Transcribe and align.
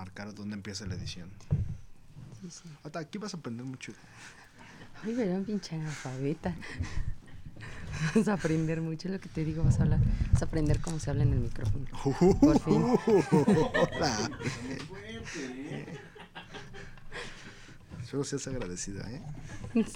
marcar 0.00 0.34
dónde 0.34 0.54
empieza 0.54 0.86
la 0.86 0.94
edición. 0.94 1.28
Sí, 2.40 2.48
sí. 2.50 2.68
Aquí 2.94 3.18
vas 3.18 3.34
a 3.34 3.36
aprender 3.36 3.66
mucho. 3.66 3.92
Ay, 5.04 5.14
verán, 5.14 5.44
pinche 5.44 5.76
analfabeta. 5.76 6.54
Vas 8.14 8.28
a 8.28 8.32
aprender 8.32 8.80
mucho 8.80 9.10
lo 9.10 9.20
que 9.20 9.28
te 9.28 9.44
digo, 9.44 9.62
vas 9.62 9.78
a 9.78 9.82
hablar. 9.82 10.00
Vas 10.32 10.40
a 10.40 10.44
aprender 10.46 10.80
cómo 10.80 10.98
se 10.98 11.10
habla 11.10 11.22
en 11.24 11.34
el 11.34 11.40
micrófono. 11.40 11.84
Por 12.40 12.58
fin. 12.60 12.82
Hola. 13.94 14.30
Solo 18.10 18.24
seas 18.24 18.46
agradecida, 18.48 19.08
¿eh? 19.12 19.22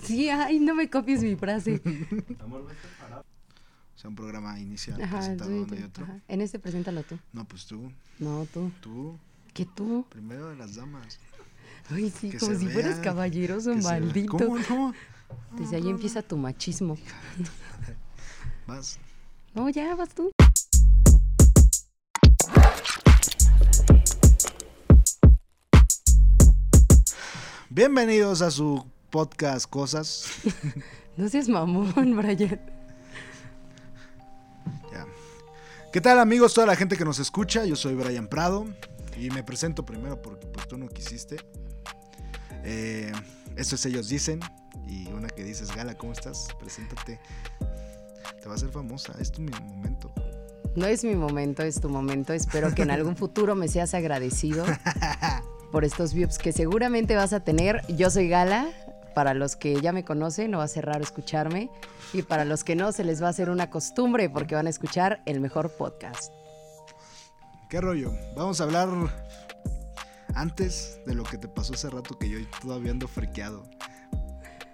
Sí, 0.02 0.29
ay, 0.29 0.61
no 0.61 0.75
me 0.75 0.91
copies 0.91 1.23
mi 1.23 1.34
frase. 1.36 1.80
O 3.96 3.98
sea, 3.98 4.11
un 4.11 4.16
programa 4.16 4.61
inicial 4.61 5.00
Ajá, 5.02 5.16
presentado 5.18 5.50
sí, 5.50 5.57
uno 5.57 5.75
y 5.75 5.79
tú, 5.79 5.86
otro. 5.86 6.05
ajá. 6.05 6.21
En 6.29 6.41
este 6.43 6.58
preséntalo 6.58 7.02
tú. 7.05 7.18
No, 7.32 7.44
pues 7.46 7.64
tú, 7.64 7.91
No, 8.18 8.46
tú. 8.52 8.71
tú, 8.82 9.18
¿Qué 9.54 9.67
tú? 9.67 10.04
primero 10.08 10.49
de 10.49 10.57
las 10.57 10.75
damas. 10.75 11.21
Ay, 11.89 12.11
sí, 12.11 12.31
Que 12.31 12.39
como 12.39 12.58
si 12.58 12.67
fueras 12.67 12.94
vea, 12.96 13.03
caballeroso, 13.03 13.71
que 13.71 13.82
maldito. 13.82 14.36
¿Cómo 14.36 14.58
no? 14.58 14.93
Desde 15.57 15.77
ahí 15.77 15.89
empieza 15.89 16.22
tu 16.22 16.36
machismo. 16.36 16.99
Vas. 18.67 18.99
No, 19.54 19.68
ya 19.68 19.94
vas 19.94 20.08
tú. 20.13 20.32
Bienvenidos 27.71 28.43
a 28.43 28.50
su 28.50 28.85
podcast 29.11 29.71
Cosas. 29.71 30.27
No 31.16 31.29
seas 31.29 31.49
mamón, 31.49 32.16
Brian. 32.16 32.61
Ya. 34.91 35.06
¿Qué 35.92 36.00
tal 36.00 36.19
amigos? 36.19 36.55
Toda 36.55 36.66
la 36.66 36.75
gente 36.75 36.97
que 36.97 37.05
nos 37.05 37.20
escucha. 37.20 37.64
Yo 37.64 37.77
soy 37.77 37.94
Brian 37.94 38.27
Prado. 38.27 38.66
Y 39.16 39.30
me 39.30 39.42
presento 39.42 39.84
primero 39.84 40.20
porque 40.20 40.46
pues 40.46 40.66
tú 40.68 40.76
no 40.76 40.88
quisiste. 40.88 41.36
Eh, 42.64 43.12
esto 43.56 43.74
es 43.74 43.86
Ellos 43.86 44.08
Dicen. 44.08 44.40
Y 44.86 45.08
una 45.12 45.28
que 45.28 45.44
dices, 45.44 45.74
Gala, 45.74 45.96
¿cómo 45.96 46.12
estás? 46.12 46.48
Preséntate. 46.58 47.20
Te 48.40 48.46
va 48.46 48.52
a 48.52 48.56
hacer 48.56 48.70
famosa. 48.70 49.14
Es 49.20 49.30
tu 49.30 49.40
mi 49.40 49.50
momento. 49.50 50.12
No 50.76 50.86
es 50.86 51.04
mi 51.04 51.14
momento, 51.14 51.62
es 51.62 51.80
tu 51.80 51.88
momento. 51.88 52.32
Espero 52.32 52.74
que 52.74 52.82
en 52.82 52.90
algún 52.90 53.16
futuro 53.16 53.54
me 53.54 53.68
seas 53.68 53.94
agradecido 53.94 54.64
por 55.72 55.84
estos 55.84 56.12
views 56.12 56.38
que 56.38 56.52
seguramente 56.52 57.14
vas 57.14 57.32
a 57.32 57.40
tener. 57.40 57.82
Yo 57.88 58.10
soy 58.10 58.28
Gala. 58.28 58.68
Para 59.14 59.32
los 59.32 59.54
que 59.54 59.80
ya 59.80 59.92
me 59.92 60.04
conocen, 60.04 60.50
no 60.50 60.58
va 60.58 60.64
a 60.64 60.68
ser 60.68 60.86
raro 60.86 61.04
escucharme. 61.04 61.70
Y 62.12 62.22
para 62.22 62.44
los 62.44 62.64
que 62.64 62.74
no, 62.74 62.90
se 62.90 63.04
les 63.04 63.22
va 63.22 63.28
a 63.28 63.30
hacer 63.30 63.48
una 63.48 63.70
costumbre 63.70 64.28
porque 64.28 64.56
van 64.56 64.66
a 64.66 64.70
escuchar 64.70 65.22
el 65.24 65.38
mejor 65.40 65.70
podcast. 65.70 66.33
¿Qué 67.75 67.80
rollo? 67.80 68.12
Vamos 68.36 68.61
a 68.61 68.64
hablar 68.64 68.89
antes 70.36 71.00
de 71.06 71.14
lo 71.17 71.25
que 71.25 71.39
te 71.39 71.48
pasó 71.48 71.75
hace 71.75 71.91
rato 71.91 72.16
que 72.16 72.28
yo 72.28 72.39
todavía 72.62 72.92
ando 72.92 73.08
friqueado. 73.08 73.64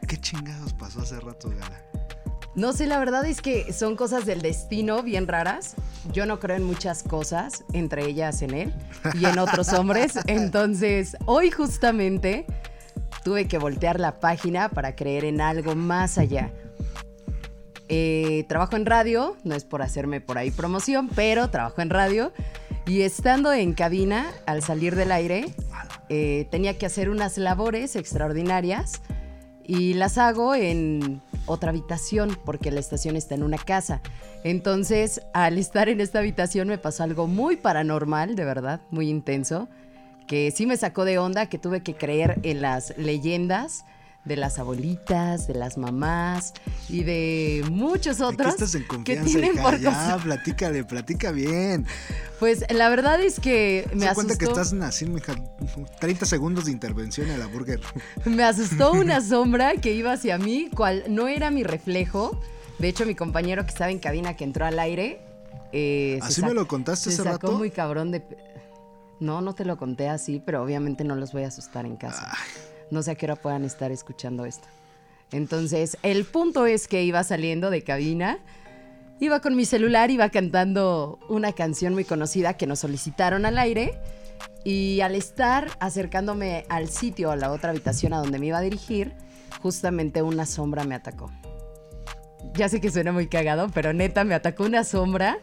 ¿Qué 0.07 0.19
chingados 0.19 0.75
pasó 0.75 1.01
hace 1.01 1.19
rato, 1.19 1.49
Gala? 1.49 1.83
No 2.55 2.75
sé, 2.75 2.87
la 2.87 2.99
verdad 2.99 3.25
es 3.25 3.41
que 3.41 3.73
son 3.73 3.97
cosas 3.97 4.27
del 4.27 4.43
destino 4.43 5.03
bien 5.03 5.29
raras. 5.29 5.77
Yo 6.13 6.27
no 6.27 6.41
creo 6.41 6.57
en 6.59 6.65
muchas 6.65 7.03
cosas, 7.03 7.65
entre 7.73 8.05
ellas 8.05 8.43
en 8.43 8.53
él 8.53 8.75
y 9.15 9.25
en 9.25 9.39
otros 9.39 9.69
hombres. 9.73 10.19
Entonces, 10.27 11.17
hoy 11.25 11.51
justamente 11.51 12.45
tuve 13.25 13.49
que 13.49 13.57
voltear 13.57 13.99
la 13.99 14.21
página 14.21 14.69
para 14.69 14.95
creer 14.95 15.25
en 15.25 15.41
algo 15.41 15.75
más 15.75 16.19
allá. 16.19 16.53
Eh, 17.89 18.45
trabajo 18.47 18.77
en 18.77 18.85
radio, 18.85 19.39
no 19.43 19.55
es 19.55 19.65
por 19.65 19.81
hacerme 19.81 20.21
por 20.21 20.37
ahí 20.37 20.51
promoción, 20.51 21.09
pero 21.09 21.49
trabajo 21.49 21.81
en 21.81 21.89
radio. 21.89 22.31
Y 22.91 23.03
estando 23.03 23.53
en 23.53 23.73
cabina, 23.73 24.33
al 24.47 24.65
salir 24.65 24.97
del 24.97 25.13
aire, 25.13 25.55
eh, 26.09 26.49
tenía 26.51 26.77
que 26.77 26.87
hacer 26.87 27.09
unas 27.09 27.39
labores 27.39 27.95
extraordinarias 27.95 29.01
y 29.65 29.95
las 29.95 30.19
hago 30.19 30.57
en 30.57 31.23
otra 31.47 31.71
habitación 31.71 32.37
porque 32.45 32.73
la 32.73 32.81
estación 32.81 33.15
está 33.15 33.37
en 33.37 33.45
una 33.45 33.59
casa. 33.59 34.01
Entonces, 34.43 35.23
al 35.35 35.57
estar 35.57 35.89
en 35.89 36.01
esta 36.01 36.19
habitación 36.19 36.67
me 36.67 36.79
pasó 36.79 37.05
algo 37.05 37.29
muy 37.29 37.55
paranormal, 37.55 38.35
de 38.35 38.45
verdad, 38.45 38.81
muy 38.91 39.09
intenso, 39.09 39.69
que 40.27 40.51
sí 40.51 40.67
me 40.67 40.77
sacó 40.77 41.05
de 41.05 41.19
onda, 41.19 41.47
que 41.47 41.59
tuve 41.59 41.85
que 41.85 41.95
creer 41.95 42.41
en 42.43 42.61
las 42.61 42.99
leyendas 42.99 43.85
de 44.25 44.37
las 44.37 44.59
abuelitas, 44.59 45.47
de 45.47 45.55
las 45.55 45.79
mamás 45.79 46.53
y 46.89 47.05
de 47.05 47.65
muchos 47.71 48.19
¿De 48.19 48.25
qué 48.25 48.33
otros 48.35 48.49
estás 48.55 48.75
en 48.75 48.83
que 48.83 48.89
confianza, 48.89 49.25
tienen 49.25 49.55
hija? 49.55 49.63
por 49.63 49.79
Ya, 49.81 50.19
platícale, 50.23 50.85
platica 50.85 51.31
bien. 51.33 51.87
Pues 52.39 52.65
la 52.71 52.89
verdad 52.91 53.21
es 53.23 53.41
que 53.41 53.89
me 53.95 54.07
Me 54.07 54.15
cuenta 54.15 54.37
que 54.37 54.45
asustó. 54.45 54.61
estás 54.61 54.73
naciendo, 54.75 55.15
mija. 55.17 55.35
30 56.01 56.27
segundos 56.27 56.67
de 56.67 56.73
intervención 56.73 57.31
a 57.31 57.39
la 57.39 57.47
burger. 57.47 57.81
Me 58.27 58.45
asustó 58.45 58.93
una 58.93 59.21
sombra 59.27 59.75
que 59.77 59.93
iba 59.95 60.13
hacia 60.13 60.37
mí, 60.39 60.69
cual 60.75 61.05
no 61.09 61.27
era 61.29 61.51
mi 61.51 61.63
reflejo. 61.65 62.41
De 62.79 62.89
hecho, 62.89 63.07
mi 63.07 63.15
compañero 63.15 63.63
que 63.65 63.71
estaba 63.71 63.91
en 63.91 63.99
cabina 63.99 64.37
que 64.37 64.45
entró 64.45 64.65
al 64.67 64.79
aire. 64.79 65.21
eh, 65.73 66.19
¿Así 66.23 66.43
me 66.43 66.53
lo 66.55 66.67
contaste 66.69 67.11
se 67.11 67.15
hace 67.23 67.25
sacó 67.31 67.47
rato? 67.49 67.59
muy 67.59 67.71
cabrón 67.71 68.11
de. 68.11 68.23
No, 69.19 69.41
no 69.43 69.55
te 69.55 69.67
lo 69.67 69.77
conté 69.77 70.09
así, 70.09 70.43
pero 70.45 70.63
obviamente 70.63 71.05
no 71.05 71.15
los 71.15 71.33
voy 71.33 71.45
a 71.45 71.49
asustar 71.49 71.85
en 71.85 71.97
casa. 71.97 72.33
No 72.91 73.03
sé 73.03 73.13
a 73.13 73.15
qué 73.15 73.27
hora 73.27 73.37
puedan 73.37 73.65
estar 73.65 73.93
escuchando 73.93 74.45
esto. 74.45 74.69
Entonces, 75.33 75.97
el 76.03 76.25
punto 76.25 76.67
es 76.67 76.89
que 76.89 77.05
iba 77.05 77.23
saliendo 77.23 77.71
de 77.71 77.83
cabina, 77.83 78.39
iba 79.21 79.41
con 79.41 79.55
mi 79.55 79.65
celular, 79.65 80.11
iba 80.11 80.29
cantando 80.31 81.19
una 81.29 81.53
canción 81.53 81.95
muy 81.95 82.05
conocida 82.05 82.55
que 82.55 82.67
nos 82.67 82.81
solicitaron 82.81 83.47
al 83.47 83.59
aire. 83.59 84.01
Y 84.65 85.01
al 85.01 85.15
estar 85.15 85.69
acercándome 85.81 86.67
al 86.69 86.89
sitio, 86.89 87.31
a 87.31 87.37
la 87.37 87.51
otra 87.51 87.71
habitación 87.71 88.13
a 88.13 88.19
donde 88.19 88.39
me 88.39 88.47
iba 88.47 88.59
a 88.59 88.63
dirigir, 88.63 89.15
justamente 89.63 90.23
una 90.23 90.45
sombra 90.45 90.85
me 90.85 90.95
atacó. 90.95 91.31
Ya 92.55 92.69
sé 92.69 92.81
que 92.81 92.91
suena 92.91 93.13
muy 93.13 93.29
cagado, 93.29 93.69
pero 93.73 93.93
neta 93.93 94.25
me 94.25 94.35
atacó 94.35 94.65
una 94.65 94.85
sombra 94.85 95.39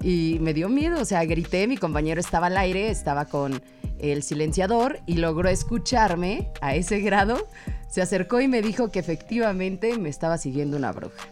y 0.00 0.38
me 0.40 0.54
dio 0.54 0.68
miedo. 0.68 1.00
O 1.00 1.04
sea, 1.04 1.24
grité, 1.24 1.66
mi 1.66 1.76
compañero 1.76 2.20
estaba 2.20 2.48
al 2.48 2.56
aire, 2.56 2.90
estaba 2.90 3.24
con 3.24 3.60
el 4.00 4.22
silenciador 4.22 5.00
y 5.06 5.14
logró 5.14 5.48
escucharme 5.48 6.50
a 6.60 6.74
ese 6.74 7.00
grado. 7.00 7.46
Se 7.88 8.02
acercó 8.02 8.40
y 8.40 8.48
me 8.48 8.60
dijo 8.62 8.90
que 8.90 8.98
efectivamente 8.98 9.96
me 9.98 10.08
estaba 10.08 10.38
siguiendo 10.38 10.76
una 10.76 10.92
bruja. 10.92 11.26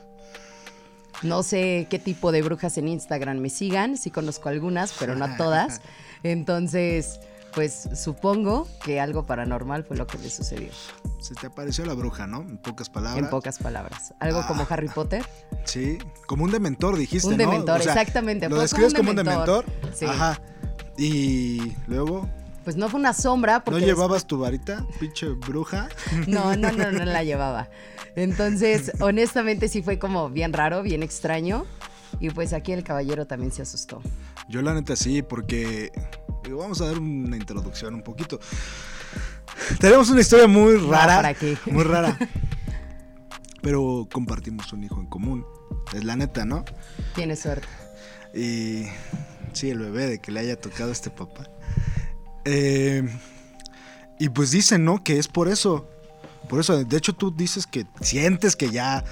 No 1.22 1.42
sé 1.42 1.86
qué 1.88 1.98
tipo 1.98 2.30
de 2.32 2.42
brujas 2.42 2.76
en 2.78 2.88
Instagram 2.88 3.38
me 3.38 3.48
sigan, 3.50 3.96
sí 3.96 4.10
conozco 4.10 4.48
algunas, 4.48 4.92
pero 4.98 5.14
no 5.14 5.24
a 5.24 5.36
todas. 5.38 5.80
Entonces, 6.22 7.20
pues 7.54 7.88
supongo 7.94 8.68
que 8.84 9.00
algo 9.00 9.24
paranormal 9.24 9.84
fue 9.84 9.96
lo 9.96 10.06
que 10.06 10.18
le 10.18 10.28
sucedió. 10.28 10.68
Se 11.20 11.34
te 11.34 11.46
apareció 11.46 11.86
la 11.86 11.94
bruja, 11.94 12.26
¿no? 12.26 12.42
En 12.42 12.58
pocas 12.58 12.90
palabras. 12.90 13.18
En 13.24 13.30
pocas 13.30 13.58
palabras. 13.58 14.12
Algo 14.20 14.46
como 14.46 14.62
Ah. 14.62 14.66
Harry 14.68 14.88
Potter. 14.88 15.24
Sí, 15.64 15.96
como 16.26 16.44
un 16.44 16.50
dementor, 16.50 16.96
dijiste, 16.96 17.28
Un 17.28 17.38
¿no? 17.38 17.44
dementor, 17.50 17.80
exactamente, 17.80 18.48
Lo 18.50 18.60
describes 18.60 18.92
como 18.92 19.08
como 19.08 19.12
un 19.12 19.18
un 19.20 19.24
dementor. 19.24 19.64
dementor, 19.64 19.96
sí. 19.96 20.04
Ajá. 20.04 20.40
Y 20.98 21.72
luego, 21.86 22.28
Pues 22.66 22.74
no 22.74 22.88
fue 22.88 22.98
una 22.98 23.14
sombra 23.14 23.58
¿no 23.58 23.64
porque 23.64 23.84
llevabas 23.86 24.26
tu 24.26 24.38
varita, 24.38 24.84
pinche 24.98 25.28
bruja? 25.28 25.88
No, 26.26 26.56
no, 26.56 26.72
no, 26.72 26.90
no 26.90 27.04
la 27.04 27.22
llevaba. 27.22 27.70
Entonces, 28.16 28.90
honestamente 28.98 29.68
sí 29.68 29.82
fue 29.82 30.00
como 30.00 30.30
bien 30.30 30.52
raro, 30.52 30.82
bien 30.82 31.04
extraño. 31.04 31.64
Y 32.18 32.30
pues 32.30 32.52
aquí 32.52 32.72
el 32.72 32.82
caballero 32.82 33.24
también 33.24 33.52
se 33.52 33.62
asustó. 33.62 34.02
Yo 34.48 34.62
la 34.62 34.74
neta 34.74 34.96
sí, 34.96 35.22
porque 35.22 35.92
digo, 36.42 36.58
vamos 36.58 36.80
a 36.80 36.86
dar 36.86 36.98
una 36.98 37.36
introducción 37.36 37.94
un 37.94 38.02
poquito. 38.02 38.40
Tenemos 39.78 40.10
una 40.10 40.22
historia 40.22 40.48
muy 40.48 40.76
rara. 40.76 41.18
¿para 41.18 41.34
qué? 41.34 41.56
Muy 41.66 41.84
rara. 41.84 42.18
Pero 43.62 44.08
compartimos 44.12 44.72
un 44.72 44.82
hijo 44.82 44.98
en 44.98 45.06
común. 45.06 45.46
Es 45.94 46.02
la 46.02 46.16
neta, 46.16 46.44
¿no? 46.44 46.64
Tiene 47.14 47.36
suerte. 47.36 47.68
Y 48.34 48.86
sí, 49.52 49.70
el 49.70 49.78
bebé 49.78 50.08
de 50.08 50.18
que 50.18 50.32
le 50.32 50.40
haya 50.40 50.60
tocado 50.60 50.88
a 50.88 50.92
este 50.92 51.10
papá. 51.10 51.48
Eh, 52.46 53.02
y 54.18 54.28
pues 54.30 54.52
dicen, 54.52 54.84
¿no? 54.84 55.02
Que 55.04 55.18
es 55.18 55.28
por 55.28 55.48
eso. 55.48 55.86
Por 56.48 56.60
eso, 56.60 56.82
de 56.84 56.96
hecho 56.96 57.12
tú 57.12 57.34
dices 57.34 57.66
que 57.66 57.86
sientes 58.00 58.54
que 58.54 58.70
ya 58.70 59.04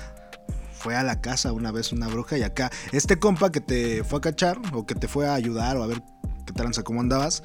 fue 0.72 0.94
a 0.94 1.02
la 1.02 1.20
casa 1.20 1.52
una 1.52 1.72
vez 1.72 1.92
una 1.92 2.06
bruja 2.06 2.38
y 2.38 2.42
acá 2.42 2.70
este 2.92 3.18
compa 3.18 3.50
que 3.50 3.60
te 3.60 4.04
fue 4.04 4.18
a 4.18 4.20
cachar 4.20 4.58
o 4.72 4.86
que 4.86 4.94
te 4.94 5.08
fue 5.08 5.26
a 5.26 5.34
ayudar 5.34 5.76
o 5.76 5.82
a 5.82 5.86
ver 5.88 6.00
qué 6.46 6.52
tranza, 6.52 6.84
cómo 6.84 7.00
andabas, 7.00 7.42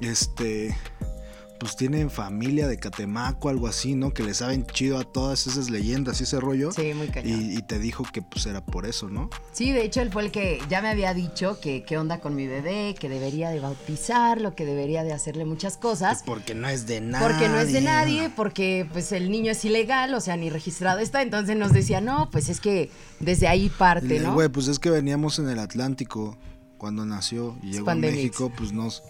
este, 0.00 0.76
pues 1.64 1.76
tienen 1.76 2.10
familia 2.10 2.68
de 2.68 2.76
Catemaco, 2.76 3.48
algo 3.48 3.66
así, 3.66 3.94
¿no? 3.94 4.12
Que 4.12 4.22
le 4.22 4.34
saben 4.34 4.66
chido 4.66 4.98
a 4.98 5.04
todas 5.04 5.46
esas 5.46 5.70
leyendas 5.70 6.20
y 6.20 6.24
ese 6.24 6.38
rollo. 6.38 6.70
Sí, 6.72 6.92
muy 6.92 7.08
cañón. 7.08 7.40
Y, 7.40 7.56
y 7.56 7.62
te 7.62 7.78
dijo 7.78 8.04
que 8.12 8.20
pues 8.20 8.44
era 8.44 8.62
por 8.62 8.84
eso, 8.84 9.08
¿no? 9.08 9.30
Sí, 9.52 9.72
de 9.72 9.82
hecho 9.82 10.02
él 10.02 10.12
fue 10.12 10.24
el 10.24 10.30
que 10.30 10.60
ya 10.68 10.82
me 10.82 10.88
había 10.88 11.14
dicho 11.14 11.58
que 11.62 11.82
qué 11.82 11.96
onda 11.96 12.20
con 12.20 12.34
mi 12.36 12.46
bebé, 12.46 12.94
que 13.00 13.08
debería 13.08 13.48
de 13.48 13.60
bautizarlo, 13.60 14.54
que 14.54 14.66
debería 14.66 15.04
de 15.04 15.14
hacerle 15.14 15.46
muchas 15.46 15.78
cosas. 15.78 16.22
Porque 16.26 16.54
no 16.54 16.68
es 16.68 16.86
de 16.86 17.00
nadie. 17.00 17.26
Porque 17.26 17.48
no 17.48 17.58
es 17.58 17.72
de 17.72 17.80
nadie, 17.80 18.30
porque 18.36 18.86
pues 18.92 19.12
el 19.12 19.30
niño 19.30 19.52
es 19.52 19.64
ilegal, 19.64 20.12
o 20.12 20.20
sea, 20.20 20.36
ni 20.36 20.50
registrado 20.50 20.98
está. 20.98 21.22
Entonces 21.22 21.56
nos 21.56 21.72
decía, 21.72 22.02
no, 22.02 22.28
pues 22.30 22.50
es 22.50 22.60
que 22.60 22.90
desde 23.20 23.48
ahí 23.48 23.70
parte, 23.70 24.20
¿no? 24.20 24.34
Güey, 24.34 24.50
pues 24.50 24.68
es 24.68 24.78
que 24.78 24.90
veníamos 24.90 25.38
en 25.38 25.48
el 25.48 25.58
Atlántico 25.58 26.36
cuando 26.76 27.06
nació 27.06 27.56
y 27.62 27.70
llegó 27.70 27.88
a. 27.88 27.94
México, 27.94 28.52
pues 28.54 28.74
nos... 28.74 29.02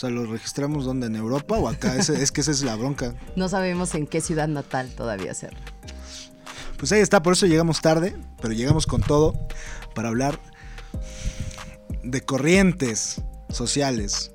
O 0.00 0.04
sea, 0.06 0.08
¿lo 0.08 0.24
registramos 0.24 0.86
donde? 0.86 1.08
¿En 1.08 1.14
Europa 1.16 1.58
o 1.58 1.68
acá? 1.68 1.94
Es 1.96 2.32
que 2.32 2.40
esa 2.40 2.50
es 2.52 2.62
la 2.62 2.74
bronca. 2.74 3.14
No 3.36 3.50
sabemos 3.50 3.94
en 3.94 4.06
qué 4.06 4.22
ciudad 4.22 4.48
natal 4.48 4.88
todavía 4.96 5.32
hacerlo. 5.32 5.60
Pues 6.78 6.90
ahí 6.92 7.00
está, 7.00 7.22
por 7.22 7.34
eso 7.34 7.44
llegamos 7.44 7.82
tarde, 7.82 8.16
pero 8.40 8.54
llegamos 8.54 8.86
con 8.86 9.02
todo 9.02 9.34
para 9.94 10.08
hablar 10.08 10.40
de 12.02 12.22
corrientes 12.22 13.20
sociales. 13.50 14.32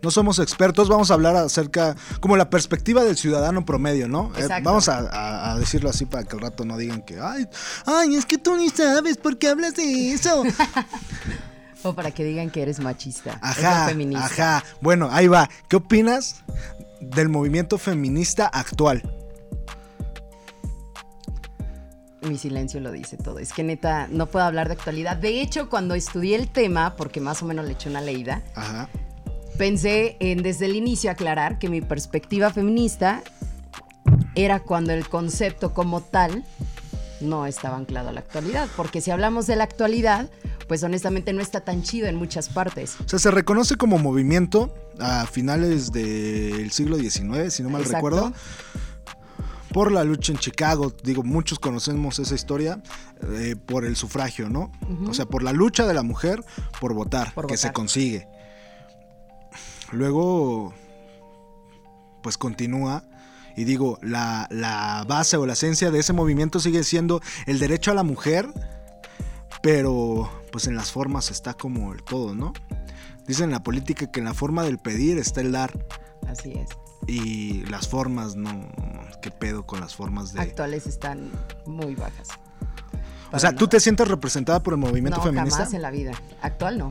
No 0.00 0.12
somos 0.12 0.38
expertos, 0.38 0.88
vamos 0.88 1.10
a 1.10 1.14
hablar 1.14 1.34
acerca, 1.34 1.96
como 2.20 2.36
la 2.36 2.48
perspectiva 2.48 3.02
del 3.02 3.16
ciudadano 3.16 3.66
promedio, 3.66 4.06
¿no? 4.06 4.30
Eh, 4.38 4.46
vamos 4.62 4.88
a, 4.88 4.98
a- 5.10 5.52
a 5.54 5.58
decirlo 5.58 5.90
así 5.90 6.06
para 6.06 6.22
que 6.22 6.36
al 6.36 6.40
rato 6.42 6.64
no 6.64 6.78
digan 6.78 7.02
que, 7.02 7.18
ay, 7.20 7.48
ay, 7.84 8.14
es 8.14 8.26
que 8.26 8.38
tú 8.38 8.56
ni 8.56 8.68
sabes 8.68 9.16
por 9.16 9.38
qué 9.38 9.48
hablas 9.48 9.74
de 9.74 10.12
eso. 10.12 10.44
O 11.82 11.94
para 11.94 12.10
que 12.10 12.24
digan 12.24 12.50
que 12.50 12.62
eres 12.62 12.78
machista. 12.80 13.32
es 13.32 13.64
Ajá, 13.64 13.88
feminista. 13.88 14.24
ajá. 14.58 14.64
Bueno, 14.80 15.08
ahí 15.10 15.28
va. 15.28 15.48
¿Qué 15.68 15.76
opinas 15.76 16.42
del 17.00 17.28
movimiento 17.28 17.78
feminista 17.78 18.46
actual? 18.46 19.02
Mi 22.22 22.36
silencio 22.36 22.80
lo 22.80 22.92
dice 22.92 23.16
todo. 23.16 23.38
Es 23.38 23.52
que 23.54 23.62
neta, 23.62 24.06
no 24.10 24.26
puedo 24.26 24.44
hablar 24.44 24.68
de 24.68 24.74
actualidad. 24.74 25.16
De 25.16 25.40
hecho, 25.40 25.70
cuando 25.70 25.94
estudié 25.94 26.36
el 26.36 26.48
tema, 26.50 26.94
porque 26.96 27.18
más 27.20 27.42
o 27.42 27.46
menos 27.46 27.64
le 27.64 27.72
eché 27.72 27.88
una 27.88 28.02
leída, 28.02 28.42
Ajá. 28.54 28.90
pensé 29.56 30.18
en 30.20 30.42
desde 30.42 30.66
el 30.66 30.76
inicio 30.76 31.10
aclarar 31.10 31.58
que 31.58 31.70
mi 31.70 31.80
perspectiva 31.80 32.50
feminista 32.50 33.22
era 34.34 34.60
cuando 34.60 34.92
el 34.92 35.08
concepto 35.08 35.72
como 35.72 36.02
tal 36.02 36.44
no 37.22 37.46
estaba 37.46 37.78
anclado 37.78 38.10
a 38.10 38.12
la 38.12 38.20
actualidad. 38.20 38.68
Porque 38.76 39.00
si 39.00 39.10
hablamos 39.10 39.46
de 39.46 39.56
la 39.56 39.64
actualidad, 39.64 40.28
pues 40.70 40.84
honestamente 40.84 41.32
no 41.32 41.42
está 41.42 41.62
tan 41.62 41.82
chido 41.82 42.06
en 42.06 42.14
muchas 42.14 42.48
partes. 42.48 42.94
O 43.04 43.08
sea, 43.08 43.18
se 43.18 43.32
reconoce 43.32 43.74
como 43.74 43.98
movimiento 43.98 44.72
a 45.00 45.26
finales 45.26 45.90
del 45.90 46.70
siglo 46.70 46.96
XIX, 46.96 47.52
si 47.52 47.64
no 47.64 47.70
mal 47.70 47.82
Exacto. 47.82 47.96
recuerdo, 47.96 48.32
por 49.72 49.90
la 49.90 50.04
lucha 50.04 50.30
en 50.30 50.38
Chicago. 50.38 50.94
Digo, 51.02 51.24
muchos 51.24 51.58
conocemos 51.58 52.20
esa 52.20 52.36
historia 52.36 52.80
eh, 53.32 53.56
por 53.66 53.84
el 53.84 53.96
sufragio, 53.96 54.48
¿no? 54.48 54.70
O 55.08 55.12
sea, 55.12 55.26
por 55.26 55.42
la 55.42 55.52
lucha 55.52 55.88
de 55.88 55.94
la 55.94 56.04
mujer 56.04 56.44
por 56.80 56.94
votar, 56.94 57.34
Por 57.34 57.48
que 57.48 57.56
se 57.56 57.72
consigue. 57.72 58.28
Luego, 59.90 60.72
pues 62.22 62.38
continúa. 62.38 63.02
Y 63.56 63.64
digo, 63.64 63.98
la, 64.02 64.46
la 64.52 65.04
base 65.08 65.36
o 65.36 65.46
la 65.46 65.54
esencia 65.54 65.90
de 65.90 65.98
ese 65.98 66.12
movimiento 66.12 66.60
sigue 66.60 66.84
siendo 66.84 67.20
el 67.46 67.58
derecho 67.58 67.90
a 67.90 67.94
la 67.94 68.04
mujer, 68.04 68.48
pero 69.62 70.30
pues 70.52 70.66
en 70.66 70.74
las 70.76 70.90
formas 70.90 71.30
está 71.30 71.54
como 71.54 71.92
el 71.92 72.02
todo, 72.02 72.34
¿no? 72.34 72.52
Dicen 73.26 73.44
en 73.46 73.50
la 73.52 73.62
política 73.62 74.10
que 74.10 74.20
en 74.20 74.26
la 74.26 74.34
forma 74.34 74.64
del 74.64 74.78
pedir 74.78 75.18
está 75.18 75.40
el 75.40 75.52
dar 75.52 75.72
Así 76.26 76.52
es. 76.52 76.68
y 77.06 77.64
las 77.66 77.88
formas, 77.88 78.36
no, 78.36 78.68
qué 79.22 79.30
pedo 79.30 79.66
con 79.66 79.80
las 79.80 79.94
formas 79.94 80.32
de... 80.32 80.40
Actuales 80.40 80.86
están 80.86 81.30
muy 81.66 81.94
bajas. 81.94 82.28
O 83.32 83.38
sea, 83.38 83.52
¿tú 83.52 83.68
te 83.68 83.78
sientes 83.78 84.08
representada 84.08 84.60
por 84.60 84.74
el 84.74 84.78
movimiento 84.78 85.18
no, 85.18 85.24
feminista? 85.24 85.58
jamás 85.58 85.74
en 85.74 85.82
la 85.82 85.90
vida. 85.90 86.12
Actual 86.42 86.78
no. 86.78 86.90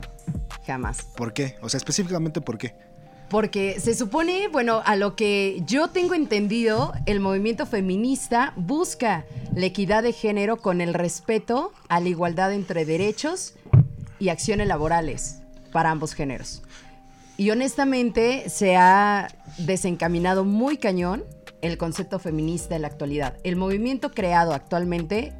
Jamás. 0.66 1.02
¿Por 1.16 1.34
qué? 1.34 1.56
O 1.60 1.68
sea, 1.68 1.78
específicamente 1.78 2.40
por 2.40 2.56
qué. 2.56 2.74
Porque 3.30 3.78
se 3.78 3.94
supone, 3.94 4.48
bueno, 4.48 4.82
a 4.84 4.96
lo 4.96 5.14
que 5.14 5.62
yo 5.64 5.88
tengo 5.88 6.14
entendido, 6.14 6.92
el 7.06 7.20
movimiento 7.20 7.64
feminista 7.64 8.52
busca 8.56 9.24
la 9.54 9.66
equidad 9.66 10.02
de 10.02 10.12
género 10.12 10.56
con 10.56 10.80
el 10.80 10.94
respeto 10.94 11.72
a 11.88 12.00
la 12.00 12.08
igualdad 12.08 12.52
entre 12.52 12.84
derechos 12.84 13.54
y 14.18 14.30
acciones 14.30 14.66
laborales 14.66 15.42
para 15.70 15.92
ambos 15.92 16.12
géneros. 16.12 16.62
Y 17.36 17.50
honestamente 17.50 18.50
se 18.50 18.76
ha 18.76 19.28
desencaminado 19.58 20.44
muy 20.44 20.76
cañón 20.76 21.24
el 21.62 21.78
concepto 21.78 22.18
feminista 22.18 22.74
en 22.74 22.82
la 22.82 22.88
actualidad. 22.88 23.36
El 23.44 23.54
movimiento 23.54 24.10
creado 24.10 24.54
actualmente, 24.54 25.32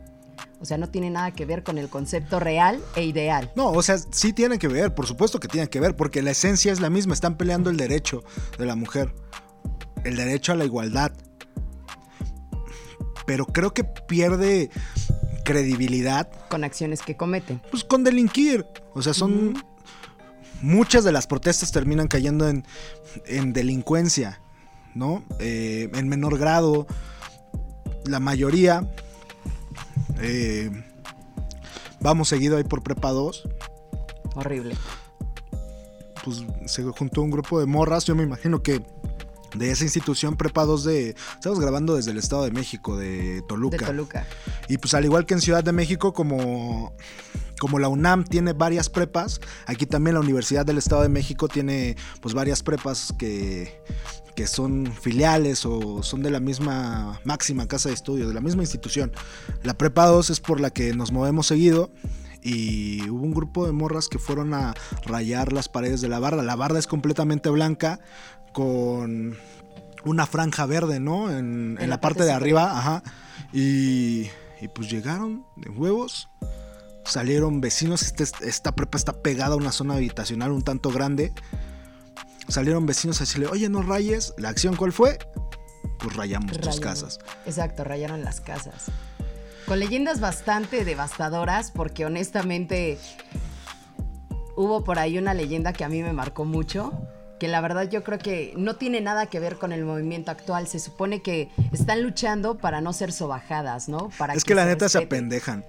o 0.60 0.66
sea, 0.66 0.76
no 0.76 0.90
tiene 0.90 1.08
nada 1.08 1.30
que 1.30 1.46
ver 1.46 1.62
con 1.62 1.78
el 1.78 1.88
concepto 1.88 2.38
real 2.38 2.80
e 2.94 3.04
ideal. 3.04 3.50
No, 3.56 3.70
o 3.70 3.82
sea, 3.82 3.96
sí 3.98 4.34
tiene 4.34 4.58
que 4.58 4.68
ver, 4.68 4.94
por 4.94 5.06
supuesto 5.06 5.40
que 5.40 5.48
tiene 5.48 5.68
que 5.68 5.80
ver, 5.80 5.96
porque 5.96 6.22
la 6.22 6.32
esencia 6.32 6.70
es 6.70 6.80
la 6.80 6.90
misma, 6.90 7.14
están 7.14 7.36
peleando 7.36 7.70
el 7.70 7.78
derecho 7.78 8.22
de 8.58 8.66
la 8.66 8.76
mujer, 8.76 9.14
el 10.04 10.16
derecho 10.16 10.52
a 10.52 10.56
la 10.56 10.66
igualdad. 10.66 11.12
Pero 13.26 13.46
creo 13.46 13.72
que 13.72 13.84
pierde 13.84 14.70
credibilidad 15.44 16.30
con 16.48 16.62
acciones 16.62 17.00
que 17.00 17.16
cometen. 17.16 17.62
pues 17.70 17.82
con 17.82 18.04
delinquir. 18.04 18.66
O 18.92 19.00
sea, 19.00 19.14
son 19.14 19.64
muchas 20.60 21.04
de 21.04 21.12
las 21.12 21.26
protestas 21.26 21.72
terminan 21.72 22.06
cayendo 22.06 22.48
en, 22.48 22.66
en 23.24 23.54
delincuencia, 23.54 24.42
¿no? 24.94 25.24
Eh, 25.38 25.88
en 25.94 26.08
menor 26.08 26.38
grado, 26.38 26.86
la 28.04 28.20
mayoría. 28.20 28.86
Eh, 30.20 30.70
vamos 32.00 32.28
seguido 32.28 32.56
ahí 32.56 32.64
por 32.64 32.82
prepa 32.82 33.10
2. 33.10 33.48
Horrible. 34.34 34.76
Pues 36.24 36.44
se 36.66 36.82
juntó 36.82 37.22
un 37.22 37.30
grupo 37.30 37.60
de 37.60 37.66
morras. 37.66 38.04
Yo 38.04 38.14
me 38.14 38.22
imagino 38.22 38.62
que 38.62 38.82
de 39.54 39.70
esa 39.70 39.84
institución 39.84 40.36
prepa 40.36 40.64
2 40.64 40.84
de. 40.84 41.16
Estamos 41.34 41.60
grabando 41.60 41.96
desde 41.96 42.10
el 42.12 42.18
Estado 42.18 42.44
de 42.44 42.50
México, 42.50 42.96
de 42.96 43.42
Toluca. 43.48 43.78
De 43.78 43.86
Toluca. 43.86 44.26
Y 44.68 44.78
pues 44.78 44.94
al 44.94 45.04
igual 45.04 45.26
que 45.26 45.34
en 45.34 45.40
Ciudad 45.40 45.64
de 45.64 45.72
México, 45.72 46.12
como, 46.12 46.94
como 47.58 47.78
la 47.78 47.88
UNAM 47.88 48.24
tiene 48.24 48.52
varias 48.52 48.88
prepas, 48.88 49.40
aquí 49.66 49.86
también 49.86 50.14
la 50.14 50.20
Universidad 50.20 50.64
del 50.64 50.78
Estado 50.78 51.02
de 51.02 51.08
México 51.08 51.48
tiene 51.48 51.96
pues 52.20 52.34
varias 52.34 52.62
prepas 52.62 53.12
que, 53.18 53.82
que 54.40 54.46
son 54.46 54.90
filiales 54.98 55.66
o 55.66 56.02
son 56.02 56.22
de 56.22 56.30
la 56.30 56.40
misma 56.40 57.20
máxima 57.24 57.68
casa 57.68 57.90
de 57.90 57.94
estudio, 57.94 58.26
de 58.26 58.32
la 58.32 58.40
misma 58.40 58.62
institución. 58.62 59.12
La 59.62 59.74
prepa 59.74 60.06
2 60.06 60.30
es 60.30 60.40
por 60.40 60.62
la 60.62 60.70
que 60.70 60.94
nos 60.94 61.12
movemos 61.12 61.46
seguido. 61.46 61.90
Y 62.42 63.06
hubo 63.10 63.22
un 63.22 63.34
grupo 63.34 63.66
de 63.66 63.72
morras 63.72 64.08
que 64.08 64.18
fueron 64.18 64.54
a 64.54 64.72
rayar 65.04 65.52
las 65.52 65.68
paredes 65.68 66.00
de 66.00 66.08
la 66.08 66.20
barda. 66.20 66.42
La 66.42 66.56
barda 66.56 66.78
es 66.78 66.86
completamente 66.86 67.50
blanca 67.50 68.00
con 68.54 69.36
una 70.06 70.26
franja 70.26 70.64
verde, 70.64 71.00
¿no? 71.00 71.30
En, 71.30 71.76
en 71.78 71.90
la, 71.90 72.00
parte, 72.00 72.24
de 72.24 72.32
arriba, 72.32 72.78
ajá. 72.78 73.02
Y, 73.52 74.30
y 74.62 74.68
pues 74.74 74.90
llegaron 74.90 75.44
de 75.56 75.68
huevos. 75.68 76.30
Salieron 77.04 77.60
vecinos. 77.60 78.00
Este- 78.00 78.48
esta 78.48 78.74
prepa 78.74 78.96
está 78.96 79.20
pegada 79.20 79.52
a 79.52 79.58
una 79.58 79.70
zona 79.70 79.96
habitacional 79.96 80.50
un 80.50 80.62
tanto 80.62 80.88
grande. 80.88 81.34
Salieron 82.50 82.84
vecinos 82.84 83.20
a 83.20 83.24
decirle, 83.24 83.46
oye, 83.46 83.68
no 83.68 83.82
rayes. 83.82 84.34
¿La 84.36 84.48
acción 84.48 84.74
cuál 84.76 84.92
fue? 84.92 85.18
Pues 85.98 86.16
rayamos 86.16 86.52
tus 86.52 86.66
Rayaron. 86.66 86.80
casas. 86.82 87.18
Exacto, 87.46 87.84
rayaron 87.84 88.24
las 88.24 88.40
casas. 88.40 88.86
Con 89.66 89.78
leyendas 89.78 90.18
bastante 90.20 90.84
devastadoras, 90.84 91.70
porque 91.70 92.04
honestamente 92.04 92.98
hubo 94.56 94.82
por 94.82 94.98
ahí 94.98 95.16
una 95.16 95.32
leyenda 95.32 95.72
que 95.72 95.84
a 95.84 95.88
mí 95.88 96.02
me 96.02 96.12
marcó 96.12 96.44
mucho, 96.44 96.92
que 97.38 97.46
la 97.46 97.60
verdad 97.60 97.88
yo 97.88 98.02
creo 98.02 98.18
que 98.18 98.52
no 98.56 98.74
tiene 98.76 99.00
nada 99.00 99.26
que 99.26 99.38
ver 99.38 99.56
con 99.56 99.72
el 99.72 99.84
movimiento 99.84 100.32
actual. 100.32 100.66
Se 100.66 100.80
supone 100.80 101.22
que 101.22 101.50
están 101.72 102.02
luchando 102.02 102.58
para 102.58 102.80
no 102.80 102.92
ser 102.92 103.12
sobajadas, 103.12 103.88
¿no? 103.88 104.10
Para 104.18 104.34
es 104.34 104.44
que 104.44 104.56
la 104.56 104.64
neta 104.64 104.88
se 104.88 104.98
apendejan. 104.98 105.64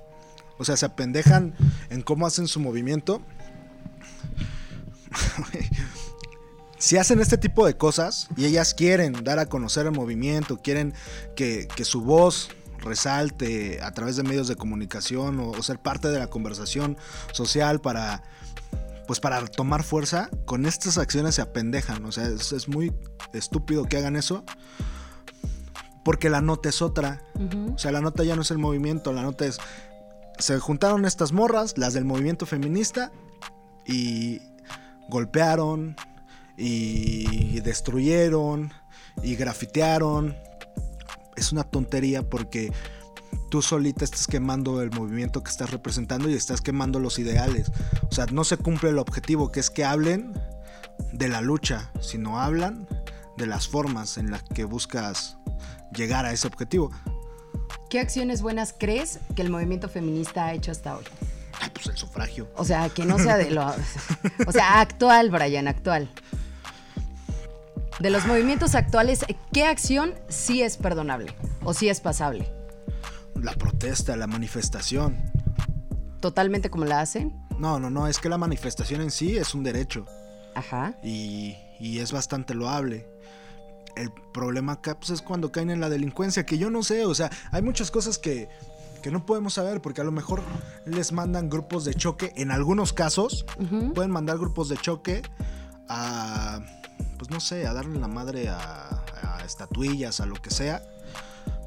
O 0.57 0.65
sea, 0.65 0.77
se 0.77 0.85
apendejan 0.85 1.53
en 1.89 2.01
cómo 2.01 2.25
hacen 2.25 2.47
su 2.47 2.59
movimiento. 2.59 3.21
si 6.81 6.97
hacen 6.97 7.21
este 7.21 7.37
tipo 7.37 7.63
de 7.65 7.77
cosas 7.77 8.27
y 8.35 8.45
ellas 8.45 8.73
quieren 8.73 9.23
dar 9.23 9.37
a 9.37 9.45
conocer 9.45 9.85
el 9.85 9.91
movimiento, 9.91 10.57
quieren 10.57 10.95
que, 11.35 11.67
que 11.67 11.85
su 11.85 12.01
voz 12.01 12.49
resalte 12.79 13.79
a 13.83 13.91
través 13.91 14.15
de 14.15 14.23
medios 14.23 14.47
de 14.47 14.55
comunicación 14.55 15.39
o, 15.39 15.51
o 15.51 15.61
ser 15.61 15.77
parte 15.77 16.07
de 16.07 16.17
la 16.17 16.27
conversación 16.27 16.97
social 17.33 17.81
para 17.81 18.23
pues 19.05 19.19
para 19.19 19.45
tomar 19.45 19.83
fuerza, 19.83 20.29
con 20.45 20.65
estas 20.65 20.97
acciones 20.97 21.35
se 21.35 21.41
apendejan. 21.41 22.03
O 22.05 22.11
sea, 22.11 22.27
es, 22.27 22.51
es 22.51 22.67
muy 22.67 22.93
estúpido 23.33 23.85
que 23.85 23.97
hagan 23.97 24.15
eso. 24.15 24.43
Porque 26.03 26.29
la 26.29 26.41
nota 26.41 26.69
es 26.69 26.81
otra. 26.81 27.21
O 27.75 27.77
sea, 27.77 27.91
la 27.91 28.01
nota 28.01 28.23
ya 28.23 28.35
no 28.35 28.41
es 28.41 28.49
el 28.51 28.57
movimiento, 28.57 29.13
la 29.13 29.21
nota 29.21 29.45
es. 29.45 29.59
Se 30.39 30.57
juntaron 30.59 31.05
estas 31.05 31.31
morras, 31.31 31.77
las 31.77 31.93
del 31.93 32.05
movimiento 32.05 32.45
feminista, 32.45 33.11
y 33.85 34.41
golpearon, 35.09 35.95
y 36.61 37.59
destruyeron, 37.61 38.73
y 39.23 39.35
grafitearon. 39.35 40.35
Es 41.35 41.51
una 41.51 41.63
tontería 41.63 42.23
porque 42.23 42.71
tú 43.49 43.61
solita 43.61 44.05
estás 44.05 44.27
quemando 44.27 44.81
el 44.81 44.91
movimiento 44.91 45.43
que 45.43 45.51
estás 45.51 45.71
representando 45.71 46.29
y 46.29 46.33
estás 46.33 46.61
quemando 46.61 46.99
los 46.99 47.19
ideales. 47.19 47.71
O 48.09 48.13
sea, 48.13 48.25
no 48.27 48.43
se 48.43 48.57
cumple 48.57 48.89
el 48.89 48.99
objetivo 48.99 49.51
que 49.51 49.59
es 49.59 49.69
que 49.69 49.83
hablen 49.83 50.33
de 51.11 51.27
la 51.27 51.41
lucha, 51.41 51.91
sino 51.99 52.39
hablan 52.39 52.87
de 53.37 53.47
las 53.47 53.67
formas 53.67 54.17
en 54.17 54.31
las 54.31 54.43
que 54.43 54.63
buscas 54.65 55.37
llegar 55.93 56.25
a 56.25 56.31
ese 56.31 56.47
objetivo. 56.47 56.91
¿Qué 57.89 57.99
acciones 57.99 58.41
buenas 58.41 58.73
crees 58.77 59.19
que 59.35 59.41
el 59.41 59.49
movimiento 59.49 59.89
feminista 59.89 60.45
ha 60.45 60.53
hecho 60.53 60.71
hasta 60.71 60.95
hoy? 60.95 61.03
Ay, 61.59 61.69
pues 61.73 61.87
el 61.87 61.97
sufragio. 61.97 62.49
O 62.55 62.63
sea, 62.63 62.89
que 62.89 63.05
no 63.05 63.19
sea 63.19 63.37
de 63.37 63.51
lo... 63.51 63.65
O 64.47 64.51
sea, 64.51 64.79
actual, 64.79 65.29
Brian, 65.29 65.67
actual. 65.67 66.09
De 68.01 68.09
los 68.09 68.25
movimientos 68.25 68.73
actuales, 68.73 69.23
¿qué 69.53 69.65
acción 69.65 70.15
sí 70.27 70.63
es 70.63 70.75
perdonable 70.75 71.35
o 71.63 71.75
sí 71.75 71.87
es 71.87 71.99
pasable? 71.99 72.51
La 73.35 73.53
protesta, 73.53 74.15
la 74.15 74.25
manifestación. 74.25 75.31
¿Totalmente 76.19 76.71
como 76.71 76.85
la 76.85 77.01
hacen? 77.01 77.39
No, 77.59 77.79
no, 77.79 77.91
no, 77.91 78.07
es 78.07 78.17
que 78.17 78.27
la 78.27 78.39
manifestación 78.39 79.01
en 79.01 79.11
sí 79.11 79.37
es 79.37 79.53
un 79.53 79.61
derecho. 79.61 80.07
Ajá. 80.55 80.95
Y, 81.03 81.55
y 81.79 81.99
es 81.99 82.11
bastante 82.11 82.55
loable. 82.55 83.07
El 83.95 84.11
problema 84.33 84.73
acá 84.73 84.97
pues, 84.97 85.11
es 85.11 85.21
cuando 85.21 85.51
caen 85.51 85.69
en 85.69 85.79
la 85.79 85.89
delincuencia, 85.89 86.43
que 86.43 86.57
yo 86.57 86.71
no 86.71 86.81
sé, 86.81 87.05
o 87.05 87.13
sea, 87.13 87.29
hay 87.51 87.61
muchas 87.61 87.91
cosas 87.91 88.17
que, 88.17 88.49
que 89.03 89.11
no 89.11 89.27
podemos 89.27 89.53
saber, 89.53 89.79
porque 89.79 90.01
a 90.01 90.05
lo 90.05 90.11
mejor 90.11 90.41
les 90.85 91.11
mandan 91.11 91.51
grupos 91.51 91.85
de 91.85 91.93
choque, 91.93 92.33
en 92.35 92.49
algunos 92.49 92.93
casos, 92.93 93.45
pueden 93.93 94.09
mandar 94.09 94.39
grupos 94.39 94.69
de 94.69 94.77
choque 94.77 95.21
a, 95.87 96.61
pues 97.21 97.29
no 97.29 97.39
sé, 97.39 97.67
a 97.67 97.73
darle 97.73 97.99
la 97.99 98.07
madre 98.07 98.49
a, 98.49 99.03
estatuillas, 99.45 100.19
a 100.21 100.25
lo 100.25 100.33
que 100.33 100.49
sea, 100.49 100.81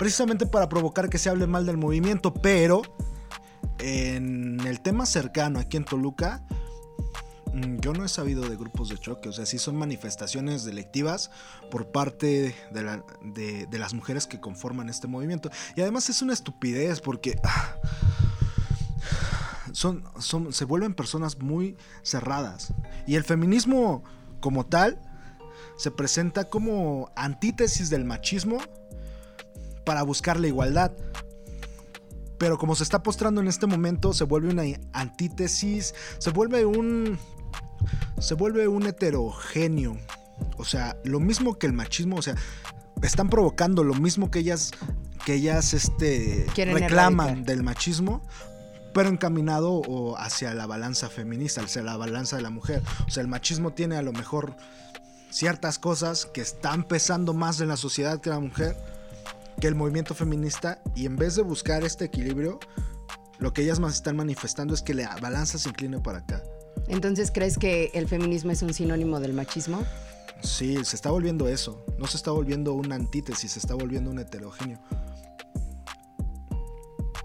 precisamente 0.00 0.46
para 0.46 0.68
provocar 0.68 1.08
que 1.08 1.16
se 1.16 1.30
hable 1.30 1.46
mal 1.46 1.64
del 1.64 1.76
movimiento, 1.76 2.34
pero 2.34 2.82
en 3.78 4.58
el 4.66 4.80
tema 4.80 5.06
cercano 5.06 5.60
aquí 5.60 5.76
en 5.76 5.84
Toluca, 5.84 6.42
mm, 7.52 7.76
yo 7.78 7.92
no 7.92 8.04
he 8.04 8.08
sabido 8.08 8.48
de 8.48 8.56
grupos 8.56 8.88
de 8.88 8.98
choque, 8.98 9.28
o 9.28 9.32
sea, 9.32 9.46
sí 9.46 9.60
son 9.60 9.76
manifestaciones 9.76 10.64
delictivas 10.64 11.30
por 11.70 11.92
parte 11.92 12.56
de, 12.72 12.82
la- 12.82 13.04
de- 13.22 13.66
de 13.66 13.78
las 13.78 13.94
mujeres 13.94 14.26
que 14.26 14.40
conforman 14.40 14.88
este 14.88 15.06
movimiento. 15.06 15.50
Y 15.76 15.82
además 15.82 16.10
es 16.10 16.20
una 16.20 16.32
estupidez 16.32 17.00
porque 17.00 17.40
son, 19.72 20.02
son, 20.18 20.52
se 20.52 20.64
vuelven 20.64 20.94
personas 20.94 21.38
muy 21.38 21.76
cerradas. 22.02 22.74
Y 23.06 23.14
el 23.14 23.22
feminismo 23.22 24.02
como 24.40 24.66
tal 24.66 25.00
se 25.76 25.90
presenta 25.90 26.44
como 26.44 27.10
antítesis 27.16 27.90
del 27.90 28.04
machismo 28.04 28.58
para 29.84 30.02
buscar 30.02 30.38
la 30.38 30.46
igualdad. 30.46 30.92
Pero 32.38 32.58
como 32.58 32.74
se 32.74 32.82
está 32.82 33.02
postrando 33.02 33.40
en 33.40 33.48
este 33.48 33.66
momento, 33.66 34.12
se 34.12 34.24
vuelve 34.24 34.50
una 34.50 34.64
antítesis, 34.92 35.94
se 36.18 36.30
vuelve 36.30 36.64
un. 36.64 37.18
Se 38.18 38.34
vuelve 38.34 38.66
un 38.68 38.86
heterogéneo. 38.86 39.96
O 40.56 40.64
sea, 40.64 40.96
lo 41.04 41.20
mismo 41.20 41.58
que 41.58 41.66
el 41.66 41.72
machismo, 41.72 42.16
o 42.16 42.22
sea, 42.22 42.34
están 43.02 43.28
provocando 43.28 43.84
lo 43.84 43.94
mismo 43.94 44.30
que 44.30 44.40
ellas, 44.40 44.72
que 45.24 45.34
ellas 45.34 45.74
este, 45.74 46.46
Quieren 46.54 46.74
reclaman 46.74 47.26
erradicar. 47.26 47.46
del 47.46 47.62
machismo, 47.62 48.22
pero 48.94 49.08
encaminado 49.08 49.72
o 49.72 50.16
hacia 50.16 50.54
la 50.54 50.66
balanza 50.66 51.08
feminista, 51.08 51.60
hacia 51.62 51.82
la 51.82 51.96
balanza 51.96 52.36
de 52.36 52.42
la 52.42 52.50
mujer. 52.50 52.82
O 53.06 53.10
sea, 53.10 53.20
el 53.20 53.28
machismo 53.28 53.72
tiene 53.72 53.96
a 53.96 54.02
lo 54.02 54.12
mejor 54.12 54.56
ciertas 55.34 55.80
cosas 55.80 56.26
que 56.26 56.40
están 56.40 56.84
pesando 56.84 57.34
más 57.34 57.60
en 57.60 57.66
la 57.66 57.76
sociedad 57.76 58.20
que 58.20 58.30
la 58.30 58.38
mujer, 58.38 58.76
que 59.60 59.66
el 59.66 59.74
movimiento 59.74 60.14
feminista, 60.14 60.80
y 60.94 61.06
en 61.06 61.16
vez 61.16 61.34
de 61.34 61.42
buscar 61.42 61.82
este 61.82 62.04
equilibrio, 62.04 62.60
lo 63.40 63.52
que 63.52 63.62
ellas 63.62 63.80
más 63.80 63.94
están 63.94 64.16
manifestando 64.16 64.74
es 64.74 64.82
que 64.82 64.94
la 64.94 65.16
balanza 65.16 65.58
se 65.58 65.68
incline 65.68 66.00
para 66.00 66.18
acá. 66.18 66.40
Entonces, 66.86 67.32
¿crees 67.32 67.58
que 67.58 67.90
el 67.94 68.06
feminismo 68.06 68.52
es 68.52 68.62
un 68.62 68.72
sinónimo 68.72 69.18
del 69.18 69.32
machismo? 69.32 69.84
Sí, 70.40 70.84
se 70.84 70.94
está 70.94 71.10
volviendo 71.10 71.48
eso. 71.48 71.84
No 71.98 72.06
se 72.06 72.16
está 72.16 72.30
volviendo 72.30 72.74
una 72.74 72.94
antítesis, 72.94 73.52
se 73.52 73.58
está 73.58 73.74
volviendo 73.74 74.10
un 74.10 74.20
heterogéneo. 74.20 74.78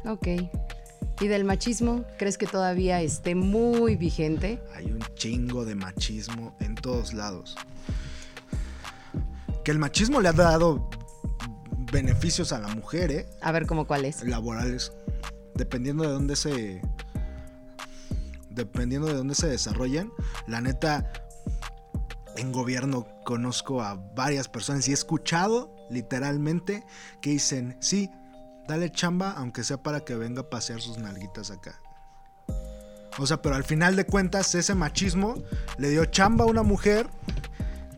Ok. 0.05 0.27
¿Y 1.21 1.27
del 1.27 1.43
machismo? 1.43 2.05
¿Crees 2.17 2.39
que 2.39 2.47
todavía 2.47 3.01
esté 3.01 3.35
muy 3.35 3.97
vigente? 3.97 4.63
Hay 4.73 4.85
un 4.85 5.01
chingo 5.13 5.63
de 5.63 5.75
machismo 5.75 6.55
en 6.59 6.73
todos 6.73 7.13
lados. 7.13 7.55
Que 9.69 9.73
el 9.73 9.77
machismo 9.77 10.19
le 10.19 10.29
ha 10.29 10.33
dado 10.33 10.89
beneficios 11.91 12.53
a 12.53 12.59
la 12.59 12.69
mujer, 12.69 13.11
¿eh? 13.11 13.29
A 13.39 13.51
ver 13.51 13.67
cómo 13.67 13.85
cuál 13.85 14.03
es. 14.03 14.23
laborales, 14.23 14.91
dependiendo 15.53 16.05
de 16.05 16.09
dónde 16.09 16.35
se 16.35 16.81
dependiendo 18.49 19.05
de 19.05 19.13
dónde 19.13 19.35
se 19.35 19.45
desarrollen, 19.45 20.11
la 20.47 20.59
neta 20.59 21.13
en 22.35 22.51
gobierno 22.51 23.05
conozco 23.23 23.83
a 23.83 23.93
varias 24.15 24.47
personas 24.47 24.87
y 24.87 24.91
he 24.91 24.95
escuchado 24.95 25.71
literalmente 25.91 26.83
que 27.21 27.29
dicen, 27.29 27.77
"Sí, 27.79 28.09
dale 28.67 28.91
chamba 28.91 29.33
aunque 29.33 29.63
sea 29.63 29.83
para 29.83 29.99
que 29.99 30.15
venga 30.15 30.41
a 30.41 30.49
pasear 30.49 30.81
sus 30.81 30.97
nalguitas 30.97 31.51
acá." 31.51 31.79
O 33.19 33.27
sea, 33.27 33.43
pero 33.43 33.53
al 33.53 33.65
final 33.65 33.95
de 33.95 34.07
cuentas 34.07 34.55
ese 34.55 34.73
machismo 34.73 35.35
le 35.77 35.91
dio 35.91 36.05
chamba 36.05 36.45
a 36.45 36.47
una 36.47 36.63
mujer 36.63 37.07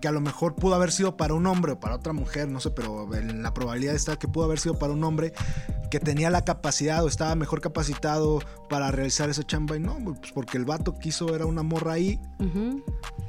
que 0.01 0.08
a 0.08 0.12
lo 0.12 0.20
mejor 0.20 0.55
pudo 0.55 0.75
haber 0.75 0.91
sido 0.91 1.15
para 1.15 1.34
un 1.34 1.46
hombre 1.46 1.74
o 1.74 1.79
para 1.79 1.96
otra 1.96 2.12
mujer, 2.12 2.50
no 2.50 2.60
sé, 2.60 2.72
pero 2.72 3.13
en 3.15 3.43
la 3.43 3.53
probabilidad 3.53 3.96
está 3.96 4.17
que 4.17 4.27
pudo 4.27 4.46
haber 4.46 4.60
sido 4.60 4.77
para 4.77 4.91
un 4.91 5.03
hombre 5.03 5.31
que 5.89 6.00
tenía 6.00 6.29
la 6.29 6.43
capacidad 6.43 7.03
o 7.03 7.08
estaba 7.08 7.36
mejor 7.36 7.62
capacitado 7.62 8.39
para 8.70 8.91
realizar 8.91 9.29
esa 9.29 9.43
chamba. 9.43 9.77
Y 9.77 9.79
no, 9.79 9.98
pues 10.03 10.31
porque 10.34 10.58
el 10.58 10.65
vato 10.65 10.98
quiso 10.98 11.36
era 11.36 11.46
una 11.46 11.63
morra 11.63 11.93
ahí, 11.93 12.20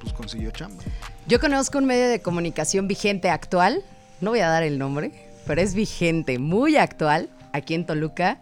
pues 0.01 0.13
consiguió 0.15 0.51
chamba. 0.51 0.83
Yo 1.27 1.39
conozco 1.39 1.79
un 1.79 1.85
medio 1.85 2.09
de 2.09 2.21
comunicación 2.21 2.89
vigente 2.89 3.29
actual, 3.31 3.85
no 4.21 4.31
voy 4.31 4.41
a 4.41 4.49
dar 4.49 4.63
el 4.63 4.79
nombre, 4.79 5.13
pero 5.47 5.61
es 5.61 5.75
vigente, 5.75 6.39
muy 6.39 6.77
actual, 6.77 7.29
aquí 7.53 7.75
en 7.75 7.85
Toluca, 7.85 8.41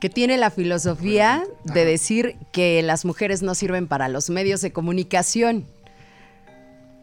que 0.00 0.08
tiene 0.08 0.36
la 0.36 0.50
filosofía 0.50 1.44
de 1.64 1.84
decir 1.84 2.36
que 2.50 2.82
las 2.82 3.04
mujeres 3.04 3.42
no 3.42 3.54
sirven 3.54 3.86
para 3.86 4.08
los 4.08 4.30
medios 4.30 4.60
de 4.60 4.72
comunicación, 4.72 5.66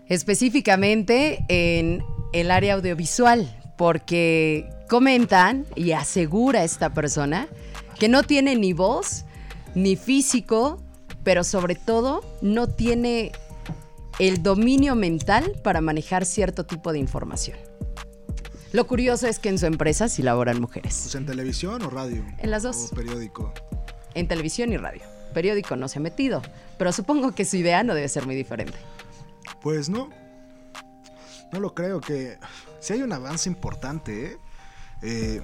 específicamente 0.10 1.46
en 1.48 2.04
el 2.34 2.52
área 2.52 2.74
audiovisual, 2.74 3.56
porque 3.78 4.70
comentan 4.90 5.66
y 5.76 5.92
asegura 5.94 6.64
esta 6.64 6.94
persona 6.94 7.48
que 7.98 8.10
no 8.10 8.24
tiene 8.24 8.56
ni 8.56 8.74
voz, 8.74 9.26
ni 9.76 9.96
físico, 9.96 10.82
pero 11.24 11.44
sobre 11.44 11.76
todo 11.76 12.22
no 12.42 12.68
tiene 12.68 13.32
el 14.20 14.44
dominio 14.44 14.96
mental 14.96 15.54
para 15.64 15.80
manejar 15.80 16.26
cierto 16.26 16.66
tipo 16.66 16.92
de 16.92 17.00
información. 17.00 17.58
Lo 18.72 18.86
curioso 18.86 19.28
es 19.28 19.40
que 19.40 19.50
en 19.50 19.58
su 19.58 19.66
empresa 19.66 20.10
sí 20.10 20.22
laboran 20.22 20.62
mujeres. 20.62 21.00
Pues 21.04 21.16
en 21.16 21.26
televisión 21.26 21.82
o 21.82 21.90
radio. 21.90 22.24
En 22.38 22.52
las 22.52 22.64
dos. 22.64 22.90
O 22.92 22.96
periódico. 22.96 23.54
En 24.14 24.28
televisión 24.28 24.72
y 24.72 24.78
radio. 24.78 25.02
Periódico 25.34 25.76
no 25.76 25.88
se 25.88 26.00
ha 26.00 26.02
metido, 26.02 26.42
pero 26.78 26.92
supongo 26.92 27.34
que 27.34 27.46
su 27.46 27.58
idea 27.58 27.84
no 27.84 27.96
debe 27.96 28.08
ser 28.10 28.26
muy 28.26 28.36
diferente. 28.36 28.78
Pues 29.62 29.90
no. 29.90 30.10
No 31.52 31.60
lo 31.60 31.74
creo 31.74 32.00
que 32.00 32.38
si 32.80 32.94
hay 32.94 33.02
un 33.02 33.12
avance 33.12 33.50
importante, 33.50 34.26
¿eh? 34.26 34.38
Eh, 35.02 35.42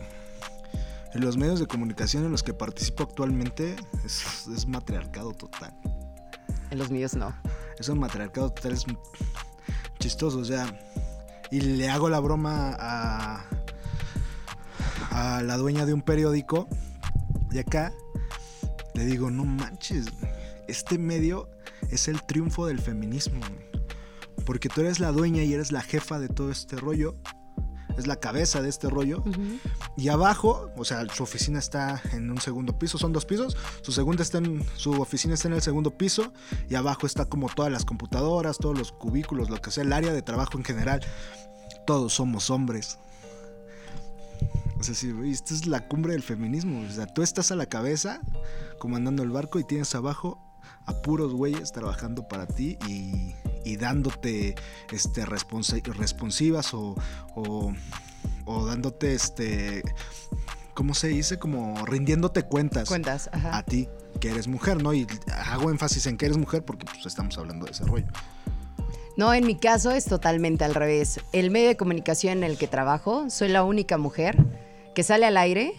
en 1.13 1.21
los 1.21 1.37
medios 1.37 1.59
de 1.59 1.67
comunicación 1.67 2.25
en 2.25 2.31
los 2.31 2.43
que 2.43 2.53
participo 2.53 3.03
actualmente 3.03 3.75
es, 4.03 4.47
es 4.47 4.67
matriarcado 4.67 5.33
total. 5.33 5.73
En 6.71 6.77
los 6.77 6.91
míos 6.91 7.15
no. 7.15 7.33
Es 7.79 7.89
un 7.89 7.99
matriarcado 7.99 8.51
total, 8.51 8.73
es 8.73 8.85
chistoso, 9.99 10.39
o 10.39 10.45
sea. 10.45 10.79
Y 11.51 11.61
le 11.61 11.89
hago 11.89 12.09
la 12.09 12.19
broma 12.19 12.75
a, 12.77 13.45
a 15.11 15.43
la 15.43 15.57
dueña 15.57 15.85
de 15.85 15.93
un 15.93 16.01
periódico 16.01 16.67
de 17.49 17.61
acá. 17.61 17.93
Le 18.93 19.05
digo, 19.05 19.29
no 19.29 19.45
manches, 19.45 20.07
este 20.67 20.97
medio 20.97 21.49
es 21.89 22.07
el 22.07 22.21
triunfo 22.23 22.65
del 22.65 22.79
feminismo. 22.79 23.41
Porque 24.45 24.69
tú 24.69 24.81
eres 24.81 24.99
la 24.99 25.11
dueña 25.11 25.43
y 25.43 25.53
eres 25.53 25.71
la 25.71 25.81
jefa 25.81 26.19
de 26.19 26.29
todo 26.29 26.51
este 26.51 26.75
rollo. 26.75 27.15
Es 27.97 28.07
la 28.07 28.17
cabeza 28.17 28.61
de 28.61 28.69
este 28.69 28.89
rollo. 28.89 29.23
Y 29.95 30.09
abajo, 30.09 30.69
o 30.75 30.83
sea, 30.83 31.05
su 31.13 31.23
oficina 31.23 31.59
está 31.59 32.01
en 32.11 32.29
un 32.29 32.41
segundo 32.41 32.77
piso, 32.77 32.97
son 32.97 33.13
dos 33.13 33.25
pisos. 33.25 33.55
Su 33.81 33.91
segunda 33.91 34.21
está 34.21 34.39
en, 34.39 34.65
su 34.75 34.91
oficina 35.01 35.33
está 35.33 35.47
en 35.47 35.53
el 35.53 35.61
segundo 35.61 35.91
piso 35.91 36.33
y 36.69 36.75
abajo 36.75 37.07
está 37.07 37.25
como 37.25 37.47
todas 37.47 37.71
las 37.71 37.85
computadoras, 37.85 38.57
todos 38.57 38.77
los 38.77 38.91
cubículos, 38.91 39.49
lo 39.49 39.61
que 39.61 39.71
sea, 39.71 39.83
el 39.83 39.93
área 39.93 40.11
de 40.11 40.21
trabajo 40.21 40.57
en 40.57 40.65
general. 40.65 41.01
Todos 41.87 42.13
somos 42.13 42.49
hombres. 42.49 42.99
O 44.77 44.83
sea, 44.83 44.93
sí, 44.93 45.11
güey, 45.11 45.31
esta 45.31 45.53
es 45.53 45.65
la 45.65 45.87
cumbre 45.87 46.13
del 46.13 46.23
feminismo. 46.23 46.85
O 46.85 46.91
sea, 46.91 47.07
tú 47.07 47.23
estás 47.23 47.51
a 47.51 47.55
la 47.55 47.65
cabeza 47.65 48.19
comandando 48.77 49.23
el 49.23 49.29
barco 49.29 49.57
y 49.57 49.63
tienes 49.63 49.95
abajo 49.95 50.41
a 50.85 50.93
puros 51.01 51.33
güeyes 51.33 51.71
trabajando 51.71 52.27
para 52.27 52.45
ti 52.45 52.77
y, 52.87 53.33
y 53.65 53.75
dándote 53.77 54.55
este, 54.91 55.25
responsa- 55.25 55.81
responsivas 55.83 56.73
o, 56.73 56.95
o, 57.35 57.73
o 58.45 58.65
dándote, 58.65 59.13
este, 59.13 59.83
¿cómo 60.73 60.93
se 60.93 61.09
dice? 61.09 61.37
Como 61.39 61.85
rindiéndote 61.85 62.43
cuentas 62.43 62.87
Cuentas, 62.87 63.29
ajá. 63.33 63.57
a 63.57 63.63
ti, 63.63 63.89
que 64.21 64.29
eres 64.29 64.47
mujer, 64.47 64.81
¿no? 64.81 64.93
Y 64.93 65.07
hago 65.47 65.69
énfasis 65.71 66.05
en 66.05 66.17
que 66.17 66.27
eres 66.27 66.37
mujer 66.37 66.63
porque 66.63 66.85
pues, 66.85 67.05
estamos 67.05 67.37
hablando 67.37 67.65
de 67.65 67.71
ese 67.71 67.83
rollo. 67.83 68.07
No, 69.17 69.33
en 69.33 69.45
mi 69.47 69.55
caso 69.55 69.91
es 69.91 70.05
totalmente 70.05 70.65
al 70.65 70.75
revés. 70.75 71.21
El 71.31 71.49
medio 71.49 71.69
de 71.69 71.77
comunicación 71.77 72.39
en 72.39 72.43
el 72.43 72.57
que 72.57 72.67
trabajo, 72.67 73.29
soy 73.29 73.47
la 73.47 73.63
única 73.63 73.97
mujer 73.97 74.37
que 74.93 75.03
sale 75.03 75.25
al 75.25 75.37
aire 75.37 75.73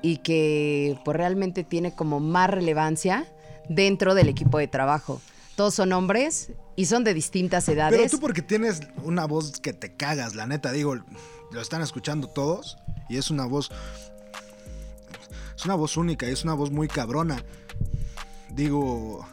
y 0.00 0.18
que 0.18 0.98
pues, 1.04 1.16
realmente 1.16 1.64
tiene 1.64 1.92
como 1.92 2.20
más 2.20 2.48
relevancia 2.48 3.26
dentro 3.68 4.14
del 4.14 4.28
equipo 4.28 4.58
de 4.58 4.68
trabajo. 4.68 5.20
Todos 5.62 5.74
son 5.76 5.92
hombres 5.92 6.50
y 6.74 6.86
son 6.86 7.04
de 7.04 7.14
distintas 7.14 7.68
edades. 7.68 7.96
Pero 7.96 8.10
tú 8.10 8.18
porque 8.18 8.42
tienes 8.42 8.80
una 9.04 9.26
voz 9.26 9.60
que 9.60 9.72
te 9.72 9.94
cagas, 9.94 10.34
la 10.34 10.44
neta, 10.44 10.72
digo, 10.72 10.96
lo 11.52 11.60
están 11.60 11.82
escuchando 11.82 12.26
todos 12.26 12.78
y 13.08 13.16
es 13.16 13.30
una 13.30 13.46
voz 13.46 13.70
es 15.56 15.64
una 15.64 15.76
voz 15.76 15.96
única 15.96 16.28
y 16.28 16.32
es 16.32 16.42
una 16.42 16.54
voz 16.54 16.72
muy 16.72 16.88
cabrona. 16.88 17.44
Digo, 18.50 19.24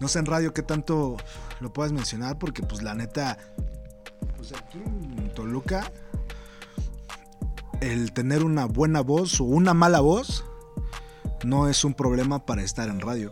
no 0.00 0.08
sé 0.08 0.20
en 0.20 0.24
radio 0.24 0.54
qué 0.54 0.62
tanto 0.62 1.18
lo 1.60 1.70
puedes 1.74 1.92
mencionar 1.92 2.38
porque 2.38 2.62
pues 2.62 2.82
la 2.82 2.94
neta 2.94 3.36
pues 4.38 4.54
aquí 4.54 4.78
en 4.78 5.30
Toluca 5.34 5.92
el 7.82 8.14
tener 8.14 8.44
una 8.44 8.64
buena 8.64 9.02
voz 9.02 9.42
o 9.42 9.44
una 9.44 9.74
mala 9.74 10.00
voz 10.00 10.42
no 11.44 11.68
es 11.68 11.84
un 11.84 11.92
problema 11.92 12.46
para 12.46 12.62
estar 12.62 12.88
en 12.88 12.98
radio. 12.98 13.30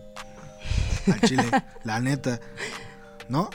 Al 1.06 1.20
chile, 1.22 1.44
la 1.84 2.00
neta. 2.00 2.40
¿No? 3.28 3.50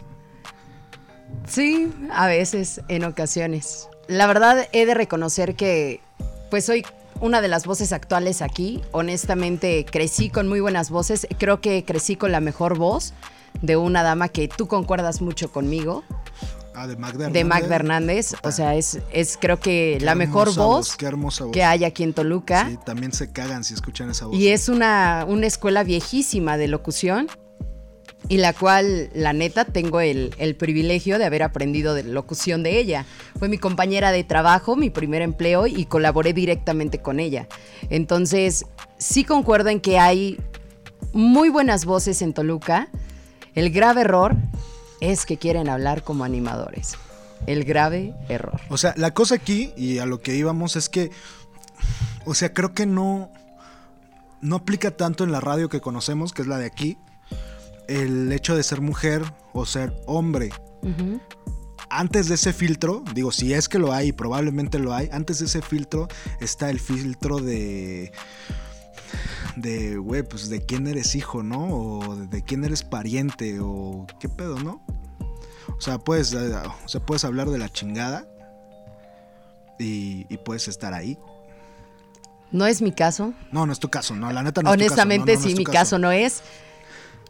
Sí, 1.47 1.91
a 2.11 2.27
veces, 2.27 2.81
en 2.87 3.03
ocasiones. 3.03 3.89
La 4.07 4.27
verdad 4.27 4.67
he 4.71 4.85
de 4.85 4.93
reconocer 4.93 5.55
que 5.55 6.01
pues 6.49 6.65
soy 6.65 6.85
una 7.21 7.41
de 7.41 7.47
las 7.47 7.65
voces 7.65 7.91
actuales 7.93 8.41
aquí. 8.41 8.81
Honestamente, 8.91 9.85
crecí 9.85 10.29
con 10.29 10.47
muy 10.47 10.59
buenas 10.59 10.89
voces. 10.89 11.27
Creo 11.37 11.61
que 11.61 11.83
crecí 11.83 12.15
con 12.15 12.31
la 12.31 12.39
mejor 12.39 12.77
voz 12.77 13.13
de 13.61 13.77
una 13.77 14.03
dama 14.03 14.29
que 14.29 14.47
tú 14.47 14.67
concuerdas 14.67 15.21
mucho 15.21 15.51
conmigo. 15.51 16.03
Ah, 16.75 16.87
de 16.87 16.97
Magda 16.97 17.29
De 17.29 17.39
Hernández. 17.39 17.45
Magda 17.45 17.75
Hernández. 17.75 18.35
O 18.43 18.51
sea, 18.51 18.75
es, 18.75 18.99
es 19.11 19.37
creo 19.39 19.59
que 19.59 19.95
Qué 19.99 20.05
la 20.05 20.15
mejor 20.15 20.49
hermosa 20.49 20.61
voz 20.65 20.95
Qué 20.97 21.05
hermosa 21.05 21.43
voz. 21.45 21.53
que 21.53 21.63
hay 21.63 21.83
aquí 21.85 22.03
en 22.03 22.13
Toluca. 22.13 22.67
Sí, 22.69 22.77
también 22.85 23.13
se 23.13 23.31
cagan 23.31 23.63
si 23.63 23.73
escuchan 23.73 24.09
esa 24.09 24.25
voz. 24.25 24.35
Y 24.35 24.49
es 24.49 24.69
una, 24.69 25.25
una 25.27 25.47
escuela 25.47 25.83
viejísima 25.83 26.57
de 26.57 26.67
locución 26.67 27.27
y 28.27 28.37
la 28.37 28.53
cual, 28.53 29.09
la 29.13 29.33
neta, 29.33 29.65
tengo 29.65 30.01
el, 30.01 30.33
el 30.39 30.55
privilegio 30.55 31.19
de 31.19 31.25
haber 31.25 31.43
aprendido 31.43 31.93
de 31.93 32.03
locución 32.03 32.63
de 32.63 32.79
ella. 32.79 33.05
Fue 33.37 33.49
mi 33.49 33.59
compañera 33.59 34.11
de 34.11 34.23
trabajo, 34.23 34.75
mi 34.75 34.89
primer 34.89 35.21
empleo 35.21 35.67
y 35.67 35.85
colaboré 35.85 36.33
directamente 36.33 36.99
con 36.99 37.19
ella. 37.19 37.47
Entonces, 37.91 38.65
sí 38.97 39.23
concuerdo 39.23 39.69
en 39.69 39.79
que 39.79 39.99
hay 39.99 40.39
muy 41.13 41.49
buenas 41.49 41.85
voces 41.85 42.23
en 42.23 42.33
Toluca. 42.33 42.87
El 43.53 43.69
grave 43.69 44.01
error 44.01 44.35
es 45.11 45.25
que 45.25 45.37
quieren 45.37 45.69
hablar 45.69 46.03
como 46.03 46.23
animadores. 46.23 46.97
El 47.47 47.63
grave 47.63 48.13
error. 48.29 48.59
O 48.69 48.77
sea, 48.77 48.93
la 48.97 49.13
cosa 49.13 49.35
aquí, 49.35 49.73
y 49.77 49.99
a 49.99 50.05
lo 50.05 50.21
que 50.21 50.35
íbamos, 50.35 50.75
es 50.75 50.89
que. 50.89 51.11
O 52.25 52.33
sea, 52.33 52.53
creo 52.53 52.73
que 52.73 52.85
no. 52.85 53.31
No 54.41 54.57
aplica 54.57 54.91
tanto 54.91 55.23
en 55.23 55.31
la 55.31 55.41
radio 55.41 55.69
que 55.69 55.81
conocemos, 55.81 56.33
que 56.33 56.41
es 56.41 56.47
la 56.47 56.57
de 56.57 56.65
aquí. 56.65 56.97
El 57.87 58.31
hecho 58.31 58.55
de 58.55 58.63
ser 58.63 58.81
mujer 58.81 59.23
o 59.53 59.65
ser 59.65 59.93
hombre. 60.05 60.49
Antes 61.89 62.27
de 62.27 62.35
ese 62.35 62.51
filtro, 62.53 63.03
digo, 63.13 63.31
si 63.31 63.53
es 63.53 63.69
que 63.69 63.79
lo 63.79 63.91
hay, 63.91 64.11
probablemente 64.11 64.79
lo 64.79 64.93
hay, 64.93 65.09
antes 65.11 65.39
de 65.39 65.45
ese 65.45 65.61
filtro 65.61 66.07
está 66.39 66.69
el 66.69 66.79
filtro 66.79 67.39
de. 67.39 68.11
De, 69.55 69.97
güey, 69.97 70.23
pues 70.23 70.49
de 70.49 70.65
quién 70.65 70.87
eres 70.87 71.15
hijo, 71.15 71.43
¿no? 71.43 71.67
O 71.67 72.15
de 72.15 72.43
quién 72.43 72.63
eres 72.65 72.83
pariente, 72.83 73.59
o 73.61 74.05
qué 74.19 74.27
pedo, 74.27 74.59
¿no? 74.59 74.85
O 75.77 75.81
sea, 75.81 75.97
puedes, 75.97 76.33
eh, 76.33 76.53
o 76.83 76.87
sea, 76.87 77.05
puedes 77.05 77.23
hablar 77.23 77.49
de 77.49 77.57
la 77.57 77.69
chingada 77.69 78.27
y, 79.79 80.25
y 80.29 80.37
puedes 80.37 80.67
estar 80.67 80.93
ahí. 80.93 81.17
No 82.51 82.65
es 82.65 82.81
mi 82.81 82.91
caso. 82.91 83.33
No, 83.51 83.65
no 83.65 83.73
es 83.73 83.79
tu 83.79 83.89
caso, 83.89 84.15
no, 84.15 84.31
la 84.31 84.43
neta 84.43 84.61
no 84.61 84.71
Honestamente, 84.71 85.33
es 85.33 85.41
tu 85.41 85.45
caso. 85.45 85.45
no, 85.47 85.47
no, 85.47 85.47
no 85.47 85.47
sí, 85.47 85.49
es 85.49 85.55
tu 85.55 85.59
mi 85.59 85.65
caso 85.65 85.99
no 85.99 86.11
es. 86.11 86.43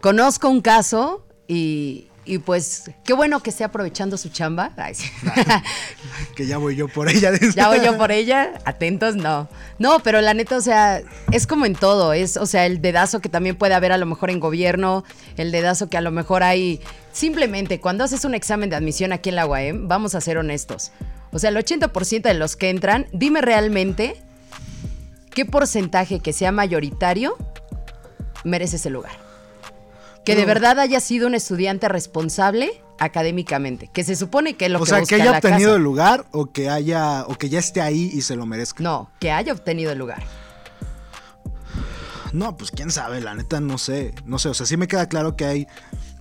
Conozco 0.02 0.50
un 0.50 0.62
caso 0.62 1.26
y, 1.48 2.10
y 2.26 2.40
pues 2.40 2.92
qué 3.04 3.14
bueno 3.14 3.40
que 3.42 3.52
esté 3.52 3.64
aprovechando 3.64 4.18
su 4.18 4.30
chamba. 4.30 4.72
Ay, 4.78 4.96
sí. 4.96 5.10
Que 6.36 6.46
ya 6.48 6.58
voy 6.58 6.76
yo 6.76 6.88
por 6.88 7.08
ella. 7.08 7.32
ya 7.56 7.70
voy 7.70 7.80
yo 7.84 7.98
por 7.98 8.12
ella. 8.12 8.54
Atentos, 8.66 9.16
no. 9.16 9.48
No, 9.80 10.00
pero 10.00 10.20
la 10.22 10.34
neta, 10.34 10.58
o 10.58 10.62
sea, 10.62 11.02
es 11.32 11.48
como 11.48 11.66
en 11.66 11.76
todo. 11.76 12.14
Es, 12.14 12.36
o 12.36 12.46
sea, 12.46 12.66
el 12.66 12.82
dedazo 12.82 13.22
que 13.22 13.30
también 13.30 13.56
puede 13.56 13.74
haber 13.74 13.92
a 13.92 13.98
lo 13.98 14.06
mejor 14.06 14.32
en 14.32 14.40
gobierno, 14.40 15.06
el 15.38 15.52
dedazo 15.52 15.88
que 15.88 15.98
a 15.98 16.02
lo 16.02 16.12
mejor 16.12 16.44
hay. 16.44 16.82
Simplemente, 17.14 17.80
cuando 17.80 18.04
haces 18.04 18.26
un 18.26 18.34
examen 18.34 18.70
de 18.70 18.76
admisión 18.76 19.14
aquí 19.14 19.30
en 19.30 19.36
la 19.36 19.46
UAM, 19.46 19.88
vamos 19.88 20.16
a 20.16 20.22
ser 20.22 20.38
honestos. 20.38 20.92
O 21.32 21.40
sea, 21.40 21.50
el 21.50 21.58
80% 21.58 22.22
de 22.24 22.34
los 22.34 22.56
que 22.56 22.70
entran, 22.70 23.08
dime 23.14 23.42
realmente 23.42 24.22
qué 25.32 25.46
porcentaje 25.46 26.20
que 26.20 26.34
sea 26.34 26.52
mayoritario 26.52 27.38
merece 28.44 28.78
ese 28.78 28.90
lugar. 28.90 29.25
Que 30.26 30.36
de 30.36 30.46
verdad 30.46 30.80
haya 30.80 31.00
sido 31.00 31.28
un 31.28 31.36
estudiante 31.36 31.88
responsable 31.88 32.82
académicamente, 33.00 33.90
que 33.94 34.04
se 34.04 34.16
supone 34.16 34.56
que 34.56 34.66
es 34.66 34.72
lo 34.72 34.80
O 34.80 34.84
que 34.84 34.90
sea, 34.90 35.00
busca 35.00 35.16
que 35.16 35.22
haya 35.22 35.32
la 35.32 35.38
obtenido 35.38 35.70
casa. 35.70 35.78
el 35.78 35.84
lugar 35.84 36.26
o 36.32 36.48
que 36.48 36.70
haya 36.70 37.26
o 37.28 37.36
que 37.36 37.50
ya 37.50 37.60
esté 37.60 37.82
ahí 37.82 38.10
y 38.14 38.22
se 38.22 38.36
lo 38.36 38.46
merezca. 38.46 38.84
No, 38.84 39.12
que 39.20 39.32
haya 39.32 39.54
obtenido 39.54 39.92
el 39.92 40.00
lugar. 40.00 40.24
No, 42.34 42.58
pues 42.58 42.72
quién 42.72 42.92
sabe, 42.92 43.22
la 43.22 43.34
neta 43.34 43.60
no 43.62 43.78
sé, 43.78 44.14
no 44.26 44.40
sé, 44.40 44.50
o 44.50 44.54
sea, 44.54 44.66
sí 44.66 44.76
me 44.76 44.88
queda 44.88 45.08
claro 45.08 45.36
que 45.38 45.46
hay 45.46 45.68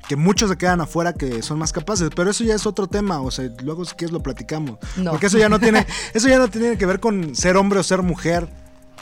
que 0.08 0.16
muchos 0.16 0.50
se 0.50 0.58
quedan 0.58 0.80
afuera 0.80 1.14
que 1.14 1.42
son 1.42 1.58
más 1.58 1.72
capaces, 1.72 2.10
pero 2.14 2.30
eso 2.30 2.44
ya 2.44 2.54
es 2.54 2.66
otro 2.66 2.86
tema, 2.86 3.20
o 3.20 3.30
sea, 3.30 3.48
luego 3.62 3.84
si 3.84 3.94
quieres 3.94 4.12
lo 4.12 4.22
platicamos. 4.22 4.78
No. 4.96 5.12
Porque 5.12 5.26
eso 5.26 5.38
ya 5.38 5.48
no 5.48 5.58
tiene 5.58 5.86
eso 6.14 6.28
ya 6.28 6.38
no 6.38 6.48
tiene 6.48 6.76
que 6.76 6.86
ver 6.86 7.00
con 7.00 7.34
ser 7.34 7.56
hombre 7.56 7.80
o 7.80 7.82
ser 7.82 8.02
mujer. 8.02 8.48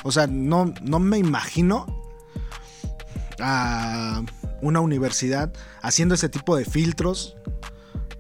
O 0.05 0.13
sea, 0.13 0.27
no 0.27 0.73
no 0.83 0.99
me 1.01 1.19
imagino 1.19 1.87
a 3.41 4.23
una 4.63 4.81
universidad 4.81 5.53
haciendo 5.83 6.15
ese 6.15 6.29
tipo 6.29 6.57
de 6.57 6.65
filtros 6.65 7.37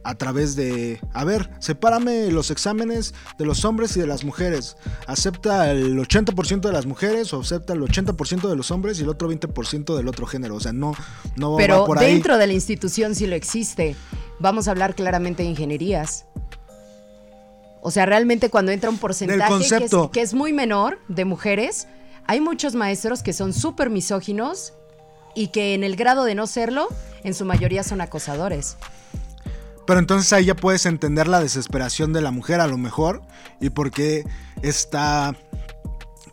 a 0.05 0.16
través 0.16 0.57
de, 0.57 1.00
a 1.12 1.24
ver, 1.24 1.48
sepárame 1.61 2.31
los 2.31 2.50
exámenes 2.50 3.14
de 3.38 3.46
los 3.46 3.64
hombres 3.64 3.96
y 3.96 4.00
de 4.00 4.07
las 4.07 4.24
mujeres. 4.24 4.76
Acepta 5.07 5.70
el 5.70 5.96
80% 5.96 6.61
de 6.61 6.72
las 6.72 6.87
mujeres 6.87 7.33
o 7.33 7.40
acepta 7.40 7.72
el 7.72 7.81
80% 7.81 8.48
de 8.48 8.57
los 8.57 8.70
hombres 8.70 8.98
y 8.98 9.02
el 9.02 9.09
otro 9.09 9.31
20% 9.31 9.96
del 9.96 10.09
otro 10.09 10.26
género. 10.26 10.57
O 10.57 10.61
sea, 10.61 10.72
no, 10.72 10.92
no 11.37 11.52
va 11.52 11.59
Pero 11.59 11.85
por 11.85 11.98
ahí. 11.98 12.14
dentro 12.14 12.37
de 12.37 12.46
la 12.46 12.52
institución 12.52 13.14
sí 13.14 13.26
lo 13.26 13.37
existe. 13.37 13.94
Vamos 14.40 14.66
a 14.66 14.72
hablar 14.72 14.94
claramente 14.94 15.44
de 15.44 15.50
ingenierías. 15.50 16.26
O 17.81 17.90
sea, 17.90 18.07
realmente 18.07 18.50
cuando 18.50 18.72
entra 18.72 18.90
un 18.90 18.98
porcentaje 18.98 19.68
que 19.68 19.85
es, 19.85 19.92
que 20.12 20.20
es 20.20 20.35
muy 20.35 20.52
menor 20.52 20.98
de 21.09 21.24
mujeres, 21.24 21.88
hay 22.26 22.40
muchos 22.40 22.74
maestros 22.74 23.22
que 23.22 23.33
son 23.33 23.52
súper 23.52 23.90
misóginos 23.90 24.74
y 25.34 25.48
que 25.48 25.74
en 25.74 25.84
el 25.84 25.96
grado 25.96 26.24
de 26.24 26.34
no 26.34 26.46
serlo, 26.46 26.88
en 27.24 27.34
su 27.34 27.44
mayoría 27.44 27.82
son 27.82 28.00
acosadores. 28.00 28.76
Pero 29.86 29.98
entonces 29.98 30.32
ahí 30.32 30.46
ya 30.46 30.54
puedes 30.54 30.86
entender 30.86 31.26
la 31.28 31.40
desesperación 31.40 32.12
de 32.12 32.20
la 32.20 32.30
mujer 32.30 32.60
a 32.60 32.66
lo 32.66 32.78
mejor 32.78 33.22
y 33.60 33.70
por 33.70 33.90
qué 33.90 34.24
está 34.62 35.34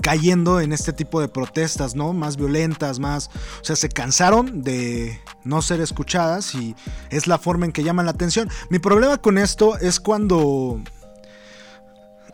cayendo 0.02 0.62
en 0.62 0.72
este 0.72 0.94
tipo 0.94 1.20
de 1.20 1.28
protestas, 1.28 1.96
¿no? 1.96 2.14
Más 2.14 2.38
violentas, 2.38 3.00
más... 3.00 3.30
O 3.62 3.66
sea, 3.66 3.76
se 3.76 3.90
cansaron 3.90 4.64
de 4.64 5.20
no 5.44 5.62
ser 5.62 5.82
escuchadas 5.82 6.56
y 6.56 6.76
es 7.10 7.28
la 7.28 7.38
forma 7.38 7.66
en 7.66 7.72
que 7.72 7.84
llaman 7.84 8.06
la 8.06 8.12
atención. 8.12 8.50
Mi 8.70 8.80
problema 8.80 9.18
con 9.18 9.38
esto 9.38 9.78
es 9.78 10.00
cuando 10.00 10.82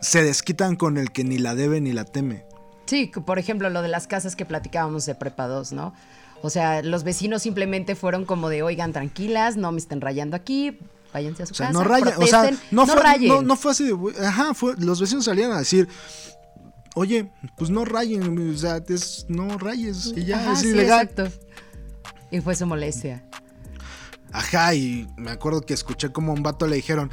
se 0.00 0.22
desquitan 0.22 0.76
con 0.76 0.98
el 0.98 1.10
que 1.10 1.24
ni 1.24 1.38
la 1.38 1.54
debe 1.54 1.80
ni 1.80 1.92
la 1.92 2.04
teme. 2.04 2.44
Sí, 2.86 3.10
por 3.24 3.38
ejemplo, 3.38 3.68
lo 3.68 3.82
de 3.82 3.88
las 3.88 4.06
casas 4.06 4.36
que 4.36 4.44
platicábamos 4.44 5.06
de 5.06 5.16
Prepa 5.16 5.48
2, 5.48 5.72
¿no? 5.72 5.92
O 6.46 6.50
sea, 6.50 6.82
los 6.82 7.02
vecinos 7.04 7.42
simplemente 7.42 7.94
fueron 7.96 8.24
como 8.24 8.48
de, 8.48 8.62
oigan, 8.62 8.92
tranquilas, 8.92 9.56
no 9.56 9.72
me 9.72 9.78
estén 9.78 10.00
rayando 10.00 10.36
aquí, 10.36 10.78
váyanse 11.12 11.42
a 11.42 11.46
su 11.46 11.52
O 11.52 11.56
sea, 11.56 11.66
casa, 11.68 11.78
no 11.78 11.84
rayen, 11.84 12.08
o 12.16 12.26
sea, 12.26 12.40
protesten, 12.42 12.68
no, 12.70 12.86
fue, 12.86 13.02
rayen. 13.02 13.28
no, 13.28 13.42
no 13.42 13.56
fue 13.56 13.72
así 13.72 13.84
de, 13.84 14.24
ajá, 14.26 14.54
fue, 14.54 14.74
los 14.78 15.00
vecinos 15.00 15.24
salían 15.24 15.50
a 15.52 15.58
decir, 15.58 15.88
oye, 16.94 17.30
pues 17.56 17.68
no 17.70 17.84
rayen, 17.84 18.54
o 18.54 18.56
sea, 18.56 18.80
es- 18.88 19.26
no 19.28 19.58
rayes, 19.58 20.12
y 20.16 20.24
ya 20.24 20.38
Ajá, 20.38 20.52
es 20.52 20.60
sí, 20.60 20.68
ilegal. 20.68 21.02
exacto. 21.08 21.36
Y 22.30 22.40
fue 22.40 22.54
su 22.54 22.66
molestia. 22.66 23.22
Ajá, 24.32 24.74
y 24.74 25.06
me 25.16 25.30
acuerdo 25.30 25.62
que 25.62 25.74
escuché 25.74 26.10
como 26.12 26.32
a 26.32 26.34
un 26.34 26.42
vato 26.42 26.66
le 26.66 26.76
dijeron, 26.76 27.10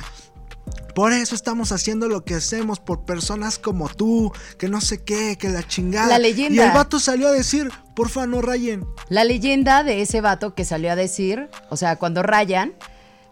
por 0.95 1.12
eso 1.12 1.34
estamos 1.34 1.71
haciendo 1.71 2.08
lo 2.08 2.23
que 2.23 2.36
hacemos 2.36 2.80
por 2.80 3.04
personas 3.04 3.58
como 3.58 3.89
tú, 3.89 4.32
que 4.58 4.69
no 4.69 4.80
sé 4.80 5.04
qué, 5.04 5.38
que 5.38 5.49
la 5.49 5.63
chingada. 5.63 6.08
La 6.08 6.19
leyenda. 6.19 6.63
Y 6.63 6.67
el 6.67 6.71
vato 6.71 6.99
salió 6.99 7.28
a 7.28 7.32
decir, 7.32 7.71
porfa, 7.95 8.28
no 8.28 8.41
rayen. 8.41 8.86
La 9.10 9.23
leyenda 9.23 9.84
de 9.84 10.02
ese 10.02 10.21
vato 10.21 10.54
que 10.54 10.65
salió 10.65 10.91
a 10.91 10.95
decir, 10.95 11.49
o 11.69 11.78
sea, 11.78 11.95
cuando 11.95 12.21
rayan, 12.21 12.73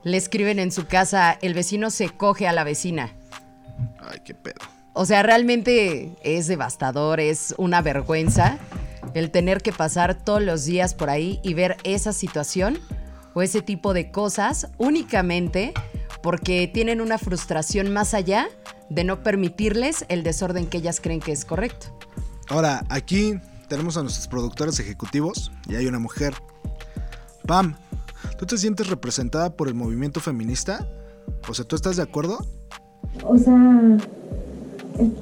le 0.04 0.18
escriben 0.18 0.58
en 0.58 0.72
su 0.72 0.88
casa, 0.88 1.38
el 1.42 1.54
vecino 1.54 1.92
se 1.92 2.10
coge 2.10 2.48
a 2.48 2.54
la 2.54 2.64
vecina. 2.64 3.16
Ay, 4.00 4.20
qué 4.26 4.34
pedo. 4.34 4.60
O 4.94 5.06
sea, 5.06 5.22
realmente 5.24 6.18
es 6.24 6.48
devastador, 6.48 7.20
es 7.20 7.54
una 7.58 7.82
vergüenza 7.82 8.58
el 9.14 9.32
tener 9.32 9.62
que 9.62 9.72
pasar 9.72 10.16
todos 10.16 10.42
los 10.42 10.66
días 10.66 10.94
por 10.94 11.10
ahí 11.10 11.40
y 11.44 11.54
ver 11.54 11.78
esa 11.84 12.14
situación 12.14 12.80
o 13.34 13.42
ese 13.42 13.62
tipo 13.62 13.94
de 13.94 14.12
cosas 14.12 14.68
únicamente 14.78 15.74
porque 16.22 16.70
tienen 16.72 17.02
una 17.02 17.18
frustración 17.18 17.92
más 17.92 18.14
allá 18.14 18.48
de 18.90 19.04
no 19.04 19.24
permitirles 19.24 20.06
el 20.10 20.24
desorden 20.24 20.68
que 20.68 20.78
ellas 20.78 21.00
creen 21.02 21.20
que 21.20 21.32
es 21.32 21.46
correcto. 21.46 21.88
Ahora, 22.50 22.86
aquí 22.90 23.40
tenemos 23.70 23.96
a 23.96 24.02
nuestros 24.02 24.28
productores 24.28 24.80
ejecutivos 24.80 25.52
y 25.70 25.76
hay 25.76 25.88
una 25.88 26.00
mujer. 26.00 26.34
Pam, 27.48 27.76
¿tú 28.38 28.46
te 28.46 28.58
sientes 28.58 28.90
representada 28.90 29.56
por 29.56 29.70
el 29.70 29.74
movimiento 29.74 30.20
feminista? 30.20 30.88
O 31.48 31.54
sea, 31.54 31.66
¿tú 31.66 31.76
estás 31.76 31.96
de 31.96 32.04
acuerdo? 32.04 32.46
O 33.24 33.38
sea... 33.38 33.98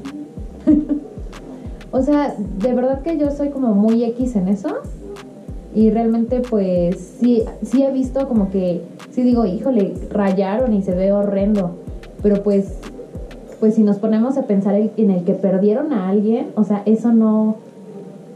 o 1.91 2.01
sea, 2.01 2.35
de 2.37 2.73
verdad 2.73 3.03
que 3.03 3.17
yo 3.17 3.29
soy 3.29 3.51
como 3.51 3.75
muy 3.75 4.03
X 4.03 4.35
en 4.35 4.47
eso. 4.47 4.81
Y 5.75 5.91
realmente 5.91 6.39
pues 6.39 6.97
sí, 7.19 7.43
sí 7.61 7.83
he 7.83 7.91
visto 7.91 8.27
como 8.27 8.49
que, 8.49 8.83
sí 9.19 9.25
digo, 9.25 9.45
híjole, 9.45 9.93
rayaron 10.11 10.73
y 10.73 10.81
se 10.81 10.95
ve 10.95 11.11
horrendo. 11.11 11.77
Pero 12.23 12.41
pues, 12.41 12.77
pues 13.59 13.75
si 13.75 13.83
nos 13.83 13.97
ponemos 13.97 14.37
a 14.37 14.43
pensar 14.43 14.75
en 14.75 15.11
el 15.11 15.25
que 15.25 15.33
perdieron 15.33 15.91
a 15.91 16.07
alguien, 16.07 16.51
o 16.55 16.63
sea, 16.63 16.83
eso 16.85 17.11
no, 17.11 17.57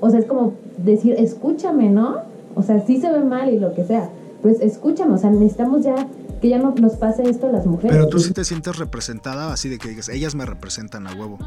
o 0.02 0.10
sea, 0.10 0.20
es 0.20 0.26
como 0.26 0.54
decir, 0.78 1.16
escúchame, 1.18 1.90
¿no? 1.90 2.18
O 2.56 2.64
sea, 2.64 2.86
sí 2.86 3.00
se 3.00 3.12
ve 3.12 3.22
mal 3.22 3.54
y 3.54 3.60
lo 3.60 3.74
que 3.74 3.86
sea, 3.86 4.10
pues 4.42 4.60
escúchame, 4.60 5.14
o 5.14 5.18
sea, 5.18 5.30
necesitamos 5.30 5.84
ya 5.84 5.96
que 6.42 6.50
ya 6.50 6.58
no 6.58 6.76
nos 6.76 6.96
pase 6.96 7.24
esto 7.30 7.48
a 7.48 7.52
las 7.52 7.66
mujeres. 7.66 7.96
Pero 7.96 8.10
tú 8.10 8.20
sí 8.20 8.34
te 8.34 8.44
sientes 8.44 8.78
representada 8.78 9.54
así 9.54 9.70
de 9.70 9.78
que 9.78 9.88
digas, 9.88 10.10
ellas 10.10 10.36
me 10.36 10.46
representan 10.46 11.08
a 11.08 11.14
huevo. 11.14 11.40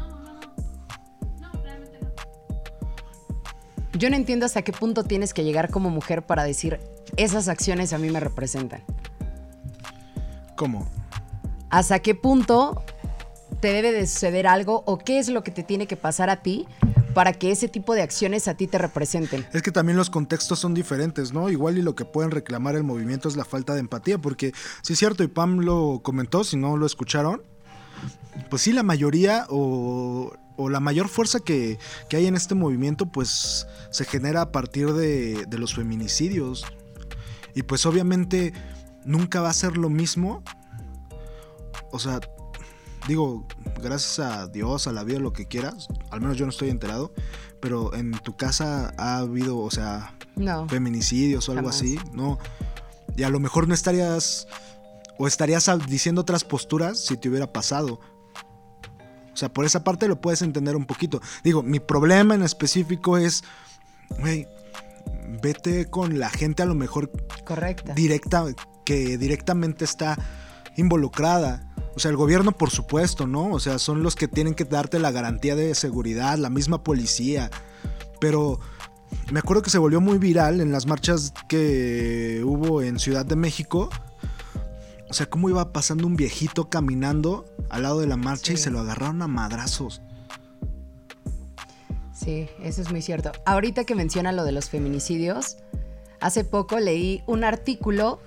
Yo 3.93 4.09
no 4.09 4.15
entiendo 4.15 4.45
hasta 4.45 4.61
qué 4.63 4.71
punto 4.71 5.03
tienes 5.03 5.33
que 5.33 5.43
llegar 5.43 5.71
como 5.71 5.89
mujer 5.89 6.23
para 6.23 6.43
decir, 6.43 6.79
esas 7.15 7.47
acciones 7.47 7.93
a 7.93 7.97
mí 7.97 8.09
me 8.09 8.19
representan. 8.19 8.81
¿Cómo? 10.57 10.85
¿Hasta 11.69 11.99
qué 11.99 12.15
punto 12.15 12.83
te 13.61 13.71
debe 13.71 13.91
de 13.91 14.05
suceder 14.07 14.47
algo 14.47 14.83
o 14.85 14.97
qué 14.97 15.19
es 15.19 15.29
lo 15.29 15.43
que 15.43 15.51
te 15.51 15.63
tiene 15.63 15.87
que 15.87 15.95
pasar 15.95 16.29
a 16.29 16.41
ti 16.41 16.67
para 17.13 17.33
que 17.33 17.51
ese 17.51 17.67
tipo 17.67 17.95
de 17.95 18.03
acciones 18.03 18.47
a 18.47 18.53
ti 18.53 18.67
te 18.67 18.77
representen. 18.77 19.43
Es 19.51 19.63
que 19.63 19.71
también 19.71 19.97
los 19.97 20.11
contextos 20.11 20.59
son 20.59 20.75
diferentes, 20.75 21.33
¿no? 21.33 21.49
Igual 21.49 21.79
y 21.79 21.81
lo 21.81 21.95
que 21.95 22.05
pueden 22.05 22.29
reclamar 22.29 22.75
el 22.75 22.83
movimiento 22.83 23.27
es 23.27 23.35
la 23.35 23.43
falta 23.43 23.73
de 23.73 23.79
empatía, 23.79 24.19
porque 24.19 24.53
sí 24.83 24.93
es 24.93 24.99
cierto, 24.99 25.23
y 25.23 25.27
Pam 25.27 25.61
lo 25.61 26.01
comentó, 26.03 26.43
si 26.43 26.57
no 26.57 26.77
lo 26.77 26.85
escucharon, 26.85 27.41
pues 28.51 28.61
sí, 28.61 28.71
la 28.71 28.83
mayoría 28.83 29.47
o, 29.49 30.31
la 30.69 30.79
mayor 30.79 31.07
fuerza 31.07 31.39
que, 31.39 31.79
hay 32.11 32.27
en 32.27 32.35
este 32.35 32.53
movimiento, 32.53 33.07
pues 33.07 33.65
se 33.89 34.05
genera 34.05 34.41
a 34.41 34.51
partir 34.51 34.93
de, 34.93 35.45
de 35.47 35.57
los 35.57 35.73
feminicidios. 35.73 36.65
Y 37.55 37.63
pues 37.63 37.87
obviamente 37.87 38.53
nunca 39.07 39.41
va 39.41 39.49
a 39.49 39.53
ser 39.53 39.77
lo 39.77 39.89
mismo. 39.89 40.43
O 41.91 41.99
sea, 41.99 42.19
digo, 43.07 43.47
gracias 43.81 44.19
a 44.19 44.47
Dios, 44.47 44.85
a 44.85 44.91
la 44.91 45.03
vida, 45.03 45.19
lo 45.19 45.33
que 45.33 45.47
quieras, 45.47 45.87
al 46.11 46.21
menos 46.21 46.37
yo 46.37 46.45
no 46.45 46.51
estoy 46.51 46.69
enterado, 46.69 47.13
pero 47.61 47.95
en 47.95 48.11
tu 48.11 48.35
casa 48.35 48.93
ha 48.97 49.17
habido, 49.17 49.57
o 49.57 49.71
sea, 49.71 50.15
feminicidios 50.67 51.47
o 51.49 51.53
algo 51.53 51.69
así, 51.69 51.97
¿no? 52.13 52.37
Y 53.15 53.23
a 53.23 53.29
lo 53.29 53.39
mejor 53.39 53.67
no 53.67 53.73
estarías, 53.73 54.47
o 55.17 55.25
estarías 55.25 55.71
diciendo 55.87 56.21
otras 56.21 56.43
posturas 56.43 56.99
si 56.99 57.17
te 57.17 57.29
hubiera 57.29 57.51
pasado. 57.51 57.99
O 59.33 59.37
sea, 59.37 59.53
por 59.53 59.65
esa 59.65 59.83
parte 59.83 60.07
lo 60.07 60.19
puedes 60.19 60.41
entender 60.41 60.75
un 60.75 60.85
poquito. 60.85 61.21
Digo, 61.43 61.63
mi 61.63 61.79
problema 61.79 62.35
en 62.35 62.41
específico 62.41 63.17
es, 63.17 63.43
güey, 64.19 64.47
vete 65.41 65.85
con 65.89 66.19
la 66.19 66.29
gente 66.29 66.63
a 66.63 66.65
lo 66.65 66.75
mejor 66.75 67.11
correcta 67.45 67.93
directa 67.93 68.45
que 68.87 69.17
directamente 69.17 69.83
está 69.83 70.17
involucrada 70.77 71.67
o 71.97 71.99
sea, 71.99 72.11
el 72.11 72.17
gobierno, 72.17 72.51
por 72.51 72.69
supuesto, 72.69 73.25
¿no? 73.25 73.49
O 73.49 73.59
sea, 73.59 73.79
son 73.79 74.03
los 74.03 74.15
que 74.15 74.27
tienen 74.27 74.53
que 74.53 74.65
darte 74.65 74.99
la 74.99 75.09
garantía 75.09 75.55
de 75.55 75.73
seguridad, 75.73 76.37
la 76.37 76.51
misma 76.51 76.83
policía. 76.83 77.49
Pero 78.21 78.59
me 79.31 79.39
acuerdo 79.39 79.63
que 79.63 79.71
se 79.71 79.79
volvió 79.79 79.99
muy 79.99 80.19
viral 80.19 80.61
en 80.61 80.71
las 80.71 80.85
marchas 80.85 81.33
que 81.49 82.43
hubo 82.45 82.83
en 82.83 82.99
Ciudad 82.99 83.25
de 83.25 83.35
México. 83.35 83.89
O 85.09 85.13
sea, 85.15 85.25
cómo 85.27 85.49
iba 85.49 85.73
pasando 85.73 86.05
un 86.05 86.15
viejito 86.15 86.69
caminando 86.69 87.45
al 87.71 87.81
lado 87.81 87.99
de 87.99 88.05
la 88.05 88.15
marcha 88.15 88.53
y 88.53 88.57
se 88.57 88.69
lo 88.69 88.77
agarraron 88.77 89.23
a 89.23 89.27
madrazos. 89.27 90.03
Sí, 92.13 92.47
eso 92.61 92.83
es 92.83 92.91
muy 92.91 93.01
cierto. 93.01 93.31
Ahorita 93.47 93.85
que 93.85 93.95
menciona 93.95 94.31
lo 94.33 94.43
de 94.43 94.51
los 94.51 94.69
feminicidios, 94.69 95.57
hace 96.19 96.43
poco 96.43 96.79
leí 96.79 97.23
un 97.25 97.43
artículo 97.43 98.19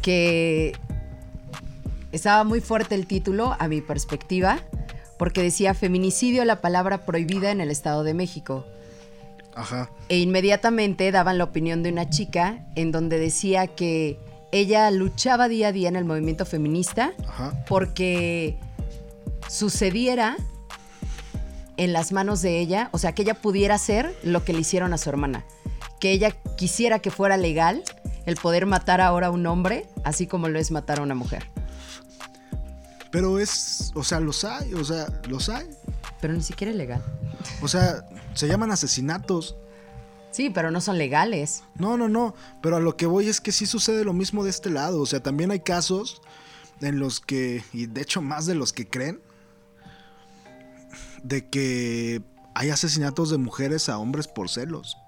que 0.00 0.72
estaba 2.12 2.44
muy 2.44 2.60
fuerte 2.60 2.94
el 2.94 3.06
título, 3.06 3.56
a 3.58 3.68
mi 3.68 3.80
perspectiva, 3.80 4.60
porque 5.18 5.42
decía 5.42 5.74
feminicidio, 5.74 6.44
la 6.44 6.60
palabra 6.60 7.04
prohibida 7.04 7.50
en 7.50 7.60
el 7.60 7.70
Estado 7.70 8.04
de 8.04 8.14
México. 8.14 8.64
Ajá. 9.54 9.90
E 10.08 10.18
inmediatamente 10.18 11.10
daban 11.10 11.38
la 11.38 11.44
opinión 11.44 11.82
de 11.82 11.90
una 11.90 12.08
chica 12.08 12.64
en 12.76 12.92
donde 12.92 13.18
decía 13.18 13.66
que 13.66 14.18
ella 14.52 14.90
luchaba 14.90 15.48
día 15.48 15.68
a 15.68 15.72
día 15.72 15.88
en 15.88 15.96
el 15.96 16.04
movimiento 16.04 16.46
feminista 16.46 17.12
porque 17.66 18.56
sucediera 19.48 20.36
en 21.76 21.92
las 21.92 22.12
manos 22.12 22.42
de 22.42 22.58
ella, 22.58 22.88
o 22.92 22.98
sea, 22.98 23.12
que 23.12 23.22
ella 23.22 23.34
pudiera 23.34 23.74
hacer 23.74 24.14
lo 24.22 24.44
que 24.44 24.52
le 24.52 24.60
hicieron 24.60 24.92
a 24.92 24.98
su 24.98 25.08
hermana, 25.08 25.44
que 26.00 26.10
ella 26.10 26.32
quisiera 26.56 26.98
que 26.98 27.10
fuera 27.10 27.36
legal 27.36 27.82
el 28.28 28.36
poder 28.36 28.66
matar 28.66 29.00
ahora 29.00 29.28
a 29.28 29.30
un 29.30 29.46
hombre, 29.46 29.88
así 30.04 30.26
como 30.26 30.50
lo 30.50 30.58
es 30.58 30.70
matar 30.70 30.98
a 30.98 31.02
una 31.02 31.14
mujer. 31.14 31.50
Pero 33.10 33.38
es, 33.38 33.90
o 33.94 34.04
sea, 34.04 34.20
los 34.20 34.44
hay, 34.44 34.74
o 34.74 34.84
sea, 34.84 35.06
los 35.28 35.48
hay. 35.48 35.66
Pero 36.20 36.34
ni 36.34 36.42
siquiera 36.42 36.70
es 36.70 36.76
legal. 36.76 37.02
O 37.62 37.68
sea, 37.68 38.06
se 38.34 38.46
llaman 38.46 38.70
asesinatos. 38.70 39.56
Sí, 40.30 40.50
pero 40.50 40.70
no 40.70 40.82
son 40.82 40.98
legales. 40.98 41.62
No, 41.76 41.96
no, 41.96 42.06
no. 42.06 42.34
Pero 42.60 42.76
a 42.76 42.80
lo 42.80 42.98
que 42.98 43.06
voy 43.06 43.28
es 43.28 43.40
que 43.40 43.50
sí 43.50 43.64
sucede 43.64 44.04
lo 44.04 44.12
mismo 44.12 44.44
de 44.44 44.50
este 44.50 44.68
lado. 44.68 45.00
O 45.00 45.06
sea, 45.06 45.22
también 45.22 45.50
hay 45.50 45.60
casos 45.60 46.20
en 46.82 46.98
los 46.98 47.20
que, 47.20 47.64
y 47.72 47.86
de 47.86 48.02
hecho 48.02 48.20
más 48.20 48.44
de 48.44 48.54
los 48.54 48.74
que 48.74 48.86
creen, 48.86 49.22
de 51.22 51.48
que 51.48 52.22
hay 52.54 52.68
asesinatos 52.68 53.30
de 53.30 53.38
mujeres 53.38 53.88
a 53.88 53.96
hombres 53.96 54.28
por 54.28 54.50
celos. 54.50 54.98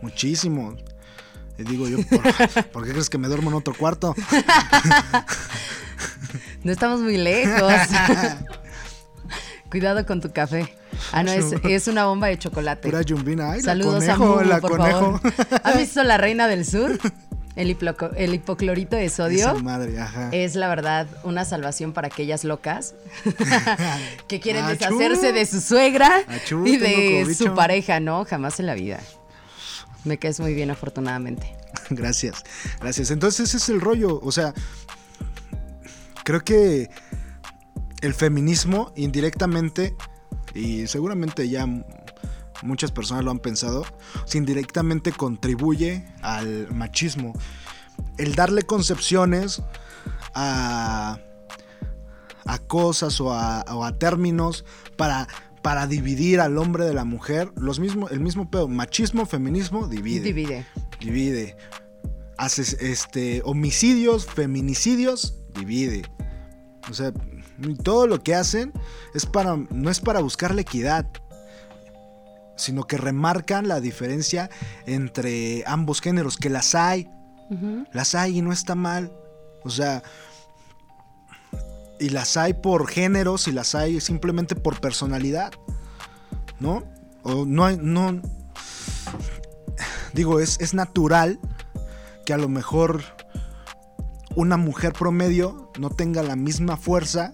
Muchísimos. 0.00 0.76
Y 1.58 1.64
digo 1.64 1.88
yo, 1.88 1.98
¿por 2.72 2.84
qué 2.84 2.92
crees 2.92 3.10
que 3.10 3.18
me 3.18 3.28
duermo 3.28 3.50
en 3.50 3.56
otro 3.56 3.74
cuarto? 3.74 4.14
No 6.62 6.72
estamos 6.72 7.00
muy 7.00 7.16
lejos. 7.16 7.72
Cuidado 9.70 10.04
con 10.04 10.20
tu 10.20 10.32
café. 10.32 10.74
Ah, 11.12 11.22
no, 11.22 11.30
es, 11.30 11.86
una 11.86 12.06
bomba 12.06 12.26
de 12.26 12.38
chocolate. 12.38 12.88
Pura 12.88 13.02
yumbina. 13.02 13.60
Saludos 13.60 14.08
a 14.08 14.16
Mugu, 14.16 14.60
por 14.60 14.76
favor. 14.76 15.20
¿Has 15.62 15.78
visto 15.78 16.02
La 16.02 16.18
Reina 16.18 16.48
del 16.48 16.64
Sur? 16.66 16.98
El, 17.54 17.70
hipoclorito 17.70 18.96
de 18.96 19.08
sodio. 19.08 19.38
Esa 19.38 19.54
madre, 19.54 19.98
ajá. 19.98 20.30
Es 20.32 20.56
la 20.56 20.68
verdad 20.68 21.06
una 21.22 21.44
salvación 21.44 21.92
para 21.92 22.08
aquellas 22.08 22.42
locas 22.42 22.96
que 24.26 24.40
quieren 24.40 24.66
deshacerse 24.66 25.32
de 25.32 25.46
su 25.46 25.60
suegra 25.60 26.22
y 26.64 26.78
de 26.78 27.32
su 27.32 27.54
pareja, 27.54 28.00
¿no? 28.00 28.24
Jamás 28.24 28.58
en 28.58 28.66
la 28.66 28.74
vida. 28.74 29.00
Me 30.06 30.18
caes 30.18 30.40
muy 30.40 30.54
bien, 30.54 30.70
afortunadamente. 30.70 31.54
Gracias, 31.90 32.42
gracias. 32.80 33.10
Entonces 33.10 33.48
ese 33.48 33.58
es 33.58 33.68
el 33.68 33.80
rollo. 33.80 34.18
O 34.22 34.32
sea, 34.32 34.54
creo 36.24 36.42
que 36.42 36.88
el 38.00 38.14
feminismo 38.14 38.92
indirectamente, 38.96 39.94
y 40.54 40.86
seguramente 40.86 41.48
ya 41.48 41.66
muchas 42.62 42.92
personas 42.92 43.24
lo 43.24 43.30
han 43.30 43.40
pensado, 43.40 43.84
indirectamente 44.32 45.12
contribuye 45.12 46.06
al 46.22 46.72
machismo. 46.72 47.32
El 48.18 48.34
darle 48.34 48.62
concepciones 48.62 49.62
a, 50.34 51.18
a 52.46 52.58
cosas 52.58 53.20
o 53.20 53.32
a, 53.32 53.92
términos 53.98 54.64
para, 54.96 55.28
para 55.66 55.88
dividir 55.88 56.40
al 56.40 56.58
hombre 56.58 56.84
de 56.84 56.94
la 56.94 57.04
mujer, 57.04 57.50
los 57.56 57.80
mismo, 57.80 58.08
el 58.08 58.20
mismo 58.20 58.48
pedo, 58.48 58.68
machismo, 58.68 59.26
feminismo, 59.26 59.88
divide. 59.88 60.22
Divide. 60.22 60.64
Divide. 61.00 61.56
Haces 62.38 62.74
este, 62.74 63.42
homicidios, 63.44 64.26
feminicidios, 64.26 65.34
divide. 65.56 66.02
O 66.88 66.94
sea, 66.94 67.12
todo 67.82 68.06
lo 68.06 68.22
que 68.22 68.36
hacen 68.36 68.72
es 69.12 69.26
para, 69.26 69.56
no 69.56 69.90
es 69.90 69.98
para 69.98 70.20
buscar 70.20 70.54
la 70.54 70.60
equidad, 70.60 71.10
sino 72.54 72.84
que 72.84 72.96
remarcan 72.96 73.66
la 73.66 73.80
diferencia 73.80 74.48
entre 74.86 75.64
ambos 75.66 76.00
géneros, 76.00 76.36
que 76.36 76.48
las 76.48 76.76
hay, 76.76 77.10
las 77.90 78.14
hay 78.14 78.38
y 78.38 78.40
no 78.40 78.52
está 78.52 78.76
mal. 78.76 79.12
O 79.64 79.70
sea, 79.70 80.04
y 82.00 82.10
las 82.10 82.36
hay 82.36 82.54
por 82.54 82.88
géneros 82.88 83.48
y 83.48 83.52
las 83.52 83.74
hay 83.74 84.00
simplemente 84.00 84.54
por 84.54 84.80
personalidad, 84.80 85.52
¿no? 86.60 86.82
O 87.22 87.44
no 87.44 87.64
hay, 87.64 87.78
no, 87.80 88.20
digo, 90.12 90.40
es, 90.40 90.58
es 90.60 90.74
natural 90.74 91.38
que 92.24 92.32
a 92.32 92.38
lo 92.38 92.48
mejor 92.48 93.02
una 94.34 94.56
mujer 94.56 94.92
promedio 94.92 95.70
no 95.78 95.90
tenga 95.90 96.22
la 96.22 96.36
misma 96.36 96.76
fuerza 96.76 97.32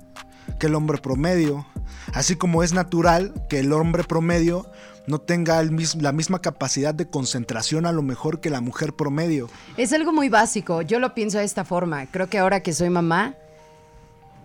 que 0.59 0.66
el 0.66 0.75
hombre 0.75 0.98
promedio. 0.98 1.66
Así 2.14 2.37
como 2.37 2.62
es 2.62 2.72
natural 2.72 3.33
que 3.48 3.61
el 3.61 3.72
hombre 3.72 4.05
promedio 4.05 4.66
no 5.07 5.18
tenga 5.20 5.59
el 5.61 5.72
mis- 5.72 6.01
la 6.01 6.12
misma 6.12 6.40
capacidad 6.40 6.94
de 6.94 7.09
concentración 7.09 7.87
a 7.87 7.92
lo 7.92 8.03
mejor 8.03 8.40
que 8.40 8.51
la 8.51 8.61
mujer 8.61 8.92
promedio. 8.94 9.48
Es 9.77 9.92
algo 9.92 10.12
muy 10.12 10.29
básico. 10.29 10.83
Yo 10.83 10.98
lo 10.98 11.14
pienso 11.14 11.38
de 11.38 11.44
esta 11.44 11.64
forma. 11.64 12.07
Creo 12.07 12.29
que 12.29 12.38
ahora 12.38 12.61
que 12.61 12.72
soy 12.72 12.90
mamá, 12.90 13.35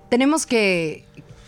tenemos 0.10 0.46
que, 0.46 1.06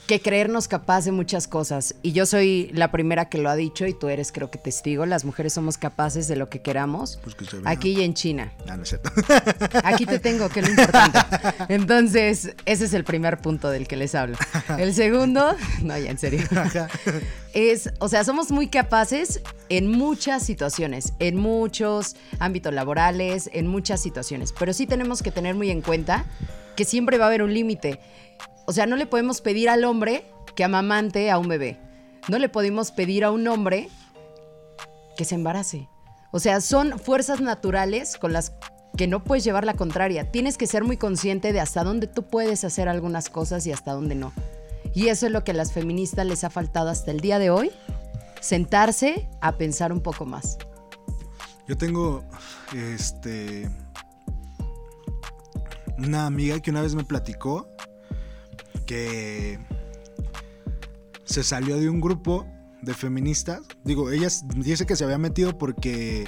que 0.10 0.20
creernos 0.20 0.68
capaz 0.68 1.06
de 1.06 1.12
muchas 1.12 1.48
cosas. 1.48 1.94
Y 2.02 2.14
yo 2.14 2.26
soy 2.26 2.72
la 2.74 2.90
primera 2.90 3.30
que 3.30 3.38
lo 3.38 3.48
ha 3.48 3.56
dicho 3.56 3.86
y 3.86 3.94
tú 3.94 4.10
eres 4.10 4.32
creo 4.32 4.50
que 4.50 4.58
testigo. 4.58 5.06
Las 5.06 5.24
mujeres 5.24 5.54
somos 5.54 5.78
capaces 5.78 6.28
de 6.28 6.36
lo 6.36 6.50
que 6.50 6.64
queramos. 6.64 7.20
Pues 7.22 7.36
que. 7.36 7.46
Aquí 7.66 7.92
y 7.92 8.02
en 8.02 8.16
China. 8.16 8.52
Ah, 8.68 8.76
no 8.76 8.82
es 8.82 8.90
cierto. 8.90 9.12
Aquí 9.84 10.08
te 10.08 10.18
tengo, 10.18 10.50
que 10.50 10.62
es 10.62 10.66
lo 10.66 10.72
importante. 10.72 11.20
Entonces, 11.70 12.56
ese 12.66 12.86
es 12.86 12.94
el 12.96 13.04
primer 13.04 13.38
punto 13.38 13.70
del 13.70 13.88
que 13.88 13.98
les 13.98 14.16
hablo. 14.16 14.36
El 14.80 14.96
segundo, 14.96 15.56
no, 15.84 15.96
ya 15.96 16.10
en 16.10 16.18
serio, 16.18 16.42
es, 17.54 17.92
o 18.00 18.08
sea, 18.08 18.24
somos 18.24 18.50
muy 18.50 18.68
capaces 18.68 19.42
en 19.70 19.92
muchas 19.92 20.44
situaciones, 20.44 21.14
en 21.20 21.36
muchos 21.36 22.16
ámbitos 22.40 22.74
laborales, 22.74 23.48
en 23.54 23.68
muchas 23.68 24.02
situaciones, 24.02 24.56
pero 24.58 24.74
sí 24.74 24.88
tenemos 24.88 25.22
que 25.22 25.30
tener 25.30 25.54
muy 25.54 25.70
en 25.70 25.82
cuenta 25.82 26.26
que 26.76 26.84
siempre 26.84 27.20
va 27.20 27.26
a 27.26 27.28
haber 27.28 27.44
un 27.44 27.54
límite. 27.54 28.00
O 28.70 28.72
sea, 28.72 28.86
no 28.86 28.98
le 28.98 29.08
podemos 29.08 29.42
pedir 29.42 29.68
al 29.68 29.84
hombre 29.84 30.24
que 30.56 30.64
amamante 30.64 31.32
a 31.32 31.40
un 31.40 31.48
bebé. 31.48 31.80
No 32.28 32.38
le 32.38 32.50
podemos 32.50 32.92
pedir 32.92 33.24
a 33.24 33.32
un 33.32 33.48
hombre 33.48 33.90
que 35.18 35.26
se 35.26 35.34
embarace. 35.34 35.90
O 36.32 36.40
sea, 36.40 36.62
son 36.62 37.00
fuerzas 37.00 37.42
naturales 37.42 38.16
con 38.18 38.32
las 38.32 38.54
que 38.96 39.08
no 39.08 39.24
puedes 39.24 39.44
llevar 39.44 39.66
la 39.66 39.74
contraria. 39.74 40.30
Tienes 40.30 40.56
que 40.56 40.68
ser 40.68 40.84
muy 40.84 40.98
consciente 40.98 41.52
de 41.52 41.60
hasta 41.60 41.84
dónde 41.84 42.06
tú 42.06 42.28
puedes 42.28 42.64
hacer 42.64 42.90
algunas 42.90 43.32
cosas 43.32 43.66
y 43.66 43.72
hasta 43.72 43.94
dónde 43.94 44.14
no. 44.14 44.34
Y 44.94 45.08
eso 45.08 45.26
es 45.26 45.32
lo 45.32 45.44
que 45.44 45.50
a 45.50 45.56
las 45.56 45.72
feministas 45.72 46.28
les 46.28 46.44
ha 46.44 46.52
faltado 46.52 46.90
hasta 46.90 47.10
el 47.10 47.22
día 47.22 47.40
de 47.40 47.50
hoy, 47.50 47.72
sentarse 48.40 49.28
a 49.42 49.58
pensar 49.58 49.92
un 49.92 50.02
poco 50.02 50.28
más. 50.28 50.60
Yo 51.68 51.76
tengo 51.76 52.24
este 52.76 53.68
una 55.98 56.28
amiga 56.28 56.60
que 56.60 56.70
una 56.70 56.84
vez 56.84 56.94
me 56.94 57.04
platicó 57.04 57.68
que 58.90 59.60
se 61.24 61.44
salió 61.44 61.78
de 61.78 61.92
un 61.92 62.02
grupo 62.02 62.48
de 62.82 62.96
feministas. 62.96 63.62
Digo, 63.84 64.10
ella 64.10 64.30
dice 64.56 64.88
que 64.88 64.96
se 64.96 65.04
había 65.04 65.20
metido 65.20 65.60
porque 65.60 66.28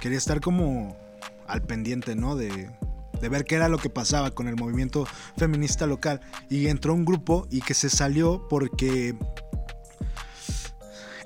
quería 0.00 0.18
estar 0.18 0.40
como 0.40 0.96
al 1.46 1.62
pendiente, 1.62 2.16
¿no? 2.16 2.34
De, 2.34 2.68
de 3.20 3.28
ver 3.28 3.44
qué 3.44 3.54
era 3.54 3.68
lo 3.68 3.78
que 3.78 3.90
pasaba 3.90 4.32
con 4.32 4.48
el 4.48 4.56
movimiento 4.56 5.06
feminista 5.36 5.86
local. 5.86 6.20
Y 6.48 6.66
entró 6.66 6.94
un 6.94 7.04
grupo 7.04 7.46
y 7.48 7.60
que 7.60 7.74
se 7.74 7.88
salió 7.88 8.48
porque 8.48 9.16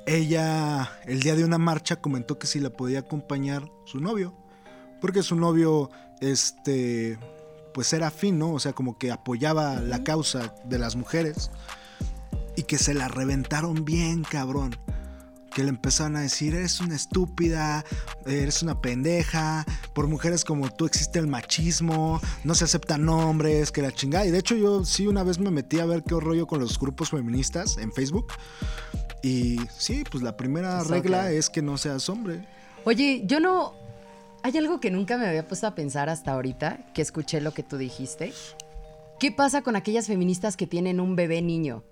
ella 0.04 0.92
el 1.06 1.20
día 1.20 1.34
de 1.34 1.46
una 1.46 1.56
marcha 1.56 1.96
comentó 1.96 2.38
que 2.38 2.46
si 2.46 2.60
la 2.60 2.68
podía 2.68 2.98
acompañar 2.98 3.70
su 3.86 4.00
novio. 4.00 4.36
Porque 5.00 5.22
su 5.22 5.34
novio, 5.34 5.88
este, 6.20 7.18
pues 7.74 7.92
era 7.92 8.06
afín, 8.06 8.38
¿no? 8.38 8.52
O 8.52 8.60
sea, 8.60 8.72
como 8.72 8.96
que 8.96 9.10
apoyaba 9.10 9.80
la 9.80 10.04
causa 10.04 10.54
de 10.64 10.78
las 10.78 10.96
mujeres. 10.96 11.50
Y 12.56 12.62
que 12.62 12.78
se 12.78 12.94
la 12.94 13.08
reventaron 13.08 13.84
bien, 13.84 14.22
cabrón. 14.22 14.76
Que 15.52 15.64
le 15.64 15.70
empezaron 15.70 16.16
a 16.16 16.20
decir, 16.20 16.54
eres 16.54 16.80
una 16.80 16.94
estúpida, 16.94 17.84
eres 18.26 18.62
una 18.62 18.80
pendeja, 18.80 19.66
por 19.92 20.06
mujeres 20.06 20.44
como 20.44 20.70
tú 20.70 20.86
existe 20.86 21.18
el 21.18 21.26
machismo, 21.26 22.20
no 22.44 22.54
se 22.54 22.64
aceptan 22.64 23.08
hombres, 23.08 23.70
que 23.70 23.82
la 23.82 23.92
chingada. 23.92 24.24
Y 24.24 24.30
de 24.30 24.38
hecho 24.38 24.54
yo 24.54 24.84
sí 24.84 25.06
una 25.06 25.24
vez 25.24 25.38
me 25.38 25.50
metí 25.50 25.80
a 25.80 25.84
ver 25.84 26.04
qué 26.04 26.14
rollo 26.18 26.46
con 26.46 26.60
los 26.60 26.78
grupos 26.78 27.10
feministas 27.10 27.76
en 27.78 27.92
Facebook. 27.92 28.32
Y 29.22 29.58
sí, 29.76 30.04
pues 30.10 30.22
la 30.22 30.36
primera 30.36 30.82
regla 30.84 31.30
es 31.32 31.50
que 31.50 31.62
no 31.62 31.76
seas 31.76 32.08
hombre. 32.08 32.46
Oye, 32.84 33.22
yo 33.24 33.40
no... 33.40 33.83
Hay 34.44 34.56
algo 34.58 34.78
que 34.78 34.90
nunca 34.90 35.16
me 35.16 35.26
había 35.26 35.48
puesto 35.48 35.66
a 35.66 35.74
pensar 35.74 36.10
hasta 36.10 36.32
ahorita, 36.32 36.92
que 36.92 37.00
escuché 37.00 37.40
lo 37.40 37.54
que 37.54 37.62
tú 37.62 37.78
dijiste. 37.78 38.34
¿Qué 39.18 39.32
pasa 39.32 39.62
con 39.62 39.74
aquellas 39.74 40.06
feministas 40.06 40.56
que 40.58 40.66
tienen 40.66 41.00
un 41.00 41.16
bebé 41.16 41.40
niño? 41.40 41.82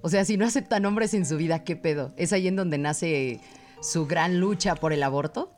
O 0.00 0.08
sea, 0.08 0.24
si 0.24 0.36
no 0.36 0.46
aceptan 0.46 0.86
hombres 0.86 1.12
en 1.12 1.26
su 1.26 1.36
vida, 1.36 1.64
¿qué 1.64 1.74
pedo? 1.74 2.12
¿Es 2.16 2.32
ahí 2.32 2.46
en 2.46 2.54
donde 2.54 2.78
nace 2.78 3.40
su 3.82 4.06
gran 4.06 4.38
lucha 4.38 4.76
por 4.76 4.92
el 4.92 5.02
aborto? 5.02 5.50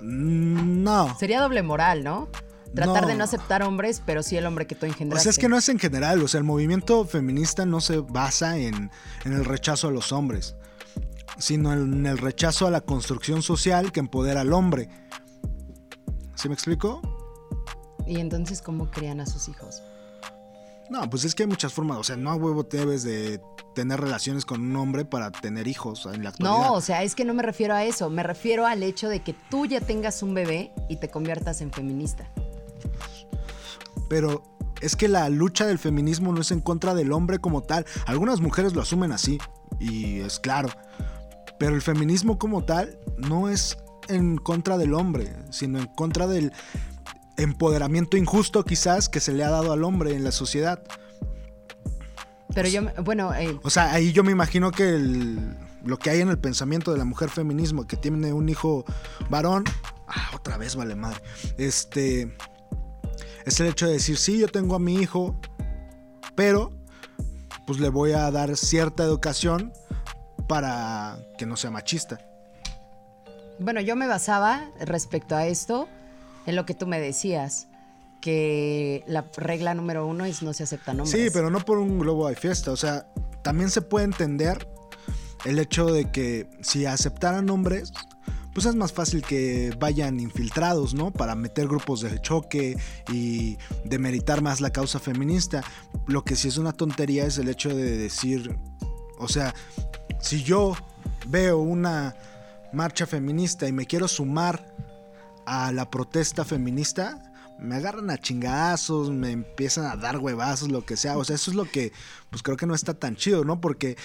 Mm, 0.00 0.82
No. 0.82 1.14
Sería 1.18 1.42
doble 1.42 1.62
moral, 1.62 2.02
¿no? 2.02 2.28
Tratar 2.74 3.06
de 3.06 3.16
No. 3.16 3.24
aceptar 3.24 3.62
hombres, 3.62 4.02
pero 4.06 4.22
sí 4.22 4.36
el 4.38 4.46
hombre 4.46 4.66
que 4.66 4.74
tú 4.74 4.86
O 4.86 4.88
engendraste. 4.88 5.24
sea, 5.24 5.30
es 5.30 5.38
que 5.38 5.48
no 5.48 5.58
es 5.58 5.68
en 5.68 5.78
general, 5.78 6.22
o 6.22 6.28
sea, 6.28 6.38
el 6.38 6.44
movimiento 6.44 7.04
feminista 7.04 7.66
no 7.66 7.80
se 7.82 7.98
basa 7.98 8.56
en, 8.58 8.90
en 9.26 9.32
el 9.32 9.44
rechazo 9.44 9.88
a 9.88 9.90
los 9.90 10.12
hombres, 10.12 10.54
sino 11.38 11.72
en 11.72 12.06
el 12.06 12.18
rechazo 12.18 12.66
a 12.66 12.70
la 12.70 12.80
construcción 12.80 13.42
social 13.42 13.92
que 13.92 14.00
empodera 14.00 14.42
al 14.42 14.52
hombre. 14.52 14.88
¿Sí 16.34 16.48
me 16.48 16.54
explico? 16.54 17.00
¿Y 18.06 18.20
entonces 18.20 18.62
cómo 18.62 18.90
crían 18.90 19.20
a 19.20 19.26
sus 19.26 19.48
hijos? 19.48 19.82
No, 20.90 21.08
pues 21.10 21.24
es 21.24 21.34
que 21.34 21.42
hay 21.42 21.48
muchas 21.48 21.72
formas, 21.72 21.98
o 21.98 22.04
sea, 22.04 22.16
no 22.16 22.30
a 22.30 22.34
huevo 22.34 22.64
te 22.64 22.78
debes 22.78 23.02
de 23.02 23.40
tener 23.74 24.00
relaciones 24.00 24.44
con 24.46 24.62
un 24.62 24.74
hombre 24.76 25.04
para 25.04 25.30
tener 25.30 25.68
hijos 25.68 26.06
en 26.06 26.24
la 26.24 26.30
actualidad. 26.30 26.68
No, 26.68 26.72
o 26.72 26.80
sea, 26.80 27.02
es 27.02 27.14
que 27.14 27.24
no 27.24 27.34
me 27.34 27.42
refiero 27.42 27.74
a 27.74 27.84
eso. 27.84 28.08
Me 28.08 28.22
refiero 28.22 28.66
al 28.66 28.82
hecho 28.82 29.08
de 29.08 29.20
que 29.20 29.34
tú 29.50 29.66
ya 29.66 29.80
tengas 29.80 30.22
un 30.22 30.34
bebé 30.34 30.72
y 30.88 30.96
te 30.96 31.08
conviertas 31.08 31.60
en 31.60 31.70
feminista. 31.70 32.30
Pero 34.08 34.42
es 34.80 34.96
que 34.96 35.08
la 35.08 35.28
lucha 35.28 35.66
del 35.66 35.78
feminismo 35.78 36.32
no 36.32 36.40
es 36.40 36.50
en 36.50 36.60
contra 36.60 36.94
del 36.94 37.12
hombre 37.12 37.38
como 37.38 37.62
tal. 37.62 37.84
Algunas 38.06 38.40
mujeres 38.40 38.74
lo 38.74 38.80
asumen 38.80 39.12
así, 39.12 39.38
y 39.78 40.20
es 40.20 40.40
claro. 40.40 40.70
Pero 41.58 41.74
el 41.74 41.82
feminismo 41.82 42.38
como 42.38 42.64
tal 42.64 42.98
no 43.16 43.48
es 43.48 43.76
en 44.08 44.36
contra 44.38 44.78
del 44.78 44.94
hombre, 44.94 45.34
sino 45.50 45.78
en 45.78 45.86
contra 45.86 46.26
del 46.26 46.52
empoderamiento 47.36 48.16
injusto 48.16 48.64
quizás 48.64 49.08
que 49.08 49.20
se 49.20 49.32
le 49.32 49.44
ha 49.44 49.50
dado 49.50 49.72
al 49.72 49.84
hombre 49.84 50.14
en 50.14 50.24
la 50.24 50.32
sociedad. 50.32 50.82
Pero 52.54 52.68
yo, 52.68 52.82
me- 52.82 52.92
bueno, 53.04 53.34
eh, 53.34 53.58
O 53.62 53.70
sea, 53.70 53.92
ahí 53.92 54.12
yo 54.12 54.24
me 54.24 54.32
imagino 54.32 54.70
que 54.70 54.88
el- 54.88 55.56
lo 55.84 55.98
que 55.98 56.10
hay 56.10 56.20
en 56.20 56.28
el 56.28 56.38
pensamiento 56.38 56.92
de 56.92 56.98
la 56.98 57.04
mujer 57.04 57.28
feminismo 57.30 57.86
que 57.86 57.96
tiene 57.96 58.32
un 58.32 58.48
hijo 58.48 58.84
varón, 59.30 59.64
ah, 60.08 60.30
otra 60.34 60.56
vez 60.56 60.74
vale 60.74 60.94
madre, 60.96 61.20
este, 61.58 62.36
es 63.44 63.60
el 63.60 63.66
hecho 63.68 63.86
de 63.86 63.92
decir, 63.92 64.16
sí, 64.16 64.38
yo 64.38 64.48
tengo 64.48 64.74
a 64.74 64.78
mi 64.78 64.96
hijo, 64.96 65.38
pero 66.34 66.72
pues 67.66 67.78
le 67.80 67.90
voy 67.90 68.12
a 68.12 68.30
dar 68.30 68.56
cierta 68.56 69.04
educación 69.04 69.72
para 70.48 71.18
que 71.36 71.46
no 71.46 71.56
sea 71.56 71.70
machista. 71.70 72.18
bueno, 73.58 73.80
yo 73.80 73.94
me 73.94 74.06
basaba 74.06 74.68
respecto 74.80 75.36
a 75.36 75.46
esto 75.46 75.88
en 76.46 76.56
lo 76.56 76.64
que 76.64 76.74
tú 76.74 76.86
me 76.86 76.98
decías, 76.98 77.68
que 78.20 79.04
la 79.06 79.26
regla 79.36 79.74
número 79.74 80.06
uno 80.06 80.24
es 80.24 80.42
no 80.42 80.52
se 80.52 80.64
aceptan 80.64 81.00
hombres. 81.00 81.10
Sí, 81.10 81.30
pero 81.32 81.50
no 81.50 81.60
por 81.60 81.78
un 81.78 81.98
globo 81.98 82.28
de 82.28 82.36
fiesta. 82.36 82.72
O 82.72 82.76
sea, 82.76 83.06
también 83.42 83.70
se 83.70 83.82
puede 83.82 84.06
entender 84.06 84.68
el 85.44 85.58
hecho 85.58 85.86
de 85.86 86.10
que 86.10 86.48
si 86.60 86.86
aceptaran 86.86 87.48
hombres, 87.50 87.92
pues 88.54 88.66
es 88.66 88.74
más 88.74 88.92
fácil 88.92 89.22
que 89.22 89.72
vayan 89.78 90.18
infiltrados, 90.18 90.94
¿no? 90.94 91.12
Para 91.12 91.34
meter 91.34 91.68
grupos 91.68 92.00
de 92.00 92.20
choque 92.20 92.76
y 93.12 93.56
demeritar 93.84 94.42
más 94.42 94.60
la 94.60 94.70
causa 94.70 94.98
feminista. 94.98 95.62
Lo 96.06 96.24
que 96.24 96.34
sí 96.34 96.48
es 96.48 96.58
una 96.58 96.72
tontería 96.72 97.24
es 97.24 97.38
el 97.38 97.48
hecho 97.48 97.68
de 97.68 97.96
decir, 97.96 98.58
o 99.18 99.28
sea, 99.28 99.54
si 100.20 100.42
yo 100.42 100.74
veo 101.26 101.58
una 101.58 102.16
marcha 102.72 103.06
feminista 103.06 103.68
y 103.68 103.72
me 103.72 103.86
quiero 103.86 104.08
sumar 104.08 104.74
a 105.46 105.72
la 105.72 105.90
protesta 105.90 106.44
feminista, 106.44 107.28
me 107.58 107.76
agarran 107.76 108.10
a 108.10 108.18
chingazos, 108.18 109.10
me 109.10 109.32
empiezan 109.32 109.86
a 109.86 109.96
dar 109.96 110.18
huevazos, 110.18 110.70
lo 110.70 110.84
que 110.84 110.96
sea. 110.96 111.16
O 111.18 111.24
sea, 111.24 111.36
eso 111.36 111.50
es 111.50 111.56
lo 111.56 111.64
que, 111.64 111.92
pues 112.30 112.42
creo 112.42 112.56
que 112.56 112.66
no 112.66 112.74
está 112.74 112.94
tan 112.94 113.16
chido, 113.16 113.44
¿no? 113.44 113.60
Porque 113.60 113.96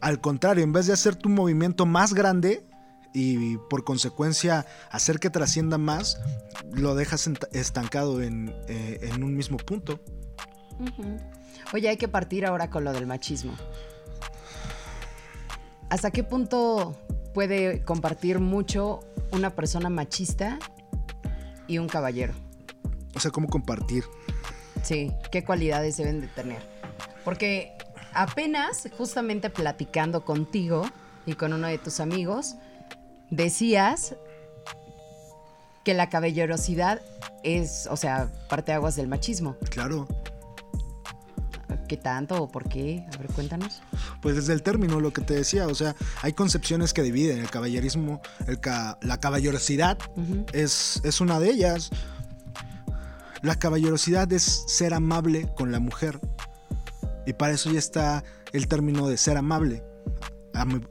al 0.00 0.20
contrario, 0.20 0.64
en 0.64 0.72
vez 0.72 0.86
de 0.86 0.92
hacer 0.92 1.16
tu 1.16 1.28
movimiento 1.28 1.86
más 1.86 2.14
grande 2.14 2.66
y 3.12 3.56
por 3.68 3.84
consecuencia 3.84 4.66
hacer 4.90 5.18
que 5.18 5.30
trascienda 5.30 5.78
más, 5.78 6.18
lo 6.72 6.94
dejas 6.94 7.28
estancado 7.52 8.22
en, 8.22 8.54
eh, 8.68 8.98
en 9.02 9.22
un 9.22 9.34
mismo 9.34 9.56
punto. 9.56 10.00
Oye, 11.72 11.88
hay 11.88 11.96
que 11.96 12.08
partir 12.08 12.46
ahora 12.46 12.70
con 12.70 12.84
lo 12.84 12.92
del 12.92 13.06
machismo. 13.06 13.54
¿Hasta 15.90 16.12
qué 16.12 16.22
punto 16.22 16.96
puede 17.34 17.82
compartir 17.82 18.38
mucho 18.38 19.00
una 19.32 19.50
persona 19.50 19.90
machista 19.90 20.58
y 21.66 21.78
un 21.78 21.88
caballero? 21.88 22.32
O 23.14 23.20
sea, 23.20 23.32
cómo 23.32 23.48
compartir. 23.48 24.04
Sí, 24.84 25.12
¿qué 25.32 25.44
cualidades 25.44 25.96
deben 25.96 26.20
de 26.20 26.28
tener? 26.28 26.62
Porque 27.24 27.76
apenas, 28.14 28.88
justamente 28.96 29.50
platicando 29.50 30.24
contigo 30.24 30.84
y 31.26 31.34
con 31.34 31.52
uno 31.52 31.66
de 31.66 31.78
tus 31.78 31.98
amigos, 31.98 32.54
decías 33.30 34.14
que 35.84 35.92
la 35.94 36.08
caballerosidad 36.08 37.00
es, 37.42 37.88
o 37.90 37.96
sea, 37.96 38.30
parte 38.48 38.72
aguas 38.72 38.94
del 38.94 39.08
machismo. 39.08 39.56
Claro. 39.70 40.06
Qué 41.90 41.96
tanto 41.96 42.40
o 42.40 42.48
por 42.48 42.68
qué? 42.68 43.04
A 43.12 43.16
ver, 43.16 43.26
cuéntanos. 43.32 43.82
Pues 44.22 44.36
desde 44.36 44.52
el 44.52 44.62
término, 44.62 45.00
lo 45.00 45.12
que 45.12 45.22
te 45.22 45.34
decía, 45.34 45.66
o 45.66 45.74
sea, 45.74 45.96
hay 46.22 46.34
concepciones 46.34 46.94
que 46.94 47.02
dividen. 47.02 47.40
El 47.40 47.50
caballerismo, 47.50 48.22
el 48.46 48.60
la 49.02 49.18
caballerosidad 49.18 49.98
es, 50.52 51.00
es 51.02 51.20
una 51.20 51.40
de 51.40 51.50
ellas. 51.50 51.90
La 53.42 53.56
caballerosidad 53.56 54.32
es 54.32 54.62
ser 54.68 54.94
amable 54.94 55.52
con 55.56 55.72
la 55.72 55.80
mujer. 55.80 56.20
Y 57.26 57.32
para 57.32 57.54
eso 57.54 57.72
ya 57.72 57.80
está 57.80 58.22
el 58.52 58.68
término 58.68 59.08
de 59.08 59.16
ser 59.16 59.36
amable. 59.36 59.82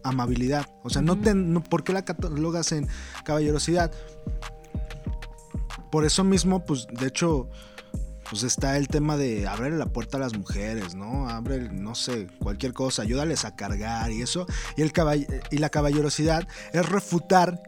amabilidad. 0.03 0.65
O 0.83 0.89
sea, 0.89 1.01
no, 1.01 1.17
te, 1.17 1.33
¿por 1.69 1.85
qué 1.85 1.93
la 1.93 2.03
catalogas 2.03 2.73
en 2.73 2.89
caballerosidad? 3.23 3.89
Por 5.93 6.03
eso 6.03 6.25
mismo, 6.25 6.65
pues 6.65 6.87
de 6.87 7.07
hecho, 7.07 7.49
pues 8.29 8.43
está 8.43 8.77
el 8.77 8.87
tema 8.87 9.17
de 9.17 9.47
abrir 9.47 9.73
la 9.73 9.87
puerta 9.87 10.17
a 10.17 10.19
las 10.19 10.37
mujeres, 10.37 10.95
¿no? 10.95 11.27
Abre, 11.29 11.69
no 11.69 11.95
sé, 11.95 12.27
cualquier 12.39 12.73
cosa, 12.73 13.01
ayúdales 13.01 13.43
a 13.45 13.55
cargar 13.55 14.11
y 14.11 14.21
eso. 14.21 14.45
Y, 14.77 14.83
el 14.83 14.91
y 15.49 15.57
la 15.57 15.69
caballerosidad 15.69 16.47
es 16.71 16.87
refutar 16.87 17.61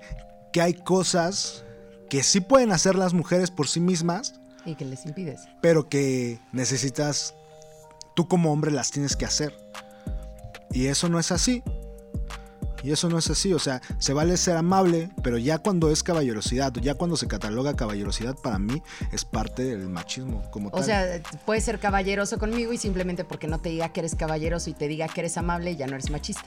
que 0.53 0.61
hay 0.61 0.73
cosas 0.75 1.63
que 2.09 2.23
sí 2.23 2.41
pueden 2.41 2.71
hacer 2.71 2.95
las 2.95 3.13
mujeres 3.13 3.49
por 3.49 3.67
sí 3.67 3.79
mismas. 3.79 4.35
Y 4.65 4.75
que 4.75 4.85
les 4.85 5.05
impides. 5.05 5.41
Pero 5.61 5.89
que 5.89 6.39
necesitas, 6.51 7.33
tú 8.15 8.27
como 8.27 8.51
hombre 8.51 8.71
las 8.71 8.91
tienes 8.91 9.15
que 9.15 9.25
hacer. 9.25 9.55
Y 10.71 10.87
eso 10.87 11.09
no 11.09 11.19
es 11.19 11.31
así. 11.31 11.63
Y 12.83 12.91
eso 12.91 13.09
no 13.09 13.17
es 13.17 13.29
así, 13.29 13.53
o 13.53 13.59
sea, 13.59 13.81
se 13.99 14.13
vale 14.13 14.37
ser 14.37 14.57
amable, 14.57 15.09
pero 15.23 15.37
ya 15.37 15.59
cuando 15.59 15.91
es 15.91 16.03
caballerosidad, 16.03 16.73
ya 16.73 16.95
cuando 16.95 17.15
se 17.15 17.27
cataloga 17.27 17.75
caballerosidad, 17.75 18.35
para 18.35 18.57
mí 18.59 18.81
es 19.11 19.23
parte 19.25 19.63
del 19.63 19.89
machismo 19.89 20.41
como 20.51 20.71
tal. 20.71 20.81
O 20.81 20.83
sea, 20.83 21.21
puedes 21.45 21.63
ser 21.63 21.79
caballeroso 21.79 22.39
conmigo 22.39 22.73
y 22.73 22.77
simplemente 22.77 23.23
porque 23.23 23.47
no 23.47 23.59
te 23.59 23.69
diga 23.69 23.89
que 23.89 23.99
eres 23.99 24.15
caballeroso 24.15 24.69
y 24.69 24.73
te 24.73 24.87
diga 24.87 25.07
que 25.07 25.21
eres 25.21 25.37
amable, 25.37 25.75
ya 25.75 25.87
no 25.87 25.93
eres 25.93 26.09
machista. 26.09 26.45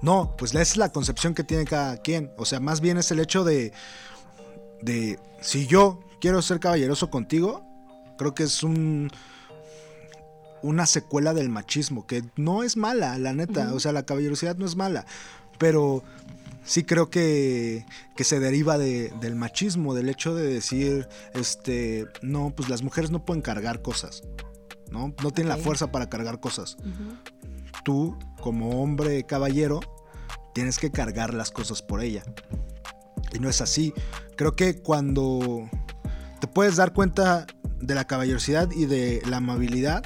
No, 0.00 0.34
pues 0.36 0.52
esa 0.52 0.62
es 0.62 0.76
la 0.76 0.92
concepción 0.92 1.34
que 1.34 1.44
tiene 1.44 1.64
cada 1.64 1.96
quien. 1.96 2.30
O 2.36 2.44
sea, 2.44 2.60
más 2.60 2.80
bien 2.80 2.98
es 2.98 3.10
el 3.10 3.18
hecho 3.18 3.44
de, 3.44 3.72
de 4.82 5.18
si 5.40 5.66
yo 5.66 6.00
quiero 6.20 6.40
ser 6.42 6.60
caballeroso 6.60 7.10
contigo, 7.10 7.64
creo 8.16 8.34
que 8.34 8.44
es 8.44 8.62
un 8.62 9.10
una 10.62 10.86
secuela 10.86 11.34
del 11.34 11.48
machismo, 11.48 12.06
que 12.06 12.24
no 12.36 12.62
es 12.62 12.76
mala, 12.76 13.18
la 13.18 13.32
neta, 13.32 13.72
o 13.74 13.80
sea, 13.80 13.92
la 13.92 14.04
caballerosidad 14.04 14.56
no 14.56 14.66
es 14.66 14.76
mala, 14.76 15.06
pero 15.58 16.02
sí 16.64 16.84
creo 16.84 17.10
que, 17.10 17.86
que 18.16 18.24
se 18.24 18.40
deriva 18.40 18.78
de, 18.78 19.12
del 19.20 19.34
machismo, 19.34 19.94
del 19.94 20.08
hecho 20.08 20.34
de 20.34 20.46
decir, 20.46 21.08
este, 21.34 22.06
no, 22.22 22.50
pues 22.54 22.68
las 22.68 22.82
mujeres 22.82 23.10
no 23.10 23.24
pueden 23.24 23.42
cargar 23.42 23.82
cosas, 23.82 24.22
¿no? 24.90 25.14
No 25.22 25.30
tienen 25.30 25.48
la 25.48 25.56
fuerza 25.56 25.90
para 25.90 26.08
cargar 26.08 26.40
cosas. 26.40 26.76
Tú, 27.84 28.18
como 28.40 28.82
hombre 28.82 29.24
caballero, 29.24 29.80
tienes 30.54 30.78
que 30.78 30.90
cargar 30.90 31.34
las 31.34 31.50
cosas 31.50 31.82
por 31.82 32.02
ella. 32.02 32.22
Y 33.32 33.38
no 33.38 33.48
es 33.48 33.60
así. 33.60 33.94
Creo 34.36 34.54
que 34.54 34.80
cuando 34.80 35.68
te 36.40 36.46
puedes 36.46 36.76
dar 36.76 36.92
cuenta 36.92 37.46
de 37.80 37.94
la 37.94 38.06
caballerosidad 38.06 38.70
y 38.72 38.86
de 38.86 39.22
la 39.26 39.38
amabilidad, 39.38 40.02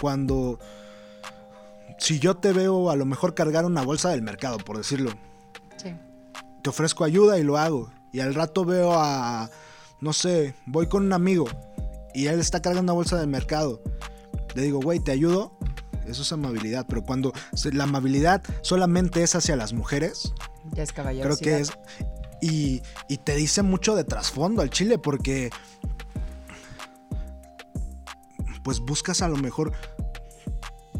cuando 0.00 0.58
si 1.98 2.18
yo 2.18 2.36
te 2.36 2.52
veo 2.52 2.90
a 2.90 2.96
lo 2.96 3.04
mejor 3.04 3.34
cargar 3.34 3.64
una 3.64 3.82
bolsa 3.82 4.10
del 4.10 4.22
mercado, 4.22 4.58
por 4.58 4.76
decirlo. 4.76 5.12
Sí. 5.76 5.94
Te 6.62 6.70
ofrezco 6.70 7.04
ayuda 7.04 7.38
y 7.38 7.42
lo 7.42 7.58
hago. 7.58 7.92
Y 8.12 8.20
al 8.20 8.34
rato 8.34 8.64
veo 8.64 8.92
a, 8.94 9.50
no 10.00 10.12
sé, 10.12 10.54
voy 10.66 10.88
con 10.88 11.04
un 11.04 11.12
amigo 11.12 11.46
y 12.14 12.26
él 12.26 12.40
está 12.40 12.60
cargando 12.60 12.92
una 12.92 12.96
bolsa 12.96 13.18
del 13.18 13.28
mercado. 13.28 13.82
Le 14.54 14.62
digo, 14.62 14.80
güey, 14.80 15.00
¿te 15.00 15.12
ayudo? 15.12 15.56
Eso 16.06 16.22
es 16.22 16.32
amabilidad. 16.32 16.86
Pero 16.88 17.02
cuando 17.02 17.32
la 17.72 17.84
amabilidad 17.84 18.42
solamente 18.60 19.22
es 19.22 19.34
hacia 19.34 19.56
las 19.56 19.72
mujeres. 19.72 20.32
Ya 20.72 20.82
es 20.82 20.92
caballero. 20.92 21.24
Creo 21.24 21.38
que 21.38 21.60
es. 21.60 21.72
Y, 22.40 22.82
y 23.08 23.18
te 23.18 23.36
dice 23.36 23.62
mucho 23.62 23.94
de 23.94 24.04
trasfondo 24.04 24.62
al 24.62 24.70
chile 24.70 24.98
porque 24.98 25.50
pues 28.62 28.80
buscas 28.80 29.22
a 29.22 29.28
lo 29.28 29.36
mejor 29.36 29.72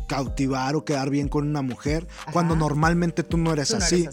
cautivar 0.08 0.76
o 0.76 0.84
quedar 0.84 1.10
bien 1.10 1.28
con 1.28 1.48
una 1.48 1.62
mujer 1.62 2.06
cuando 2.32 2.54
normalmente 2.54 3.22
tú 3.22 3.38
no 3.38 3.52
eres 3.52 3.72
así. 3.72 4.08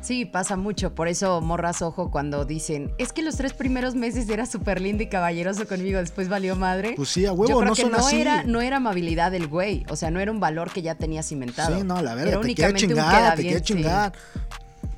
Sí, 0.00 0.24
pasa 0.24 0.56
mucho. 0.56 0.94
Por 0.94 1.08
eso 1.08 1.40
morras 1.40 1.82
ojo 1.82 2.12
cuando 2.12 2.44
dicen, 2.44 2.92
es 2.96 3.12
que 3.12 3.22
los 3.22 3.36
tres 3.36 3.54
primeros 3.54 3.96
meses 3.96 4.28
era 4.28 4.46
súper 4.46 4.80
lindo 4.80 5.02
y 5.02 5.08
caballeroso 5.08 5.66
conmigo, 5.66 5.98
después 5.98 6.28
valió 6.28 6.54
madre. 6.54 6.92
Pues 6.94 7.08
sí, 7.08 7.26
a 7.26 7.32
huevo, 7.32 7.64
no 7.64 7.74
son 7.74 7.90
no 7.90 7.98
así. 7.98 8.20
Era, 8.20 8.44
no 8.44 8.60
era 8.60 8.76
amabilidad 8.76 9.32
del 9.32 9.48
güey, 9.48 9.84
o 9.88 9.96
sea, 9.96 10.12
no 10.12 10.20
era 10.20 10.30
un 10.30 10.38
valor 10.38 10.70
que 10.70 10.80
ya 10.80 10.94
tenía 10.94 11.24
cimentado. 11.24 11.76
Sí, 11.76 11.82
no, 11.82 12.00
la 12.02 12.14
verdad, 12.14 12.40
te 12.40 12.54
quiere 12.54 12.74
chingar, 12.74 13.34
te 13.34 13.42
quiere 13.42 13.62
chingar. 13.62 14.12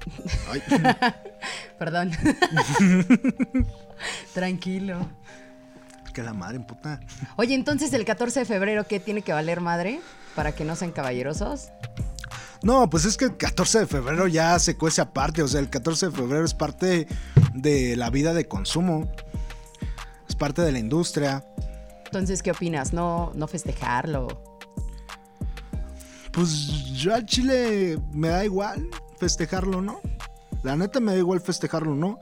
Perdón. 1.79 2.11
Tranquilo 4.35 5.07
la 6.23 6.33
madre, 6.33 6.61
puta. 6.61 7.01
Oye, 7.37 7.55
entonces 7.55 7.93
el 7.93 8.05
14 8.05 8.41
de 8.41 8.47
febrero, 8.47 8.87
¿qué 8.87 9.01
tiene 9.01 9.23
que 9.23 9.33
valer 9.33 9.61
madre 9.61 10.01
para 10.35 10.53
que 10.53 10.65
no 10.65 10.77
sean 10.77 10.93
caballerosos? 10.93 11.71
No, 12.63 12.91
pues 12.91 13.05
es 13.05 13.17
que 13.17 13.27
el 13.27 13.37
14 13.37 13.81
de 13.81 13.87
febrero 13.87 14.27
ya 14.27 14.59
se 14.59 14.77
cuece 14.77 15.01
aparte. 15.01 15.43
O 15.43 15.49
sea, 15.49 15.61
el 15.61 15.71
14 15.71 16.07
de 16.07 16.13
febrero 16.13 16.45
es 16.45 16.55
parte 16.55 17.07
de 17.55 17.97
la 17.97 18.11
vida 18.11 18.35
de 18.35 18.49
consumo. 18.49 19.11
Es 20.29 20.35
parte 20.35 20.63
de 20.63 20.73
la 20.73 20.79
industria. 20.79 21.45
Entonces, 22.07 22.43
¿qué 22.43 22.51
opinas? 22.51 22.93
¿No, 22.93 23.33
no 23.35 23.47
festejarlo? 23.47 24.43
Pues 26.33 26.67
yo 26.95 27.15
al 27.15 27.27
Chile 27.27 27.99
me 28.13 28.29
da 28.29 28.45
igual 28.45 28.89
festejarlo, 29.19 29.83
¿no? 29.83 30.01
La 30.63 30.77
neta 30.77 31.01
me 31.01 31.13
da 31.13 31.19
igual 31.19 31.41
festejarlo, 31.41 31.95
¿no? 31.95 32.21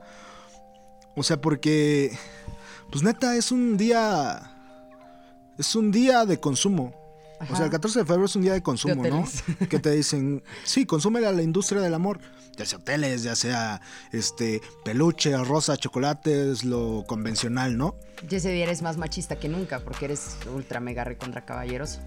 O 1.15 1.23
sea, 1.23 1.41
porque 1.41 2.17
pues 2.91 3.03
neta, 3.03 3.37
es 3.37 3.53
un 3.53 3.77
día. 3.77 4.53
Es 5.59 5.75
un 5.75 5.91
día 5.91 6.27
de 6.27 6.39
consumo. 6.39 6.95
O 7.51 7.57
sea, 7.57 7.67
el 7.67 7.71
14 7.71 8.01
de 8.01 8.05
febrero 8.07 8.25
es 8.25 8.37
un 8.37 8.43
día 8.43 8.55
de 8.55 8.63
consumo, 8.63 9.05
¿no? 9.05 9.25
Que 9.69 9.79
te 9.79 9.91
dicen, 9.91 10.43
sí, 10.65 10.87
consume 10.87 11.21
la 11.21 11.43
industria 11.43 11.81
del 11.81 11.95
amor. 11.95 12.21
Ya 12.57 12.65
sea 12.65 12.79
hoteles, 12.79 13.23
ya 13.23 13.37
sea 13.37 13.83
este 14.13 14.63
peluche, 14.85 15.37
rosa, 15.37 15.77
chocolates, 15.77 16.65
lo 16.65 17.05
convencional, 17.07 17.77
¿no? 17.77 17.97
Y 18.29 18.35
ese 18.35 18.51
día 18.51 18.65
eres 18.65 18.81
más 18.81 18.97
machista 18.97 19.37
que 19.37 19.49
nunca 19.49 19.81
porque 19.81 20.07
eres 20.07 20.37
ultra 20.55 20.81
mega 20.81 21.05
recontra 21.05 21.45
caballeroso. 21.45 22.01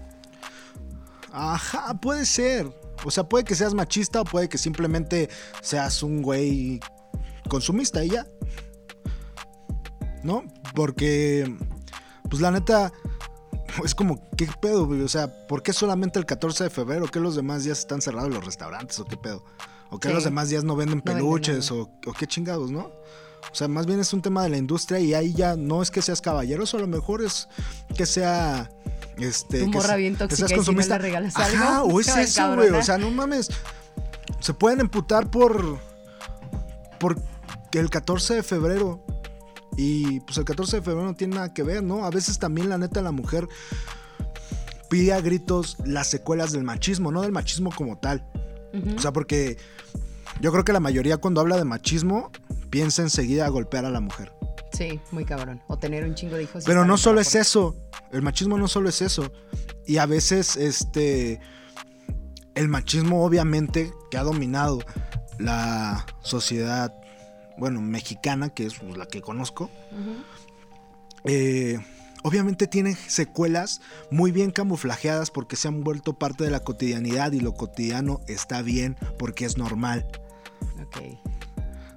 Ajá, 1.32 1.94
puede 2.00 2.26
ser. 2.26 2.68
O 3.04 3.10
sea, 3.12 3.24
puede 3.24 3.44
que 3.44 3.54
seas 3.54 3.74
machista 3.74 4.20
o 4.20 4.24
puede 4.24 4.48
que 4.48 4.58
simplemente 4.58 5.30
seas 5.62 6.02
un 6.02 6.22
güey 6.22 6.80
consumista 7.48 8.04
y 8.04 8.10
ya. 8.10 8.26
¿No? 10.22 10.44
Porque, 10.74 11.56
pues 12.28 12.40
la 12.40 12.50
neta, 12.50 12.92
es 13.84 13.94
como, 13.94 14.28
¿qué 14.36 14.48
pedo, 14.60 14.86
güey? 14.86 15.02
O 15.02 15.08
sea, 15.08 15.46
¿por 15.46 15.62
qué 15.62 15.72
solamente 15.72 16.18
el 16.18 16.26
14 16.26 16.64
de 16.64 16.70
febrero? 16.70 17.06
¿Qué 17.06 17.20
los 17.20 17.36
demás 17.36 17.64
días 17.64 17.78
están 17.78 18.00
cerrados 18.00 18.32
los 18.32 18.44
restaurantes 18.44 18.98
o 18.98 19.04
qué 19.04 19.16
pedo? 19.16 19.44
¿O 19.90 19.98
qué 19.98 20.08
los 20.10 20.24
demás 20.24 20.48
días 20.48 20.62
no 20.62 20.76
venden 20.76 21.00
peluches 21.00 21.70
o, 21.70 21.90
qué 22.18 22.26
chingados, 22.26 22.70
no? 22.70 22.92
O 23.50 23.54
sea, 23.54 23.68
más 23.68 23.86
bien 23.86 23.98
es 23.98 24.12
un 24.12 24.22
tema 24.22 24.42
de 24.42 24.50
la 24.50 24.58
industria 24.58 25.00
y 25.00 25.14
ahí 25.14 25.32
ya 25.32 25.56
no 25.56 25.82
es 25.82 25.90
que 25.90 26.02
seas 26.02 26.20
caballeroso, 26.20 26.76
a 26.76 26.80
lo 26.80 26.86
mejor 26.86 27.22
es 27.22 27.48
que 27.96 28.06
sea 28.06 28.70
este 29.16 29.60
tu 29.60 29.68
morra 29.68 29.96
bien 29.96 30.16
tóxica 30.16 30.54
y 30.54 30.62
si 30.62 30.74
no 30.74 30.80
le 30.80 30.98
regalas 30.98 31.36
Ajá, 31.36 31.82
o 31.82 32.00
es 32.00 32.08
eso, 32.08 32.54
güey, 32.54 32.68
o 32.68 32.82
sea, 32.82 32.98
no 32.98 33.10
mames. 33.10 33.48
Se 34.40 34.54
pueden 34.54 34.80
emputar 34.80 35.30
por 35.30 35.78
por 36.98 37.16
el 37.72 37.90
14 37.90 38.34
de 38.34 38.42
febrero 38.42 39.02
y 39.82 40.20
pues 40.20 40.36
el 40.36 40.44
14 40.44 40.76
de 40.76 40.82
febrero 40.82 41.06
no 41.06 41.14
tiene 41.14 41.36
nada 41.36 41.54
que 41.54 41.62
ver, 41.62 41.82
¿no? 41.82 42.04
A 42.04 42.10
veces 42.10 42.38
también 42.38 42.68
la 42.68 42.76
neta 42.76 43.00
la 43.00 43.12
mujer 43.12 43.48
pide 44.90 45.14
a 45.14 45.22
gritos 45.22 45.78
las 45.86 46.08
secuelas 46.08 46.52
del 46.52 46.64
machismo, 46.64 47.10
no 47.10 47.22
del 47.22 47.32
machismo 47.32 47.70
como 47.74 47.96
tal. 47.96 48.26
O 48.94 49.00
sea, 49.00 49.10
porque 49.14 49.56
yo 50.38 50.52
creo 50.52 50.64
que 50.64 50.74
la 50.74 50.80
mayoría 50.80 51.16
cuando 51.16 51.40
habla 51.40 51.56
de 51.56 51.64
machismo 51.64 52.30
piensa 52.68 53.00
enseguida 53.00 53.46
a 53.46 53.48
golpear 53.48 53.86
a 53.86 53.90
la 53.90 54.00
mujer. 54.00 54.34
Sí, 54.74 55.00
muy 55.12 55.24
cabrón. 55.24 55.62
O 55.66 55.78
tener 55.78 56.04
un 56.04 56.14
chingo 56.14 56.36
de 56.36 56.42
hijos. 56.42 56.64
Pero 56.66 56.84
no 56.84 56.98
solo 56.98 57.22
es 57.22 57.34
eso. 57.34 57.74
El 58.12 58.20
machismo 58.20 58.58
no 58.58 58.68
solo 58.68 58.90
es 58.90 59.00
eso. 59.00 59.32
Y 59.86 59.96
a 59.96 60.04
veces, 60.04 60.56
este. 60.56 61.40
El 62.54 62.68
machismo, 62.68 63.24
obviamente, 63.24 63.94
que 64.10 64.18
ha 64.18 64.24
dominado 64.24 64.80
la 65.38 66.04
sociedad 66.20 66.92
bueno, 67.60 67.80
mexicana, 67.80 68.48
que 68.48 68.66
es 68.66 68.82
la 68.82 69.06
que 69.06 69.20
conozco, 69.20 69.70
eh, 71.24 71.78
obviamente 72.22 72.66
tiene 72.66 72.94
secuelas 72.94 73.80
muy 74.10 74.32
bien 74.32 74.50
camuflajeadas 74.50 75.30
porque 75.30 75.56
se 75.56 75.68
han 75.68 75.84
vuelto 75.84 76.18
parte 76.18 76.44
de 76.44 76.50
la 76.50 76.60
cotidianidad 76.60 77.32
y 77.32 77.40
lo 77.40 77.54
cotidiano 77.54 78.20
está 78.26 78.62
bien 78.62 78.96
porque 79.18 79.44
es 79.44 79.56
normal. 79.56 80.06
Ok. 80.82 80.96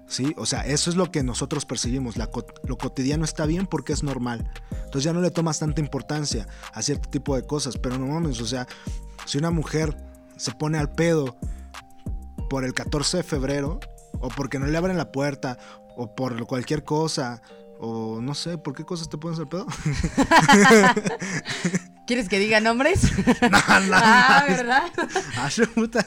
¿sí? 0.08 0.34
O 0.38 0.46
sea, 0.46 0.62
eso 0.62 0.90
es 0.90 0.96
lo 0.96 1.10
que 1.12 1.24
nosotros 1.24 1.66
percibimos. 1.66 2.18
La 2.18 2.28
co- 2.28 2.46
lo 2.66 2.78
cotidiano 2.78 3.26
está 3.26 3.46
bien 3.46 3.66
porque 3.66 3.94
es 3.94 4.04
normal. 4.04 4.52
Entonces 4.72 5.04
ya 5.06 5.14
no 5.14 5.22
le 5.22 5.32
tomas 5.32 5.58
tanta 5.60 5.82
importancia 5.82 6.48
a 6.74 6.82
cierto 6.84 7.10
tipo 7.10 7.36
de 7.36 7.48
cosas. 7.48 7.78
Pero 7.78 7.98
no 7.98 8.06
mames, 8.08 8.40
o 8.42 8.46
sea, 8.46 8.68
si 9.26 9.38
una 9.40 9.50
mujer 9.50 9.96
se 10.38 10.52
pone 10.52 10.78
al 10.78 10.92
pedo 10.92 11.38
por 12.50 12.64
el 12.66 12.74
14 12.74 13.18
de 13.18 13.24
febrero, 13.24 13.80
o 14.24 14.30
porque 14.30 14.58
no 14.58 14.66
le 14.66 14.78
abren 14.78 14.98
la 14.98 15.12
puerta, 15.12 15.58
o 15.98 16.16
por 16.16 16.48
cualquier 16.48 16.84
cosa, 16.84 17.42
o 17.80 18.22
no 18.22 18.34
sé, 18.34 18.58
¿por 18.58 18.74
qué 18.74 18.86
cosas 18.86 19.10
te 19.10 19.18
pones 19.18 19.38
al 19.38 19.50
pedo? 19.50 19.68
¿Quieres 22.08 22.30
que 22.30 22.40
diga 22.40 22.62
nombres? 22.62 23.12
no, 23.42 23.50
no, 23.50 23.58
ah, 23.94 24.46
no. 24.48 24.56
¿verdad? 24.56 24.84
Ah, 25.38 25.50
puta. 25.76 26.06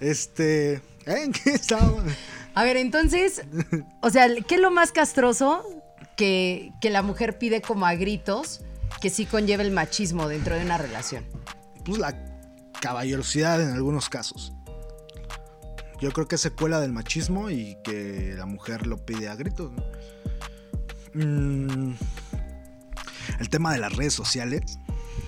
Este. 0.00 0.74
¿eh? 0.74 0.82
¿En 1.06 1.32
qué 1.32 1.52
estaba? 1.52 2.04
A 2.54 2.64
ver, 2.64 2.76
entonces, 2.76 3.42
o 4.02 4.10
sea, 4.10 4.28
¿qué 4.46 4.56
es 4.56 4.60
lo 4.60 4.70
más 4.70 4.92
castroso 4.92 5.64
que, 6.16 6.72
que 6.80 6.90
la 6.90 7.02
mujer 7.02 7.38
pide 7.38 7.62
como 7.62 7.86
a 7.86 7.94
gritos 7.94 8.60
que 9.00 9.08
sí 9.08 9.24
conlleva 9.24 9.62
el 9.62 9.70
machismo 9.70 10.28
dentro 10.28 10.56
de 10.56 10.64
una 10.64 10.76
relación? 10.76 11.24
Pues 11.86 11.98
la 11.98 12.14
caballerosidad 12.80 13.62
en 13.62 13.70
algunos 13.70 14.10
casos. 14.10 14.52
Yo 16.00 16.10
creo 16.12 16.26
que 16.26 16.36
es 16.36 16.40
secuela 16.40 16.80
del 16.80 16.92
machismo 16.92 17.50
y 17.50 17.76
que 17.84 18.34
la 18.36 18.46
mujer 18.46 18.86
lo 18.86 18.96
pide 19.04 19.28
a 19.28 19.34
gritos. 19.36 19.70
¿no? 19.72 19.82
Mm, 21.14 21.94
el 23.38 23.48
tema 23.50 23.72
de 23.72 23.78
las 23.78 23.94
redes 23.94 24.14
sociales. 24.14 24.78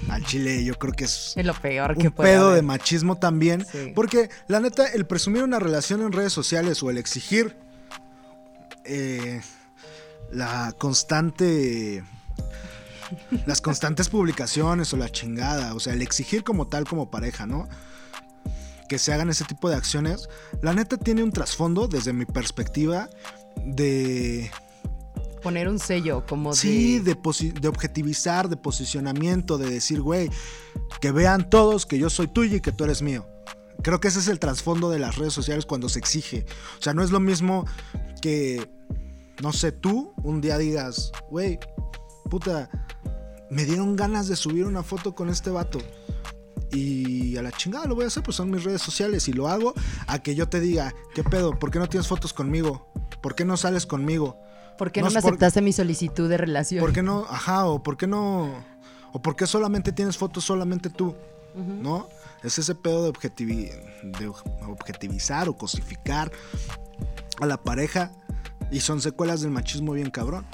Al 0.08 0.24
chile 0.24 0.64
yo 0.64 0.74
creo 0.78 0.92
que 0.92 1.04
es 1.04 1.34
Es 1.36 1.44
lo 1.46 1.54
peor 1.54 1.96
que 1.96 2.08
un 2.08 2.12
puede 2.12 2.30
pedo 2.32 2.46
haber. 2.46 2.56
de 2.56 2.62
machismo 2.62 3.18
también. 3.18 3.64
Sí. 3.70 3.92
Porque 3.94 4.30
la 4.48 4.60
neta, 4.60 4.86
el 4.86 5.06
presumir 5.06 5.42
una 5.42 5.58
relación 5.58 6.00
en 6.02 6.12
redes 6.12 6.32
sociales 6.32 6.82
o 6.82 6.90
el 6.90 6.98
exigir 6.98 7.56
eh, 8.84 9.40
la 10.30 10.74
constante. 10.78 12.02
Las 13.44 13.60
constantes 13.60 14.08
publicaciones 14.08 14.92
o 14.94 14.96
la 14.96 15.10
chingada. 15.10 15.74
O 15.74 15.80
sea, 15.80 15.92
el 15.92 16.00
exigir 16.00 16.42
como 16.44 16.66
tal, 16.66 16.84
como 16.84 17.10
pareja, 17.10 17.46
¿no? 17.46 17.68
Que 18.88 18.98
se 18.98 19.12
hagan 19.12 19.30
ese 19.30 19.44
tipo 19.44 19.68
de 19.70 19.76
acciones. 19.76 20.28
La 20.60 20.72
neta 20.74 20.96
tiene 20.96 21.22
un 21.22 21.32
trasfondo, 21.32 21.88
desde 21.88 22.12
mi 22.12 22.24
perspectiva, 22.26 23.08
de 23.64 24.50
Poner 25.42 25.68
un 25.68 25.78
sello 25.80 26.24
como 26.26 26.54
Sí, 26.54 26.98
de... 26.98 27.14
de, 27.14 27.16
posi- 27.20 27.52
de 27.52 27.66
objetivizar, 27.68 28.48
de 28.48 28.56
posicionamiento, 28.56 29.58
de 29.58 29.68
decir, 29.70 30.00
güey, 30.00 30.30
que 31.00 31.10
vean 31.10 31.50
todos 31.50 31.84
que 31.84 31.98
yo 31.98 32.10
soy 32.10 32.28
tuyo 32.28 32.56
y 32.56 32.60
que 32.60 32.70
tú 32.70 32.84
eres 32.84 33.02
mío. 33.02 33.26
Creo 33.82 33.98
que 33.98 34.06
ese 34.08 34.20
es 34.20 34.28
el 34.28 34.38
trasfondo 34.38 34.88
de 34.90 35.00
las 35.00 35.16
redes 35.16 35.32
sociales 35.32 35.66
cuando 35.66 35.88
se 35.88 35.98
exige. 35.98 36.46
O 36.78 36.82
sea, 36.82 36.94
no 36.94 37.02
es 37.02 37.10
lo 37.10 37.18
mismo 37.18 37.64
que, 38.20 38.70
no 39.42 39.52
sé, 39.52 39.72
tú 39.72 40.12
un 40.22 40.40
día 40.40 40.58
digas, 40.58 41.10
güey, 41.28 41.58
puta, 42.30 42.70
me 43.50 43.64
dieron 43.64 43.96
ganas 43.96 44.28
de 44.28 44.36
subir 44.36 44.64
una 44.66 44.84
foto 44.84 45.16
con 45.16 45.28
este 45.28 45.50
vato. 45.50 45.80
Y 46.72 47.36
a 47.36 47.42
la 47.42 47.52
chingada 47.52 47.86
lo 47.86 47.94
voy 47.94 48.04
a 48.04 48.06
hacer, 48.08 48.22
pues 48.22 48.36
son 48.36 48.50
mis 48.50 48.64
redes 48.64 48.80
sociales 48.82 49.28
y 49.28 49.32
lo 49.32 49.48
hago 49.48 49.74
a 50.06 50.18
que 50.20 50.34
yo 50.34 50.48
te 50.48 50.58
diga, 50.60 50.94
¿qué 51.14 51.22
pedo? 51.22 51.58
¿Por 51.58 51.70
qué 51.70 51.78
no 51.78 51.88
tienes 51.88 52.06
fotos 52.08 52.32
conmigo? 52.32 52.90
¿Por 53.20 53.34
qué 53.34 53.44
no 53.44 53.56
sales 53.56 53.84
conmigo? 53.86 54.38
¿Por 54.78 54.90
qué 54.90 55.00
no 55.02 55.10
me 55.10 55.20
por- 55.20 55.30
aceptaste 55.30 55.60
mi 55.60 55.72
solicitud 55.72 56.28
de 56.30 56.38
relación? 56.38 56.80
¿Por 56.82 56.92
qué 56.94 57.02
no? 57.02 57.26
Ajá, 57.28 57.66
o 57.66 57.82
por 57.82 57.96
qué 57.98 58.06
no. 58.06 58.64
O 59.12 59.20
por 59.20 59.36
qué 59.36 59.46
solamente 59.46 59.92
tienes 59.92 60.16
fotos 60.16 60.44
solamente 60.44 60.88
tú, 60.88 61.14
¿no? 61.54 62.08
Es 62.42 62.58
ese 62.58 62.74
pedo 62.74 63.04
de, 63.04 63.10
objetivi- 63.12 63.70
de 64.18 64.32
objetivizar 64.66 65.48
o 65.50 65.56
cosificar 65.56 66.32
a 67.40 67.46
la 67.46 67.58
pareja 67.62 68.10
y 68.70 68.80
son 68.80 69.02
secuelas 69.02 69.42
del 69.42 69.50
machismo 69.50 69.92
bien 69.92 70.10
cabrón. 70.10 70.46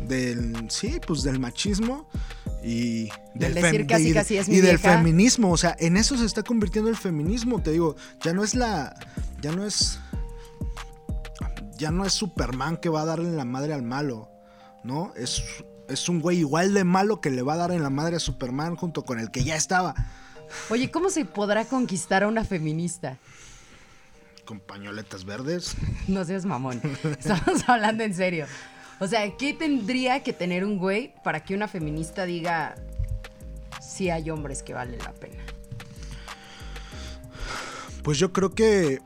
Del, 0.00 0.70
sí, 0.70 1.00
pues 1.04 1.22
del 1.22 1.40
machismo 1.40 2.08
y 2.62 3.08
Del 3.34 3.54
decir 3.54 3.86
casi, 3.86 4.12
casi 4.12 4.36
es 4.38 4.48
mi 4.48 4.56
y 4.56 4.60
del 4.60 4.78
feminismo, 4.78 5.50
o 5.50 5.56
sea, 5.56 5.76
en 5.78 5.96
eso 5.96 6.16
se 6.16 6.24
está 6.24 6.42
convirtiendo 6.42 6.90
el 6.90 6.96
feminismo, 6.96 7.62
te 7.62 7.72
digo, 7.72 7.96
ya 8.22 8.32
no 8.32 8.44
es 8.44 8.54
la 8.54 8.94
ya 9.40 9.52
no 9.52 9.64
es 9.64 9.98
ya 11.76 11.90
no 11.90 12.04
es 12.04 12.12
Superman 12.12 12.76
que 12.76 12.88
va 12.88 13.02
a 13.02 13.04
darle 13.04 13.28
en 13.28 13.36
la 13.36 13.44
madre 13.44 13.72
al 13.74 13.82
malo, 13.82 14.30
¿no? 14.82 15.12
Es, 15.16 15.42
es 15.88 16.08
un 16.08 16.20
güey 16.20 16.38
igual 16.38 16.74
de 16.74 16.84
malo 16.84 17.20
que 17.20 17.30
le 17.30 17.42
va 17.42 17.54
a 17.54 17.56
dar 17.56 17.70
en 17.70 17.82
la 17.82 17.90
madre 17.90 18.16
a 18.16 18.20
Superman 18.20 18.76
junto 18.76 19.04
con 19.04 19.18
el 19.18 19.30
que 19.30 19.44
ya 19.44 19.56
estaba. 19.56 19.94
Oye, 20.70 20.90
¿cómo 20.90 21.10
se 21.10 21.24
podrá 21.24 21.64
conquistar 21.64 22.22
a 22.22 22.28
una 22.28 22.44
feminista? 22.44 23.18
Con 24.44 24.60
pañoletas 24.60 25.24
verdes. 25.24 25.76
No 26.08 26.24
seas 26.24 26.44
mamón. 26.44 26.80
Estamos 27.18 27.68
hablando 27.68 28.04
en 28.04 28.14
serio. 28.14 28.46
O 28.98 29.06
sea, 29.06 29.36
¿qué 29.36 29.52
tendría 29.52 30.22
que 30.22 30.32
tener 30.32 30.64
un 30.64 30.78
güey 30.78 31.14
para 31.22 31.44
que 31.44 31.54
una 31.54 31.68
feminista 31.68 32.24
diga 32.24 32.74
sí 33.80 34.10
hay 34.10 34.30
hombres 34.30 34.62
que 34.62 34.74
valen 34.74 34.98
la 34.98 35.12
pena? 35.12 35.42
Pues 38.02 38.18
yo 38.18 38.32
creo 38.32 38.54
que 38.54 39.00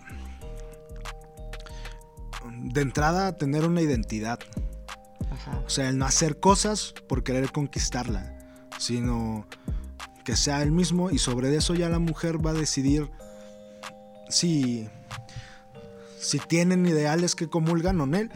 de 2.56 2.80
entrada 2.80 3.36
tener 3.36 3.64
una 3.64 3.80
identidad. 3.80 4.38
Ajá. 5.30 5.62
O 5.66 5.70
sea, 5.70 5.88
el 5.88 5.98
no 5.98 6.06
hacer 6.06 6.38
cosas 6.38 6.94
por 7.08 7.24
querer 7.24 7.50
conquistarla, 7.50 8.36
sino 8.78 9.46
que 10.24 10.36
sea 10.36 10.62
él 10.62 10.70
mismo 10.70 11.10
y 11.10 11.18
sobre 11.18 11.54
eso 11.56 11.74
ya 11.74 11.88
la 11.88 11.98
mujer 11.98 12.44
va 12.44 12.50
a 12.50 12.54
decidir 12.54 13.10
si, 14.28 14.88
si 16.18 16.38
tienen 16.38 16.86
ideales 16.86 17.34
que 17.34 17.48
comulgan 17.48 18.00
o 18.00 18.06
no 18.06 18.16
él. 18.16 18.30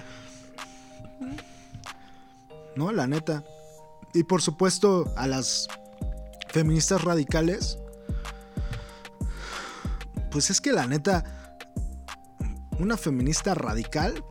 ¿No? 2.77 2.93
La 2.93 3.07
neta. 3.07 3.45
Y 4.13 4.25
por 4.25 4.43
supuesto 4.43 5.13
a 5.17 5.27
las 5.27 5.69
feministas 6.49 7.03
radicales, 7.03 7.79
pues 10.31 10.51
es 10.51 10.61
que 10.61 10.73
la 10.73 10.87
neta, 10.87 11.25
una 12.79 12.97
feminista 12.97 13.55
radical 13.55 14.25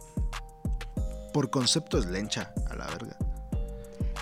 por 1.33 1.49
concepto 1.49 1.97
es 1.97 2.05
lencha, 2.05 2.53
a 2.69 2.75
la 2.75 2.87
verga. 2.87 3.17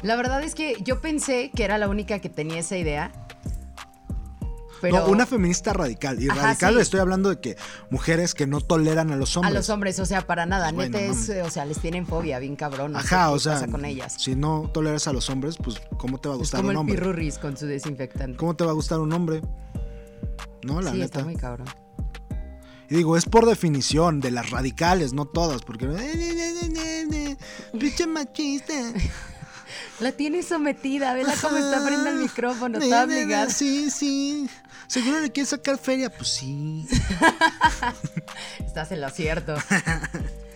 La 0.02 0.16
verdad 0.16 0.42
es 0.42 0.56
que 0.56 0.78
yo 0.82 1.00
pensé 1.00 1.52
que 1.56 1.64
era 1.64 1.78
la 1.78 1.88
única 1.88 2.20
que 2.20 2.30
tenía 2.30 2.60
esa 2.60 2.78
idea. 2.78 3.12
Pero 4.82 4.98
No, 5.00 5.06
una 5.08 5.26
feminista 5.26 5.74
radical. 5.74 6.22
Y 6.22 6.30
Ajá, 6.30 6.42
radical 6.44 6.76
sí. 6.76 6.82
estoy 6.82 7.00
hablando 7.00 7.30
de 7.30 7.40
que 7.40 7.56
mujeres 7.90 8.34
que 8.34 8.48
no 8.48 8.62
toleran 8.62 9.12
a 9.12 9.16
los 9.16 9.36
a 9.36 9.40
hombres. 9.40 9.54
los 9.56 9.70
hombres, 9.70 10.00
o 10.00 10.06
sea, 10.06 10.26
para 10.26 10.46
nada. 10.46 10.72
Pues, 10.74 10.90
Neta 10.90 11.06
bueno, 11.06 11.14
es, 11.22 11.30
eh, 11.30 11.44
o 11.44 11.50
sea, 11.50 11.66
les 11.66 11.78
tienen 11.80 12.06
fobia, 12.08 12.40
bien 12.40 12.56
cabrón. 12.56 12.94
No 12.94 13.00
sé 13.02 13.06
Ajá, 13.08 13.28
qué 13.28 13.34
o 13.34 13.40
sea, 13.40 13.54
pasa 13.54 13.68
con 13.68 13.86
ellas. 13.86 14.16
si 14.18 14.36
no 14.36 14.70
toleras 14.74 15.08
a 15.08 15.14
los 15.14 15.30
hombres, 15.30 15.58
pues 15.64 15.78
¿cómo 15.98 16.20
te 16.20 16.28
va 16.30 16.34
a 16.36 16.38
Es 16.38 16.40
gustar 16.40 16.60
como 16.60 16.70
un 16.70 16.72
el 16.72 16.78
hombre? 16.78 16.96
pirurris 16.96 17.38
con 17.38 17.56
su 17.58 17.66
desinfectante. 17.68 18.38
¿Cómo 18.38 18.56
te 18.56 18.64
va 18.64 18.72
a 18.72 18.74
gustar 18.74 19.00
un 19.00 19.14
hombre? 19.14 19.42
No, 20.64 20.82
la 20.82 20.92
sí, 20.92 20.98
neta. 20.98 21.06
está 21.06 21.24
muy 21.24 21.36
cabrón. 21.36 21.68
Y 22.90 22.96
digo, 22.96 23.16
es 23.16 23.26
por 23.26 23.46
definición 23.46 24.20
de 24.20 24.32
las 24.32 24.50
radicales, 24.50 25.14
no 25.14 25.26
todas, 25.26 25.62
porque 25.62 25.88
pinche 27.80 28.06
machista. 28.08 28.74
La 30.02 30.12
tiene 30.12 30.41
sometida, 30.41 31.14
vela 31.14 31.36
cómo 31.39 31.58
está 31.58 31.80
frente 31.82 32.10
al 32.10 32.16
micrófono, 32.16 32.80
está 32.80 33.04
obligada. 33.04 33.49
Sí, 33.49 33.91
sí. 33.91 34.49
Seguro 34.88 35.22
le 35.22 35.32
quiere 35.32 35.47
sacar 35.47 35.78
feria, 35.78 36.10
pues 36.10 36.30
sí. 36.30 36.86
Estás 38.66 38.91
en 38.91 38.99
lo 38.99 39.10
cierto. 39.10 39.56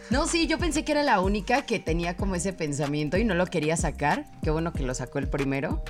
No, 0.10 0.28
sí, 0.28 0.48
yo 0.48 0.58
pensé 0.58 0.84
que 0.84 0.92
era 0.92 1.04
la 1.04 1.22
única 1.22 1.62
que 1.62 1.80
tenía 1.80 2.18
como 2.18 2.36
ese 2.36 2.54
pensamiento 2.54 3.18
y 3.18 3.24
no 3.24 3.36
lo 3.36 3.46
quería 3.46 3.78
sacar. 3.78 4.26
Qué 4.44 4.50
bueno 4.50 4.74
que 4.74 4.84
lo 4.84 4.94
sacó 4.94 5.20
el 5.20 5.28
primero. 5.28 5.84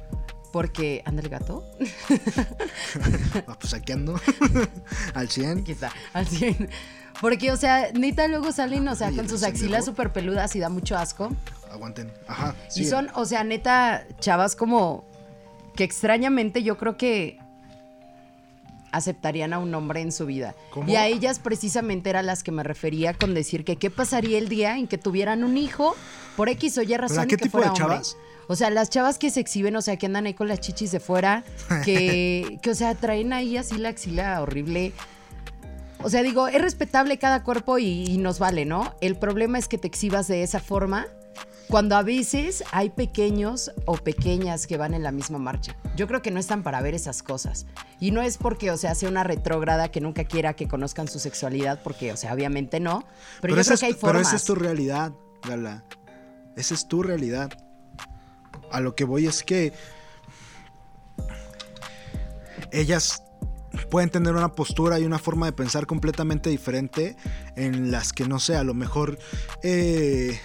Porque, 0.52 1.02
anda 1.06 1.22
el 1.22 1.30
gato. 1.30 1.66
Ah, 3.48 3.58
pues 3.60 3.74
aquí 3.74 3.92
ando. 3.92 4.20
Al 5.14 5.30
100. 5.30 5.60
Aquí 5.60 5.74
está, 5.74 5.92
al 6.14 6.26
100. 6.28 6.70
Porque, 7.22 7.52
o 7.52 7.58
sea, 7.58 7.92
neta 7.94 8.28
luego 8.28 8.52
salen, 8.52 8.88
o 8.88 8.96
sea, 8.96 9.12
con 9.12 9.28
sus 9.30 9.42
¿se 9.42 9.48
axilas 9.48 9.86
súper 9.86 10.12
peludas 10.12 10.56
y 10.56 10.60
da 10.60 10.70
mucho 10.70 10.98
asco. 10.98 11.32
Aguanten. 11.72 12.12
Ajá. 12.28 12.56
Y 12.70 12.72
sigue. 12.72 12.90
son, 12.90 13.10
o 13.16 13.26
sea, 13.26 13.44
neta, 13.44 14.06
chavas 14.20 14.56
como 14.56 15.06
que 15.76 15.84
extrañamente 15.84 16.64
yo 16.64 16.78
creo 16.78 16.98
que 16.98 17.40
aceptarían 18.92 19.52
a 19.54 19.60
un 19.60 19.74
hombre 19.76 20.02
en 20.02 20.12
su 20.12 20.26
vida. 20.26 20.56
¿Cómo? 20.72 20.90
Y 20.90 20.96
a 20.96 21.08
ellas 21.08 21.40
precisamente 21.40 22.10
eran 22.10 22.26
las 22.26 22.44
que 22.44 22.52
me 22.52 22.64
refería 22.64 23.14
con 23.14 23.34
decir 23.34 23.66
que 23.66 23.76
qué 23.76 23.90
pasaría 23.90 24.38
el 24.38 24.48
día 24.48 24.78
en 24.78 24.88
que 24.88 24.98
tuvieran 24.98 25.44
un 25.44 25.58
hijo 25.58 25.96
por 26.38 26.48
X 26.48 26.78
o 26.78 26.82
Y 26.82 26.96
razón 26.96 27.18
¿Pero 27.18 27.22
a 27.22 27.26
y 27.26 27.28
qué 27.28 27.38
que 27.38 27.44
tipo 27.44 27.60
de 27.60 27.68
hombre. 27.68 27.84
chavas? 27.84 28.18
O 28.48 28.56
sea, 28.56 28.70
las 28.70 28.90
chavas 28.90 29.18
que 29.18 29.32
se 29.32 29.40
exhiben, 29.40 29.76
o 29.76 29.82
sea, 29.82 29.98
que 29.98 30.06
andan 30.06 30.28
ahí 30.28 30.34
con 30.34 30.48
las 30.48 30.62
chichis 30.62 30.92
de 30.92 31.00
fuera, 31.00 31.44
que, 31.84 32.60
que 32.62 32.70
o 32.70 32.76
sea, 32.76 32.96
traen 32.96 33.34
ahí 33.34 33.58
así 33.58 33.78
la 33.78 33.90
axila 33.90 34.42
horrible. 34.42 34.94
O 36.06 36.10
sea, 36.12 36.22
digo, 36.22 36.48
es 36.48 36.62
respetable 36.62 37.18
cada 37.18 37.44
cuerpo 37.44 37.80
y, 37.80 38.04
y 38.06 38.20
nos 38.20 38.38
vale, 38.38 38.64
¿no? 38.64 38.94
El 39.02 39.18
problema 39.18 39.58
es 39.58 39.68
que 39.68 39.80
te 39.80 39.88
exhibas 39.88 40.28
de 40.28 40.44
esa 40.44 40.60
forma 40.60 41.08
Cuando 41.68 41.96
a 41.96 42.04
veces 42.04 42.64
hay 42.72 42.92
pequeños 42.92 43.72
o 43.86 43.96
pequeñas 43.98 44.68
que 44.68 44.78
van 44.78 44.94
en 44.94 45.02
la 45.02 45.12
misma 45.12 45.40
marcha. 45.40 45.76
Yo 45.96 46.08
creo 46.08 46.22
que 46.22 46.30
no 46.30 46.40
están 46.40 46.62
para 46.62 46.80
ver 46.82 46.94
esas 46.94 47.24
cosas. 47.24 47.66
Y 48.00 48.12
no 48.12 48.22
es 48.22 48.38
porque, 48.38 48.70
o 48.70 48.78
sea, 48.78 48.94
sea 48.94 49.10
una 49.10 49.24
retrógrada 49.24 49.90
que 49.90 50.00
nunca 50.00 50.26
quiera 50.26 50.54
que 50.54 50.68
conozcan 50.68 51.08
su 51.08 51.18
sexualidad, 51.18 51.82
porque, 51.84 52.12
o 52.12 52.18
sea, 52.18 52.34
obviamente 52.34 52.80
no. 52.80 53.04
Pero, 53.42 53.56
yo 53.56 53.64
creo 53.64 53.78
que 53.78 53.86
hay 53.86 53.92
es, 53.94 53.98
pero 53.98 54.14
formas. 54.14 54.28
esa 54.28 54.36
es 54.36 54.44
tu 54.44 54.54
realidad, 54.54 55.12
Gala. 55.42 55.84
Esa 56.56 56.76
es 56.76 56.88
tu 56.88 57.02
realidad. 57.02 57.50
A 58.72 58.80
lo 58.80 58.94
que 58.96 59.06
voy 59.06 59.26
es 59.26 59.42
que 59.42 59.74
ellas 62.72 63.24
pueden 63.90 64.10
tener 64.10 64.36
una 64.36 64.54
postura 64.54 65.00
y 65.00 65.06
una 65.06 65.20
forma 65.20 65.46
de 65.46 65.54
pensar 65.54 65.86
completamente 65.86 66.50
diferente 66.50 67.16
en 67.56 67.92
las 67.92 68.14
que, 68.14 68.28
no 68.28 68.40
sé, 68.40 68.56
a 68.56 68.64
lo 68.64 68.74
mejor 68.74 69.18
eh, 69.64 70.40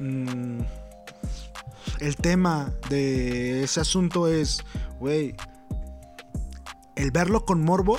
mm, 0.00 0.60
el 2.00 2.16
tema 2.16 2.72
de 2.88 3.64
ese 3.64 3.80
asunto 3.80 4.28
es, 4.28 4.60
güey, 5.00 5.34
el 6.96 7.10
verlo 7.10 7.44
con 7.44 7.62
morbo 7.62 7.98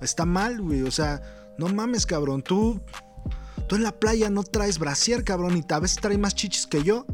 está 0.00 0.24
mal, 0.24 0.60
güey. 0.60 0.82
O 0.82 0.90
sea, 0.90 1.20
no 1.58 1.68
mames, 1.68 2.06
cabrón. 2.06 2.42
Tú, 2.42 2.80
tú 3.68 3.76
en 3.76 3.82
la 3.82 3.92
playa 3.92 4.30
no 4.30 4.42
traes 4.42 4.78
brasier, 4.78 5.24
cabrón, 5.24 5.56
y 5.56 5.72
a 5.72 5.78
veces 5.78 5.98
traes 5.98 6.18
más 6.18 6.34
chichis 6.34 6.66
que 6.66 6.82
yo. 6.82 7.06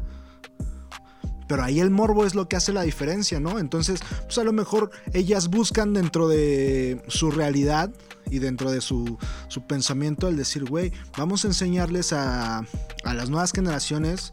Pero 1.51 1.63
ahí 1.63 1.81
el 1.81 1.89
morbo 1.89 2.25
es 2.25 2.33
lo 2.33 2.47
que 2.47 2.55
hace 2.55 2.71
la 2.71 2.83
diferencia, 2.83 3.41
¿no? 3.41 3.59
Entonces, 3.59 3.99
pues 4.23 4.37
a 4.37 4.45
lo 4.45 4.53
mejor 4.53 4.89
ellas 5.11 5.49
buscan 5.49 5.93
dentro 5.93 6.29
de 6.29 7.03
su 7.09 7.29
realidad 7.29 7.91
y 8.29 8.39
dentro 8.39 8.71
de 8.71 8.79
su, 8.79 9.17
su 9.49 9.67
pensamiento 9.67 10.29
el 10.29 10.37
decir, 10.37 10.63
güey, 10.63 10.93
vamos 11.17 11.43
a 11.43 11.49
enseñarles 11.49 12.13
a, 12.13 12.59
a 13.03 13.13
las 13.13 13.29
nuevas 13.29 13.51
generaciones 13.51 14.31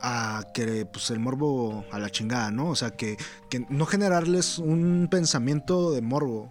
a 0.00 0.46
que 0.54 0.86
pues 0.86 1.10
el 1.10 1.20
morbo 1.20 1.84
a 1.92 1.98
la 1.98 2.08
chingada, 2.08 2.50
¿no? 2.50 2.70
O 2.70 2.76
sea, 2.76 2.92
que, 2.92 3.18
que 3.50 3.66
no 3.68 3.84
generarles 3.84 4.58
un 4.58 5.08
pensamiento 5.10 5.92
de 5.92 6.00
morbo. 6.00 6.50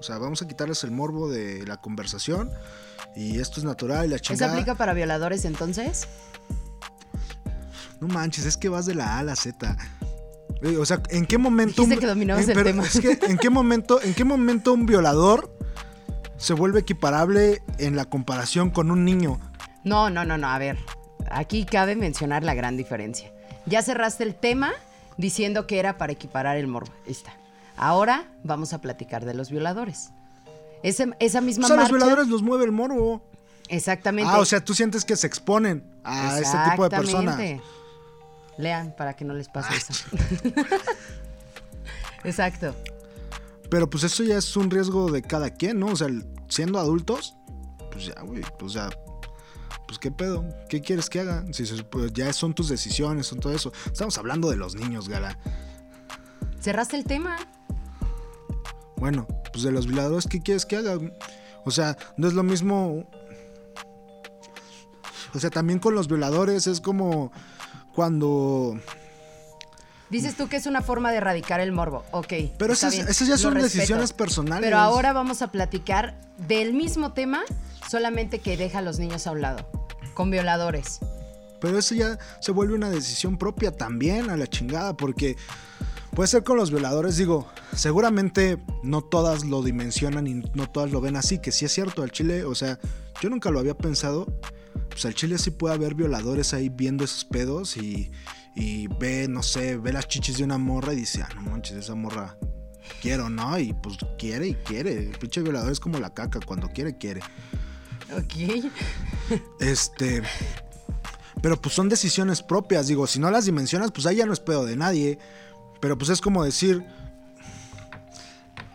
O 0.00 0.02
sea, 0.02 0.18
vamos 0.18 0.42
a 0.42 0.48
quitarles 0.48 0.82
el 0.82 0.90
morbo 0.90 1.30
de 1.30 1.64
la 1.68 1.76
conversación 1.76 2.50
y 3.14 3.38
esto 3.38 3.60
es 3.60 3.64
natural 3.64 4.06
y 4.06 4.08
la 4.08 4.16
¿Eso 4.16 4.24
chingada. 4.24 4.54
aplica 4.54 4.74
para 4.74 4.92
violadores 4.92 5.44
entonces? 5.44 6.08
No 8.00 8.08
manches, 8.08 8.46
es 8.46 8.56
que 8.56 8.68
vas 8.68 8.86
de 8.86 8.94
la 8.94 9.16
A 9.16 9.18
a 9.18 9.22
la 9.22 9.36
Z. 9.36 9.76
Güey, 10.62 10.76
O 10.76 10.84
sea, 10.86 11.02
¿en 11.10 11.26
qué 11.26 11.38
momento 11.38 11.82
Dijiste 11.82 12.00
que 12.00 12.06
dominabas 12.06 12.48
el 12.48 12.54
pero 12.54 12.64
tema. 12.70 12.84
es 12.84 13.00
que, 13.00 13.18
¿en 13.26 13.38
qué 13.38 13.50
momento, 13.50 14.00
en 14.02 14.14
qué 14.14 14.24
momento 14.24 14.72
un 14.72 14.86
violador 14.86 15.54
se 16.36 16.54
vuelve 16.54 16.80
equiparable 16.80 17.62
en 17.78 17.96
la 17.96 18.04
comparación 18.06 18.70
con 18.70 18.90
un 18.90 19.04
niño? 19.04 19.38
No, 19.84 20.10
no, 20.10 20.24
no, 20.24 20.36
no. 20.38 20.48
A 20.48 20.58
ver, 20.58 20.78
aquí 21.30 21.64
cabe 21.64 21.96
mencionar 21.96 22.42
la 22.42 22.54
gran 22.54 22.76
diferencia. 22.76 23.30
Ya 23.66 23.82
cerraste 23.82 24.24
el 24.24 24.34
tema 24.34 24.72
diciendo 25.16 25.66
que 25.66 25.78
era 25.78 25.98
para 25.98 26.12
equiparar 26.12 26.56
el 26.56 26.66
morbo. 26.66 26.92
Ahí 27.06 27.12
está. 27.12 27.32
Ahora 27.76 28.30
vamos 28.44 28.72
a 28.72 28.80
platicar 28.80 29.24
de 29.24 29.34
los 29.34 29.50
violadores. 29.50 30.10
Esa 30.82 31.04
O 31.04 31.42
misma 31.42 31.66
sea, 31.66 31.76
los 31.76 31.90
violadores 31.90 32.28
los 32.28 32.42
mueve 32.42 32.64
el 32.64 32.72
morbo. 32.72 33.22
Exactamente. 33.68 34.30
Ah, 34.34 34.38
o 34.40 34.44
sea, 34.44 34.64
tú 34.64 34.74
sientes 34.74 35.04
que 35.04 35.14
se 35.16 35.26
exponen 35.26 35.84
a 36.04 36.38
este 36.40 36.56
tipo 36.70 36.82
de 36.84 36.90
personas. 36.90 37.38
Lean 38.60 38.94
para 38.96 39.14
que 39.14 39.24
no 39.24 39.34
les 39.34 39.48
pase 39.48 39.74
eso. 39.76 39.92
Exacto. 42.24 42.74
Pero 43.70 43.88
pues 43.88 44.04
eso 44.04 44.22
ya 44.22 44.36
es 44.36 44.56
un 44.56 44.70
riesgo 44.70 45.10
de 45.10 45.22
cada 45.22 45.50
quien, 45.50 45.78
¿no? 45.80 45.86
O 45.86 45.96
sea, 45.96 46.08
siendo 46.48 46.78
adultos, 46.78 47.34
pues 47.92 48.06
ya, 48.06 48.20
güey, 48.22 48.42
pues 48.58 48.72
ya. 48.72 48.90
Pues 49.86 49.98
qué 49.98 50.10
pedo, 50.12 50.44
¿qué 50.68 50.80
quieres 50.80 51.08
que 51.10 51.20
haga? 51.20 51.44
Si 51.52 51.66
se- 51.66 51.82
pues 51.84 52.12
ya 52.12 52.32
son 52.32 52.54
tus 52.54 52.68
decisiones, 52.68 53.26
son 53.26 53.40
todo 53.40 53.52
eso. 53.54 53.72
Estamos 53.86 54.16
hablando 54.18 54.50
de 54.50 54.56
los 54.56 54.74
niños, 54.76 55.08
Gala. 55.08 55.36
Cerraste 56.60 56.96
el 56.96 57.04
tema. 57.04 57.36
Bueno, 58.96 59.26
pues 59.52 59.64
de 59.64 59.72
los 59.72 59.86
violadores, 59.86 60.26
¿qué 60.28 60.40
quieres 60.42 60.66
que 60.66 60.76
haga? 60.76 60.98
O 61.64 61.70
sea, 61.70 61.96
no 62.16 62.28
es 62.28 62.34
lo 62.34 62.42
mismo. 62.42 63.08
O 65.34 65.38
sea, 65.38 65.50
también 65.50 65.78
con 65.78 65.94
los 65.94 66.06
violadores 66.08 66.66
es 66.66 66.80
como 66.80 67.32
cuando. 67.94 68.78
Dices 70.10 70.36
tú 70.36 70.48
que 70.48 70.56
es 70.56 70.66
una 70.66 70.82
forma 70.82 71.12
de 71.12 71.18
erradicar 71.18 71.60
el 71.60 71.70
morbo. 71.70 72.04
Ok. 72.10 72.32
Pero 72.58 72.72
esas, 72.72 72.94
ya 72.94 73.36
son 73.36 73.54
decisiones 73.54 74.12
personales. 74.12 74.64
Pero 74.64 74.78
ahora 74.78 75.12
vamos 75.12 75.40
a 75.40 75.52
platicar 75.52 76.18
del 76.48 76.74
mismo 76.74 77.12
tema, 77.12 77.42
solamente 77.88 78.40
que 78.40 78.56
deja 78.56 78.78
a 78.78 78.82
los 78.82 78.98
niños 78.98 79.26
a 79.26 79.32
un 79.32 79.40
lado. 79.40 79.70
Con 80.14 80.30
violadores. 80.30 80.98
Pero 81.60 81.78
eso 81.78 81.94
ya 81.94 82.18
se 82.40 82.52
vuelve 82.52 82.74
una 82.74 82.90
decisión 82.90 83.38
propia 83.38 83.70
también 83.70 84.30
a 84.30 84.36
la 84.36 84.46
chingada, 84.46 84.96
porque 84.96 85.36
puede 86.14 86.26
ser 86.26 86.42
con 86.42 86.56
los 86.56 86.70
violadores, 86.70 87.16
digo, 87.16 87.46
seguramente 87.74 88.58
no 88.82 89.02
todas 89.02 89.44
lo 89.44 89.62
dimensionan 89.62 90.26
y 90.26 90.34
no 90.54 90.68
todas 90.68 90.90
lo 90.90 91.00
ven 91.00 91.16
así, 91.16 91.38
que 91.38 91.52
sí 91.52 91.66
es 91.66 91.72
cierto, 91.72 92.02
al 92.02 92.10
Chile, 92.10 92.44
o 92.44 92.54
sea, 92.54 92.78
yo 93.20 93.28
nunca 93.28 93.50
lo 93.50 93.60
había 93.60 93.76
pensado, 93.76 94.26
pues 94.90 95.04
al 95.06 95.14
Chile 95.14 95.38
sí 95.38 95.50
puede 95.50 95.74
haber 95.74 95.94
violadores 95.94 96.52
ahí 96.52 96.68
viendo 96.68 97.04
esos 97.04 97.24
pedos 97.24 97.76
y, 97.76 98.10
y 98.54 98.88
ve, 98.98 99.26
no 99.28 99.42
sé, 99.42 99.78
ve 99.78 99.92
las 99.92 100.08
chichis 100.08 100.38
de 100.38 100.44
una 100.44 100.58
morra 100.58 100.92
y 100.92 100.96
dice, 100.96 101.22
ah, 101.22 101.28
no 101.34 101.42
manches, 101.42 101.76
esa 101.76 101.94
morra 101.94 102.36
quiero, 103.00 103.30
¿no? 103.30 103.58
Y 103.58 103.72
pues 103.72 103.96
quiere 104.18 104.48
y 104.48 104.54
quiere, 104.54 104.98
el 104.98 105.18
pinche 105.18 105.40
violador 105.42 105.72
es 105.72 105.80
como 105.80 105.98
la 105.98 106.12
caca, 106.12 106.40
cuando 106.44 106.68
quiere, 106.68 106.98
quiere. 106.98 107.22
Ok. 108.16 108.70
Este. 109.60 110.22
Pero 111.42 111.60
pues 111.60 111.74
son 111.74 111.88
decisiones 111.88 112.42
propias. 112.42 112.88
Digo, 112.88 113.06
si 113.06 113.18
no 113.18 113.30
las 113.30 113.46
dimensionas, 113.46 113.92
pues 113.92 114.06
ahí 114.06 114.16
ya 114.16 114.26
no 114.26 114.32
es 114.32 114.40
pedo 114.40 114.66
de 114.66 114.76
nadie. 114.76 115.18
Pero 115.80 115.96
pues 115.96 116.10
es 116.10 116.20
como 116.20 116.44
decir. 116.44 116.84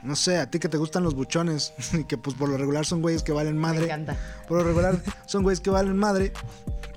No 0.05 0.15
sé, 0.15 0.37
a 0.37 0.49
ti 0.49 0.59
que 0.59 0.69
te 0.69 0.77
gustan 0.77 1.03
los 1.03 1.15
buchones. 1.15 1.73
Y 1.93 2.03
que 2.05 2.17
pues 2.17 2.35
por 2.35 2.47
lo 2.49 2.57
regular 2.57 2.85
son 2.85 3.01
güeyes 3.01 3.23
que 3.23 3.31
valen 3.31 3.55
Me 3.55 3.61
madre. 3.61 3.85
encanta. 3.85 4.15
Por 4.47 4.57
lo 4.59 4.63
regular 4.63 5.01
son 5.25 5.43
güeyes 5.43 5.59
que 5.59 5.69
valen 5.69 5.97
madre. 5.97 6.31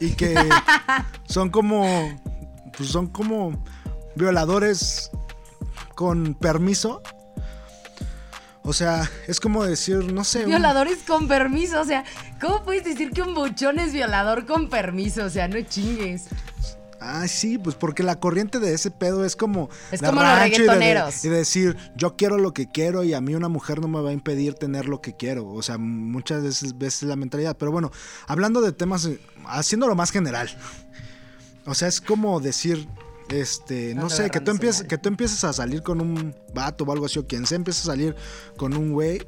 Y 0.00 0.12
que 0.12 0.34
son 1.28 1.50
como. 1.50 1.84
Pues 2.76 2.90
son 2.90 3.06
como 3.08 3.64
violadores 4.14 5.10
con 5.94 6.34
permiso. 6.34 7.02
O 8.62 8.72
sea, 8.74 9.10
es 9.26 9.40
como 9.40 9.64
decir, 9.64 10.12
no 10.12 10.22
sé. 10.24 10.40
un- 10.44 10.50
Violadores 10.50 10.98
con 11.06 11.26
permiso, 11.26 11.80
o 11.80 11.84
sea, 11.84 12.04
¿cómo 12.38 12.62
puedes 12.64 12.84
decir 12.84 13.10
que 13.12 13.22
un 13.22 13.34
buchón 13.34 13.78
es 13.78 13.94
violador 13.94 14.44
con 14.44 14.68
permiso? 14.68 15.24
O 15.24 15.30
sea, 15.30 15.48
no 15.48 15.58
chingues. 15.62 16.26
Ah, 17.00 17.28
sí, 17.28 17.58
pues 17.58 17.76
porque 17.76 18.02
la 18.02 18.18
corriente 18.18 18.58
de 18.58 18.74
ese 18.74 18.90
pedo 18.90 19.24
es 19.24 19.36
como. 19.36 19.68
Es 19.92 20.00
de 20.00 20.08
como 20.08 20.20
los 20.20 20.30
rancho 20.30 20.62
y 20.62 20.64
de- 20.64 20.72
reggaetoneros. 20.74 21.24
Y, 21.24 21.28
decir, 21.28 21.76
yo 21.96 22.16
quiero 22.16 22.38
lo 22.38 22.52
que 22.52 22.68
quiero 22.68 23.04
y 23.04 23.14
a 23.14 23.20
mí 23.20 23.34
una 23.34 23.48
mujer 23.48 23.80
no 23.80 23.88
me 23.88 24.00
va 24.00 24.10
a 24.10 24.12
impedir 24.12 24.54
tener 24.54 24.86
lo 24.86 25.00
que 25.00 25.16
quiero. 25.16 25.46
O 25.48 25.62
sea, 25.62 25.78
muchas 25.78 26.42
veces, 26.42 27.02
la 27.04 27.16
mentalidad. 27.16 27.56
Pero 27.56 27.70
bueno, 27.70 27.92
hablando 28.26 28.60
de 28.60 28.72
temas, 28.72 29.06
eh, 29.06 29.20
haciéndolo 29.46 29.94
más 29.94 30.10
general. 30.10 30.48
O 31.66 31.74
sea, 31.74 31.88
es 31.88 32.00
como 32.00 32.40
decir. 32.40 32.88
Este, 33.30 33.94
no 33.94 34.08
sé, 34.08 34.30
que 34.30 34.40
tú, 34.40 34.50
empieces, 34.50 34.86
que 34.86 34.96
tú 34.96 35.10
empieces 35.10 35.44
a 35.44 35.52
salir 35.52 35.82
con 35.82 36.00
un 36.00 36.34
vato 36.54 36.84
o 36.84 36.92
algo 36.92 37.04
así, 37.04 37.18
o 37.18 37.26
quien 37.26 37.44
sea 37.44 37.56
empieza 37.56 37.82
a 37.82 37.94
salir 37.94 38.16
con 38.56 38.74
un 38.74 38.90
güey 38.90 39.20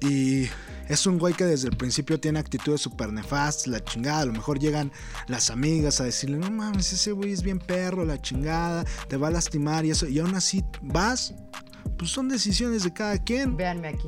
y 0.00 0.48
es 0.88 1.06
un 1.06 1.18
güey 1.18 1.34
que 1.34 1.44
desde 1.44 1.68
el 1.68 1.76
principio 1.76 2.18
tiene 2.20 2.38
actitudes 2.38 2.80
súper 2.80 3.12
nefastas, 3.12 3.66
la 3.66 3.82
chingada. 3.82 4.20
A 4.20 4.26
lo 4.26 4.32
mejor 4.32 4.58
llegan 4.58 4.92
las 5.28 5.50
amigas 5.50 6.00
a 6.00 6.04
decirle, 6.04 6.38
no 6.38 6.50
mames, 6.50 6.92
ese 6.92 7.12
güey 7.12 7.32
es 7.32 7.42
bien 7.42 7.58
perro, 7.58 8.04
la 8.04 8.20
chingada, 8.20 8.84
te 9.08 9.16
va 9.16 9.28
a 9.28 9.30
lastimar 9.30 9.84
y 9.84 9.90
eso. 9.90 10.06
Y 10.06 10.18
aún 10.18 10.34
así 10.34 10.64
vas, 10.82 11.34
pues 11.96 12.10
son 12.10 12.28
decisiones 12.28 12.82
de 12.84 12.92
cada 12.92 13.18
quien. 13.18 13.56
Véanme 13.56 13.88
aquí. 13.88 14.06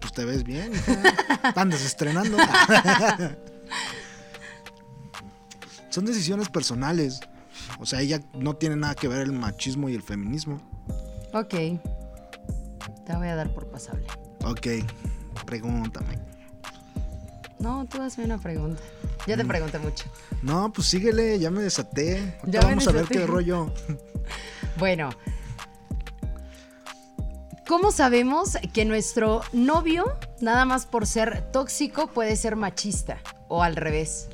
Pues 0.00 0.12
te 0.12 0.24
ves 0.24 0.44
bien, 0.44 0.72
hija. 0.72 1.02
andas 1.56 1.82
estrenando. 1.82 2.36
son 5.90 6.04
decisiones 6.04 6.48
personales. 6.48 7.20
O 7.80 7.86
sea, 7.86 8.00
ella 8.00 8.20
no 8.34 8.56
tiene 8.56 8.76
nada 8.76 8.94
que 8.94 9.08
ver 9.08 9.22
el 9.22 9.32
machismo 9.32 9.88
y 9.88 9.94
el 9.94 10.02
feminismo. 10.02 10.60
Ok. 11.32 11.54
Te 13.06 13.16
voy 13.16 13.28
a 13.28 13.34
dar 13.34 13.52
por 13.52 13.70
pasable. 13.70 14.06
Ok, 14.44 14.66
pregúntame. 15.44 16.18
No, 17.58 17.86
tú 17.86 18.00
hazme 18.00 18.24
una 18.24 18.38
pregunta. 18.38 18.80
Ya 19.26 19.34
Mm. 19.34 19.38
te 19.38 19.44
pregunté 19.44 19.78
mucho. 19.78 20.04
No, 20.42 20.72
pues 20.72 20.86
síguele, 20.88 21.38
ya 21.38 21.50
me 21.50 21.62
desaté. 21.62 22.38
Ya 22.44 22.60
me 22.60 22.66
vamos 22.68 22.86
a 22.88 22.92
ver 22.92 23.06
qué 23.06 23.26
rollo. 23.26 23.72
Bueno. 24.78 25.10
¿Cómo 27.66 27.90
sabemos 27.90 28.56
que 28.72 28.84
nuestro 28.84 29.42
novio, 29.52 30.16
nada 30.40 30.64
más 30.64 30.86
por 30.86 31.06
ser 31.06 31.50
tóxico, 31.50 32.06
puede 32.06 32.36
ser 32.36 32.54
machista? 32.56 33.18
O 33.48 33.62
al 33.62 33.74
revés. 33.76 34.28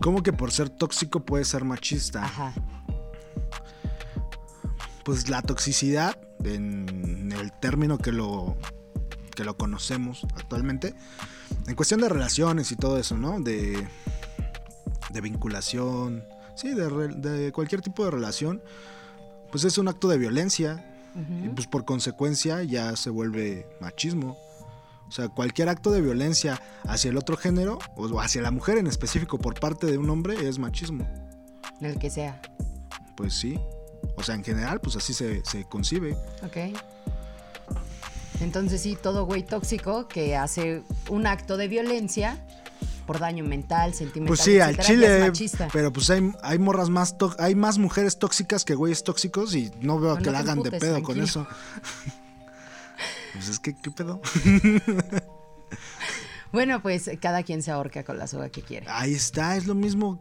¿Cómo 0.00 0.22
que 0.22 0.32
por 0.32 0.50
ser 0.52 0.68
tóxico 0.68 1.20
puede 1.20 1.44
ser 1.44 1.64
machista? 1.64 2.24
Ajá. 2.24 2.52
Pues 5.04 5.28
la 5.30 5.40
toxicidad, 5.42 6.18
en 6.44 7.32
el 7.38 7.52
término 7.52 7.96
que 7.98 8.10
lo, 8.12 8.56
que 9.36 9.44
lo 9.44 9.56
conocemos 9.56 10.26
actualmente, 10.34 10.94
en 11.68 11.76
cuestión 11.76 12.00
de 12.00 12.08
relaciones 12.08 12.72
y 12.72 12.76
todo 12.76 12.98
eso, 12.98 13.16
¿no? 13.16 13.38
De, 13.38 13.86
de 15.10 15.20
vinculación, 15.20 16.24
sí, 16.56 16.70
de, 16.74 16.88
re- 16.88 17.14
de 17.14 17.52
cualquier 17.52 17.82
tipo 17.82 18.04
de 18.04 18.10
relación, 18.10 18.60
pues 19.52 19.62
es 19.62 19.78
un 19.78 19.86
acto 19.86 20.08
de 20.08 20.18
violencia 20.18 20.92
y 21.44 21.48
pues 21.50 21.66
por 21.66 21.84
consecuencia 21.86 22.62
ya 22.64 22.94
se 22.96 23.08
vuelve 23.08 23.66
machismo. 23.80 24.36
O 25.08 25.12
sea, 25.12 25.28
cualquier 25.28 25.68
acto 25.68 25.90
de 25.92 26.00
violencia 26.00 26.60
hacia 26.88 27.10
el 27.10 27.16
otro 27.16 27.36
género 27.36 27.78
o 27.96 28.20
hacia 28.20 28.42
la 28.42 28.50
mujer 28.50 28.76
en 28.76 28.86
específico 28.88 29.38
por 29.38 29.58
parte 29.58 29.86
de 29.86 29.96
un 29.98 30.10
hombre 30.10 30.48
es 30.48 30.58
machismo. 30.58 31.08
El 31.80 31.98
que 31.98 32.10
sea. 32.10 32.42
Pues 33.16 33.32
sí. 33.34 33.58
O 34.16 34.22
sea, 34.22 34.34
en 34.34 34.42
general, 34.44 34.80
pues 34.80 34.96
así 34.96 35.14
se, 35.14 35.42
se 35.44 35.64
concibe. 35.64 36.14
Ok. 36.42 36.76
Entonces 38.40 38.82
sí, 38.82 38.96
todo 39.00 39.24
güey 39.24 39.42
tóxico 39.42 40.08
que 40.08 40.36
hace 40.36 40.82
un 41.08 41.26
acto 41.26 41.56
de 41.56 41.68
violencia 41.68 42.38
por 43.06 43.18
daño 43.18 43.44
mental, 43.44 43.94
sentimental, 43.94 44.28
Pues 44.28 44.40
sí, 44.40 44.58
al 44.58 44.76
chile, 44.78 45.20
machista. 45.20 45.68
pero 45.72 45.92
pues 45.92 46.10
hay, 46.10 46.32
hay 46.42 46.58
morras 46.58 46.90
más, 46.90 47.14
hay 47.38 47.54
más 47.54 47.78
mujeres 47.78 48.18
tóxicas 48.18 48.64
que 48.64 48.74
güeyes 48.74 49.04
tóxicos 49.04 49.54
y 49.54 49.70
no 49.80 50.00
veo 50.00 50.16
que 50.16 50.24
no 50.24 50.32
la 50.32 50.40
hagan 50.40 50.62
de 50.62 50.72
pedo 50.72 51.02
con 51.02 51.20
eso. 51.20 51.46
pues 53.32 53.48
es 53.48 53.58
que, 53.58 53.74
¿qué 53.74 53.90
pedo? 53.90 54.20
Bueno, 56.52 56.80
pues 56.80 57.10
cada 57.20 57.42
quien 57.42 57.60
se 57.62 57.70
ahorca 57.70 58.04
con 58.04 58.18
la 58.18 58.26
soga 58.26 58.48
que 58.48 58.62
quiere. 58.62 58.86
Ahí 58.88 59.12
está, 59.12 59.56
es 59.56 59.66
lo 59.66 59.74
mismo 59.74 60.18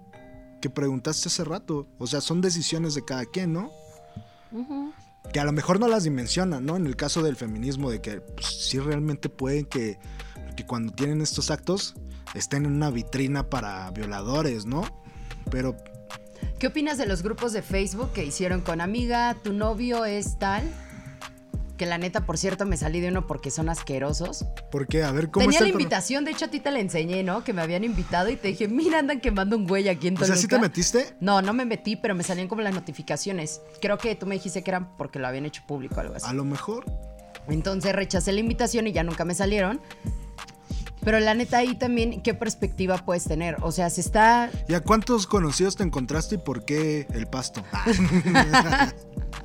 que 0.60 0.70
preguntaste 0.70 1.30
hace 1.30 1.44
rato. 1.46 1.88
O 1.98 2.08
sea, 2.08 2.20
son 2.20 2.42
decisiones 2.42 2.94
de 2.96 3.06
cada 3.06 3.26
quien, 3.26 3.54
¿no? 3.54 3.72
Ujú. 4.52 4.92
Que 5.32 5.40
a 5.40 5.44
lo 5.44 5.52
mejor 5.52 5.80
no 5.80 5.88
las 5.88 6.04
dimensionan, 6.04 6.66
¿no? 6.66 6.76
En 6.76 6.86
el 6.86 6.96
caso 6.96 7.22
del 7.22 7.36
feminismo, 7.36 7.90
de 7.92 8.02
que 8.02 8.22
pues, 8.22 8.48
sí 8.48 8.80
realmente 8.80 9.30
pueden 9.30 9.66
que, 9.66 9.98
que 10.56 10.66
cuando 10.66 10.94
tienen 10.94 11.22
estos 11.22 11.52
actos 11.52 11.96
estén 12.34 12.66
en 12.66 12.74
una 12.74 12.90
vitrina 12.90 13.50
para 13.50 13.90
violadores, 13.92 14.66
¿no? 14.66 14.84
Pero 15.52 15.76
¿Qué 16.60 16.68
opinas 16.68 16.98
de 16.98 17.06
los 17.06 17.22
grupos 17.22 17.54
de 17.54 17.62
Facebook 17.62 18.12
que 18.14 18.24
hicieron 18.24 18.62
con 18.62 18.80
amiga, 18.82 19.36
tu 19.44 19.52
novio 19.52 20.06
es 20.06 20.40
tal? 20.40 20.64
Que 21.78 21.86
la 21.86 21.98
neta, 21.98 22.26
por 22.26 22.38
cierto, 22.38 22.66
me 22.66 22.78
salí 22.78 23.02
de 23.02 23.10
uno 23.10 23.28
porque 23.28 23.52
son 23.52 23.68
asquerosos. 23.70 24.46
¿por 24.72 24.88
qué? 24.88 25.04
A 25.04 25.12
ver, 25.12 25.30
¿cómo 25.30 25.46
Tenía 25.46 25.58
está 25.58 25.64
la 25.66 25.70
el 25.70 25.74
invitación, 25.74 26.24
de 26.26 26.32
hecho 26.32 26.46
a 26.46 26.48
ti 26.48 26.60
te 26.62 26.72
la 26.72 26.80
enseñé, 26.80 27.24
¿no? 27.24 27.44
Que 27.44 27.52
me 27.54 27.62
habían 27.62 27.84
invitado 27.84 28.30
y 28.30 28.38
te 28.38 28.48
dije, 28.50 28.68
mira, 28.68 29.00
andan 29.00 29.20
quemando 29.20 29.58
un 29.58 29.68
güey 29.68 29.90
aquí 29.90 30.08
en 30.08 30.14
O 30.16 30.20
Toluca. 30.20 30.34
sea, 30.36 30.42
¿sí 30.42 30.48
te 30.48 30.58
metiste? 30.60 31.16
No, 31.20 31.42
no 31.42 31.54
me 31.54 31.66
metí, 31.66 31.96
pero 31.98 32.16
me 32.16 32.24
salían 32.24 32.48
como 32.48 32.62
las 32.62 32.74
notificaciones. 32.74 33.62
Creo 33.82 33.98
que 33.98 34.16
tú 34.16 34.26
me 34.26 34.36
dijiste 34.36 34.64
que 34.64 34.72
eran 34.72 34.96
porque 34.98 35.20
lo 35.20 35.28
habían 35.28 35.46
hecho 35.46 35.64
público 35.68 35.96
o 35.98 36.00
algo 36.00 36.16
así. 36.16 36.26
A 36.28 36.34
lo 36.34 36.46
mejor. 36.46 36.86
Entonces 37.50 37.94
rechacé 37.94 38.32
la 38.32 38.40
invitación 38.40 38.88
y 38.88 38.94
ya 38.94 39.04
nunca 39.04 39.26
me 39.26 39.36
salieron. 39.36 39.82
Pero 41.04 41.20
la 41.20 41.36
neta 41.36 41.60
ahí 41.60 41.76
también, 41.76 42.24
¿qué 42.24 42.34
perspectiva 42.34 42.98
puedes 42.98 43.26
tener? 43.26 43.58
O 43.62 43.72
sea, 43.72 43.92
se 43.92 44.02
está... 44.02 44.50
¿Y 44.68 44.74
a 44.74 44.80
cuántos 44.82 45.28
conocidos 45.28 45.76
te 45.76 45.84
encontraste 45.84 46.36
y 46.36 46.38
por 46.40 46.66
qué 46.66 47.06
el 47.14 47.28
pasto? 47.28 47.64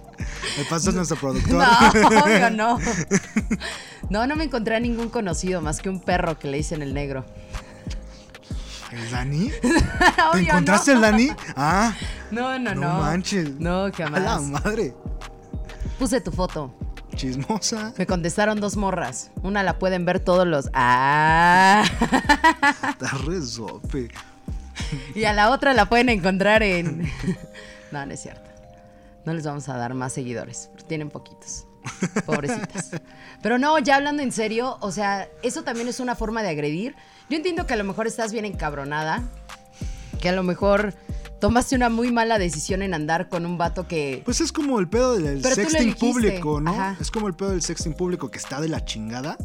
Pasto 0.69 0.91
es 0.91 0.97
nuestro 0.97 1.17
productor. 1.17 1.53
No, 1.55 2.25
obvio 2.25 2.51
no. 2.51 2.79
No, 4.11 4.27
no 4.27 4.35
me 4.35 4.43
encontré 4.45 4.75
a 4.75 4.81
ningún 4.81 5.09
conocido 5.09 5.61
más 5.61 5.81
que 5.81 5.89
un 5.89 6.01
perro 6.01 6.37
que 6.37 6.49
le 6.49 6.57
dicen 6.57 6.83
el 6.83 6.93
negro. 6.95 7.25
¿El 8.91 9.09
Dani? 9.11 9.51
¿Te 10.33 10.39
encontraste 10.41 10.91
no. 10.93 10.97
el 10.97 11.03
Dani? 11.03 11.31
Ah, 11.57 11.95
No, 12.33 12.59
no, 12.59 12.75
no, 12.75 12.81
no. 12.81 12.99
manches. 13.01 13.51
No, 13.61 13.85
A 13.85 13.89
la 13.89 13.95
jamás. 13.95 14.43
madre. 14.43 14.95
Puse 15.99 16.21
tu 16.21 16.33
foto. 16.33 16.75
Chismosa. 17.15 17.93
Me 17.99 18.07
contestaron 18.07 18.61
dos 18.61 18.77
morras. 18.77 19.31
Una 19.43 19.63
la 19.63 19.79
pueden 19.79 20.05
ver 20.05 20.19
todos 20.19 20.45
los. 20.47 20.71
¡Ah! 20.75 21.85
Está 22.89 23.11
re 23.27 23.41
sope. 23.43 24.09
Y 25.15 25.25
a 25.25 25.33
la 25.35 25.51
otra 25.51 25.73
la 25.75 25.85
pueden 25.89 26.09
encontrar 26.09 26.63
en. 26.65 27.03
No, 27.93 28.07
no 28.07 28.13
es 28.13 28.21
cierto. 28.23 28.50
No 29.25 29.35
les 29.35 29.45
vamos 29.45 29.69
a 29.69 29.77
dar 29.77 29.95
más 29.95 30.13
seguidores. 30.13 30.71
Tienen 30.87 31.11
poquitos. 31.11 31.67
Pobrecitas. 32.27 32.91
Pero 33.43 33.59
no, 33.59 33.79
ya 33.79 33.97
hablando 33.97 34.23
en 34.23 34.33
serio, 34.33 34.79
o 34.81 34.93
sea, 34.93 35.29
eso 35.43 35.63
también 35.63 35.89
es 35.89 36.01
una 36.01 36.15
forma 36.15 36.43
de 36.43 36.51
agredir. 36.51 36.95
Yo 37.29 37.37
entiendo 37.37 37.67
que 37.67 37.75
a 37.75 37.77
lo 37.77 37.85
mejor 37.85 38.07
estás 38.07 38.33
bien 38.33 38.45
encabronada. 38.45 39.23
Que 40.21 40.29
a 40.29 40.33
lo 40.33 40.43
mejor 40.43 40.95
tomaste 41.41 41.75
una 41.75 41.89
muy 41.89 42.13
mala 42.13 42.39
decisión 42.39 42.83
en 42.83 42.95
andar 42.95 43.29
con 43.29 43.47
un 43.47 43.59
vato 43.59 43.89
que. 43.89 44.23
Pues 44.25 44.41
es 44.41 44.53
como 44.53 44.79
el 44.79 44.89
pedo 44.89 45.17
del 45.17 45.41
Pero 45.41 45.55
sexting 45.55 45.95
público, 45.95 46.61
¿no? 46.61 46.71
Ajá. 46.71 46.97
Es 47.01 47.11
como 47.11 47.27
el 47.27 47.35
pedo 47.35 47.51
del 47.51 47.63
sexting 47.63 47.95
público 47.95 48.31
que 48.31 48.39
está 48.39 48.61
de 48.61 48.69
la 48.69 48.85
chingada. 48.85 49.37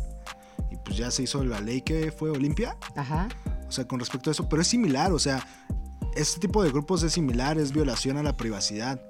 Y 0.69 0.75
pues 0.77 0.97
ya 0.97 1.09
se 1.11 1.23
hizo 1.23 1.43
la 1.43 1.61
ley 1.61 1.81
que 1.81 2.11
fue 2.11 2.29
Olimpia. 2.29 2.77
Ajá. 2.95 3.29
O 3.67 3.71
sea, 3.71 3.87
con 3.87 3.99
respecto 3.99 4.29
a 4.29 4.31
eso. 4.31 4.47
Pero 4.49 4.61
es 4.61 4.67
similar, 4.67 5.13
o 5.13 5.19
sea, 5.19 5.45
este 6.15 6.39
tipo 6.39 6.61
de 6.63 6.69
grupos 6.69 7.03
es 7.03 7.13
similar, 7.13 7.57
es 7.57 7.71
violación 7.71 8.17
a 8.17 8.23
la 8.23 8.35
privacidad. 8.35 9.01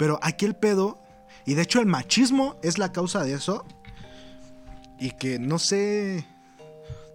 Pero 0.00 0.18
aquí 0.22 0.46
el 0.46 0.56
pedo, 0.56 0.98
y 1.44 1.52
de 1.52 1.60
hecho 1.60 1.78
el 1.78 1.84
machismo 1.84 2.58
es 2.62 2.78
la 2.78 2.90
causa 2.90 3.22
de 3.22 3.34
eso. 3.34 3.66
Y 4.98 5.10
que 5.10 5.38
no 5.38 5.58
sé. 5.58 6.26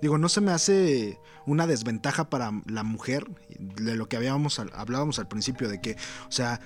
Digo, 0.03 0.19
no 0.19 0.29
se 0.29 0.39
me 0.39 0.51
hace 0.51 1.17
una 1.47 1.65
desventaja 1.65 2.29
para 2.29 2.51
la 2.67 2.83
mujer, 2.83 3.25
de 3.57 3.95
lo 3.95 4.07
que 4.07 4.17
habíamos, 4.17 4.59
hablábamos 4.59 5.17
al 5.17 5.27
principio, 5.27 5.67
de 5.67 5.81
que, 5.81 5.97
o 6.29 6.31
sea, 6.31 6.59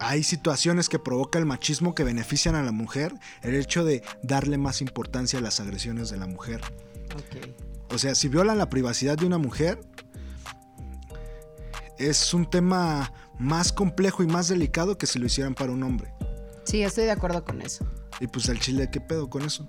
hay 0.00 0.24
situaciones 0.24 0.88
que 0.88 0.98
provoca 0.98 1.38
el 1.38 1.46
machismo 1.46 1.94
que 1.94 2.02
benefician 2.02 2.56
a 2.56 2.64
la 2.64 2.72
mujer, 2.72 3.14
el 3.42 3.54
hecho 3.54 3.84
de 3.84 4.02
darle 4.24 4.58
más 4.58 4.80
importancia 4.80 5.38
a 5.38 5.42
las 5.42 5.60
agresiones 5.60 6.10
de 6.10 6.16
la 6.16 6.26
mujer. 6.26 6.60
Ok. 7.14 7.94
O 7.94 7.98
sea, 7.98 8.16
si 8.16 8.26
violan 8.26 8.58
la 8.58 8.68
privacidad 8.68 9.16
de 9.16 9.26
una 9.26 9.38
mujer, 9.38 9.78
es 11.98 12.34
un 12.34 12.50
tema 12.50 13.12
más 13.38 13.72
complejo 13.72 14.22
y 14.22 14.26
más 14.26 14.48
delicado 14.48 14.98
que 14.98 15.06
si 15.06 15.18
lo 15.18 15.26
hicieran 15.26 15.54
para 15.54 15.72
un 15.72 15.82
hombre. 15.82 16.12
Sí, 16.64 16.82
estoy 16.82 17.04
de 17.04 17.10
acuerdo 17.10 17.44
con 17.44 17.60
eso. 17.62 17.84
Y 18.20 18.26
pues 18.26 18.48
el 18.48 18.60
chile, 18.60 18.88
¿qué 18.90 19.00
pedo 19.00 19.28
con 19.28 19.42
eso? 19.42 19.66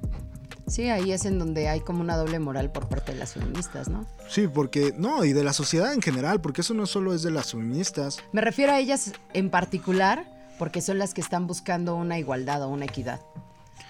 Sí, 0.68 0.90
ahí 0.90 1.12
es 1.12 1.26
en 1.26 1.40
donde 1.40 1.68
hay 1.68 1.82
como 1.82 2.02
una 2.02 2.16
doble 2.16 2.40
moral 2.40 2.72
por 2.72 2.88
parte 2.88 3.12
de 3.12 3.20
las 3.20 3.34
feministas, 3.34 3.90
¿no? 3.90 4.06
Sí, 4.30 4.48
porque, 4.48 4.94
no, 4.98 5.26
y 5.26 5.34
de 5.34 5.44
la 5.44 5.54
sociedad 5.54 5.94
en 5.94 6.02
general, 6.02 6.40
porque 6.40 6.62
eso 6.62 6.74
no 6.74 6.86
solo 6.86 7.14
es 7.14 7.22
de 7.22 7.32
las 7.32 7.52
feministas. 7.52 8.20
Me 8.32 8.42
refiero 8.42 8.72
a 8.72 8.80
ellas 8.80 9.12
en 9.34 9.50
particular 9.50 10.26
porque 10.60 10.82
son 10.82 11.00
las 11.00 11.14
que 11.14 11.22
están 11.22 11.48
buscando 11.48 11.96
una 11.96 12.18
igualdad 12.18 12.64
o 12.64 12.70
una 12.70 12.86
equidad. 12.86 13.20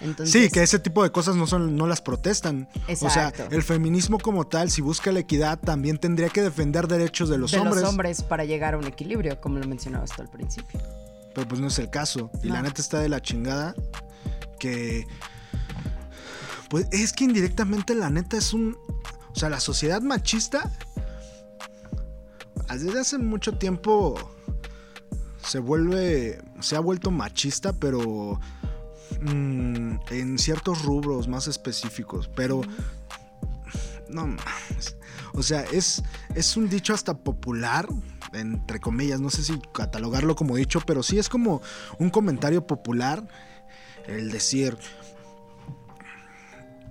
Entonces, 0.00 0.32
Sí, 0.32 0.50
que 0.50 0.62
ese 0.62 0.78
tipo 0.78 1.02
de 1.02 1.10
cosas 1.10 1.36
no 1.36 1.46
son, 1.46 1.76
no 1.76 1.86
las 1.86 2.00
protestan. 2.00 2.68
O 2.88 2.96
sea, 2.96 3.28
Exacto. 3.28 3.48
el 3.50 3.62
feminismo 3.62 4.18
como 4.18 4.46
tal, 4.46 4.70
si 4.70 4.82
busca 4.82 5.12
la 5.12 5.20
equidad, 5.20 5.58
también 5.58 5.98
tendría 5.98 6.28
que 6.28 6.42
defender 6.42 6.88
derechos 6.88 7.28
de 7.28 7.38
los 7.38 7.52
de 7.52 7.58
hombres. 7.58 7.82
los 7.82 7.90
hombres 7.90 8.22
para 8.22 8.44
llegar 8.44 8.74
a 8.74 8.78
un 8.78 8.86
equilibrio, 8.86 9.40
como 9.40 9.58
lo 9.58 9.66
mencionabas 9.66 10.10
tú 10.10 10.22
al 10.22 10.28
principio. 10.28 10.80
Pero 11.34 11.48
pues 11.48 11.60
no 11.60 11.68
es 11.68 11.78
el 11.78 11.90
caso. 11.90 12.30
Y 12.42 12.48
la 12.48 12.62
neta 12.62 12.80
está 12.80 13.00
de 13.00 13.08
la 13.08 13.20
chingada 13.20 13.74
que... 14.58 15.06
Pues 16.70 16.86
es 16.92 17.12
que 17.12 17.24
indirectamente 17.24 17.94
la 17.94 18.10
neta 18.10 18.36
es 18.36 18.52
un... 18.52 18.76
O 19.30 19.38
sea, 19.38 19.50
la 19.50 19.60
sociedad 19.60 20.00
machista... 20.00 20.70
Desde 22.70 22.98
hace 22.98 23.18
mucho 23.18 23.58
tiempo 23.58 24.14
se 25.44 25.58
vuelve... 25.58 26.42
Se 26.60 26.76
ha 26.76 26.80
vuelto 26.80 27.10
machista, 27.10 27.72
pero... 27.72 28.40
mm, 29.20 30.00
en 30.10 30.38
ciertos 30.38 30.82
rubros 30.82 31.28
más 31.28 31.46
específicos. 31.46 32.28
Pero... 32.34 32.62
No. 34.08 34.36
O 35.32 35.42
sea, 35.42 35.62
es, 35.62 36.02
es 36.34 36.56
un 36.56 36.68
dicho 36.68 36.94
hasta 36.94 37.14
popular, 37.14 37.88
entre 38.32 38.78
comillas, 38.78 39.20
no 39.20 39.30
sé 39.30 39.42
si 39.42 39.60
catalogarlo 39.72 40.36
como 40.36 40.54
dicho, 40.54 40.80
pero 40.86 41.02
sí 41.02 41.18
es 41.18 41.28
como 41.28 41.62
un 41.98 42.10
comentario 42.10 42.66
popular 42.66 43.26
el 44.06 44.30
decir... 44.30 44.76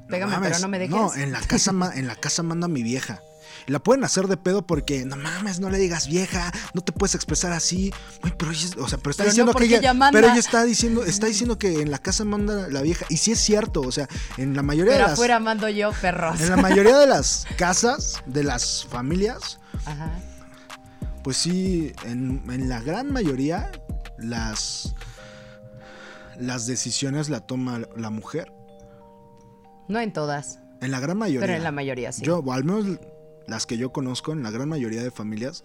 Pégame, 0.10 0.34
mames, 0.34 0.50
pero 0.50 0.62
no 0.62 0.68
me 0.68 0.80
dejes. 0.80 0.96
No, 0.96 1.14
en 1.16 1.32
la 1.32 1.40
casa, 1.40 1.72
en 1.96 2.08
la 2.08 2.16
casa 2.16 2.44
manda 2.44 2.68
mi 2.68 2.84
vieja. 2.84 3.22
La 3.68 3.80
pueden 3.80 4.04
hacer 4.04 4.28
de 4.28 4.38
pedo 4.38 4.66
porque, 4.68 5.06
no 5.06 5.16
mames, 5.16 5.60
no 5.60 5.70
le 5.70 5.78
digas 5.78 6.08
vieja, 6.08 6.52
no 6.74 6.82
te 6.82 6.92
puedes 6.92 7.16
expresar 7.16 7.52
así. 7.54 7.94
Uy, 8.24 8.34
pero 8.38 8.52
ella, 8.52 8.68
o 8.80 8.88
sea, 8.88 8.98
pero 8.98 9.12
está 9.12 9.24
Pero 9.24 9.30
no, 9.30 9.32
diciendo 9.32 9.54
que 9.54 9.66
ella, 9.66 9.78
ella 9.80 9.94
manda. 9.94 10.20
pero 10.20 10.32
ella 10.32 10.40
está 10.40 10.64
diciendo, 10.64 11.04
está 11.06 11.28
diciendo 11.28 11.58
que 11.58 11.82
en 11.82 11.92
la 11.92 11.98
casa 12.00 12.26
manda 12.26 12.68
la 12.70 12.82
vieja. 12.82 13.06
Y 13.10 13.18
sí 13.18 13.32
es 13.32 13.40
cierto, 13.40 13.82
o 13.82 13.92
sea, 13.92 14.08
en 14.38 14.56
la 14.56 14.62
mayoría 14.64 14.94
Pero 14.94 15.04
de 15.06 15.10
las, 15.10 15.14
afuera 15.14 15.40
mando 15.40 15.70
yo, 15.70 15.92
perros. 16.02 16.42
en 16.42 16.50
la 16.50 16.58
mayoría 16.58 16.98
de 16.98 17.08
las 17.08 17.46
casas, 17.58 18.22
de 18.26 18.44
las 18.44 18.86
familias, 18.90 19.60
Ajá. 19.86 20.12
pues 21.24 21.38
sí, 21.38 21.94
en, 22.06 22.44
en 22.50 22.70
la 22.70 22.82
gran 22.82 23.12
mayoría, 23.12 23.72
las, 24.18 24.94
las 26.40 26.66
decisiones 26.68 27.30
la 27.30 27.42
toma 27.42 27.82
la 27.96 28.10
mujer. 28.10 28.52
No 29.88 30.00
en 30.00 30.14
todas, 30.14 30.60
En 30.82 30.92
la 30.92 31.00
gran 31.00 31.18
mayoría. 31.18 31.42
pero 31.42 31.54
en 31.54 31.64
la 31.64 31.72
mayoría 31.72 32.12
sí. 32.12 32.24
Yo, 32.24 32.40
o 32.40 32.54
al 32.54 32.64
menos 32.64 33.00
las 33.48 33.66
que 33.66 33.78
yo 33.78 33.92
conozco, 33.92 34.32
en 34.32 34.44
la 34.44 34.52
gran 34.52 34.70
mayoría 34.70 35.04
de 35.04 35.12
familias, 35.12 35.64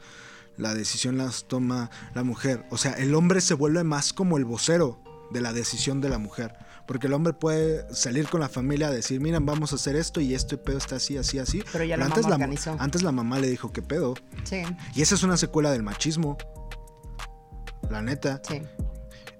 la 0.57 0.75
decisión 0.75 1.19
las 1.19 1.47
toma 1.47 1.91
la 2.15 2.25
mujer. 2.25 2.65
O 2.71 2.77
sea, 2.79 2.93
el 2.93 3.15
hombre 3.15 3.41
se 3.41 3.55
vuelve 3.55 3.85
más 3.85 4.13
como 4.13 4.37
el 4.39 4.45
vocero 4.45 5.01
de 5.31 5.41
la 5.41 5.53
decisión 5.53 6.01
de 6.01 6.09
la 6.09 6.19
mujer. 6.19 6.55
Porque 6.87 7.07
el 7.07 7.13
hombre 7.13 7.35
puede 7.35 7.85
salir 7.95 8.29
con 8.29 8.41
la 8.41 8.49
familia 8.49 8.89
a 8.89 8.91
decir, 8.91 9.21
miren, 9.21 9.45
vamos 9.45 9.73
a 9.73 9.77
hacer 9.77 9.95
esto 9.95 10.21
y 10.23 10.35
esto 10.35 10.61
pedo 10.63 10.79
está 10.79 10.97
así, 10.97 11.19
así, 11.19 11.39
así. 11.39 11.63
Pero 11.71 11.85
ya 11.85 11.99
la 11.99 12.07
antes, 12.07 12.23
mamá 12.25 12.31
la, 12.31 12.35
organizó. 12.37 12.77
antes 12.79 13.03
la 13.03 13.13
mamá 13.13 13.39
le 13.39 13.49
dijo, 13.49 13.73
¿qué 13.73 13.83
pedo? 13.83 14.15
Sí, 14.45 14.63
Y 14.95 15.03
esa 15.03 15.15
es 15.15 15.23
una 15.23 15.37
secuela 15.37 15.71
del 15.71 15.83
machismo. 15.83 16.39
La 17.91 18.03
neta. 18.03 18.41
sí. 18.47 18.63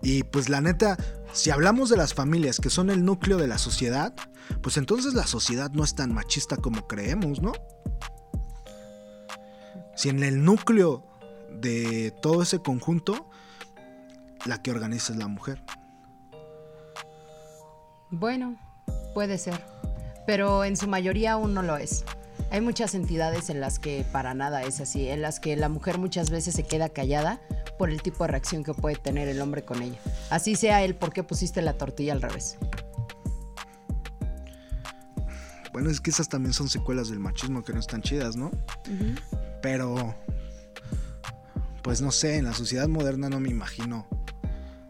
Y 0.03 0.23
pues 0.23 0.49
la 0.49 0.61
neta, 0.61 0.97
si 1.33 1.51
hablamos 1.51 1.91
de 1.91 1.97
las 1.97 2.15
familias 2.15 2.61
que 2.61 2.71
son 2.71 2.89
el 2.91 3.05
núcleo 3.05 3.37
de 3.37 3.49
la 3.49 3.59
sociedad, 3.59 4.15
pues 4.63 4.77
entonces 4.77 5.15
la 5.15 5.27
sociedad 5.27 5.71
no 5.73 5.83
es 5.83 5.95
tan 5.95 6.15
machista 6.15 6.57
como 6.57 6.87
creemos, 6.87 7.43
¿no? 7.43 7.53
Si 9.99 10.09
en 10.11 10.23
el 10.23 10.45
núcleo 10.45 11.03
de 11.51 12.13
todo 12.23 12.43
ese 12.43 12.61
conjunto, 12.61 13.29
la 14.47 14.63
que 14.63 14.71
organiza 14.71 15.13
es 15.13 15.19
la 15.19 15.27
mujer. 15.27 15.61
Bueno, 18.09 18.57
puede 19.13 19.39
ser. 19.39 19.61
Pero 20.25 20.63
en 20.63 20.77
su 20.77 20.87
mayoría 20.87 21.33
aún 21.33 21.53
no 21.53 21.63
lo 21.63 21.77
es. 21.77 22.05
Hay 22.53 22.61
muchas 22.61 22.95
entidades 22.95 23.51
en 23.51 23.61
las 23.61 23.81
que 23.81 24.07
para 24.13 24.35
nada 24.35 24.63
es 24.63 24.81
así, 24.81 25.09
en 25.09 25.21
las 25.21 25.41
que 25.41 25.57
la 25.57 25.69
mujer 25.69 25.99
muchas 25.99 26.31
veces 26.31 26.55
se 26.55 26.63
queda 26.63 26.91
callada 26.91 27.41
por 27.77 27.91
el 27.91 28.01
tipo 28.01 28.23
de 28.23 28.29
reacción 28.29 28.63
que 28.63 28.75
puede 28.75 28.95
tener 28.95 29.27
el 29.27 29.43
hombre 29.43 29.65
con 29.65 29.83
ella. 29.83 29.99
Así 30.31 30.55
sea 30.55 30.85
el 30.85 30.95
por 30.95 31.13
qué 31.13 31.25
pusiste 31.25 31.61
la 31.61 31.73
tortilla 31.73 32.13
al 32.13 32.23
revés. 32.23 32.57
Bueno, 35.73 35.91
es 35.91 36.01
que 36.01 36.11
esas 36.11 36.29
también 36.29 36.53
son 36.53 36.69
secuelas 36.69 37.09
del 37.09 37.19
machismo 37.19 37.65
que 37.65 37.73
no 37.73 37.81
están 37.81 38.01
chidas, 38.01 38.37
¿no? 38.37 38.53
Pero, 39.63 40.15
pues 41.83 42.01
no 42.01 42.11
sé, 42.11 42.37
en 42.37 42.45
la 42.45 42.53
sociedad 42.55 42.89
moderna 42.89 43.29
no 43.29 43.41
me 43.41 43.49
imagino 43.51 44.07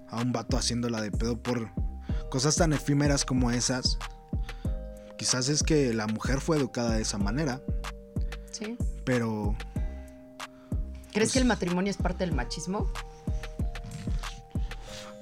a 0.08 0.20
un 0.20 0.32
vato 0.32 0.56
haciéndola 0.56 1.00
de 1.00 1.10
pedo 1.10 1.40
por 1.42 1.70
cosas 2.30 2.56
tan 2.56 2.72
efímeras 2.72 3.24
como 3.24 3.50
esas. 3.50 3.98
Quizás 5.16 5.48
es 5.48 5.62
que 5.62 5.92
la 5.94 6.06
mujer 6.06 6.40
fue 6.40 6.56
educada 6.58 6.94
de 6.94 7.02
esa 7.02 7.18
manera, 7.18 7.60
¿Sí? 8.52 8.76
pero 9.04 9.56
¿Crees 11.12 11.28
Pues- 11.28 11.32
que 11.32 11.38
el 11.40 11.44
matrimonio 11.46 11.90
es 11.90 11.96
parte 11.96 12.24
del 12.24 12.34
machismo? 12.34 12.86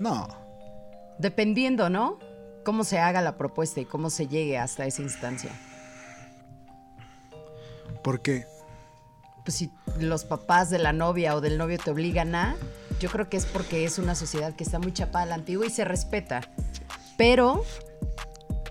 no. 0.01 0.29
Dependiendo, 1.19 1.89
¿no? 1.89 2.19
Cómo 2.65 2.85
se 2.85 2.99
haga 2.99 3.23
la 3.23 3.39
propuesta 3.39 3.81
y 3.81 3.87
cómo 3.87 4.11
se 4.11 4.27
llegue 4.27 4.59
hasta 4.59 4.85
esa 4.85 5.01
instancia. 5.01 5.51
Porque, 8.05 8.45
Pues 9.47 9.59
si 9.59 9.71
los 10.01 10.25
papás 10.25 10.71
de 10.71 10.79
la 10.81 10.93
novia 10.93 11.37
o 11.37 11.41
del 11.41 11.57
novio 11.57 11.79
te 11.79 11.89
obligan 11.93 12.35
a, 12.35 12.57
yo 12.99 13.09
creo 13.09 13.29
que 13.31 13.37
es 13.37 13.47
porque 13.47 13.85
es 13.85 13.99
una 13.99 14.17
sociedad 14.17 14.55
que 14.57 14.65
está 14.65 14.81
muy 14.81 14.93
chapada 14.93 15.23
a 15.23 15.27
la 15.27 15.35
antigua 15.37 15.65
y 15.65 15.71
se 15.71 15.85
respeta. 15.85 16.41
Pero, 17.17 17.63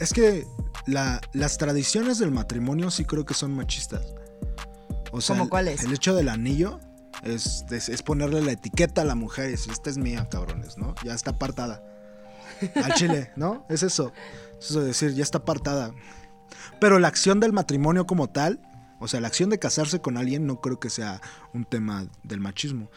es 0.01 0.11
que 0.11 0.45
la- 0.85 1.21
las 1.31 1.57
tradiciones 1.57 2.19
del 2.19 2.31
matrimonio 2.31 2.91
sí 2.91 3.05
creo 3.05 3.23
que 3.25 3.33
son 3.33 3.55
machistas. 3.55 4.03
O 5.13 5.21
sea, 5.21 5.35
¿Cómo 5.35 5.45
el- 5.45 5.49
cuáles? 5.49 5.81
El 5.83 5.93
hecho 5.93 6.13
del 6.13 6.27
anillo 6.27 6.81
es, 7.23 7.63
es, 7.71 7.87
es 7.87 8.03
ponerle 8.03 8.41
la 8.41 8.51
etiqueta 8.51 9.01
a 9.03 9.05
la 9.05 9.15
mujer 9.15 9.47
y 9.47 9.51
decir, 9.51 9.71
esta 9.71 9.89
es 9.89 9.97
mía, 9.97 10.27
cabrones, 10.29 10.77
¿no? 10.77 10.93
Ya 11.05 11.13
está 11.13 11.31
apartada. 11.31 11.81
Al 12.83 12.93
chile, 12.95 13.31
¿no? 13.37 13.65
Es 13.69 13.81
eso. 13.81 14.11
Es 14.59 14.71
eso 14.71 14.81
de 14.81 14.87
decir, 14.87 15.13
ya 15.13 15.23
está 15.23 15.37
apartada. 15.37 15.91
Pero 16.81 16.99
la 16.99 17.07
acción 17.07 17.39
del 17.39 17.53
matrimonio 17.53 18.05
como 18.05 18.27
tal, 18.29 18.59
o 18.99 19.07
sea, 19.07 19.19
la 19.21 19.27
acción 19.27 19.49
de 19.49 19.59
casarse 19.59 19.99
con 20.01 20.17
alguien 20.17 20.45
no 20.47 20.61
creo 20.61 20.79
que 20.79 20.89
sea 20.89 21.21
un 21.53 21.65
tema 21.65 22.07
del 22.23 22.39
machismo. 22.39 22.89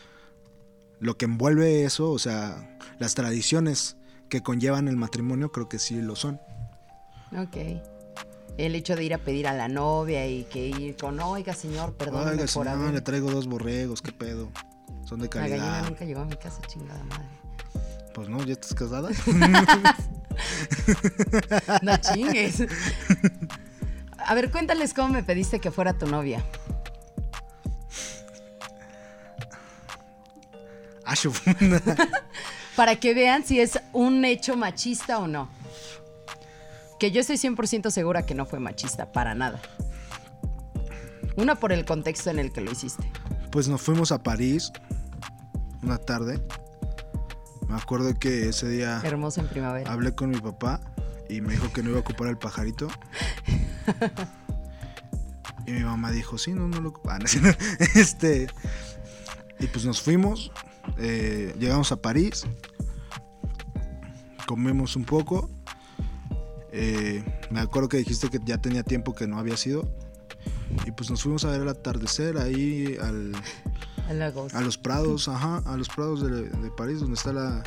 Lo 1.00 1.16
que 1.16 1.26
envuelve 1.26 1.84
eso, 1.84 2.10
o 2.10 2.18
sea, 2.18 2.76
las 2.98 3.14
tradiciones 3.14 3.96
que 4.28 4.42
conllevan 4.42 4.88
el 4.88 4.96
matrimonio 4.96 5.52
creo 5.52 5.68
que 5.68 5.78
sí 5.78 6.00
lo 6.00 6.16
son. 6.16 6.40
ok. 7.36 7.56
El 8.56 8.74
hecho 8.74 8.96
de 8.96 9.04
ir 9.04 9.14
a 9.14 9.18
pedir 9.18 9.46
a 9.46 9.54
la 9.54 9.68
novia 9.68 10.26
y 10.26 10.42
que 10.44 10.66
ir 10.66 10.96
con, 10.96 11.20
oiga 11.20 11.54
señor, 11.54 11.94
perdón 11.94 12.26
Oiga, 12.26 12.38
por 12.40 12.48
señor, 12.48 12.68
haber... 12.68 12.92
le 12.94 13.00
traigo 13.02 13.30
dos 13.30 13.46
borregos, 13.46 14.02
qué 14.02 14.10
pedo. 14.10 14.50
Son 15.04 15.20
de 15.20 15.28
La 15.32 15.42
gallina 15.42 15.58
calidad. 15.58 15.88
nunca 15.88 16.04
llegó 16.04 16.20
a 16.22 16.24
mi 16.24 16.34
casa, 16.36 16.60
chingada 16.66 17.02
madre. 17.04 17.28
Pues 18.14 18.28
no, 18.28 18.42
ya 18.44 18.54
estás 18.54 18.74
casada. 18.74 19.10
No 21.82 21.96
chingues. 21.98 22.62
A 24.28 24.34
ver, 24.34 24.50
cuéntales 24.50 24.92
cómo 24.92 25.08
me 25.08 25.22
pediste 25.22 25.58
que 25.58 25.70
fuera 25.70 25.94
tu 25.94 26.06
novia. 26.06 26.44
Ashu. 31.06 31.32
Para 32.76 32.96
que 32.96 33.14
vean 33.14 33.42
si 33.42 33.58
es 33.58 33.80
un 33.94 34.22
hecho 34.26 34.54
machista 34.54 35.18
o 35.18 35.26
no. 35.26 35.48
Que 37.00 37.10
yo 37.10 37.22
estoy 37.22 37.36
100% 37.36 37.90
segura 37.90 38.26
que 38.26 38.34
no 38.34 38.44
fue 38.44 38.60
machista, 38.60 39.10
para 39.12 39.34
nada. 39.34 39.62
Una 41.36 41.54
por 41.54 41.72
el 41.72 41.86
contexto 41.86 42.28
en 42.28 42.38
el 42.38 42.52
que 42.52 42.60
lo 42.60 42.70
hiciste. 42.70 43.10
pues 43.50 43.66
nos 43.66 43.80
fuimos 43.80 44.12
a 44.12 44.22
París 44.22 44.70
una 45.82 45.96
tarde. 45.96 46.38
Me 47.66 47.76
acuerdo 47.76 48.12
que 48.18 48.50
ese 48.50 48.68
día 48.68 49.00
Hermoso 49.02 49.40
en 49.40 49.48
primavera. 49.48 49.90
hablé 49.90 50.14
con 50.14 50.28
mi 50.28 50.38
papá 50.38 50.80
y 51.28 51.40
me 51.40 51.52
dijo 51.52 51.72
que 51.72 51.82
no 51.82 51.90
iba 51.90 51.98
a 51.98 52.02
ocupar 52.02 52.28
el 52.28 52.38
pajarito. 52.38 52.88
Y 55.66 55.72
mi 55.72 55.80
mamá 55.80 56.10
dijo, 56.10 56.38
sí, 56.38 56.52
no, 56.52 56.66
no 56.68 56.80
lo 56.80 56.88
ocupan. 56.90 57.22
Este, 57.94 58.48
y 59.60 59.66
pues 59.66 59.84
nos 59.84 60.00
fuimos, 60.00 60.50
eh, 60.98 61.54
llegamos 61.58 61.92
a 61.92 61.96
París, 62.00 62.46
comimos 64.46 64.96
un 64.96 65.04
poco. 65.04 65.50
eh, 66.72 67.22
me 67.50 67.60
acuerdo 67.60 67.88
que 67.88 67.98
dijiste 67.98 68.28
que 68.30 68.38
ya 68.44 68.58
tenía 68.58 68.82
tiempo 68.82 69.14
que 69.14 69.26
no 69.26 69.38
había 69.38 69.56
sido. 69.56 69.88
Y 70.86 70.90
pues 70.92 71.10
nos 71.10 71.22
fuimos 71.22 71.44
a 71.44 71.50
ver 71.50 71.62
el 71.62 71.68
atardecer 71.68 72.36
ahí 72.38 72.96
al, 73.00 73.32
a 74.54 74.60
los 74.60 74.76
prados, 74.78 75.28
ajá, 75.28 75.62
a 75.66 75.76
los 75.76 75.88
prados 75.88 76.22
de, 76.22 76.48
de 76.48 76.70
París, 76.70 77.00
donde 77.00 77.14
está 77.14 77.32
la, 77.32 77.62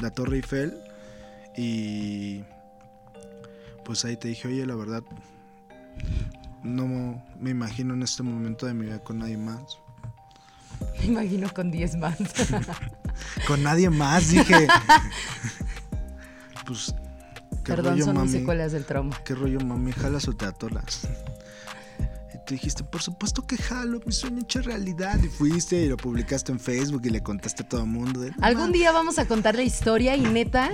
la 0.00 0.10
Torre 0.10 0.36
Eiffel. 0.36 0.76
Y 1.56 2.44
pues 3.88 4.04
ahí 4.04 4.18
te 4.18 4.28
dije, 4.28 4.48
oye, 4.48 4.66
la 4.66 4.74
verdad, 4.74 5.02
no 6.62 7.22
me 7.40 7.48
imagino 7.48 7.94
en 7.94 8.02
este 8.02 8.22
momento 8.22 8.66
de 8.66 8.74
mi 8.74 8.84
vida 8.84 8.98
con 8.98 9.18
nadie 9.18 9.38
más. 9.38 9.78
Me 10.98 11.06
imagino 11.06 11.48
con 11.54 11.70
10 11.70 11.96
más. 11.96 12.18
Con 13.46 13.62
nadie 13.62 13.88
más, 13.88 14.28
dije. 14.28 14.68
pues, 16.66 16.94
qué 17.64 17.72
Perdón, 17.72 17.94
rollo, 17.94 18.04
son 18.04 18.14
mis 18.14 18.24
mami. 18.26 18.38
secuelas 18.38 18.72
del 18.72 18.84
trauma. 18.84 19.16
¿Qué 19.24 19.34
rollo, 19.34 19.58
mami? 19.58 19.90
¿Jalas 19.90 20.28
o 20.28 20.36
te 20.36 20.44
atolas? 20.44 21.08
Tú 22.48 22.54
dijiste, 22.54 22.82
por 22.82 23.02
supuesto 23.02 23.46
que 23.46 23.58
jalo, 23.58 24.00
mi 24.06 24.12
sueño 24.12 24.40
hecho 24.40 24.62
realidad. 24.62 25.22
Y 25.22 25.28
fuiste 25.28 25.82
y 25.82 25.86
lo 25.86 25.98
publicaste 25.98 26.50
en 26.50 26.58
Facebook 26.58 27.02
y 27.04 27.10
le 27.10 27.22
contaste 27.22 27.62
a 27.62 27.68
todo 27.68 27.82
el 27.82 27.88
mundo. 27.88 28.20
de, 28.20 28.30
"No 28.30 28.36
Algún 28.40 28.62
mames". 28.68 28.78
día 28.78 28.90
vamos 28.90 29.18
a 29.18 29.28
contar 29.28 29.54
la 29.54 29.64
historia 29.64 30.16
y 30.16 30.22
neta 30.22 30.70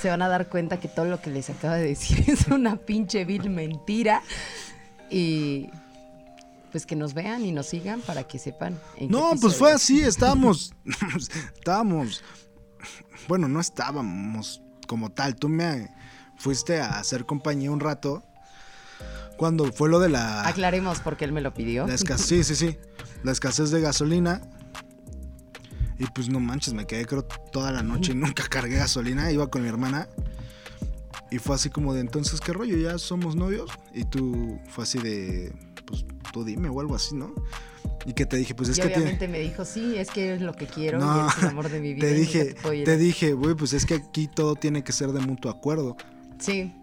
se 0.00 0.08
van 0.08 0.22
a 0.22 0.28
dar 0.28 0.48
cuenta 0.48 0.78
que 0.78 0.86
todo 0.86 1.06
lo 1.06 1.20
que 1.20 1.30
les 1.30 1.50
acabo 1.50 1.74
de 1.74 1.82
decir 1.82 2.24
es 2.30 2.46
una 2.46 2.76
pinche 2.76 3.24
vil 3.24 3.50
mentira. 3.50 4.22
Y 5.10 5.70
pues 6.70 6.86
que 6.86 6.94
nos 6.94 7.12
vean 7.12 7.44
y 7.44 7.50
nos 7.50 7.66
sigan 7.66 8.02
para 8.02 8.22
que 8.22 8.38
sepan. 8.38 8.78
en 8.96 9.10
No, 9.10 9.32
pues 9.40 9.56
fue 9.56 9.72
así, 9.72 10.02
estábamos, 10.02 10.72
estábamos, 11.56 12.22
bueno, 13.26 13.48
no 13.48 13.58
estábamos 13.58 14.62
como 14.86 15.10
tal, 15.10 15.34
tú 15.34 15.48
me 15.48 15.88
fuiste 16.36 16.80
a 16.80 17.00
hacer 17.00 17.26
compañía 17.26 17.72
un 17.72 17.80
rato 17.80 18.22
cuando 19.40 19.72
fue 19.72 19.88
lo 19.88 20.00
de 20.00 20.10
la, 20.10 20.46
Aclaremos 20.46 21.00
porque 21.00 21.24
él 21.24 21.32
me 21.32 21.40
lo 21.40 21.54
pidió. 21.54 21.86
la 21.86 21.94
escasez, 21.94 22.46
sí, 22.46 22.54
sí, 22.54 22.66
sí, 22.72 22.78
la 23.24 23.32
escasez 23.32 23.70
de 23.70 23.80
gasolina. 23.80 24.42
Y 25.98 26.04
pues 26.14 26.28
no 26.28 26.40
manches, 26.40 26.74
me 26.74 26.86
quedé 26.86 27.06
creo 27.06 27.22
toda 27.24 27.72
la 27.72 27.82
noche 27.82 28.12
y 28.12 28.16
nunca 28.16 28.44
cargué 28.50 28.76
gasolina, 28.76 29.32
iba 29.32 29.48
con 29.48 29.62
mi 29.62 29.68
hermana. 29.68 30.08
Y 31.30 31.38
fue 31.38 31.54
así 31.54 31.70
como 31.70 31.94
de, 31.94 32.00
entonces, 32.00 32.38
¿qué 32.38 32.52
rollo? 32.52 32.76
¿Ya 32.76 32.98
somos 32.98 33.34
novios? 33.34 33.70
Y 33.94 34.04
tú 34.04 34.60
fue 34.68 34.84
así 34.84 34.98
de, 34.98 35.54
pues 35.86 36.04
tú 36.34 36.44
dime 36.44 36.68
o 36.68 36.78
algo 36.78 36.94
así, 36.94 37.14
¿no? 37.14 37.32
Y 38.04 38.12
que 38.12 38.26
te 38.26 38.36
dije, 38.36 38.54
pues 38.54 38.68
es 38.68 38.76
y 38.76 38.82
que 38.82 38.88
tiene... 38.88 39.02
obviamente 39.04 39.26
me 39.28 39.38
dijo, 39.40 39.64
sí, 39.64 39.96
es 39.96 40.10
que 40.10 40.34
es 40.34 40.42
lo 40.42 40.52
que 40.52 40.66
quiero 40.66 40.98
No, 40.98 41.24
y 41.24 41.28
es 41.30 41.38
el 41.42 41.48
amor 41.48 41.70
de 41.70 41.80
mi 41.80 41.94
vida. 41.94 42.06
Te 42.06 42.12
dije, 42.12 42.54
te 42.84 42.90
a- 42.92 42.96
dije, 42.98 43.32
güey, 43.32 43.54
pues 43.54 43.72
es 43.72 43.86
que 43.86 43.94
aquí 43.94 44.28
todo 44.28 44.54
tiene 44.54 44.84
que 44.84 44.92
ser 44.92 45.12
de 45.12 45.20
mutuo 45.20 45.50
acuerdo. 45.50 45.96
Sí. 46.38 46.74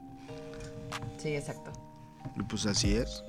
Sí, 1.21 1.35
exacto. 1.35 1.66
Y 2.39 2.43
pues 2.43 2.65
así 2.65 2.95
es. 2.95 3.23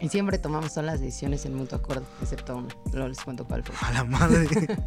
Y 0.00 0.08
siempre 0.08 0.38
tomamos 0.38 0.70
todas 0.74 0.84
las 0.86 1.00
decisiones 1.00 1.46
en 1.46 1.54
mutuo 1.54 1.78
acuerdo, 1.78 2.04
excepto 2.20 2.56
una. 2.56 2.68
No 2.92 3.08
les 3.08 3.20
cuento 3.20 3.46
cuál 3.46 3.62
fue. 3.62 3.74
A 3.80 3.92
la 3.92 4.04
madre. 4.04 4.46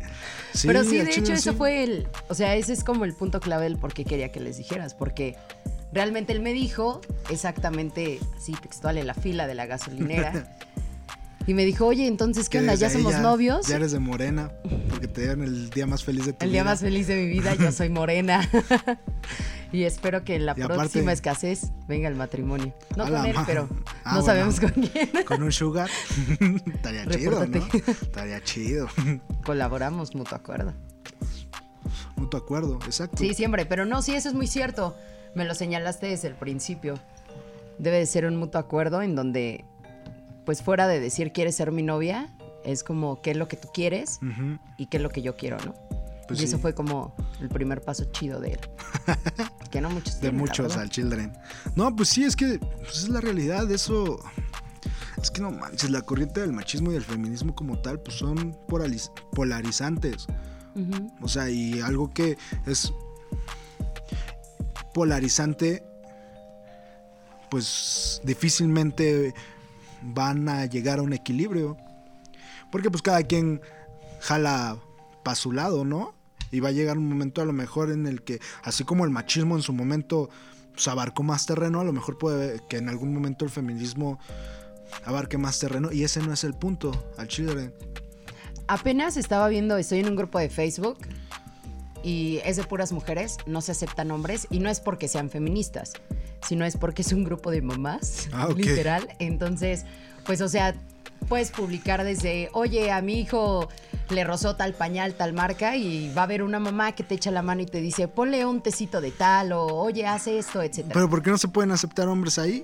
Sí, 0.54 0.66
Pero 0.68 0.84
sí, 0.84 0.98
de 0.98 1.12
hecho, 1.12 1.34
eso 1.34 1.52
sí. 1.52 1.58
fue 1.58 1.84
el. 1.84 2.08
O 2.30 2.34
sea, 2.36 2.56
ese 2.56 2.74
es 2.74 2.84
como 2.84 3.06
el 3.06 3.14
punto 3.14 3.40
clave 3.40 3.66
del 3.66 3.78
por 3.78 3.94
qué 3.94 4.06
quería 4.06 4.32
que 4.32 4.40
les 4.40 4.58
dijeras. 4.58 4.94
Porque 4.96 5.36
realmente 5.94 6.34
él 6.34 6.42
me 6.42 6.52
dijo 6.52 7.02
exactamente, 7.30 8.20
así 8.36 8.54
textual, 8.54 8.98
en 8.98 9.06
la 9.08 9.14
fila 9.14 9.48
de 9.48 9.56
la 9.56 9.66
gasolinera. 9.66 10.58
Y 11.48 11.54
me 11.54 11.64
dijo, 11.64 11.86
oye, 11.86 12.08
entonces, 12.08 12.50
¿qué 12.50 12.60
onda? 12.60 12.76
¿Ya 12.76 12.90
somos 12.90 13.18
novios? 13.22 13.68
Ya 13.68 13.78
eres 13.78 13.94
de 13.94 14.00
morena, 14.00 14.52
porque 14.90 15.08
te 15.08 15.22
dieron 15.22 15.44
el 15.44 15.70
día 15.70 15.88
más 15.88 16.04
feliz 16.04 16.26
de 16.26 16.34
tu 16.34 16.44
El 16.44 16.50
vida. 16.52 16.58
día 16.58 16.64
más 16.66 16.82
feliz 16.82 17.08
de 17.08 17.16
mi 17.16 17.28
vida, 17.30 17.56
yo 17.56 17.72
soy 17.72 17.88
morena. 17.88 18.50
y 19.72 19.84
espero 19.84 20.24
que 20.24 20.36
en 20.36 20.46
la 20.46 20.54
Y 20.58 20.62
aparte- 20.62 20.76
próxima 20.82 21.12
escasez 21.12 21.72
venga 21.88 22.08
el 22.08 22.16
matrimonio. 22.16 22.74
No 22.96 23.06
con 23.06 23.26
él, 23.26 23.36
pero 23.46 23.68
Ah, 24.04 24.16
no 24.16 24.22
bueno. 24.22 24.26
sabemos 24.26 24.60
con 24.60 24.70
quién. 24.72 25.10
Con 25.26 25.44
un 25.44 25.52
sugar. 25.52 25.90
Estaría 26.74 27.06
chido, 27.08 27.46
¿no? 27.46 27.68
Estaría 28.02 28.42
chido. 28.44 28.88
Colaboramos, 29.46 30.16
mutuo 30.16 30.38
acuerdo. 30.38 30.74
Mutuo 32.16 32.40
acuerdo, 32.40 32.80
exacto. 32.86 33.18
Sí, 33.18 33.34
siempre, 33.34 33.66
pero 33.66 33.86
no, 33.86 34.02
sí, 34.02 34.14
eso 34.16 34.30
es 34.30 34.36
muy 34.36 34.48
cierto. 34.48 34.96
Me 35.36 35.46
lo 35.46 35.54
señalaste 35.54 36.08
desde 36.08 36.28
el 36.30 36.36
principio. 36.36 36.96
Debe 37.78 37.98
de 38.00 38.06
ser 38.08 38.26
un 38.26 38.36
mutuo 38.38 38.60
acuerdo 38.60 39.02
en 39.02 39.16
donde, 39.16 39.64
pues 40.46 40.64
fuera 40.64 40.88
de 40.88 41.00
decir 41.00 41.32
quieres 41.32 41.56
ser 41.56 41.72
mi 41.72 41.84
novia, 41.84 42.34
es 42.66 42.84
como 42.84 43.22
qué 43.22 43.32
es 43.32 43.38
lo 43.38 43.48
que 43.48 43.56
tú 43.56 43.70
quieres 43.74 44.20
y 44.78 44.88
qué 44.88 44.98
es 44.98 45.04
lo 45.04 45.10
que 45.10 45.22
yo 45.22 45.36
quiero, 45.38 45.58
¿no? 45.64 45.76
Pues 46.28 46.42
y 46.42 46.44
eso 46.46 46.58
sí. 46.58 46.62
fue 46.62 46.74
como 46.76 47.16
el 47.40 47.48
primer 47.50 47.82
paso 47.82 48.06
chido 48.12 48.40
de 48.40 48.54
él. 48.54 48.60
que 49.72 49.80
no 49.82 49.90
muchos 49.90 50.16
De 50.16 50.22
tienen, 50.22 50.40
muchos 50.40 50.76
al 50.78 50.90
children. 50.90 51.34
No, 51.76 51.96
pues 51.96 52.10
sí, 52.10 52.24
es 52.24 52.36
que 52.36 52.60
pues 52.60 52.98
es 52.98 53.10
la 53.10 53.22
realidad, 53.22 53.70
eso. 53.72 54.20
Es 55.22 55.32
que 55.32 55.42
no 55.42 55.52
manches, 55.52 55.90
la 55.90 56.02
corriente 56.02 56.42
del 56.42 56.54
machismo 56.54 56.92
y 56.92 56.94
del 56.96 57.04
feminismo 57.04 57.56
como 57.56 57.80
tal, 57.80 58.00
pues 58.02 58.18
son 58.18 58.54
polariz- 58.68 59.12
polarizantes. 59.32 60.28
Ujú. 60.76 61.12
O 61.22 61.28
sea, 61.28 61.50
y 61.50 61.80
algo 61.82 62.14
que 62.14 62.38
es 62.66 62.92
polarizante, 64.94 65.84
pues 67.50 68.22
difícilmente 68.24 69.34
van 70.02 70.50
a 70.50 70.66
llegar 70.66 71.00
a 71.00 71.02
un 71.02 71.14
equilibrio. 71.14 71.78
Porque 72.72 72.92
pues 72.92 73.02
cada 73.02 73.24
quien 73.24 73.62
jala 74.20 74.78
para 75.24 75.36
su 75.36 75.52
lado, 75.52 75.86
¿no? 75.86 76.14
Y 76.52 76.60
va 76.60 76.70
a 76.70 76.72
llegar 76.72 76.98
un 76.98 77.10
momento 77.10 77.42
a 77.42 77.46
lo 77.46 77.54
mejor 77.54 77.92
en 77.92 78.08
el 78.08 78.22
que, 78.22 78.40
así 78.64 78.84
como 78.84 79.06
el 79.06 79.12
machismo 79.12 79.56
en 79.56 79.62
su 79.62 79.74
momento 79.74 80.30
pues, 80.74 80.88
abarcó 80.88 81.24
más 81.24 81.46
terreno, 81.46 81.80
a 81.82 81.84
lo 81.84 81.94
mejor 81.94 82.18
puede 82.18 82.62
que 82.70 82.78
en 82.78 82.90
algún 82.90 83.14
momento 83.14 83.46
el 83.46 83.52
feminismo 83.52 84.20
abarque 85.06 85.38
más 85.38 85.60
terreno. 85.60 85.92
Y 85.92 86.04
ese 86.04 86.22
no 86.22 86.34
es 86.34 86.44
el 86.44 86.54
punto, 86.54 86.92
al 87.18 87.28
chile. 87.28 87.74
Apenas 88.68 89.18
estaba 89.18 89.48
viendo, 89.48 89.78
estoy 89.78 90.00
en 90.00 90.10
un 90.10 90.16
grupo 90.16 90.40
de 90.40 90.50
Facebook 90.50 90.98
y 92.04 92.40
es 92.46 92.58
de 92.58 92.64
puras 92.64 92.92
mujeres, 92.92 93.38
no 93.46 93.62
se 93.62 93.72
aceptan 93.72 94.12
hombres 94.12 94.48
y 94.50 94.60
no 94.60 94.70
es 94.70 94.80
porque 94.80 95.08
sean 95.08 95.30
feministas, 95.30 95.94
sino 96.48 96.66
es 96.66 96.78
porque 96.78 97.02
es 97.02 97.12
un 97.12 97.24
grupo 97.24 97.50
de 97.50 97.62
mamás, 97.62 98.30
Ah, 98.34 98.50
literal. 98.56 99.08
Entonces, 99.20 99.86
pues 100.26 100.42
o 100.42 100.50
sea, 100.50 100.76
puedes 101.28 101.52
publicar 101.52 102.04
desde, 102.04 102.50
oye, 102.54 102.92
a 102.92 103.02
mi 103.02 103.20
hijo 103.20 103.70
le 104.10 104.24
rozó 104.24 104.56
tal 104.56 104.74
pañal, 104.74 105.16
tal 105.16 105.34
marca 105.34 105.76
y 105.76 106.14
va 106.14 106.22
a 106.22 106.26
haber 106.26 106.44
una 106.44 106.60
mamá 106.60 106.94
que 106.94 107.04
te 107.04 107.16
echa 107.16 107.32
la 107.32 107.42
mano 107.42 107.62
y 107.62 107.66
te 107.66 107.82
dice, 107.82 108.08
ponle 108.08 108.46
un 108.46 108.62
tecito 108.62 109.02
de 109.02 109.12
tal 109.12 109.52
o 109.52 109.66
oye, 109.66 110.06
hace 110.06 110.38
esto, 110.38 110.62
etcétera. 110.62 110.94
Pero 110.94 111.10
¿por 111.10 111.22
qué 111.22 111.30
no 111.30 111.38
se 111.38 111.48
pueden 111.48 111.72
aceptar 111.72 112.08
hombres 112.08 112.40
ahí? 112.40 112.64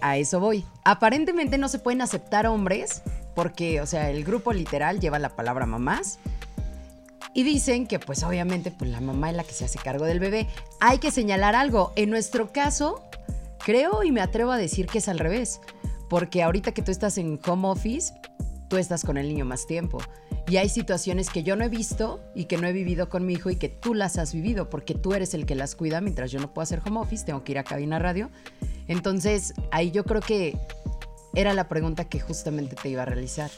A 0.00 0.16
eso 0.16 0.40
voy. 0.40 0.64
Aparentemente 0.84 1.58
no 1.58 1.68
se 1.68 1.78
pueden 1.78 2.02
aceptar 2.02 2.46
hombres 2.46 3.02
porque, 3.34 3.80
o 3.80 3.86
sea, 3.86 4.10
el 4.10 4.24
grupo 4.24 4.52
literal 4.52 5.00
lleva 5.00 5.18
la 5.18 5.28
palabra 5.28 5.66
mamás 5.66 6.18
y 7.34 7.44
dicen 7.44 7.86
que 7.86 7.98
pues 7.98 8.24
obviamente 8.24 8.70
pues 8.70 8.90
la 8.90 9.00
mamá 9.00 9.30
es 9.30 9.36
la 9.36 9.44
que 9.44 9.52
se 9.52 9.64
hace 9.64 9.78
cargo 9.78 10.04
del 10.04 10.18
bebé. 10.18 10.48
Hay 10.80 10.98
que 10.98 11.10
señalar 11.10 11.54
algo. 11.54 11.92
En 11.94 12.10
nuestro 12.10 12.52
caso, 12.52 13.02
creo 13.64 14.02
y 14.02 14.10
me 14.10 14.20
atrevo 14.20 14.50
a 14.50 14.56
decir 14.56 14.86
que 14.86 14.98
es 14.98 15.08
al 15.08 15.18
revés. 15.18 15.60
Porque 16.08 16.42
ahorita 16.42 16.72
que 16.72 16.82
tú 16.82 16.90
estás 16.90 17.18
en 17.18 17.38
home 17.46 17.68
office, 17.68 18.14
tú 18.68 18.76
estás 18.76 19.04
con 19.04 19.16
el 19.16 19.28
niño 19.28 19.44
más 19.44 19.66
tiempo. 19.66 19.98
Y 20.48 20.56
hay 20.56 20.68
situaciones 20.68 21.28
que 21.28 21.42
yo 21.42 21.56
no 21.56 21.64
he 21.64 21.68
visto 21.68 22.20
y 22.34 22.44
que 22.44 22.56
no 22.56 22.66
he 22.66 22.72
vivido 22.72 23.10
con 23.10 23.26
mi 23.26 23.34
hijo 23.34 23.50
y 23.50 23.56
que 23.56 23.68
tú 23.68 23.92
las 23.94 24.16
has 24.16 24.32
vivido 24.32 24.70
porque 24.70 24.94
tú 24.94 25.12
eres 25.12 25.34
el 25.34 25.44
que 25.44 25.54
las 25.54 25.74
cuida 25.74 26.00
mientras 26.00 26.30
yo 26.30 26.40
no 26.40 26.54
puedo 26.54 26.62
hacer 26.62 26.80
home 26.86 27.00
office, 27.00 27.26
tengo 27.26 27.44
que 27.44 27.52
ir 27.52 27.58
a 27.58 27.64
cabina 27.64 27.98
radio. 27.98 28.30
Entonces, 28.86 29.52
ahí 29.70 29.90
yo 29.90 30.04
creo 30.04 30.22
que 30.22 30.58
era 31.34 31.52
la 31.52 31.68
pregunta 31.68 32.06
que 32.06 32.20
justamente 32.20 32.76
te 32.76 32.88
iba 32.88 33.02
a 33.02 33.04
realizar. 33.04 33.50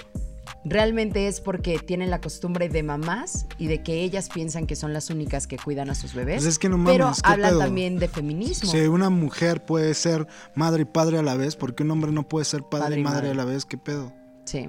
¿Realmente 0.62 1.26
es 1.26 1.40
porque 1.40 1.78
tienen 1.78 2.10
la 2.10 2.20
costumbre 2.20 2.68
de 2.68 2.82
mamás 2.82 3.46
y 3.56 3.66
de 3.66 3.82
que 3.82 4.02
ellas 4.02 4.28
piensan 4.28 4.66
que 4.66 4.76
son 4.76 4.92
las 4.92 5.08
únicas 5.08 5.46
que 5.46 5.56
cuidan 5.56 5.88
a 5.88 5.94
sus 5.94 6.12
bebés? 6.12 6.42
Pues 6.42 6.46
es 6.48 6.58
que 6.58 6.68
no 6.68 6.76
mames, 6.76 6.92
Pero 6.92 7.12
¿qué 7.14 7.20
hablan 7.24 7.50
pedo? 7.52 7.58
también 7.60 7.98
de 7.98 8.08
feminismo. 8.08 8.70
Si 8.70 8.78
una 8.80 9.08
mujer 9.08 9.64
puede 9.64 9.94
ser 9.94 10.26
madre 10.54 10.82
y 10.82 10.84
padre 10.84 11.18
a 11.18 11.22
la 11.22 11.34
vez, 11.34 11.56
¿por 11.56 11.74
qué 11.74 11.82
un 11.82 11.90
hombre 11.92 12.12
no 12.12 12.28
puede 12.28 12.44
ser 12.44 12.62
padre, 12.62 12.84
Padre 12.84 13.00
y 13.00 13.04
madre, 13.04 13.16
madre. 13.16 13.30
a 13.30 13.34
la 13.34 13.44
vez? 13.46 13.64
¿Qué 13.64 13.78
pedo? 13.78 14.12
Sí. 14.44 14.68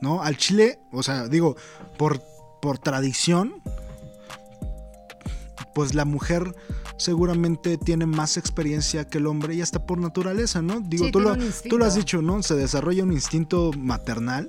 ¿No? 0.00 0.22
Al 0.22 0.36
chile, 0.36 0.78
o 0.92 1.02
sea, 1.02 1.26
digo, 1.26 1.56
por, 1.98 2.22
por 2.62 2.78
tradición, 2.78 3.54
pues 5.74 5.94
la 5.94 6.04
mujer 6.04 6.54
seguramente 6.98 7.76
tiene 7.78 8.06
más 8.06 8.36
experiencia 8.36 9.06
que 9.06 9.18
el 9.18 9.26
hombre 9.26 9.54
y 9.54 9.60
hasta 9.60 9.84
por 9.86 9.98
naturaleza, 9.98 10.62
¿no? 10.62 10.80
Digo, 10.80 11.06
Sí, 11.06 11.10
tú, 11.10 11.20
lo, 11.20 11.36
tú 11.68 11.78
lo 11.78 11.84
has 11.84 11.94
dicho, 11.96 12.22
¿no? 12.22 12.42
Se 12.42 12.54
desarrolla 12.54 13.02
un 13.02 13.12
instinto 13.12 13.72
maternal 13.76 14.48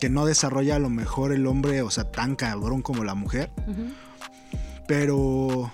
que 0.00 0.08
no 0.08 0.26
desarrolla 0.26 0.76
a 0.76 0.78
lo 0.78 0.90
mejor 0.90 1.32
el 1.32 1.46
hombre, 1.46 1.82
o 1.82 1.90
sea, 1.90 2.10
tan 2.10 2.36
cabrón 2.36 2.82
como 2.82 3.04
la 3.04 3.14
mujer. 3.14 3.50
Pero, 4.86 5.72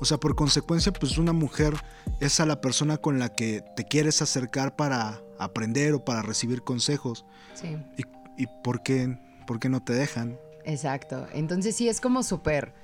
o 0.00 0.04
sea, 0.04 0.18
por 0.18 0.34
consecuencia, 0.36 0.92
pues 0.92 1.18
una 1.18 1.32
mujer 1.32 1.74
es 2.20 2.40
a 2.40 2.46
la 2.46 2.60
persona 2.60 2.96
con 2.96 3.18
la 3.18 3.28
que 3.30 3.64
te 3.76 3.84
quieres 3.84 4.22
acercar 4.22 4.76
para 4.76 5.20
aprender 5.38 5.94
o 5.94 6.04
para 6.04 6.22
recibir 6.22 6.62
consejos. 6.62 7.24
Sí. 7.54 7.76
¿Y, 7.96 8.42
y 8.42 8.46
por, 8.62 8.82
qué, 8.82 9.18
por 9.46 9.58
qué 9.58 9.68
no 9.68 9.82
te 9.82 9.92
dejan? 9.92 10.38
Exacto. 10.64 11.26
Entonces 11.32 11.76
sí 11.76 11.88
es 11.88 12.00
como 12.00 12.22
súper. 12.22 12.74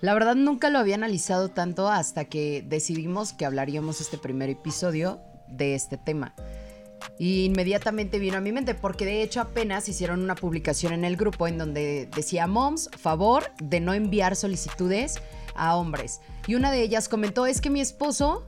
La 0.00 0.14
verdad 0.14 0.34
nunca 0.34 0.70
lo 0.70 0.78
había 0.78 0.94
analizado 0.94 1.50
tanto 1.50 1.88
hasta 1.88 2.24
que 2.24 2.64
decidimos 2.66 3.34
que 3.34 3.44
hablaríamos 3.44 4.00
este 4.00 4.16
primer 4.16 4.48
episodio 4.48 5.20
de 5.48 5.74
este 5.74 5.98
tema. 5.98 6.34
Y 7.18 7.44
inmediatamente 7.44 8.18
vino 8.18 8.38
a 8.38 8.40
mi 8.40 8.52
mente, 8.52 8.74
porque 8.74 9.04
de 9.04 9.22
hecho 9.22 9.40
apenas 9.40 9.88
hicieron 9.88 10.22
una 10.22 10.34
publicación 10.34 10.92
en 10.92 11.04
el 11.04 11.16
grupo 11.16 11.46
en 11.46 11.58
donde 11.58 12.08
decía, 12.14 12.46
moms, 12.46 12.88
favor 12.96 13.52
de 13.62 13.80
no 13.80 13.92
enviar 13.92 14.36
solicitudes 14.36 15.20
a 15.54 15.76
hombres. 15.76 16.20
Y 16.46 16.54
una 16.54 16.70
de 16.72 16.82
ellas 16.82 17.08
comentó, 17.08 17.46
es 17.46 17.60
que 17.60 17.68
mi 17.68 17.80
esposo 17.80 18.46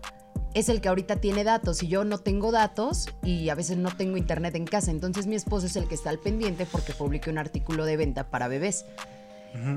es 0.55 0.69
el 0.69 0.81
que 0.81 0.89
ahorita 0.89 1.17
tiene 1.17 1.45
datos 1.45 1.83
y 1.83 1.89
yo 1.89 2.05
no 2.05 2.19
tengo 2.19 2.53
datos 2.53 3.09
y 3.23 3.49
a 3.49 3.55
veces 3.55 3.79
no 3.79 3.95
tengo 3.95 4.17
internet 4.17 4.55
en 4.55 4.67
casa. 4.67 4.91
Entonces 4.91 5.27
mi 5.27 5.35
esposo 5.35 5.67
es 5.67 5.77
el 5.77 5.89
que 5.89 5.95
está 5.95 6.11
al 6.11 6.19
pendiente 6.19 6.67
porque 6.71 6.93
publiqué 6.93 7.31
un 7.31 7.39
artículo 7.39 7.85
de 7.85 7.97
venta 7.97 8.31
para 8.31 8.49
bebés. 8.49 8.85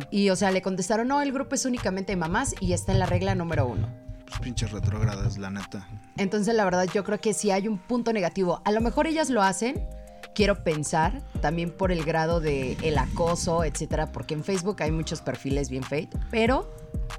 Y 0.09 0.29
o 0.29 0.37
sea, 0.37 0.51
le 0.51 0.61
contestaron, 0.61 1.09
no, 1.09 1.21
el 1.21 1.33
grupo 1.33 1.55
es 1.55 1.65
únicamente 1.65 2.13
de 2.13 2.15
mamás 2.15 2.55
y 2.61 2.71
está 2.71 2.93
en 2.93 2.99
la 2.99 3.05
regla 3.05 3.35
número 3.35 3.67
uno. 3.67 3.89
Pues 4.27 4.39
pinches 4.39 4.71
retrógradas, 4.71 5.37
la 5.37 5.49
neta. 5.49 5.87
Entonces, 6.17 6.55
la 6.55 6.65
verdad, 6.65 6.87
yo 6.93 7.03
creo 7.03 7.19
que 7.19 7.33
sí 7.33 7.51
hay 7.51 7.67
un 7.67 7.77
punto 7.77 8.11
negativo. 8.13 8.61
A 8.65 8.71
lo 8.71 8.81
mejor 8.81 9.05
ellas 9.07 9.29
lo 9.29 9.41
hacen, 9.43 9.85
quiero 10.33 10.63
pensar, 10.63 11.21
también 11.41 11.71
por 11.71 11.91
el 11.91 12.03
grado 12.03 12.39
de 12.39 12.73
el 12.81 12.97
acoso, 12.97 13.63
etcétera, 13.63 14.11
porque 14.11 14.33
en 14.33 14.43
Facebook 14.43 14.81
hay 14.81 14.91
muchos 14.91 15.21
perfiles 15.21 15.69
bien 15.69 15.83
fake, 15.83 16.09
pero 16.31 16.73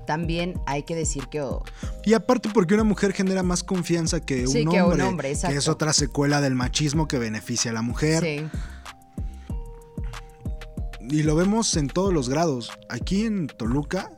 también 0.05 0.55
hay 0.67 0.83
que 0.83 0.95
decir 0.97 1.29
que 1.29 1.41
oh, 1.43 1.63
Y 2.05 2.15
aparte 2.15 2.49
porque 2.53 2.75
una 2.75 2.83
mujer 2.85 3.13
genera 3.13 3.43
más 3.45 3.63
confianza 3.63 4.21
que 4.21 4.43
un 4.43 4.49
Sí, 4.49 4.61
hombre. 4.63 4.77
que 4.77 4.83
un 4.83 5.01
hombre, 5.01 5.29
Que 5.29 5.33
es 5.35 5.45
exacto. 5.45 5.73
otra 5.73 5.93
secuela 5.93 6.41
del 6.41 6.55
machismo 6.57 7.07
que 7.07 7.19
beneficia 7.19 7.71
a 7.71 7.75
la 7.75 7.83
mujer. 7.83 8.23
sí, 8.23 8.49
Y 11.09 11.23
lo 11.23 11.37
vemos 11.37 11.77
en 11.77 11.87
todos 11.89 12.13
los 12.13 12.29
grados. 12.29 12.73
Aquí 12.89 13.25
en 13.27 13.47
Toluca, 13.47 14.11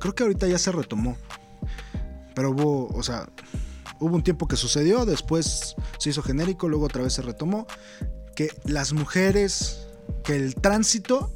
creo 0.00 0.14
que 0.14 0.22
ahorita 0.22 0.46
ya 0.46 0.58
se 0.58 0.72
retomó. 0.72 1.16
Pero 2.34 2.50
hubo, 2.50 2.88
o 2.88 3.02
sea, 3.02 3.28
hubo 4.00 4.14
un 4.14 4.22
tiempo 4.22 4.46
que 4.48 4.56
sucedió, 4.56 5.04
después 5.06 5.74
se 5.98 6.10
hizo 6.10 6.22
genérico, 6.22 6.68
luego 6.68 6.86
otra 6.86 7.02
vez 7.02 7.12
se 7.12 7.22
retomó. 7.22 7.66
Que 8.36 8.48
las 8.64 8.92
mujeres, 8.92 9.86
que 10.24 10.34
el 10.34 10.56
tránsito, 10.56 11.30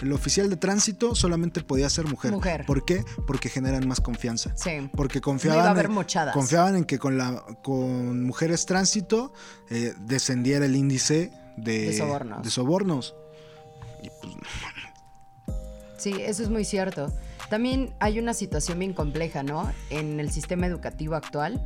el 0.00 0.12
oficial 0.12 0.48
de 0.50 0.56
tránsito 0.56 1.14
solamente 1.14 1.62
podía 1.62 1.88
ser 1.90 2.06
mujer. 2.06 2.32
Mujer. 2.32 2.64
¿Por 2.66 2.84
qué? 2.84 3.04
Porque 3.26 3.48
generan 3.50 3.86
más 3.86 4.00
confianza. 4.00 4.52
sí. 4.56 4.90
Porque 4.96 5.18
No 5.18 5.22
confiaban, 5.24 5.58
iba 5.60 5.68
a 5.68 5.70
haber 5.72 5.86
en- 5.86 5.92
mochadas. 5.92 6.34
confiaban 6.34 6.74
en 6.76 6.84
que 6.86 6.98
con, 6.98 7.18
la, 7.18 7.44
con 7.62 8.24
mujeres 8.24 8.64
tránsito 8.66 9.32
eh, 9.70 9.92
descendiera 10.00 10.64
el 10.64 10.74
índice 10.74 11.30
de, 11.58 11.86
De 11.88 11.98
sobornos. 11.98 12.42
de 12.42 12.50
sobornos. 12.50 13.14
Y 14.02 14.08
pues, 14.20 14.34
Sí, 15.98 16.14
eso 16.20 16.42
es 16.42 16.48
muy 16.48 16.64
cierto. 16.64 17.12
También 17.52 17.92
hay 18.00 18.18
una 18.18 18.32
situación 18.32 18.78
bien 18.78 18.94
compleja, 18.94 19.42
¿no? 19.42 19.70
En 19.90 20.20
el 20.20 20.30
sistema 20.30 20.66
educativo 20.66 21.16
actual, 21.16 21.60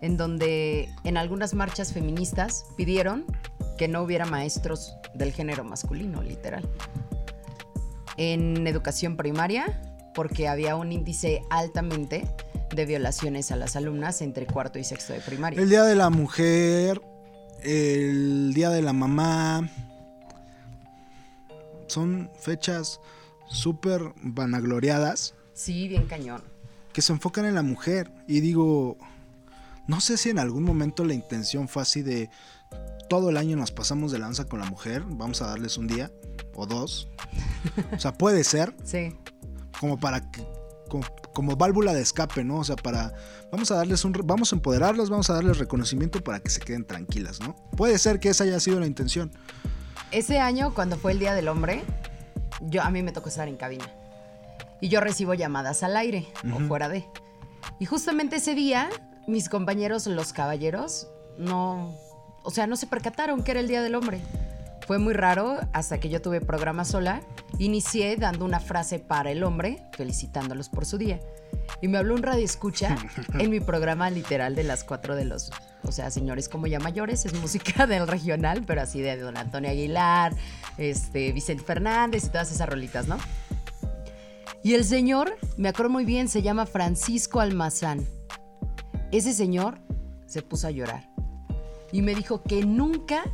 en 0.00 0.16
donde 0.16 0.88
en 1.02 1.16
algunas 1.16 1.52
marchas 1.52 1.92
feministas 1.92 2.64
pidieron 2.76 3.24
que 3.76 3.88
no 3.88 4.02
hubiera 4.02 4.24
maestros 4.24 4.94
del 5.14 5.32
género 5.32 5.64
masculino, 5.64 6.22
literal. 6.22 6.62
En 8.16 8.64
educación 8.68 9.16
primaria, 9.16 9.82
porque 10.14 10.46
había 10.46 10.76
un 10.76 10.92
índice 10.92 11.42
altamente 11.50 12.24
de 12.72 12.86
violaciones 12.86 13.50
a 13.50 13.56
las 13.56 13.74
alumnas 13.74 14.22
entre 14.22 14.46
cuarto 14.46 14.78
y 14.78 14.84
sexto 14.84 15.12
de 15.12 15.18
primaria. 15.18 15.60
el 15.60 15.68
Día 15.68 15.82
de 15.82 15.96
la 15.96 16.08
Mujer, 16.08 17.02
el 17.64 18.54
Día 18.54 18.70
de 18.70 18.80
la 18.80 18.92
Mamá. 18.92 19.68
Son 21.88 22.30
fechas 22.38 23.00
súper 23.52 24.12
vanagloriadas 24.22 25.34
Sí, 25.54 25.86
bien 25.88 26.06
cañón. 26.06 26.42
que 26.92 27.02
se 27.02 27.12
enfocan 27.12 27.44
en 27.44 27.54
la 27.54 27.62
mujer. 27.62 28.10
Y 28.26 28.40
digo, 28.40 28.96
no 29.86 30.00
sé 30.00 30.16
si 30.16 30.30
en 30.30 30.38
algún 30.38 30.62
momento 30.62 31.04
la 31.04 31.14
intención 31.14 31.68
fue 31.68 31.82
así 31.82 32.02
de 32.02 32.30
todo 33.08 33.28
el 33.30 33.36
año 33.36 33.56
nos 33.56 33.70
pasamos 33.72 34.12
de 34.12 34.18
lanza 34.18 34.46
con 34.46 34.60
la 34.60 34.66
mujer, 34.66 35.02
vamos 35.06 35.42
a 35.42 35.46
darles 35.46 35.76
un 35.76 35.86
día 35.86 36.10
o 36.54 36.66
dos. 36.66 37.08
O 37.94 37.98
sea, 37.98 38.12
puede 38.14 38.42
ser 38.44 38.74
Sí. 38.84 39.14
como 39.78 39.98
para 40.00 40.30
que 40.30 40.42
como, 40.88 41.04
como 41.34 41.56
válvula 41.56 41.92
de 41.94 42.02
escape, 42.02 42.44
¿no? 42.44 42.56
O 42.58 42.64
sea, 42.64 42.76
para 42.76 43.14
vamos 43.50 43.70
a 43.70 43.76
darles 43.76 44.04
un 44.04 44.12
vamos 44.24 44.52
a 44.52 44.56
empoderarlas, 44.56 45.08
vamos 45.10 45.28
a 45.30 45.34
darles 45.34 45.58
reconocimiento 45.58 46.22
para 46.22 46.40
que 46.40 46.50
se 46.50 46.60
queden 46.60 46.84
tranquilas, 46.86 47.40
¿no? 47.40 47.54
Puede 47.76 47.98
ser 47.98 48.20
que 48.20 48.28
esa 48.30 48.44
haya 48.44 48.60
sido 48.60 48.80
la 48.80 48.86
intención. 48.86 49.30
Ese 50.10 50.38
año, 50.40 50.74
cuando 50.74 50.96
fue 50.98 51.12
el 51.12 51.18
Día 51.18 51.32
del 51.34 51.48
Hombre, 51.48 51.82
yo, 52.62 52.82
a 52.82 52.90
mí 52.90 53.02
me 53.02 53.12
tocó 53.12 53.28
estar 53.28 53.48
en 53.48 53.56
cabina. 53.56 53.86
Y 54.80 54.88
yo 54.88 55.00
recibo 55.00 55.34
llamadas 55.34 55.82
al 55.82 55.96
aire 55.96 56.26
o 56.54 56.58
fuera 56.60 56.88
de. 56.88 57.04
Y 57.78 57.86
justamente 57.86 58.36
ese 58.36 58.54
día, 58.54 58.90
mis 59.26 59.48
compañeros, 59.48 60.06
los 60.06 60.32
caballeros, 60.32 61.08
no. 61.38 61.94
O 62.42 62.50
sea, 62.50 62.66
no 62.66 62.76
se 62.76 62.86
percataron 62.86 63.44
que 63.44 63.52
era 63.52 63.60
el 63.60 63.68
Día 63.68 63.82
del 63.82 63.94
Hombre. 63.94 64.20
Fue 64.86 64.98
muy 64.98 65.14
raro 65.14 65.60
hasta 65.72 66.00
que 66.00 66.08
yo 66.08 66.20
tuve 66.20 66.40
programa 66.40 66.84
sola. 66.84 67.22
Inicié 67.58 68.16
dando 68.16 68.44
una 68.44 68.58
frase 68.58 68.98
para 68.98 69.30
el 69.30 69.44
hombre, 69.44 69.84
felicitándolos 69.92 70.68
por 70.68 70.84
su 70.84 70.98
día. 70.98 71.20
Y 71.80 71.88
me 71.88 71.98
habló 71.98 72.14
un 72.14 72.22
radio 72.22 72.44
escucha 72.44 72.96
en 73.38 73.50
mi 73.50 73.60
programa 73.60 74.10
literal 74.10 74.56
de 74.56 74.64
las 74.64 74.82
cuatro 74.82 75.14
de 75.14 75.24
los, 75.24 75.52
o 75.84 75.92
sea, 75.92 76.10
señores 76.10 76.48
como 76.48 76.66
ya 76.66 76.78
mayores, 76.78 77.26
es 77.26 77.34
música 77.34 77.86
del 77.88 78.06
regional, 78.06 78.62
pero 78.66 78.82
así 78.82 79.00
de 79.00 79.16
don 79.16 79.36
Antonio 79.36 79.70
Aguilar, 79.70 80.34
este, 80.78 81.32
Vicente 81.32 81.64
Fernández 81.64 82.24
y 82.24 82.28
todas 82.28 82.50
esas 82.52 82.68
rolitas, 82.68 83.06
¿no? 83.08 83.18
Y 84.64 84.74
el 84.74 84.84
señor, 84.84 85.36
me 85.56 85.68
acuerdo 85.68 85.90
muy 85.90 86.04
bien, 86.04 86.28
se 86.28 86.42
llama 86.42 86.66
Francisco 86.66 87.40
Almazán. 87.40 88.06
Ese 89.10 89.32
señor 89.32 89.78
se 90.26 90.42
puso 90.42 90.68
a 90.68 90.70
llorar 90.70 91.10
y 91.90 92.00
me 92.02 92.14
dijo 92.14 92.42
que 92.42 92.64
nunca 92.64 93.24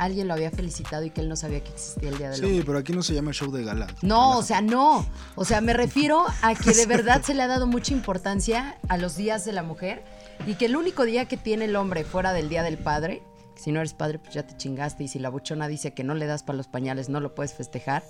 alguien 0.00 0.28
lo 0.28 0.34
había 0.34 0.50
felicitado 0.50 1.04
y 1.04 1.10
que 1.10 1.20
él 1.20 1.28
no 1.28 1.36
sabía 1.36 1.62
que 1.62 1.70
existía 1.70 2.08
el 2.08 2.18
Día 2.18 2.30
del 2.30 2.42
Hombre. 2.42 2.58
Sí, 2.58 2.64
pero 2.66 2.78
aquí 2.78 2.92
no 2.92 3.02
se 3.02 3.14
llama 3.14 3.32
show 3.32 3.50
de 3.50 3.62
gala. 3.64 3.86
No, 4.02 4.38
o 4.38 4.42
sea, 4.42 4.60
no. 4.62 5.06
O 5.34 5.44
sea, 5.44 5.60
me 5.60 5.74
refiero 5.74 6.24
a 6.42 6.54
que 6.54 6.72
de 6.72 6.86
verdad 6.86 7.22
se 7.22 7.34
le 7.34 7.42
ha 7.42 7.46
dado 7.46 7.66
mucha 7.66 7.92
importancia 7.92 8.78
a 8.88 8.96
los 8.96 9.16
días 9.16 9.44
de 9.44 9.52
la 9.52 9.62
mujer 9.62 10.02
y 10.46 10.54
que 10.54 10.66
el 10.66 10.76
único 10.76 11.04
día 11.04 11.26
que 11.26 11.36
tiene 11.36 11.66
el 11.66 11.76
hombre 11.76 12.04
fuera 12.04 12.32
del 12.32 12.48
Día 12.48 12.62
del 12.62 12.78
Padre, 12.78 13.22
que 13.54 13.62
si 13.62 13.72
no 13.72 13.80
eres 13.80 13.92
padre, 13.92 14.18
pues 14.18 14.34
ya 14.34 14.46
te 14.46 14.56
chingaste 14.56 15.04
y 15.04 15.08
si 15.08 15.18
la 15.18 15.28
buchona 15.28 15.68
dice 15.68 15.92
que 15.92 16.02
no 16.02 16.14
le 16.14 16.26
das 16.26 16.42
para 16.42 16.56
los 16.56 16.68
pañales, 16.68 17.08
no 17.08 17.20
lo 17.20 17.34
puedes 17.34 17.52
festejar, 17.52 18.02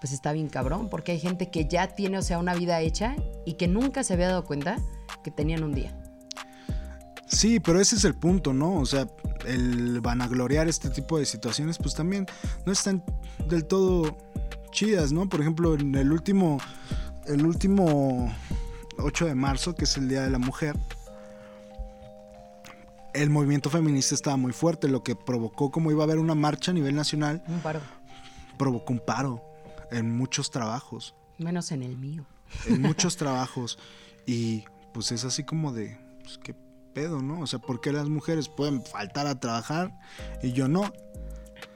pues 0.00 0.12
está 0.12 0.32
bien 0.32 0.48
cabrón, 0.50 0.90
porque 0.90 1.12
hay 1.12 1.20
gente 1.20 1.50
que 1.50 1.66
ya 1.66 1.88
tiene, 1.88 2.18
o 2.18 2.22
sea, 2.22 2.38
una 2.38 2.54
vida 2.54 2.80
hecha 2.80 3.16
y 3.46 3.54
que 3.54 3.68
nunca 3.68 4.04
se 4.04 4.12
había 4.12 4.28
dado 4.28 4.44
cuenta 4.44 4.76
que 5.22 5.30
tenían 5.30 5.62
un 5.64 5.72
día. 5.72 5.98
Sí, 7.28 7.58
pero 7.60 7.80
ese 7.80 7.96
es 7.96 8.04
el 8.04 8.14
punto, 8.14 8.52
¿no? 8.52 8.74
O 8.74 8.86
sea, 8.86 9.06
el 9.46 10.00
vanagloriar 10.00 10.68
este 10.68 10.90
tipo 10.90 11.18
de 11.18 11.26
situaciones, 11.26 11.78
pues 11.78 11.94
también 11.94 12.26
no 12.66 12.72
están 12.72 13.02
del 13.48 13.64
todo 13.66 14.16
chidas, 14.70 15.12
¿no? 15.12 15.28
Por 15.28 15.40
ejemplo, 15.40 15.74
en 15.74 15.94
el 15.94 16.12
último, 16.12 16.58
el 17.26 17.44
último 17.46 18.32
8 18.98 19.26
de 19.26 19.34
marzo, 19.34 19.74
que 19.74 19.84
es 19.84 19.96
el 19.96 20.08
Día 20.08 20.22
de 20.22 20.30
la 20.30 20.38
Mujer, 20.38 20.76
el 23.14 23.30
movimiento 23.30 23.70
feminista 23.70 24.14
estaba 24.14 24.36
muy 24.36 24.52
fuerte, 24.52 24.88
lo 24.88 25.02
que 25.02 25.14
provocó, 25.14 25.70
como 25.70 25.90
iba 25.90 26.02
a 26.02 26.04
haber 26.04 26.18
una 26.18 26.34
marcha 26.34 26.72
a 26.72 26.74
nivel 26.74 26.94
nacional, 26.94 27.42
Un 27.46 27.60
paro. 27.60 27.80
provocó 28.58 28.92
un 28.92 29.00
paro 29.00 29.42
en 29.90 30.10
muchos 30.16 30.50
trabajos, 30.50 31.14
Menos 31.38 31.70
en 31.72 31.82
el 31.82 31.96
mío. 31.96 32.24
en 32.66 32.82
muchos 32.82 33.16
trabajos. 33.16 33.78
Y 34.26 34.64
pues 34.92 35.12
es 35.12 35.24
así 35.24 35.44
como 35.44 35.72
de, 35.72 35.96
pues, 36.22 36.38
qué 36.38 36.54
pedo, 36.94 37.20
¿no? 37.20 37.40
O 37.40 37.46
sea, 37.46 37.58
¿por 37.58 37.80
qué 37.80 37.92
las 37.92 38.08
mujeres 38.08 38.48
pueden 38.48 38.82
faltar 38.82 39.26
a 39.26 39.38
trabajar 39.38 39.92
y 40.42 40.52
yo 40.52 40.68
no? 40.68 40.92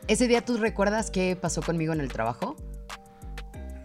Ese 0.06 0.26
día 0.28 0.44
tú 0.44 0.56
recuerdas 0.56 1.10
qué 1.10 1.36
pasó 1.36 1.60
conmigo 1.60 1.92
en 1.92 2.00
el 2.00 2.10
trabajo? 2.10 2.56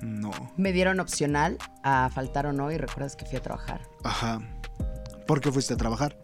No. 0.02 0.32
Me 0.58 0.72
dieron 0.72 1.00
opcional 1.00 1.58
a 1.84 2.10
faltar 2.14 2.46
o 2.46 2.54
no 2.54 2.72
y 2.72 2.78
recuerdas 2.78 3.16
que 3.16 3.26
fui 3.26 3.38
a 3.38 3.42
trabajar. 3.42 3.82
Ajá. 4.04 4.40
¿Por 5.28 5.42
qué 5.42 5.52
fuiste 5.52 5.74
a 5.74 5.78
trabajar? 5.78 6.18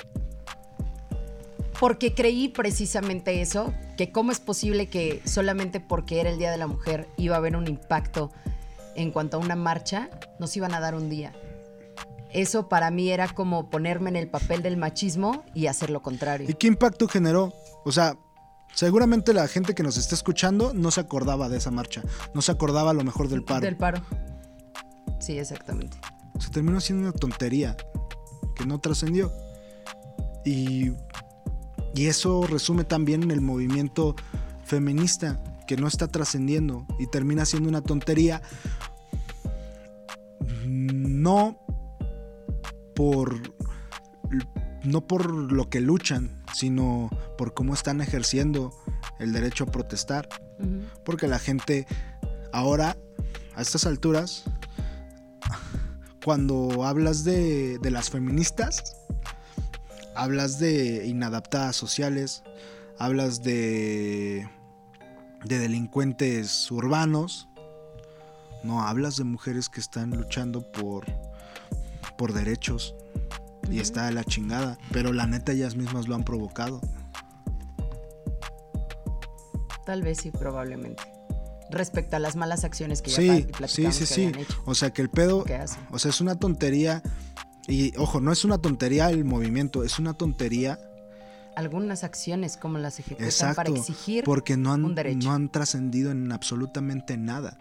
Porque 1.79 2.13
creí 2.13 2.49
precisamente 2.49 3.41
eso, 3.41 3.73
que 3.97 4.11
cómo 4.11 4.31
es 4.31 4.39
posible 4.41 4.87
que 4.87 5.21
solamente 5.25 5.79
porque 5.79 6.19
era 6.19 6.29
el 6.29 6.37
Día 6.37 6.51
de 6.51 6.57
la 6.57 6.67
Mujer 6.67 7.07
iba 7.17 7.35
a 7.35 7.37
haber 7.37 7.55
un 7.55 7.67
impacto 7.67 8.31
en 8.95 9.11
cuanto 9.11 9.37
a 9.37 9.39
una 9.39 9.55
marcha, 9.55 10.09
nos 10.39 10.55
iban 10.57 10.73
a 10.73 10.81
dar 10.81 10.93
un 10.93 11.09
día. 11.09 11.31
Eso 12.31 12.69
para 12.69 12.91
mí 12.91 13.09
era 13.09 13.27
como 13.27 13.69
ponerme 13.69 14.09
en 14.09 14.15
el 14.15 14.29
papel 14.29 14.61
del 14.61 14.77
machismo 14.77 15.43
y 15.53 15.67
hacer 15.67 15.89
lo 15.89 16.01
contrario. 16.01 16.49
¿Y 16.49 16.53
qué 16.53 16.67
impacto 16.67 17.07
generó? 17.07 17.53
O 17.85 17.91
sea, 17.91 18.17
seguramente 18.73 19.33
la 19.33 19.47
gente 19.47 19.73
que 19.73 19.83
nos 19.83 19.97
está 19.97 20.15
escuchando 20.15 20.73
no 20.73 20.91
se 20.91 21.01
acordaba 21.01 21.49
de 21.49 21.57
esa 21.57 21.71
marcha, 21.71 22.03
no 22.33 22.41
se 22.41 22.51
acordaba 22.51 22.91
a 22.91 22.93
lo 22.93 23.03
mejor 23.03 23.29
del 23.29 23.43
paro. 23.43 23.61
Del 23.61 23.77
paro. 23.77 24.01
Sí, 25.19 25.39
exactamente. 25.39 25.97
Se 26.39 26.49
terminó 26.49 26.79
siendo 26.79 27.09
una 27.09 27.17
tontería 27.17 27.75
que 28.55 28.65
no 28.65 28.79
trascendió. 28.79 29.31
Y, 30.45 30.91
y 31.95 32.07
eso 32.07 32.45
resume 32.47 32.83
también 32.83 33.29
el 33.31 33.41
movimiento 33.41 34.15
feminista 34.63 35.41
que 35.67 35.77
no 35.77 35.87
está 35.87 36.07
trascendiendo 36.07 36.85
y 36.99 37.07
termina 37.07 37.45
siendo 37.45 37.69
una 37.69 37.81
tontería. 37.81 38.41
No 40.65 41.59
por 42.99 43.39
no 44.83 45.07
por 45.07 45.31
lo 45.31 45.69
que 45.69 45.79
luchan, 45.79 46.43
sino 46.53 47.09
por 47.37 47.53
cómo 47.53 47.73
están 47.73 48.01
ejerciendo 48.01 48.73
el 49.19 49.31
derecho 49.31 49.63
a 49.63 49.67
protestar. 49.67 50.27
Porque 51.05 51.29
la 51.29 51.39
gente 51.39 51.87
ahora, 52.51 52.97
a 53.55 53.61
estas 53.61 53.85
alturas, 53.85 54.43
cuando 56.25 56.85
hablas 56.85 57.23
de, 57.23 57.77
de 57.79 57.89
las 57.89 58.09
feministas, 58.09 58.97
hablas 60.13 60.59
de 60.59 61.07
inadaptadas 61.07 61.77
sociales, 61.77 62.43
hablas 62.97 63.43
de, 63.43 64.45
de 65.45 65.57
delincuentes 65.57 66.69
urbanos, 66.69 67.47
no 68.61 68.81
hablas 68.81 69.15
de 69.15 69.23
mujeres 69.23 69.69
que 69.69 69.79
están 69.79 70.09
luchando 70.09 70.69
por, 70.69 71.05
por 72.19 72.33
derechos. 72.33 72.95
Y 73.71 73.79
está 73.79 74.05
de 74.07 74.11
la 74.11 74.25
chingada. 74.25 74.77
Pero 74.91 75.13
la 75.13 75.25
neta 75.25 75.53
ellas 75.53 75.75
mismas 75.77 76.09
lo 76.09 76.15
han 76.15 76.23
provocado. 76.25 76.81
Tal 79.85 80.03
vez 80.03 80.19
sí, 80.19 80.29
probablemente. 80.29 81.01
Respecto 81.71 82.17
a 82.17 82.19
las 82.19 82.35
malas 82.35 82.65
acciones 82.65 83.01
que 83.01 83.11
ya 83.11 83.67
Sí, 83.67 83.91
sí, 83.91 84.05
sí, 84.05 84.31
que 84.31 84.41
hecho. 84.41 84.61
O 84.65 84.75
sea 84.75 84.91
que 84.91 85.01
el 85.01 85.09
pedo, 85.09 85.45
o 85.91 85.99
sea, 85.99 86.09
es 86.09 86.19
una 86.19 86.35
tontería. 86.37 87.01
Y 87.67 87.95
ojo, 87.97 88.19
no 88.19 88.31
es 88.33 88.43
una 88.43 88.57
tontería 88.57 89.09
el 89.11 89.23
movimiento, 89.23 89.83
es 89.83 89.97
una 89.97 90.13
tontería. 90.13 90.77
Algunas 91.55 92.03
acciones, 92.03 92.57
como 92.57 92.79
las 92.79 92.99
ejecutan 92.99 93.27
Exacto. 93.27 93.55
para 93.55 93.69
exigir 93.69 94.23
Porque 94.23 94.57
no 94.57 94.73
han, 94.73 94.83
un 94.83 94.95
derecho. 94.95 95.27
no 95.27 95.33
han 95.33 95.49
trascendido 95.49 96.11
en 96.11 96.31
absolutamente 96.31 97.17
nada. 97.17 97.57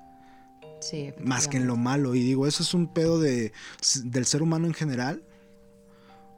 Sí, 0.81 1.13
Más 1.21 1.49
que 1.49 1.57
en 1.57 1.67
lo 1.67 1.77
malo. 1.77 2.15
Y 2.15 2.21
digo, 2.23 2.47
eso 2.47 2.63
es 2.63 2.73
un 2.75 2.93
pedo 2.93 3.19
de, 3.19 3.53
del 4.05 4.25
ser 4.27 4.43
humano 4.43 4.67
en 4.67 4.75
general. 4.75 5.23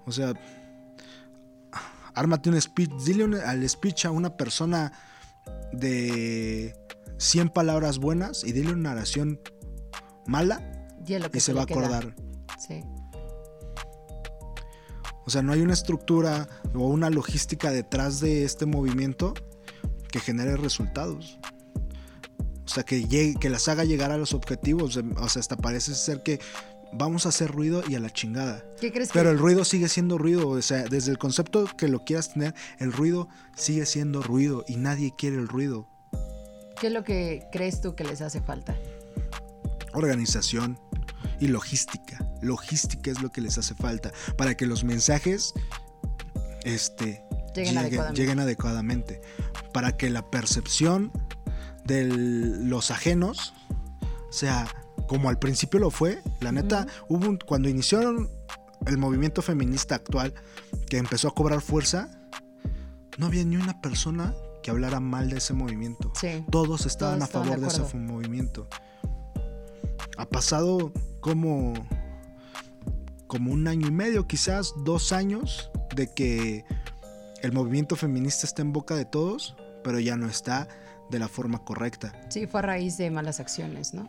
O 0.06 0.12
sea, 0.12 0.32
ármate 2.14 2.50
un 2.50 2.60
speech, 2.60 2.90
dile 3.04 3.24
un- 3.24 3.34
al 3.34 3.68
speech 3.68 4.06
a 4.06 4.10
una 4.10 4.36
persona 4.36 4.92
de 5.72 6.74
100 7.18 7.50
palabras 7.50 7.98
buenas 7.98 8.44
y 8.44 8.52
dile 8.52 8.72
una 8.72 8.90
narración 8.90 9.40
mala 10.26 10.88
Y, 11.06 11.14
es 11.14 11.22
lo 11.22 11.30
que 11.30 11.38
y 11.38 11.40
se 11.40 11.52
va 11.52 11.60
a 11.60 11.64
acordar. 11.64 12.14
Sí. 12.58 12.82
O 15.26 15.30
sea, 15.30 15.42
no 15.42 15.52
hay 15.52 15.60
una 15.60 15.74
estructura 15.74 16.48
o 16.74 16.88
una 16.88 17.08
logística 17.10 17.70
detrás 17.70 18.20
de 18.20 18.44
este 18.44 18.66
movimiento 18.66 19.34
que 20.10 20.18
genere 20.18 20.56
resultados. 20.56 21.38
O 22.64 22.68
sea, 22.68 22.84
que, 22.84 23.04
llegue, 23.04 23.34
que 23.38 23.50
las 23.50 23.68
haga 23.68 23.84
llegar 23.84 24.10
a 24.12 24.16
los 24.18 24.34
objetivos. 24.34 24.96
O 24.96 25.28
sea, 25.28 25.40
hasta 25.40 25.56
parece 25.56 25.94
ser 25.94 26.22
que 26.22 26.40
vamos 26.92 27.26
a 27.26 27.30
hacer 27.30 27.50
ruido 27.50 27.82
y 27.88 27.94
a 27.94 28.00
la 28.00 28.10
chingada. 28.10 28.64
¿Qué 28.80 28.92
crees 28.92 29.10
Pero 29.12 29.30
que 29.30 29.32
el 29.32 29.38
ruido 29.38 29.64
sigue 29.64 29.88
siendo 29.88 30.18
ruido. 30.18 30.48
O 30.48 30.62
sea, 30.62 30.84
desde 30.84 31.10
el 31.10 31.18
concepto 31.18 31.66
que 31.76 31.88
lo 31.88 32.04
quieras 32.04 32.32
tener, 32.32 32.54
el 32.78 32.92
ruido 32.92 33.28
sigue 33.56 33.86
siendo 33.86 34.22
ruido 34.22 34.64
y 34.68 34.76
nadie 34.76 35.12
quiere 35.16 35.36
el 35.36 35.48
ruido. 35.48 35.88
qué 36.80 36.88
es 36.88 36.92
lo 36.92 37.04
que 37.04 37.46
crees 37.52 37.80
tú 37.80 37.94
que 37.94 38.04
les 38.04 38.20
hace 38.20 38.40
falta? 38.40 38.76
Organización 39.92 40.78
y 41.40 41.48
logística. 41.48 42.24
Logística 42.40 43.10
es 43.10 43.20
lo 43.20 43.30
que 43.30 43.40
les 43.40 43.58
hace 43.58 43.74
falta 43.74 44.12
para 44.36 44.56
que 44.56 44.66
los 44.66 44.84
mensajes 44.84 45.52
este, 46.64 47.24
lleguen, 47.54 47.78
adecuadamente. 47.78 48.20
lleguen 48.20 48.40
adecuadamente. 48.40 49.20
Para 49.72 49.96
que 49.96 50.10
la 50.10 50.30
percepción 50.30 51.12
de 51.90 52.04
los 52.06 52.90
ajenos 52.90 53.52
sea 54.30 54.66
como 55.08 55.28
al 55.28 55.38
principio 55.38 55.80
lo 55.80 55.90
fue. 55.90 56.22
La 56.40 56.52
neta, 56.52 56.86
hubo 57.08 57.28
un- 57.28 57.38
cuando 57.38 57.68
iniciaron 57.68 58.30
el 58.86 58.96
movimiento 58.96 59.42
feminista 59.42 59.96
actual, 59.96 60.32
que 60.88 60.98
empezó 60.98 61.28
a 61.28 61.34
cobrar 61.34 61.60
fuerza, 61.60 62.08
no 63.18 63.26
había 63.26 63.44
ni 63.44 63.56
una 63.56 63.80
persona 63.80 64.34
que 64.62 64.70
hablara 64.70 65.00
mal 65.00 65.28
de 65.30 65.38
ese 65.38 65.52
movimiento. 65.52 66.12
Sí. 66.18 66.44
Todos 66.50 66.86
estaban 66.86 67.18
Todos 67.18 67.22
a 67.22 67.26
estaban 67.26 67.46
favor 67.48 67.60
de 67.60 67.66
de, 67.78 67.84
ese 67.84 67.96
movimiento. 67.96 68.68
Ha 70.16 70.26
pasado 70.26 70.92
como, 71.20 71.74
como 73.26 73.52
un 73.52 73.66
año 73.68 73.88
y 73.88 73.90
medio, 73.90 74.26
quizás 74.26 74.72
dos 74.84 75.12
años, 75.12 75.70
de 75.94 76.12
que 76.14 76.64
el 77.42 77.52
movimiento 77.52 77.96
feminista 77.96 78.46
está 78.46 78.62
en 78.62 78.72
boca 78.72 78.94
de 78.94 79.04
todos, 79.06 79.56
pero 79.82 79.98
ya 79.98 80.16
no 80.16 80.28
está 80.28 80.68
de 81.10 81.18
la 81.18 81.28
forma 81.28 81.58
correcta. 81.64 82.12
Sí, 82.28 82.46
fue 82.46 82.60
a 82.60 82.62
raíz 82.62 82.96
de 82.96 83.10
malas 83.10 83.40
acciones, 83.40 83.94
¿no? 83.94 84.08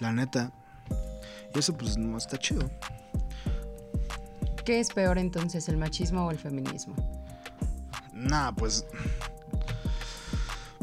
La 0.00 0.12
neta. 0.12 0.52
Y 1.54 1.58
eso 1.58 1.76
pues 1.76 1.96
no 1.96 2.18
está 2.18 2.38
chido. 2.38 2.68
¿Qué 4.64 4.80
es 4.80 4.92
peor 4.92 5.18
entonces, 5.18 5.68
el 5.68 5.76
machismo 5.76 6.26
o 6.26 6.30
el 6.30 6.38
feminismo? 6.38 6.94
Nah, 8.12 8.52
pues. 8.52 8.84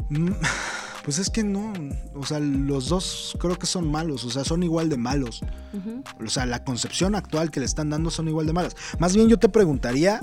mm, 0.08 0.32
Pues 1.04 1.18
es 1.18 1.28
que 1.28 1.44
no. 1.44 1.74
O 2.14 2.24
sea, 2.24 2.40
los 2.40 2.88
dos 2.88 3.36
creo 3.38 3.58
que 3.58 3.66
son 3.66 3.90
malos. 3.90 4.24
O 4.24 4.30
sea, 4.30 4.42
son 4.42 4.62
igual 4.62 4.88
de 4.88 4.96
malos. 4.96 5.42
O 6.24 6.30
sea, 6.30 6.46
la 6.46 6.64
concepción 6.64 7.14
actual 7.14 7.50
que 7.50 7.60
le 7.60 7.66
están 7.66 7.90
dando 7.90 8.10
son 8.10 8.26
igual 8.26 8.46
de 8.46 8.54
malas. 8.54 8.74
Más 8.98 9.14
bien 9.14 9.28
yo 9.28 9.38
te 9.38 9.50
preguntaría. 9.50 10.22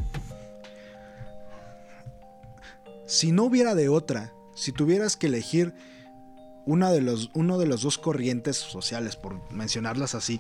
Si 3.11 3.33
no 3.33 3.43
hubiera 3.43 3.75
de 3.75 3.89
otra, 3.89 4.31
si 4.55 4.71
tuvieras 4.71 5.17
que 5.17 5.27
elegir 5.27 5.73
una 6.65 6.91
de 6.91 7.01
los, 7.01 7.29
uno 7.33 7.57
de 7.57 7.65
los 7.65 7.81
dos 7.81 7.97
corrientes 7.97 8.55
sociales, 8.55 9.17
por 9.17 9.51
mencionarlas 9.51 10.15
así, 10.15 10.39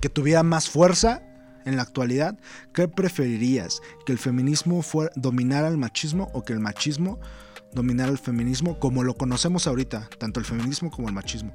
que 0.00 0.10
tuviera 0.10 0.42
más 0.42 0.68
fuerza 0.68 1.22
en 1.64 1.76
la 1.76 1.82
actualidad, 1.82 2.38
¿qué 2.74 2.88
preferirías? 2.88 3.80
¿Que 4.04 4.12
el 4.12 4.18
feminismo 4.18 4.82
fuera, 4.82 5.10
dominara 5.16 5.68
el 5.68 5.78
machismo 5.78 6.28
o 6.34 6.42
que 6.42 6.52
el 6.52 6.60
machismo 6.60 7.18
dominara 7.72 8.12
el 8.12 8.18
feminismo 8.18 8.78
como 8.78 9.02
lo 9.02 9.16
conocemos 9.16 9.66
ahorita, 9.66 10.10
tanto 10.18 10.40
el 10.40 10.46
feminismo 10.46 10.90
como 10.90 11.08
el 11.08 11.14
machismo? 11.14 11.54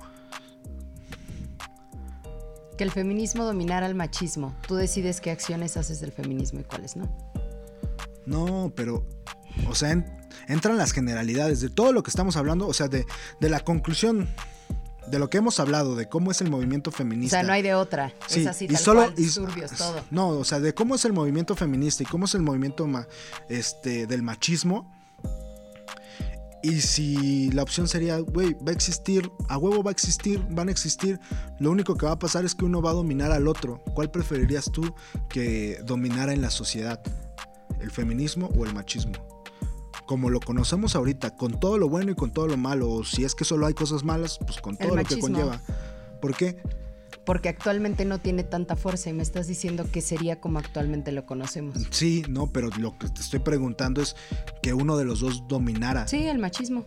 Que 2.75 2.83
el 2.83 2.91
feminismo 2.91 3.45
dominara 3.45 3.85
el 3.85 3.93
machismo. 3.93 4.55
Tú 4.67 4.73
decides 4.73 5.21
qué 5.21 5.29
acciones 5.29 5.77
haces 5.77 5.99
del 5.99 6.11
feminismo 6.11 6.59
y 6.61 6.63
cuáles 6.63 6.95
no. 6.95 7.36
No, 8.27 8.71
pero, 8.75 9.07
o 9.67 9.73
sea, 9.75 9.91
en- 9.91 10.05
entran 10.47 10.77
las 10.77 10.91
generalidades 10.91 11.61
de 11.61 11.69
todo 11.69 11.91
lo 11.93 12.03
que 12.03 12.09
estamos 12.11 12.37
hablando, 12.37 12.67
o 12.67 12.73
sea, 12.73 12.87
de, 12.87 13.05
de 13.39 13.49
la 13.49 13.61
conclusión 13.61 14.29
de 15.07 15.19
lo 15.19 15.29
que 15.29 15.37
hemos 15.37 15.59
hablado, 15.61 15.95
de 15.95 16.09
cómo 16.09 16.31
es 16.31 16.41
el 16.41 16.49
movimiento 16.49 16.89
O 16.89 16.93
feminista. 16.93 17.37
sea, 17.37 17.47
no 17.47 17.53
hay 17.53 17.61
de 17.61 17.73
otra. 17.73 18.11
Sí, 18.27 18.41
es 18.41 18.47
así, 18.47 18.65
y 18.65 18.67
tal 18.67 18.77
solo 18.77 19.01
cual, 19.05 19.13
y- 19.17 19.29
turbios, 19.31 19.71
todo. 19.71 20.01
No, 20.11 20.29
o 20.29 20.43
sea, 20.43 20.59
de 20.59 20.73
cómo 20.73 20.95
es 20.95 21.05
el 21.05 21.13
movimiento 21.13 21.55
feminista 21.55 22.03
y 22.03 22.05
cómo 22.05 22.25
es 22.25 22.35
el 22.35 22.41
movimiento 22.41 22.85
ma- 22.87 23.07
este, 23.47 24.05
del 24.05 24.21
machismo. 24.21 24.93
Y 26.63 26.81
si 26.81 27.51
la 27.51 27.63
opción 27.63 27.87
sería, 27.87 28.17
güey, 28.19 28.53
va 28.55 28.71
a 28.71 28.73
existir, 28.73 29.31
a 29.47 29.57
huevo 29.57 29.83
va 29.83 29.91
a 29.91 29.93
existir, 29.93 30.43
van 30.49 30.67
a 30.67 30.71
existir, 30.71 31.19
lo 31.59 31.71
único 31.71 31.95
que 31.95 32.05
va 32.07 32.13
a 32.13 32.19
pasar 32.19 32.43
es 32.43 32.55
que 32.55 32.65
uno 32.65 32.81
va 32.81 32.89
a 32.89 32.93
dominar 32.93 33.31
al 33.31 33.47
otro. 33.47 33.81
¿Cuál 33.93 34.11
preferirías 34.11 34.65
tú 34.71 34.93
que 35.29 35.79
dominara 35.85 36.33
en 36.33 36.41
la 36.41 36.49
sociedad? 36.49 36.99
¿El 37.79 37.91
feminismo 37.91 38.49
o 38.57 38.65
el 38.65 38.73
machismo? 38.73 39.13
Como 40.05 40.29
lo 40.29 40.39
conocemos 40.39 40.95
ahorita, 40.95 41.35
con 41.35 41.59
todo 41.59 41.77
lo 41.77 41.89
bueno 41.89 42.11
y 42.11 42.15
con 42.15 42.31
todo 42.31 42.47
lo 42.47 42.57
malo, 42.57 42.89
o 42.89 43.03
si 43.03 43.25
es 43.25 43.35
que 43.35 43.43
solo 43.43 43.65
hay 43.65 43.73
cosas 43.73 44.03
malas, 44.03 44.39
pues 44.39 44.61
con 44.61 44.77
todo 44.77 44.95
lo 44.95 45.03
que 45.03 45.19
conlleva. 45.19 45.61
¿Por 46.21 46.35
qué? 46.35 46.57
Porque 47.25 47.49
actualmente 47.49 48.05
no 48.05 48.19
tiene 48.19 48.43
tanta 48.43 48.77
fuerza 48.77 49.09
y 49.09 49.13
me 49.13 49.21
estás 49.21 49.47
diciendo 49.47 49.85
que 49.91 49.99
sería 50.01 50.39
como 50.39 50.59
actualmente 50.59 51.11
lo 51.11 51.25
conocemos. 51.25 51.75
Sí, 51.91 52.23
no, 52.29 52.47
pero 52.47 52.69
lo 52.79 52.97
que 52.97 53.09
te 53.09 53.19
estoy 53.19 53.39
preguntando 53.39 54.01
es 54.01 54.15
que 54.61 54.73
uno 54.73 54.95
de 54.97 55.03
los 55.03 55.19
dos 55.19 55.43
dominara. 55.49 56.07
Sí, 56.07 56.25
el 56.25 56.39
machismo, 56.39 56.85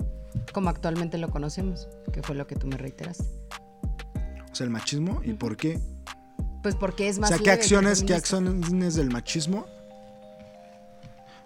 como 0.55 0.71
actualmente 0.71 1.19
lo 1.19 1.29
conocemos, 1.29 1.89
que 2.13 2.23
fue 2.23 2.35
lo 2.37 2.47
que 2.47 2.57
tú 2.57 2.67
me 2.67 2.79
reiteraste. 2.79 3.25
O 4.51 4.55
sea, 4.55 4.65
el 4.65 4.71
machismo. 4.71 5.21
¿Y 5.23 5.35
por 5.35 5.59
qué? 5.59 5.79
Pues 6.63 6.75
porque 6.75 7.09
es 7.09 7.19
O 7.19 7.21
más 7.21 7.29
sea, 7.29 7.39
¿qué 7.39 7.45
leve 7.45 7.59
que 7.59 7.75
el 7.75 7.77
acciones, 7.77 8.03
qué 8.03 8.15
acciones 8.15 8.95
del 8.95 9.11
machismo 9.11 9.67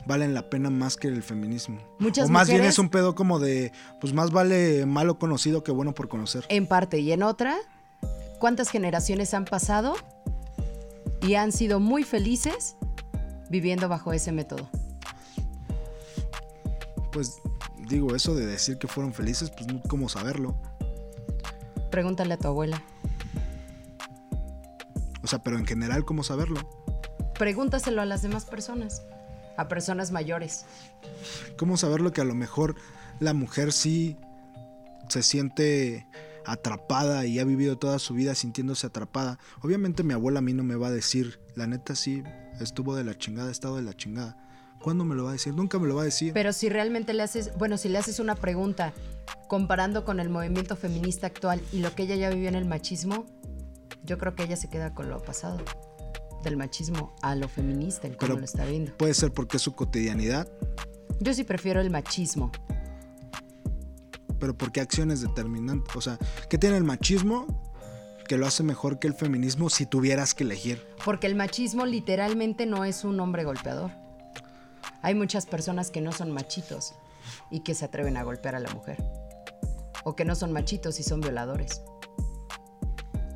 valen 0.06 0.34
la 0.34 0.48
pena 0.50 0.70
más 0.70 0.96
que 0.96 1.08
el 1.08 1.22
feminismo? 1.22 1.78
Muchas 1.98 2.28
o 2.28 2.32
más 2.32 2.48
bien 2.48 2.64
es 2.64 2.78
un 2.78 2.88
pedo 2.88 3.14
como 3.14 3.38
de, 3.38 3.72
pues 4.00 4.12
más 4.12 4.30
vale 4.30 4.86
malo 4.86 5.18
conocido 5.18 5.62
que 5.62 5.72
bueno 5.72 5.94
por 5.94 6.08
conocer. 6.08 6.44
En 6.48 6.66
parte 6.66 6.98
y 6.98 7.12
en 7.12 7.22
otra, 7.22 7.56
¿cuántas 8.38 8.70
generaciones 8.70 9.34
han 9.34 9.44
pasado 9.44 9.94
y 11.20 11.34
han 11.34 11.52
sido 11.52 11.80
muy 11.80 12.04
felices 12.04 12.76
viviendo 13.48 13.88
bajo 13.88 14.12
ese 14.12 14.32
método? 14.32 14.68
Pues 17.12 17.40
digo, 17.88 18.14
eso 18.14 18.34
de 18.34 18.46
decir 18.46 18.78
que 18.78 18.88
fueron 18.88 19.14
felices, 19.14 19.50
pues 19.50 19.72
no 19.72 19.80
cómo 19.88 20.08
saberlo. 20.08 20.56
Pregúntale 21.90 22.34
a 22.34 22.38
tu 22.38 22.48
abuela. 22.48 22.82
O 25.22 25.26
sea, 25.26 25.42
pero 25.42 25.58
en 25.58 25.66
general, 25.66 26.04
¿cómo 26.04 26.22
saberlo? 26.22 26.60
Pregúntaselo 27.38 28.02
a 28.02 28.04
las 28.04 28.22
demás 28.22 28.44
personas, 28.44 29.02
a 29.56 29.68
personas 29.68 30.10
mayores. 30.10 30.66
¿Cómo 31.56 31.76
saberlo 31.76 32.12
que 32.12 32.20
a 32.20 32.24
lo 32.24 32.34
mejor 32.34 32.76
la 33.20 33.34
mujer 33.34 33.72
sí 33.72 34.16
se 35.08 35.22
siente 35.22 36.06
atrapada 36.46 37.24
y 37.26 37.38
ha 37.38 37.44
vivido 37.44 37.78
toda 37.78 37.98
su 37.98 38.14
vida 38.14 38.34
sintiéndose 38.34 38.86
atrapada? 38.86 39.38
Obviamente 39.62 40.02
mi 40.02 40.14
abuela 40.14 40.38
a 40.38 40.42
mí 40.42 40.52
no 40.52 40.64
me 40.64 40.76
va 40.76 40.88
a 40.88 40.92
decir, 40.92 41.40
la 41.54 41.66
neta 41.66 41.94
sí, 41.94 42.22
estuvo 42.60 42.94
de 42.94 43.04
la 43.04 43.16
chingada, 43.16 43.48
ha 43.48 43.52
estado 43.52 43.76
de 43.76 43.82
la 43.82 43.94
chingada. 43.94 44.36
¿Cuándo 44.80 45.04
me 45.04 45.14
lo 45.14 45.24
va 45.24 45.30
a 45.30 45.32
decir? 45.32 45.54
Nunca 45.54 45.78
me 45.78 45.88
lo 45.88 45.94
va 45.94 46.02
a 46.02 46.04
decir. 46.04 46.34
Pero 46.34 46.52
si 46.52 46.68
realmente 46.68 47.14
le 47.14 47.22
haces, 47.22 47.56
bueno, 47.56 47.78
si 47.78 47.88
le 47.88 47.96
haces 47.96 48.20
una 48.20 48.34
pregunta 48.34 48.92
comparando 49.48 50.04
con 50.04 50.20
el 50.20 50.28
movimiento 50.28 50.76
feminista 50.76 51.26
actual 51.26 51.62
y 51.72 51.78
lo 51.78 51.94
que 51.94 52.02
ella 52.02 52.16
ya 52.16 52.28
vivió 52.28 52.48
en 52.48 52.54
el 52.54 52.66
machismo, 52.66 53.24
yo 54.02 54.18
creo 54.18 54.34
que 54.34 54.42
ella 54.42 54.56
se 54.56 54.68
queda 54.68 54.92
con 54.92 55.08
lo 55.08 55.22
pasado. 55.22 55.58
Del 56.44 56.56
machismo 56.58 57.14
a 57.22 57.34
lo 57.34 57.48
feminista, 57.48 58.06
en 58.06 58.12
cómo 58.14 58.20
Pero- 58.28 58.38
lo 58.38 58.44
está 58.44 58.64
viendo. 58.66 58.94
Puede 58.96 59.14
ser 59.14 59.32
porque 59.32 59.56
es 59.56 59.62
su 59.62 59.74
cotidianidad, 59.74 60.46
Yo 61.20 61.32
sí 61.32 61.42
prefiero 61.44 61.80
el 61.80 61.90
machismo. 61.90 62.52
pero 64.38 64.56
porque 64.56 64.80
acciones 64.80 65.20
determinantes. 65.22 65.94
O 65.96 66.00
sea, 66.00 66.18
¿qué 66.50 66.58
tiene 66.58 66.76
el 66.76 66.84
machismo 66.84 67.46
que 68.28 68.36
lo 68.36 68.46
hace 68.46 68.62
mejor 68.62 68.98
que 68.98 69.06
el 69.06 69.14
feminismo 69.14 69.70
si 69.70 69.86
tuvieras 69.86 70.34
que 70.34 70.44
elegir? 70.44 70.86
Porque 71.04 71.26
el 71.26 71.34
machismo 71.34 71.86
literalmente 71.86 72.66
no 72.66 72.84
es 72.84 73.04
un 73.04 73.18
hombre 73.20 73.44
golpeador. 73.44 73.90
Hay 75.02 75.14
muchas 75.14 75.46
personas 75.46 75.90
que 75.90 76.00
no 76.02 76.12
son 76.12 76.30
machitos 76.30 76.94
y 77.50 77.60
que 77.60 77.74
se 77.74 77.84
atreven 77.86 78.16
a 78.18 78.22
golpear 78.22 78.54
a 78.54 78.60
la 78.60 78.70
mujer. 78.70 79.02
O 80.04 80.14
que 80.14 80.24
no 80.26 80.34
son 80.34 80.52
machitos 80.52 81.00
y 81.00 81.02
son 81.04 81.20
violadores. 81.22 81.82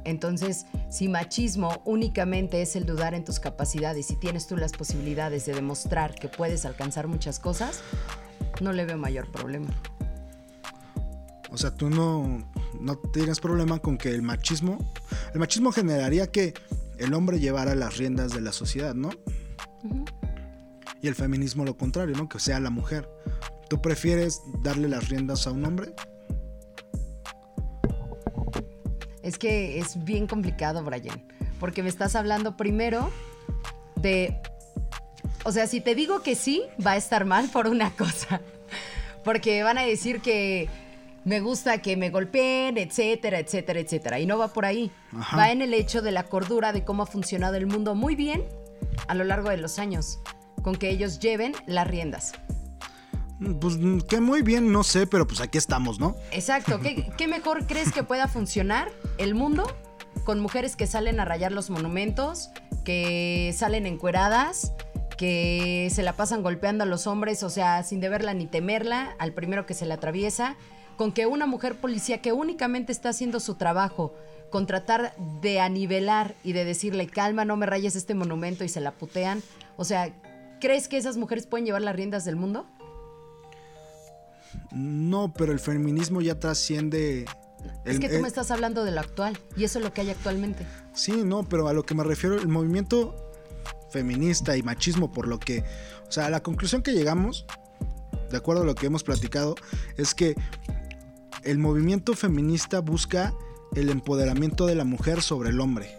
Entonces, 0.08 0.64
si 0.88 1.06
machismo 1.06 1.82
únicamente 1.84 2.62
es 2.62 2.76
el 2.76 2.86
dudar 2.86 3.12
en 3.12 3.26
tus 3.26 3.40
capacidades 3.40 4.10
y 4.10 4.16
tienes 4.16 4.46
tú 4.46 4.56
las 4.56 4.72
posibilidades 4.72 5.44
de 5.44 5.52
demostrar 5.52 6.14
que 6.14 6.28
puedes 6.28 6.64
alcanzar 6.64 7.08
muchas 7.08 7.38
cosas, 7.38 7.82
no 8.62 8.72
le 8.72 8.86
veo 8.86 8.96
mayor 8.96 9.30
problema. 9.30 9.68
O 11.50 11.58
sea, 11.58 11.74
tú 11.74 11.90
no, 11.90 12.42
no 12.80 12.96
tienes 12.96 13.38
problema 13.38 13.80
con 13.80 13.98
que 13.98 14.08
el 14.08 14.22
machismo... 14.22 14.78
El 15.34 15.40
machismo 15.40 15.72
generaría 15.72 16.26
que 16.28 16.54
el 16.98 17.12
hombre 17.12 17.38
llevara 17.38 17.74
las 17.74 17.98
riendas 17.98 18.32
de 18.32 18.40
la 18.40 18.52
sociedad, 18.52 18.94
¿no? 18.94 19.10
Y 21.02 21.08
el 21.08 21.14
feminismo 21.14 21.66
lo 21.66 21.76
contrario, 21.76 22.16
¿no? 22.16 22.30
Que 22.30 22.40
sea 22.40 22.60
la 22.60 22.70
mujer. 22.70 23.06
¿Tú 23.68 23.82
prefieres 23.82 24.40
darle 24.62 24.88
las 24.88 25.10
riendas 25.10 25.46
a 25.46 25.50
un 25.50 25.66
hombre? 25.66 25.92
Es 29.28 29.36
que 29.36 29.78
es 29.78 30.02
bien 30.04 30.26
complicado, 30.26 30.82
Brian, 30.82 31.22
porque 31.60 31.82
me 31.82 31.90
estás 31.90 32.16
hablando 32.16 32.56
primero 32.56 33.10
de... 33.96 34.40
O 35.44 35.52
sea, 35.52 35.66
si 35.66 35.82
te 35.82 35.94
digo 35.94 36.22
que 36.22 36.34
sí, 36.34 36.62
va 36.84 36.92
a 36.92 36.96
estar 36.96 37.26
mal 37.26 37.50
por 37.50 37.66
una 37.66 37.90
cosa. 37.96 38.40
Porque 39.24 39.62
van 39.62 39.76
a 39.76 39.82
decir 39.82 40.22
que 40.22 40.70
me 41.24 41.40
gusta 41.40 41.82
que 41.82 41.98
me 41.98 42.08
golpeen, 42.08 42.78
etcétera, 42.78 43.38
etcétera, 43.38 43.80
etcétera. 43.80 44.18
Y 44.18 44.24
no 44.24 44.38
va 44.38 44.48
por 44.48 44.64
ahí. 44.64 44.90
Ajá. 45.12 45.36
Va 45.36 45.52
en 45.52 45.60
el 45.60 45.74
hecho 45.74 46.00
de 46.00 46.10
la 46.10 46.22
cordura 46.22 46.72
de 46.72 46.84
cómo 46.84 47.02
ha 47.02 47.06
funcionado 47.06 47.56
el 47.56 47.66
mundo 47.66 47.94
muy 47.94 48.16
bien 48.16 48.46
a 49.08 49.14
lo 49.14 49.24
largo 49.24 49.50
de 49.50 49.58
los 49.58 49.78
años, 49.78 50.20
con 50.62 50.74
que 50.74 50.88
ellos 50.88 51.18
lleven 51.18 51.52
las 51.66 51.86
riendas. 51.86 52.32
Pues 53.60 53.78
que 54.08 54.20
muy 54.20 54.42
bien, 54.42 54.72
no 54.72 54.82
sé, 54.82 55.06
pero 55.06 55.26
pues 55.26 55.40
aquí 55.40 55.58
estamos, 55.58 56.00
¿no? 56.00 56.16
Exacto. 56.32 56.80
¿Qué, 56.80 57.10
qué 57.16 57.28
mejor 57.28 57.66
crees 57.66 57.92
que 57.92 58.02
pueda 58.02 58.26
funcionar 58.26 58.90
el 59.18 59.34
mundo 59.34 59.64
con 60.24 60.40
mujeres 60.40 60.76
que 60.76 60.86
salen 60.86 61.20
a 61.20 61.24
rayar 61.24 61.52
los 61.52 61.70
monumentos, 61.70 62.50
que 62.84 63.54
salen 63.56 63.86
encueradas, 63.86 64.72
que 65.16 65.88
se 65.92 66.02
la 66.02 66.14
pasan 66.14 66.42
golpeando 66.42 66.84
a 66.84 66.86
los 66.86 67.06
hombres, 67.06 67.42
o 67.42 67.50
sea, 67.50 67.82
sin 67.82 68.00
deberla 68.00 68.34
ni 68.34 68.46
temerla, 68.46 69.16
al 69.18 69.32
primero 69.32 69.66
que 69.66 69.74
se 69.74 69.84
le 69.84 69.94
atraviesa, 69.94 70.56
con 70.96 71.12
que 71.12 71.26
una 71.26 71.46
mujer 71.46 71.74
policía 71.76 72.22
que 72.22 72.32
únicamente 72.32 72.92
está 72.92 73.10
haciendo 73.10 73.40
su 73.40 73.56
trabajo, 73.56 74.14
con 74.50 74.66
tratar 74.66 75.14
de 75.40 75.60
anivelar 75.60 76.34
y 76.44 76.52
de 76.52 76.64
decirle, 76.64 77.06
calma, 77.06 77.44
no 77.44 77.56
me 77.56 77.66
rayes 77.66 77.96
este 77.96 78.14
monumento 78.14 78.64
y 78.64 78.68
se 78.68 78.80
la 78.80 78.92
putean, 78.92 79.42
o 79.76 79.84
sea, 79.84 80.12
¿crees 80.60 80.88
que 80.88 80.96
esas 80.96 81.16
mujeres 81.16 81.46
pueden 81.46 81.66
llevar 81.66 81.82
las 81.82 81.96
riendas 81.96 82.24
del 82.24 82.36
mundo? 82.36 82.66
No, 84.72 85.32
pero 85.32 85.52
el 85.52 85.60
feminismo 85.60 86.20
ya 86.20 86.38
trasciende... 86.38 87.24
es 87.84 87.98
que 88.00 88.08
tú 88.08 88.16
el- 88.16 88.22
me 88.22 88.28
estás 88.28 88.50
hablando 88.50 88.84
de 88.84 88.92
lo 88.92 89.00
actual 89.00 89.38
y 89.56 89.64
eso 89.64 89.78
es 89.78 89.84
lo 89.84 89.92
que 89.92 90.02
hay 90.02 90.10
actualmente. 90.10 90.66
Sí, 90.92 91.22
no, 91.24 91.48
pero 91.48 91.68
a 91.68 91.72
lo 91.72 91.84
que 91.84 91.94
me 91.94 92.04
refiero, 92.04 92.36
el 92.36 92.48
movimiento 92.48 93.14
feminista 93.90 94.56
y 94.56 94.62
machismo, 94.62 95.10
por 95.12 95.26
lo 95.28 95.38
que, 95.38 95.64
o 96.08 96.12
sea, 96.12 96.28
la 96.30 96.42
conclusión 96.42 96.82
que 96.82 96.92
llegamos, 96.92 97.46
de 98.30 98.36
acuerdo 98.36 98.62
a 98.62 98.66
lo 98.66 98.74
que 98.74 98.86
hemos 98.86 99.02
platicado, 99.04 99.54
es 99.96 100.14
que 100.14 100.34
el 101.44 101.58
movimiento 101.58 102.14
feminista 102.14 102.80
busca 102.80 103.32
el 103.74 103.90
empoderamiento 103.90 104.66
de 104.66 104.74
la 104.74 104.84
mujer 104.84 105.22
sobre 105.22 105.50
el 105.50 105.60
hombre 105.60 105.94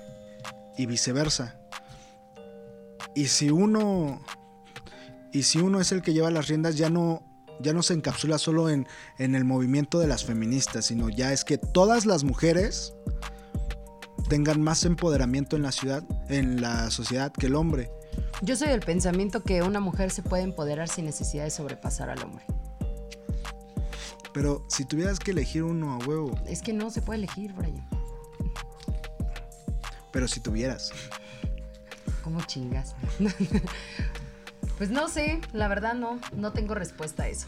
y 0.78 0.86
viceversa. 0.86 1.60
Y 3.16 3.28
si 3.28 3.50
uno 3.50 4.22
y 5.32 5.44
si 5.44 5.60
uno 5.60 5.80
es 5.80 5.92
el 5.92 6.02
que 6.02 6.14
lleva 6.14 6.30
las 6.32 6.48
riendas 6.48 6.76
ya 6.78 6.90
no 6.90 7.24
ya 7.60 7.73
no 7.73 7.84
se 7.84 7.94
encapsula 7.94 8.38
solo 8.38 8.69
en, 8.69 8.88
en 9.18 9.36
el 9.36 9.45
movimiento 9.45 9.99
de 9.99 10.07
las 10.07 10.23
feministas, 10.26 10.86
sino 10.86 11.10
ya 11.10 11.34
es 11.34 11.44
que 11.44 11.57
todas 11.57 12.06
las 12.06 12.23
mujeres 12.23 12.94
tengan 14.30 14.61
más 14.61 14.86
empoderamiento 14.86 15.56
en 15.56 15.64
la 15.64 15.72
ciudad, 15.72 16.03
en 16.30 16.61
la 16.61 16.91
sociedad 16.91 17.31
que 17.34 17.48
el 17.48 17.56
hombre. 17.56 17.91
Yo 18.41 18.56
soy 18.56 18.69
del 18.69 18.81
pensamiento 18.81 19.44
que 19.44 19.61
una 19.64 19.80
mujer 19.80 20.11
se 20.11 20.22
puede 20.22 20.44
empoderar 20.44 20.88
sin 20.88 21.06
necesidad 21.06 21.44
de 21.44 21.49
sobrepasar 21.52 22.10
al 22.10 22.22
hombre. 22.23 22.45
Pero 24.34 24.64
si 24.69 24.86
tuvieras 24.86 25.19
que 25.19 25.31
elegir 25.31 25.64
uno 25.64 25.94
a 25.94 25.98
huevo, 25.98 26.31
Es 26.45 26.61
que 26.61 26.72
no 26.73 26.91
se 26.91 27.02
puede 27.02 27.18
elegir, 27.19 27.53
Brian. 27.53 27.88
pero 30.11 30.27
si 30.27 30.40
tuvieras. 30.40 30.91
¿Cómo 32.23 32.41
chingas? 32.44 32.95
pues 34.80 34.91
no 34.91 35.10
sé, 35.10 35.41
la 35.51 35.68
verdad 35.68 35.93
no, 35.93 36.19
no 36.34 36.53
tengo 36.53 36.73
respuesta 36.73 37.23
a 37.23 37.27
eso. 37.27 37.47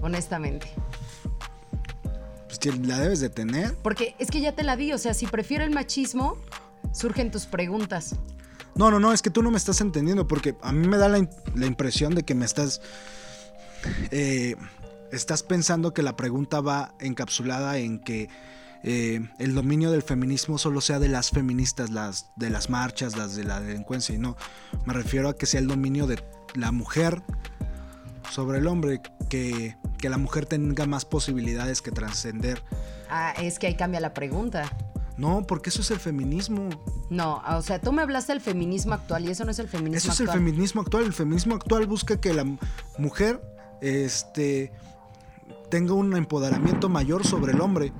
Honestamente. 0.00 0.68
Pues 2.46 2.60
que 2.60 2.70
la 2.70 3.00
debes 3.00 3.18
de 3.18 3.30
tener. 3.30 3.74
Porque 3.78 4.14
es 4.20 4.30
que 4.30 4.40
ya 4.40 4.52
te 4.52 4.62
la 4.62 4.76
di, 4.76 4.92
o 4.92 4.98
sea, 4.98 5.12
si 5.12 5.26
prefiero 5.26 5.64
el 5.64 5.70
machismo, 5.70 6.38
surgen 6.92 7.32
tus 7.32 7.46
preguntas. 7.46 8.14
No, 8.76 8.92
no, 8.92 9.00
no, 9.00 9.12
es 9.12 9.22
que 9.22 9.30
tú 9.30 9.42
no 9.42 9.50
me 9.50 9.56
estás 9.56 9.80
entendiendo 9.80 10.28
porque 10.28 10.56
a 10.62 10.70
mí 10.70 10.86
me 10.86 10.98
da 10.98 11.08
la, 11.08 11.28
la 11.56 11.66
impresión 11.66 12.14
de 12.14 12.22
que 12.22 12.36
me 12.36 12.44
estás... 12.44 12.80
eh, 14.12 14.54
estás 15.10 15.42
pensando 15.42 15.92
que 15.92 16.02
la 16.02 16.14
pregunta 16.14 16.60
va 16.60 16.94
encapsulada 17.00 17.78
en 17.78 17.98
que 17.98 18.28
eh, 18.86 19.26
el 19.38 19.54
dominio 19.54 19.90
del 19.90 20.02
feminismo 20.02 20.58
solo 20.58 20.82
sea 20.82 20.98
de 20.98 21.08
las 21.08 21.30
feministas, 21.30 21.90
las 21.90 22.30
de 22.36 22.50
las 22.50 22.68
marchas, 22.68 23.16
las 23.16 23.34
de 23.34 23.44
la 23.44 23.60
delincuencia. 23.60 24.14
Y 24.14 24.18
no, 24.18 24.36
me 24.84 24.92
refiero 24.92 25.30
a 25.30 25.36
que 25.36 25.46
sea 25.46 25.58
el 25.60 25.66
dominio 25.66 26.06
de 26.06 26.22
la 26.54 26.70
mujer 26.70 27.22
sobre 28.30 28.58
el 28.58 28.66
hombre, 28.66 29.00
que, 29.30 29.76
que 29.98 30.10
la 30.10 30.18
mujer 30.18 30.44
tenga 30.44 30.84
más 30.86 31.06
posibilidades 31.06 31.80
que 31.80 31.92
trascender. 31.92 32.62
Ah, 33.08 33.32
es 33.38 33.58
que 33.58 33.68
ahí 33.68 33.74
cambia 33.74 34.00
la 34.00 34.12
pregunta. 34.12 34.70
No, 35.16 35.46
porque 35.46 35.70
eso 35.70 35.80
es 35.80 35.90
el 35.90 35.98
feminismo. 35.98 36.68
No, 37.08 37.42
o 37.48 37.62
sea, 37.62 37.80
tú 37.80 37.90
me 37.90 38.02
hablaste 38.02 38.32
del 38.32 38.42
feminismo 38.42 38.94
actual 38.94 39.24
y 39.24 39.30
eso 39.30 39.44
no 39.46 39.50
es 39.52 39.58
el 39.60 39.68
feminismo 39.68 39.96
Eso 39.96 40.12
es 40.12 40.20
el 40.20 40.28
actual. 40.28 40.44
feminismo 40.44 40.80
actual. 40.82 41.04
El 41.04 41.12
feminismo 41.12 41.54
actual 41.54 41.86
busca 41.86 42.20
que 42.20 42.34
la 42.34 42.44
mujer 42.98 43.40
este, 43.80 44.72
tenga 45.70 45.94
un 45.94 46.14
empoderamiento 46.16 46.88
mayor 46.88 47.24
sobre 47.26 47.52
el 47.52 47.60
hombre. 47.60 47.92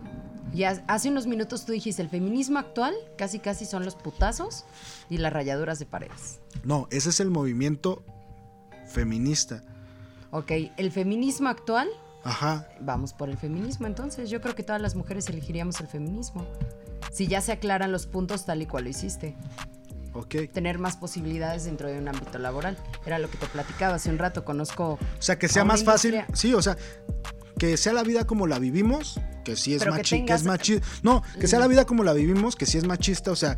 Y 0.54 0.64
ha- 0.64 0.82
hace 0.86 1.08
unos 1.10 1.26
minutos 1.26 1.66
tú 1.66 1.72
dijiste, 1.72 2.00
el 2.00 2.08
feminismo 2.08 2.58
actual 2.58 2.94
casi 3.18 3.40
casi 3.40 3.64
son 3.66 3.84
los 3.84 3.96
putazos 3.96 4.64
y 5.10 5.18
las 5.18 5.32
rayaduras 5.32 5.78
de 5.80 5.86
paredes. 5.86 6.38
No, 6.62 6.86
ese 6.90 7.10
es 7.10 7.20
el 7.20 7.30
movimiento 7.30 8.02
feminista. 8.86 9.62
Ok, 10.30 10.50
el 10.76 10.90
feminismo 10.90 11.48
actual, 11.48 11.88
Ajá. 12.22 12.68
vamos 12.80 13.12
por 13.12 13.28
el 13.30 13.36
feminismo 13.36 13.86
entonces. 13.86 14.30
Yo 14.30 14.40
creo 14.40 14.54
que 14.54 14.62
todas 14.62 14.80
las 14.80 14.94
mujeres 14.94 15.28
elegiríamos 15.28 15.80
el 15.80 15.86
feminismo. 15.88 16.46
Si 17.12 17.26
ya 17.26 17.40
se 17.40 17.52
aclaran 17.52 17.92
los 17.92 18.06
puntos 18.06 18.44
tal 18.44 18.62
y 18.62 18.66
cual 18.66 18.84
lo 18.84 18.90
hiciste. 18.90 19.36
Ok. 20.14 20.34
Tener 20.52 20.78
más 20.78 20.96
posibilidades 20.96 21.64
dentro 21.64 21.88
de 21.88 21.98
un 21.98 22.08
ámbito 22.08 22.38
laboral. 22.38 22.76
Era 23.04 23.18
lo 23.18 23.28
que 23.28 23.36
te 23.36 23.46
platicaba 23.46 23.96
hace 23.96 24.10
un 24.10 24.18
rato. 24.18 24.44
Conozco... 24.44 24.92
O 24.92 25.22
sea, 25.22 25.38
que 25.38 25.48
sea 25.48 25.64
más 25.64 25.82
fácil. 25.84 26.22
Sí, 26.32 26.54
o 26.54 26.62
sea, 26.62 26.76
que 27.58 27.76
sea 27.76 27.92
la 27.92 28.02
vida 28.02 28.26
como 28.26 28.46
la 28.46 28.58
vivimos, 28.58 29.20
que 29.44 29.56
sí 29.56 29.74
es 29.74 29.80
Pero 29.80 29.92
que 29.92 29.98
machi, 29.98 30.10
que, 30.16 30.22
tengas- 30.26 30.40
es 30.40 30.46
machista. 30.46 30.86
No, 31.02 31.22
que 31.38 31.46
sea 31.46 31.58
la 31.58 31.66
vida 31.68 31.84
como 31.84 32.04
la 32.04 32.12
vivimos, 32.12 32.56
que 32.56 32.66
sí 32.66 32.78
es 32.78 32.84
machista, 32.84 33.30
o 33.30 33.36
sea, 33.36 33.56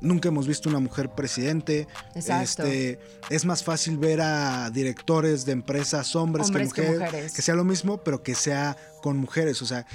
nunca 0.00 0.28
hemos 0.28 0.46
visto 0.46 0.68
una 0.68 0.80
mujer 0.80 1.10
presidente. 1.10 1.86
Exacto. 2.14 2.64
Este, 2.64 2.98
es 3.28 3.44
más 3.44 3.62
fácil 3.62 3.98
ver 3.98 4.20
a 4.20 4.70
directores 4.70 5.44
de 5.44 5.52
empresas 5.52 6.16
hombres, 6.16 6.46
Hombres 6.48 6.72
que 6.72 6.82
que 6.82 6.90
mujeres, 6.92 7.32
que 7.32 7.42
sea 7.42 7.54
lo 7.54 7.64
mismo, 7.64 7.98
pero 7.98 8.22
que 8.22 8.34
sea 8.34 8.76
con 9.02 9.16
mujeres, 9.18 9.60
o 9.62 9.66
sea, 9.66 9.86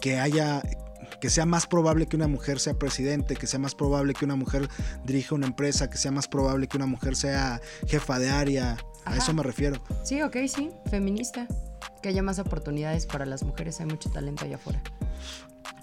que 0.00 0.18
haya 0.18 0.62
que 1.20 1.30
sea 1.30 1.46
más 1.46 1.68
probable 1.68 2.06
que 2.06 2.16
una 2.16 2.26
mujer 2.26 2.58
sea 2.58 2.74
presidente, 2.74 3.36
que 3.36 3.46
sea 3.46 3.60
más 3.60 3.76
probable 3.76 4.12
que 4.12 4.24
una 4.24 4.34
mujer 4.34 4.68
dirija 5.04 5.36
una 5.36 5.46
empresa, 5.46 5.88
que 5.88 5.96
sea 5.96 6.10
más 6.10 6.26
probable 6.26 6.66
que 6.66 6.76
una 6.76 6.86
mujer 6.86 7.14
sea 7.14 7.60
jefa 7.86 8.18
de 8.18 8.28
área. 8.30 8.76
A 9.04 9.16
eso 9.16 9.32
me 9.32 9.44
refiero. 9.44 9.80
Sí, 10.04 10.20
ok, 10.22 10.36
sí, 10.48 10.70
feminista. 10.90 11.46
Que 12.02 12.08
haya 12.08 12.22
más 12.22 12.38
oportunidades 12.38 13.06
para 13.06 13.24
las 13.26 13.42
mujeres. 13.44 13.80
Hay 13.80 13.86
mucho 13.86 14.10
talento 14.10 14.44
allá 14.44 14.56
afuera. 14.56 14.82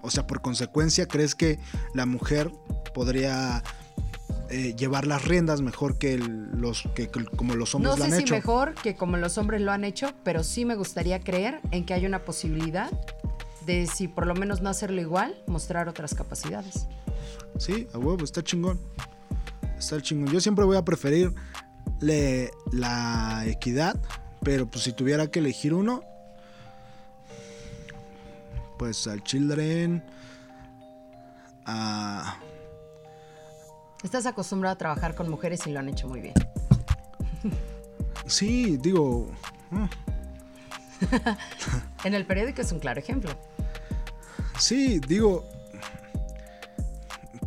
O 0.01 0.11
sea, 0.11 0.27
por 0.27 0.41
consecuencia, 0.41 1.07
¿crees 1.07 1.33
que 1.35 1.59
la 1.93 2.05
mujer 2.05 2.51
podría 2.93 3.63
eh, 4.49 4.75
llevar 4.75 5.05
las 5.07 5.25
riendas 5.25 5.61
mejor 5.61 5.97
que 5.97 6.15
el- 6.15 6.49
los 6.59 6.83
que, 6.95 7.07
que 7.09 7.23
como 7.25 7.53
los 7.55 7.75
hombres 7.75 7.91
No 7.91 7.97
lo 7.97 8.05
sé 8.05 8.11
han 8.11 8.17
si 8.17 8.23
hecho? 8.23 8.33
mejor 8.33 8.73
que 8.75 8.95
como 8.95 9.15
los 9.17 9.37
hombres 9.37 9.61
lo 9.61 9.71
han 9.71 9.83
hecho, 9.83 10.07
pero 10.23 10.43
sí 10.43 10.65
me 10.65 10.75
gustaría 10.75 11.19
creer 11.19 11.61
en 11.71 11.85
que 11.85 11.93
hay 11.93 12.05
una 12.07 12.25
posibilidad 12.25 12.89
de, 13.67 13.85
si 13.85 14.07
por 14.07 14.25
lo 14.25 14.33
menos 14.33 14.61
no 14.61 14.69
hacerlo 14.69 14.99
igual, 15.01 15.35
mostrar 15.45 15.87
otras 15.87 16.15
capacidades. 16.15 16.87
Sí, 17.59 17.87
a 17.93 17.99
huevo, 17.99 18.23
está 18.23 18.43
chingón. 18.43 18.79
Está 19.77 20.01
chingón. 20.01 20.33
Yo 20.33 20.41
siempre 20.41 20.65
voy 20.65 20.77
a 20.77 20.83
preferir 20.83 21.31
le- 22.01 22.49
la 22.71 23.43
equidad, 23.45 24.01
pero 24.43 24.65
pues 24.67 24.83
si 24.83 24.93
tuviera 24.93 25.27
que 25.27 25.39
elegir 25.39 25.73
uno, 25.73 26.03
pues 28.77 29.07
al 29.07 29.23
Children, 29.23 30.03
a... 31.65 32.39
Estás 34.03 34.25
acostumbrado 34.25 34.75
a 34.75 34.77
trabajar 34.77 35.15
con 35.15 35.29
mujeres 35.29 35.67
y 35.67 35.71
lo 35.71 35.79
han 35.79 35.89
hecho 35.89 36.07
muy 36.07 36.21
bien. 36.21 36.33
Sí, 38.25 38.77
digo... 38.77 39.31
mm, 39.71 39.85
En 42.05 42.13
el 42.13 42.25
periódico 42.25 42.61
es 42.61 42.71
un 42.71 42.79
claro 42.79 42.99
ejemplo. 42.99 43.31
Sí, 44.57 44.99
digo, 44.99 45.47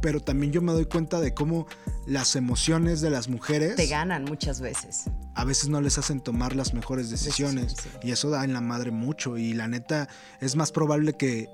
pero 0.03 0.21
también 0.21 0.53
yo 0.53 0.61
me 0.61 0.73
doy 0.73 0.85
cuenta 0.85 1.21
de 1.21 1.33
cómo 1.33 1.67
las 2.07 2.37
emociones 2.37 3.01
de 3.01 3.09
las 3.09 3.29
mujeres 3.29 3.77
Te 3.77 3.87
ganan 3.87 4.25
muchas 4.25 4.61
veces. 4.61 5.05
a 5.35 5.45
veces 5.47 5.69
no 5.71 5.81
les 5.81 5.97
hacen 5.97 6.21
tomar 6.21 6.55
las 6.55 6.75
mejores 6.75 7.09
decisiones 7.09 7.75
y 8.03 8.11
eso 8.11 8.29
da 8.29 8.45
en 8.45 8.53
la 8.53 8.61
madre 8.61 8.91
mucho 8.91 9.39
y 9.39 9.55
la 9.55 9.69
neta 9.69 10.09
es 10.41 10.57
más 10.57 10.73
probable 10.73 11.15
que 11.15 11.49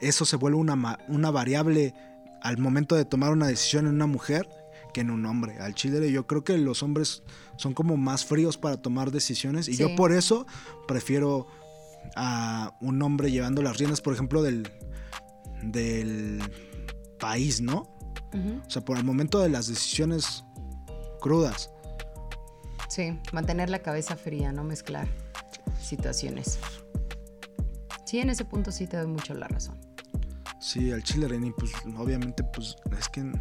eso 0.00 0.24
se 0.24 0.36
vuelva 0.36 0.60
una, 0.60 0.98
una 1.08 1.30
variable 1.32 1.94
al 2.42 2.58
momento 2.58 2.94
de 2.94 3.04
tomar 3.06 3.32
una 3.32 3.46
decisión 3.48 3.86
en 3.86 3.94
una 3.94 4.06
mujer 4.06 4.46
que 4.92 5.00
en 5.00 5.10
un 5.10 5.24
hombre. 5.26 5.58
Al 5.58 5.74
chile 5.74 6.12
yo 6.12 6.26
creo 6.26 6.44
que 6.44 6.56
los 6.58 6.82
hombres 6.82 7.22
son 7.56 7.72
como 7.74 7.96
más 7.96 8.24
fríos 8.24 8.56
para 8.58 8.76
tomar 8.76 9.10
decisiones 9.10 9.68
y 9.68 9.72
Sí. 9.74 9.78
yo 9.82 9.96
por 9.96 10.12
eso 10.12 10.46
prefiero 10.86 11.46
a 12.14 12.76
un 12.80 13.00
hombre 13.02 13.30
llevando 13.30 13.62
las 13.62 13.78
riendas, 13.78 14.00
por 14.02 14.12
ejemplo, 14.14 14.42
del, 14.42 14.70
del 15.62 16.40
país, 17.18 17.60
¿no? 17.60 17.88
O 18.66 18.70
sea, 18.70 18.84
por 18.84 18.98
el 18.98 19.04
momento 19.04 19.40
de 19.40 19.48
las 19.48 19.66
decisiones 19.66 20.44
crudas. 21.20 21.70
Sí, 22.88 23.18
mantener 23.32 23.70
la 23.70 23.78
cabeza 23.80 24.14
fría, 24.16 24.52
no 24.52 24.62
mezclar 24.62 25.08
situaciones. 25.80 26.58
Sí, 28.04 28.18
en 28.18 28.30
ese 28.30 28.44
punto 28.44 28.70
sí 28.70 28.86
te 28.86 28.96
doy 28.98 29.06
mucho 29.06 29.34
la 29.34 29.48
razón. 29.48 29.78
Sí, 30.60 30.92
al 30.92 31.02
chile 31.02 31.28
Reni, 31.28 31.52
pues 31.52 31.72
obviamente, 31.96 32.42
pues 32.44 32.76
es 32.98 33.08
que... 33.08 33.32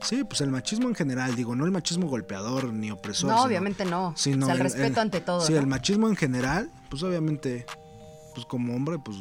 Sí, 0.00 0.22
pues 0.24 0.40
el 0.40 0.50
machismo 0.50 0.88
en 0.88 0.94
general, 0.94 1.34
digo, 1.34 1.56
no 1.56 1.64
el 1.64 1.72
machismo 1.72 2.06
golpeador 2.08 2.72
ni 2.72 2.90
opresor. 2.92 3.30
No, 3.30 3.36
sino- 3.36 3.46
obviamente 3.46 3.84
no. 3.84 4.14
sino 4.16 4.46
o 4.46 4.48
sea, 4.48 4.54
el, 4.54 4.60
el- 4.60 4.64
respeto 4.64 4.86
el- 4.86 4.98
ante 4.98 5.20
todo. 5.20 5.40
Sí, 5.40 5.52
¿no? 5.52 5.58
el 5.58 5.66
machismo 5.66 6.08
en 6.08 6.14
general, 6.16 6.70
pues 6.88 7.02
obviamente, 7.02 7.66
pues 8.34 8.46
como 8.46 8.74
hombre, 8.74 8.98
pues 9.04 9.18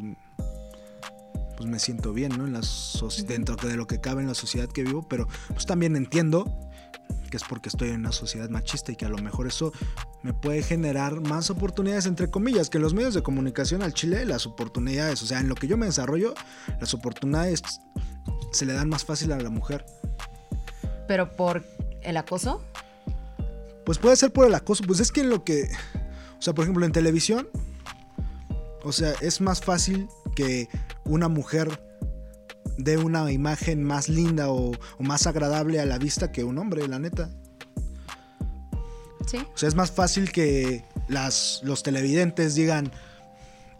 pues 1.58 1.68
me 1.68 1.80
siento 1.80 2.14
bien, 2.14 2.38
¿no? 2.38 2.46
En 2.46 2.54
la 2.54 2.62
dentro 3.26 3.56
de 3.56 3.76
lo 3.76 3.88
que 3.88 4.00
cabe 4.00 4.22
en 4.22 4.28
la 4.28 4.36
sociedad 4.36 4.70
que 4.70 4.84
vivo, 4.84 5.08
pero 5.10 5.28
pues 5.50 5.66
también 5.66 5.96
entiendo 5.96 6.46
que 7.30 7.38
es 7.38 7.44
porque 7.44 7.68
estoy 7.68 7.90
en 7.90 8.02
una 8.02 8.12
sociedad 8.12 8.50
machista 8.50 8.92
y 8.92 8.96
que 8.96 9.06
a 9.06 9.10
lo 9.10 9.18
mejor 9.18 9.48
eso 9.48 9.74
me 10.22 10.34
puede 10.34 10.62
generar 10.62 11.20
más 11.20 11.50
oportunidades, 11.50 12.06
entre 12.06 12.30
comillas, 12.30 12.70
que 12.70 12.80
los 12.80 12.94
medios 12.94 13.14
de 13.16 13.24
comunicación 13.24 13.82
al 13.82 13.94
Chile, 13.94 14.24
las 14.26 14.46
oportunidades, 14.46 15.22
o 15.24 15.26
sea, 15.26 15.40
en 15.40 15.50
lo 15.50 15.56
que 15.56 15.68
yo 15.68 15.78
me 15.78 15.88
desarrollo, 15.88 16.36
las 16.80 16.94
oportunidades 16.94 17.62
se 18.52 18.66
le 18.66 18.74
dan 18.74 18.88
más 18.88 19.04
fácil 19.04 19.32
a 19.34 19.38
la 19.40 19.50
mujer. 19.50 19.86
¿Pero 21.08 21.36
por 21.36 21.66
el 22.02 22.18
acoso? 22.18 22.64
Pues 23.86 23.98
puede 23.98 24.16
ser 24.16 24.32
por 24.32 24.46
el 24.46 24.56
acoso, 24.56 24.84
pues 24.86 25.00
es 25.00 25.12
que 25.12 25.22
en 25.22 25.30
lo 25.30 25.44
que, 25.44 25.70
o 26.38 26.42
sea, 26.42 26.54
por 26.54 26.64
ejemplo, 26.64 26.86
en 26.86 26.92
televisión, 26.92 27.50
o 28.84 28.92
sea, 28.92 29.14
es 29.22 29.42
más 29.42 29.60
fácil 29.60 30.08
que 30.38 30.70
una 31.04 31.30
mujer 31.30 31.82
dé 32.78 32.98
una 32.98 33.32
imagen 33.32 33.84
más 33.84 34.08
linda 34.08 34.52
o, 34.52 34.72
más 35.00 35.26
agradable 35.26 35.80
a 35.80 35.86
la 35.88 35.98
vista 35.98 36.32
que 36.32 36.44
un 36.44 36.60
hombre, 36.60 36.88
la 36.88 37.00
neta. 37.00 37.32
Sí. 39.26 39.38
O 39.38 39.58
sea, 39.58 39.68
es 39.68 39.74
más 39.74 39.92
fácil 39.92 40.32
que 40.32 40.86
las, 41.08 41.62
los 41.64 41.82
televidentes 41.82 42.54
digan, 42.54 42.92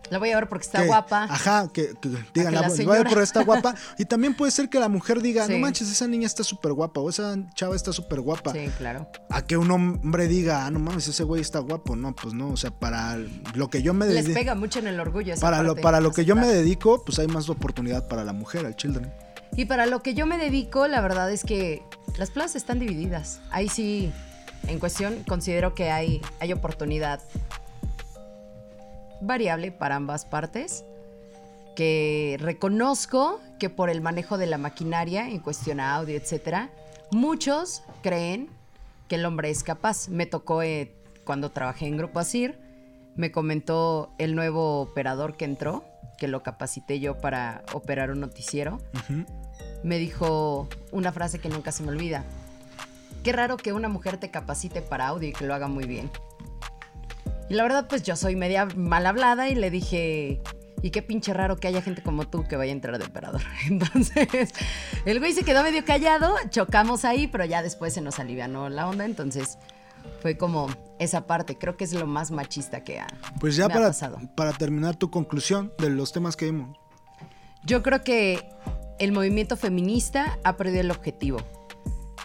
la 0.10 0.20
voy 0.20 0.32
a 0.32 0.36
ver 0.36 0.48
porque 0.48 0.66
está 0.66 0.86
guapa. 0.86 1.24
Ajá, 1.24 1.70
que, 1.74 1.94
digan, 2.34 2.54
la, 2.54 2.70
voy 2.70 2.96
a 2.96 3.04
ver 3.04 3.08
porque 3.08 3.24
está 3.24 3.44
guapa. 3.44 3.76
Y 3.98 4.06
también 4.06 4.36
puede 4.36 4.52
ser 4.52 4.70
que 4.70 4.80
la 4.80 4.90
mujer 4.90 5.22
diga, 5.22 5.48
no 5.48 5.58
manches, 5.60 5.90
esa 5.90 6.08
niña 6.08 6.28
está 6.28 6.44
súper 6.44 6.74
guapa 6.74 7.02
o 7.02 7.10
esa 7.10 7.36
chava 7.56 7.76
está 7.76 7.92
súper 7.92 8.22
guapa. 8.22 8.54
Sí, 8.54 8.70
claro. 8.78 9.10
A 9.30 9.42
que 9.46 9.58
un 9.58 9.70
hombre 9.70 10.28
diga, 10.28 10.66
ah, 10.66 10.72
no 10.72 10.80
mames, 10.80 11.08
ese 11.08 11.24
güey 11.24 11.42
está 11.42 11.60
guapo. 11.60 11.96
No, 11.96 12.16
pues 12.16 12.34
no, 12.34 12.50
o 12.50 12.58
sea, 12.58 12.72
para 12.72 13.18
lo 13.54 13.70
que 13.70 13.82
yo 13.82 13.94
me 13.94 14.06
dedico. 14.06 14.28
Les 14.30 14.38
pega 14.38 14.56
mucho 14.56 14.80
en 14.80 14.88
el 14.88 15.00
orgullo. 15.00 15.34
Esa 15.34 15.42
para 15.42 15.64
lo, 15.64 15.76
para 15.76 16.00
lo 16.00 16.12
que 16.12 16.26
yo 16.26 16.36
me 16.36 16.48
dedico, 16.48 17.04
pues 17.04 17.20
hay 17.20 17.28
más 17.28 17.50
oportunidad 17.50 18.08
para 18.08 18.24
la 18.24 18.34
mujer, 18.34 18.66
al 18.66 18.76
children. 18.76 19.12
Y 19.56 19.66
para 19.66 19.86
lo 19.86 20.02
que 20.04 20.14
yo 20.14 20.26
me 20.26 20.38
dedico, 20.38 20.88
la 20.88 21.02
verdad 21.02 21.32
es 21.32 21.44
que 21.44 21.84
las 22.18 22.32
plazas 22.32 22.56
están 22.56 22.80
divididas. 22.80 23.40
Ahí 23.50 23.70
sí, 23.70 24.12
en 24.68 24.80
cuestión, 24.80 25.24
considero 25.28 25.74
que 25.74 25.90
hay, 25.90 26.22
hay 26.40 26.54
oportunidad 26.54 27.22
variable 29.22 29.72
para 29.72 29.96
ambas 29.96 30.26
partes, 30.26 30.84
que 31.76 32.38
reconozco 32.40 33.40
que 33.60 33.70
por 33.70 33.90
el 33.90 34.02
manejo 34.02 34.38
de 34.38 34.48
la 34.48 34.58
maquinaria 34.58 35.30
en 35.30 35.40
cuestión 35.40 35.80
a 35.80 35.96
audio, 35.96 36.16
etcétera, 36.16 36.70
muchos 37.12 37.84
creen 38.02 38.50
que 39.08 39.16
el 39.16 39.26
hombre 39.26 39.50
es 39.50 39.64
capaz. 39.64 40.10
Me 40.10 40.26
tocó 40.26 40.62
eh, 40.62 40.96
cuando 41.24 41.52
trabajé 41.52 41.88
en 41.88 41.98
Grupo 41.98 42.20
Asir, 42.20 42.58
me 43.16 43.32
comentó 43.32 44.12
el 44.18 44.36
nuevo 44.36 44.82
operador 44.82 45.38
que 45.38 45.46
entró, 45.46 45.84
que 46.18 46.28
lo 46.28 46.44
capacité 46.44 47.00
yo 47.00 47.18
para 47.20 47.64
operar 47.74 48.12
un 48.12 48.20
noticiero. 48.20 48.80
Me 49.84 49.98
dijo 49.98 50.68
una 50.92 51.12
frase 51.12 51.40
que 51.40 51.50
nunca 51.50 51.72
se 51.72 51.84
me 51.84 51.90
olvida. 51.90 52.24
Qué 53.24 53.34
raro 53.34 53.58
que 53.58 53.74
una 53.74 53.90
mujer 53.90 54.18
te 54.18 54.32
capacite 54.32 54.82
para 54.82 55.08
audio 55.08 55.30
y 55.30 55.34
que 55.34 55.46
lo 55.46 55.54
haga 55.54 55.68
muy 55.68 55.86
bien. 55.86 56.10
Y 57.50 57.54
la 57.54 57.64
verdad, 57.64 57.88
pues 57.88 58.04
yo 58.04 58.16
soy 58.16 58.36
media 58.36 58.66
mal 58.76 59.06
hablada 59.06 59.50
y 59.50 59.56
le 59.56 59.72
dije, 59.72 60.42
y 60.82 60.92
qué 60.92 61.02
pinche 61.02 61.34
raro 61.34 61.58
que 61.58 61.68
haya 61.68 61.82
gente 61.82 62.04
como 62.04 62.28
tú 62.28 62.48
que 62.48 62.56
vaya 62.56 62.72
a 62.72 62.76
entrar 62.76 62.98
de 62.98 63.06
operador. 63.06 63.42
Entonces, 63.68 64.50
el 65.06 65.20
güey 65.20 65.34
se 65.34 65.44
quedó 65.44 65.64
medio 65.64 65.84
callado, 65.86 66.36
chocamos 66.50 67.06
ahí, 67.06 67.28
pero 67.28 67.46
ya 67.46 67.62
después 67.62 67.94
se 67.94 68.02
nos 68.02 68.20
alivianó 68.20 68.70
la 68.70 68.88
onda. 68.88 69.06
Entonces, 69.06 69.58
fue 70.22 70.38
como 70.38 70.68
esa 71.00 71.26
parte. 71.26 71.58
Creo 71.58 71.78
que 71.78 71.86
es 71.86 71.94
lo 71.94 72.06
más 72.06 72.32
machista 72.32 72.84
que 72.84 73.00
ha. 73.00 73.08
Pues 73.40 73.56
ya 73.56 73.70
para, 73.70 73.92
para 74.36 74.54
terminar 74.54 74.96
tu 74.96 75.10
conclusión 75.10 75.74
de 75.80 75.90
los 75.90 76.12
temas 76.12 76.36
que 76.36 76.46
vimos. 76.46 76.78
Yo 77.64 77.82
creo 77.84 78.04
que 78.04 78.48
el 79.00 79.12
movimiento 79.12 79.58
feminista 79.58 80.38
ha 80.44 80.58
perdido 80.58 80.82
el 80.82 80.92
objetivo. 80.92 81.40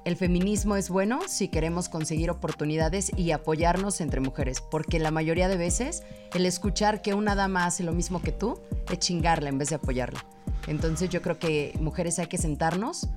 El 0.04 0.16
feminismo 0.16 0.74
es 0.76 0.88
bueno 0.88 1.20
si 1.28 1.46
queremos 1.46 1.88
conseguir 1.88 2.30
oportunidades 2.30 3.12
y 3.16 3.30
apoyarnos 3.30 4.00
entre 4.00 4.20
mujeres, 4.20 4.60
porque 4.60 4.98
la 4.98 5.12
mayoría 5.12 5.48
de 5.48 5.56
veces 5.56 6.02
el 6.34 6.44
escuchar 6.44 7.02
que 7.02 7.14
una 7.14 7.36
dama 7.36 7.66
hace 7.66 7.84
lo 7.84 7.92
mismo 7.92 8.20
que 8.20 8.32
tú 8.32 8.60
es 8.90 8.98
chingarla 8.98 9.48
en 9.48 9.58
vez 9.58 9.68
de 9.68 9.76
apoyarla. 9.76 10.24
Entonces 10.66 11.08
yo 11.08 11.22
creo 11.22 11.38
que 11.38 11.72
mujeres 11.80 12.18
hay 12.18 12.26
que 12.26 12.38
sentarnos 12.38 13.08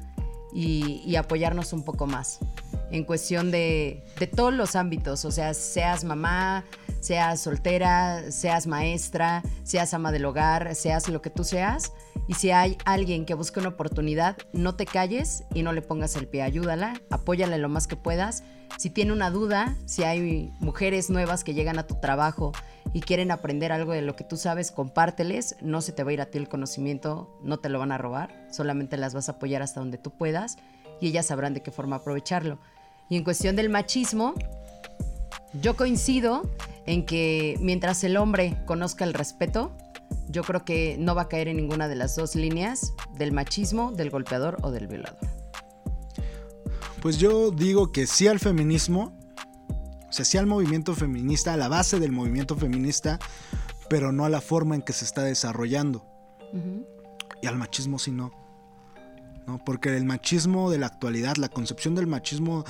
y, 0.54 1.16
apoyarnos 1.16 1.74
un 1.74 1.84
poco 1.84 2.06
más 2.06 2.40
en 2.92 3.04
cuestión 3.04 3.52
de, 3.52 4.04
de 4.20 4.28
todos 4.28 4.54
los 4.54 4.76
ámbitos, 4.76 5.26
o 5.26 5.32
sea, 5.32 5.54
seas 5.54 6.04
mamá, 6.04 6.64
seas 7.06 7.40
soltera, 7.42 8.32
seas 8.32 8.66
maestra, 8.66 9.44
seas 9.64 9.94
ama 9.94 10.12
del 10.12 10.26
hogar, 10.26 10.74
seas 10.74 11.08
lo 11.08 11.22
que 11.22 11.30
tú 11.30 11.44
seas 11.44 11.92
y 12.28 12.34
si 12.34 12.50
hay 12.50 12.78
alguien 12.86 13.26
que 13.26 13.36
busca 13.36 13.60
una 13.60 13.70
oportunidad, 13.70 14.38
no 14.54 14.76
te 14.76 14.88
calles 14.88 15.44
y 15.54 15.62
no 15.62 15.72
le 15.72 15.84
pongas 15.84 16.16
el 16.16 16.28
pie, 16.28 16.42
ayúdala, 16.42 17.00
apóyale 17.12 17.60
lo 17.60 17.70
más 17.70 17.86
que 17.86 17.96
puedas. 17.96 18.44
Si 18.80 18.90
tiene 18.90 19.14
una 19.14 19.30
duda, 19.30 19.76
si 19.86 20.04
hay 20.04 20.52
mujeres 20.60 21.12
nuevas 21.12 21.44
que 21.44 21.54
llegan 21.54 21.78
a 21.78 21.86
tu 21.86 22.00
trabajo 22.00 22.52
y 22.92 23.02
quieren 23.02 23.30
aprender 23.30 23.72
algo 23.72 23.92
de 23.92 24.02
lo 24.02 24.16
que 24.16 24.24
tú 24.24 24.38
sabes, 24.38 24.72
compárteles, 24.72 25.56
no 25.62 25.82
se 25.82 25.92
te 25.92 26.04
va 26.04 26.10
a 26.10 26.14
ir 26.14 26.22
a 26.22 26.26
ti 26.32 26.40
el 26.40 26.50
conocimiento, 26.50 27.40
no 27.44 27.60
te 27.60 27.70
lo 27.70 27.78
van 27.78 27.92
a 27.92 28.00
robar, 28.00 28.48
solamente 28.50 28.98
las 28.98 29.14
vas 29.14 29.30
a 29.30 29.34
apoyar 29.34 29.62
hasta 29.62 29.80
donde 29.80 30.00
tú 30.00 30.10
puedas 30.10 30.58
y 31.00 31.10
ellas 31.10 31.28
sabrán 31.28 31.54
de 31.54 31.62
qué 31.62 31.70
forma 31.70 31.98
aprovecharlo. 31.98 32.58
Y 33.08 33.18
en 33.18 33.24
cuestión 33.24 33.56
del 33.56 33.70
machismo, 33.70 34.34
yo 35.62 35.76
coincido 35.76 36.50
en 36.86 37.06
que 37.06 37.58
mientras 37.60 38.04
el 38.04 38.18
hombre 38.18 38.58
conozca 38.66 39.04
el 39.04 39.14
respeto, 39.14 39.72
yo 40.30 40.44
creo 40.44 40.66
que 40.66 40.98
no 41.00 41.16
va 41.16 41.24
a 41.24 41.28
caer 41.28 41.48
en 41.48 41.58
ninguna 41.58 41.88
de 41.88 41.96
las 41.96 42.16
dos 42.16 42.36
líneas 42.36 42.94
del 43.18 43.32
machismo, 43.32 43.92
del 43.92 44.10
golpeador 44.10 44.58
o 44.62 44.72
del 44.72 44.88
violador. 44.88 45.20
Pues 47.02 47.18
yo 47.18 47.52
digo 47.52 47.92
que 47.92 48.08
sí 48.08 48.28
al 48.28 48.40
feminismo, 48.40 49.18
o 50.08 50.12
sea, 50.12 50.26
sí 50.26 50.38
al 50.38 50.48
movimiento 50.48 50.96
feminista, 50.96 51.54
a 51.54 51.58
la 51.58 51.68
base 51.68 52.00
del 52.00 52.12
movimiento 52.12 52.56
feminista, 52.56 53.20
pero 53.90 54.12
no 54.12 54.26
a 54.26 54.30
la 54.30 54.42
forma 54.42 54.76
en 54.76 54.82
que 54.82 54.94
se 54.94 55.06
está 55.06 55.24
desarrollando. 55.24 56.06
Y 57.42 57.48
al 57.48 57.58
machismo 57.58 58.00
sí 58.00 58.12
no. 58.12 58.32
¿no? 59.46 59.64
Porque 59.64 59.96
el 59.96 60.06
machismo 60.06 60.72
de 60.72 60.80
la 60.80 60.88
actualidad, 60.88 61.36
la 61.36 61.50
concepción 61.50 61.96
del 61.96 62.08
machismo 62.08 62.66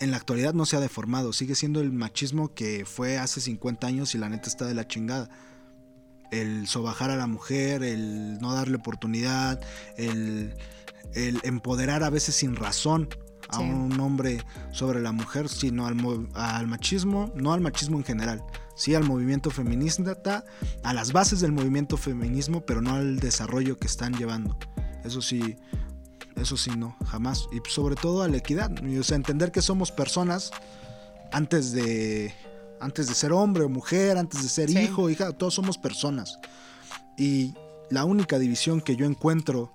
en 0.00 0.10
la 0.10 0.16
actualidad 0.16 0.54
no 0.54 0.66
se 0.66 0.76
ha 0.76 0.80
deformado, 0.80 1.32
sigue 1.32 1.54
siendo 1.54 1.80
el 1.80 1.92
machismo 1.92 2.54
que 2.54 2.84
fue 2.84 3.18
hace 3.18 3.40
50 3.40 3.86
años 3.86 4.14
y 4.14 4.18
la 4.18 4.28
neta 4.28 4.48
está 4.48 4.66
de 4.66 4.74
la 4.74 4.86
chingada 4.86 5.30
el 6.32 6.66
sobajar 6.66 7.10
a 7.10 7.16
la 7.16 7.26
mujer, 7.26 7.84
el 7.84 8.38
no 8.40 8.54
darle 8.54 8.76
oportunidad, 8.76 9.60
el, 9.96 10.54
empoderar 11.14 12.02
a 12.02 12.10
veces 12.10 12.34
sin 12.34 12.56
razón 12.56 13.08
a 13.50 13.60
un 13.60 14.00
hombre 14.00 14.42
sobre 14.70 15.00
la 15.00 15.12
mujer, 15.12 15.50
sino 15.50 15.86
al, 15.86 15.98
al, 16.32 16.66
machismo, 16.66 17.30
no 17.36 17.52
al 17.52 17.60
machismo 17.60 17.98
en 17.98 18.04
general, 18.04 18.42
sí 18.74 18.94
al 18.94 19.04
movimiento 19.04 19.50
feminista, 19.50 20.44
a 20.82 20.94
las 20.94 21.12
bases 21.12 21.40
del 21.40 21.52
movimiento 21.52 21.98
feminismo, 21.98 22.64
pero 22.64 22.80
no 22.80 22.94
al 22.94 23.18
desarrollo 23.18 23.76
que 23.76 23.86
están 23.86 24.14
llevando. 24.14 24.56
Eso 25.04 25.20
sí, 25.20 25.56
eso 26.42 26.56
sí, 26.56 26.70
no, 26.76 26.96
jamás. 27.06 27.48
Y 27.52 27.60
sobre 27.68 27.94
todo 27.96 28.22
a 28.22 28.28
la 28.28 28.36
equidad, 28.36 28.70
o 28.98 29.02
sea, 29.02 29.16
entender 29.16 29.52
que 29.52 29.62
somos 29.62 29.90
personas 29.90 30.50
antes 31.32 31.72
de 31.72 32.34
antes 32.80 33.06
de 33.06 33.14
ser 33.14 33.32
hombre 33.32 33.62
o 33.62 33.68
mujer, 33.68 34.18
antes 34.18 34.42
de 34.42 34.48
ser 34.48 34.68
hijo, 34.68 35.08
hija, 35.08 35.32
todos 35.32 35.54
somos 35.54 35.78
personas. 35.78 36.38
Y 37.16 37.54
la 37.90 38.04
única 38.04 38.38
división 38.38 38.80
que 38.80 38.96
yo 38.96 39.06
encuentro 39.06 39.72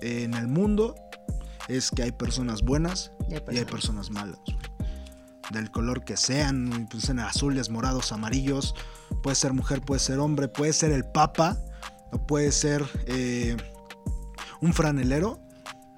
en 0.00 0.32
el 0.34 0.48
mundo 0.48 0.94
es 1.68 1.90
que 1.90 2.02
hay 2.02 2.12
personas 2.12 2.62
buenas 2.62 3.12
y 3.28 3.58
hay 3.58 3.64
personas, 3.66 4.10
malas. 4.10 4.40
Del 5.52 5.70
color 5.70 6.04
que 6.04 6.16
sean, 6.16 6.88
pues 6.90 7.10
en 7.10 7.18
azules, 7.18 7.68
morados, 7.68 8.10
amarillos. 8.12 8.74
Puede 9.22 9.36
ser 9.36 9.52
mujer, 9.52 9.82
puede 9.82 10.00
ser 10.00 10.18
hombre, 10.18 10.48
puede 10.48 10.72
ser 10.72 10.92
el 10.92 11.04
papa, 11.04 11.58
o 12.12 12.26
puede 12.26 12.52
ser 12.52 12.84
eh, 13.06 13.56
un 14.60 14.72
franelero. 14.72 15.40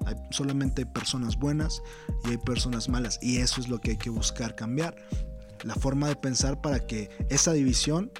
Hay, 0.05 0.15
solamente 0.31 0.85
personas 0.85 1.37
buenas 1.37 1.81
y 2.25 2.31
hay 2.31 2.37
personas 2.37 2.89
malas. 2.89 3.19
Y 3.21 3.37
eso 3.37 3.61
es 3.61 3.67
lo 3.67 3.79
que 3.79 3.91
hay 3.91 3.97
que 3.97 4.09
buscar 4.09 4.55
cambiar 4.55 4.95
la 5.63 5.75
forma 5.75 6.07
de 6.07 6.15
pensar 6.15 6.61
para 6.61 6.85
que 6.85 7.09
esa 7.29 7.53
división, 7.53 8.11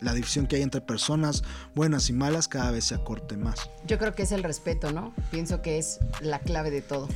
la 0.00 0.12
división 0.12 0.46
que 0.46 0.56
hay 0.56 0.62
entre 0.62 0.80
personas 0.80 1.42
buenas 1.74 2.10
y 2.10 2.12
malas, 2.12 2.48
cada 2.48 2.70
vez 2.70 2.84
se 2.84 2.94
acorte 2.94 3.36
más. 3.36 3.70
Yo 3.86 3.98
creo 3.98 4.14
que 4.14 4.22
es 4.22 4.32
el 4.32 4.42
respeto, 4.42 4.92
¿no? 4.92 5.14
Pienso 5.30 5.62
que 5.62 5.78
es 5.78 6.00
la 6.20 6.40
clave 6.40 6.70
de 6.70 6.82
todo. 6.82 7.08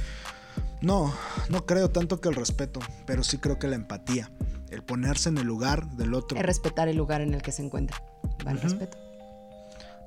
No, 0.80 1.12
no 1.48 1.66
creo 1.66 1.90
tanto 1.90 2.20
que 2.20 2.28
el 2.28 2.36
respeto, 2.36 2.80
pero 3.04 3.24
sí 3.24 3.38
creo 3.38 3.58
que 3.58 3.66
la 3.66 3.74
empatía, 3.74 4.30
el 4.70 4.82
ponerse 4.82 5.28
en 5.28 5.38
el 5.38 5.46
lugar 5.46 5.88
del 5.96 6.14
otro. 6.14 6.38
Es 6.38 6.46
respetar 6.46 6.88
el 6.88 6.96
lugar 6.96 7.20
en 7.20 7.34
el 7.34 7.42
que 7.42 7.50
se 7.50 7.62
encuentra. 7.62 8.00
Va 8.46 8.52
el 8.52 8.60
respeto. 8.60 8.96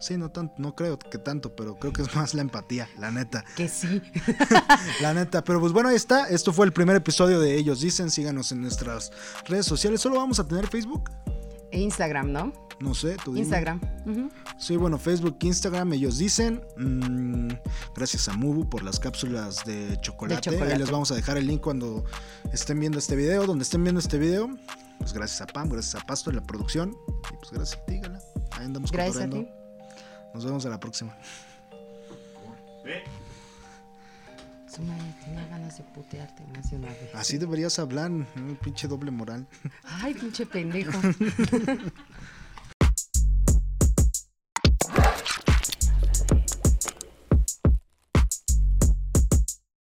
Sí, 0.02 0.18
no, 0.18 0.32
tanto, 0.32 0.56
no 0.58 0.76
creo 0.76 0.98
que 0.98 1.20
tanto, 1.20 1.56
pero 1.56 1.78
creo 1.78 1.94
que 1.94 2.02
es 2.02 2.16
más 2.16 2.34
la 2.34 2.42
empatía, 2.42 2.90
la 2.98 3.12
neta. 3.12 3.46
Que 3.56 3.70
sí. 3.70 4.02
la 5.02 5.14
neta. 5.14 5.44
Pero 5.44 5.60
pues 5.60 5.74
bueno, 5.74 5.90
ahí 5.90 5.96
está. 5.96 6.28
Esto 6.28 6.52
fue 6.52 6.66
el 6.66 6.74
primer 6.74 6.96
episodio 6.96 7.40
de 7.40 7.56
Ellos 7.56 7.82
Dicen. 7.82 8.10
Síganos 8.10 8.52
en 8.52 8.62
nuestras 8.62 9.12
redes 9.46 9.68
sociales. 9.68 10.02
¿Solo 10.02 10.16
vamos 10.16 10.40
a 10.40 10.48
tener 10.48 10.68
Facebook? 10.68 11.12
E 11.72 11.80
Instagram, 11.80 12.32
¿no? 12.32 12.52
No 12.80 12.96
sé, 12.96 13.16
tú 13.24 13.32
dime. 13.32 13.42
Instagram. 13.42 13.80
Sí, 14.58 14.76
bueno, 14.76 14.98
Facebook, 14.98 15.38
Instagram, 15.42 15.94
ellos 15.94 16.18
dicen. 16.18 16.64
Mm, 16.78 17.50
gracias 17.96 18.28
a 18.28 18.34
Mubu 18.34 18.68
por 18.68 18.82
las 18.82 19.00
cápsulas 19.00 19.64
de 19.66 20.00
chocolate. 20.02 20.42
chocolate. 20.42 20.74
Ahí 20.74 20.80
les 20.80 20.90
vamos 20.90 21.12
a 21.12 21.16
dejar 21.16 21.38
el 21.38 21.46
link 21.46 21.62
cuando 21.62 22.04
estén 22.52 22.80
viendo 22.80 22.98
este 22.98 23.16
video. 23.16 23.46
Donde 23.46 23.64
estén 23.64 23.84
viendo 23.84 24.00
este 24.00 24.18
video. 24.18 24.50
Pues 24.98 25.14
gracias 25.14 25.42
a 25.42 25.48
Pam, 25.48 25.70
gracias 25.70 26.02
a 26.02 26.06
Pasto 26.08 26.32
en 26.32 26.38
la 26.38 26.44
producción. 26.44 26.98
Y 27.32 27.38
pues 27.38 27.52
gracias 27.52 27.80
a 27.80 27.86
ti, 27.86 28.00
Gala. 28.00 28.20
Ahí 28.54 28.66
andamos 28.66 28.92
Gracias 28.92 29.24
a 29.24 29.30
ti. 29.30 29.48
Nos 30.34 30.46
vemos 30.46 30.66
a 30.66 30.70
la 30.70 30.80
próxima. 30.80 31.16
Su 34.74 34.82
madre 34.84 35.14
tenía 35.24 35.46
ganas 35.48 35.78
de 35.78 35.84
putearte 35.84 36.44
más 36.56 36.72
de 36.72 36.78
una 36.78 36.88
vez. 36.88 37.14
Así 37.14 37.38
deberías 37.38 37.78
hablar, 37.78 38.10
un 38.10 38.58
pinche 38.64 38.88
doble 38.88 39.12
moral. 39.12 39.46
Ay, 39.84 40.14
pinche 40.14 40.46
pendejo. 40.46 40.92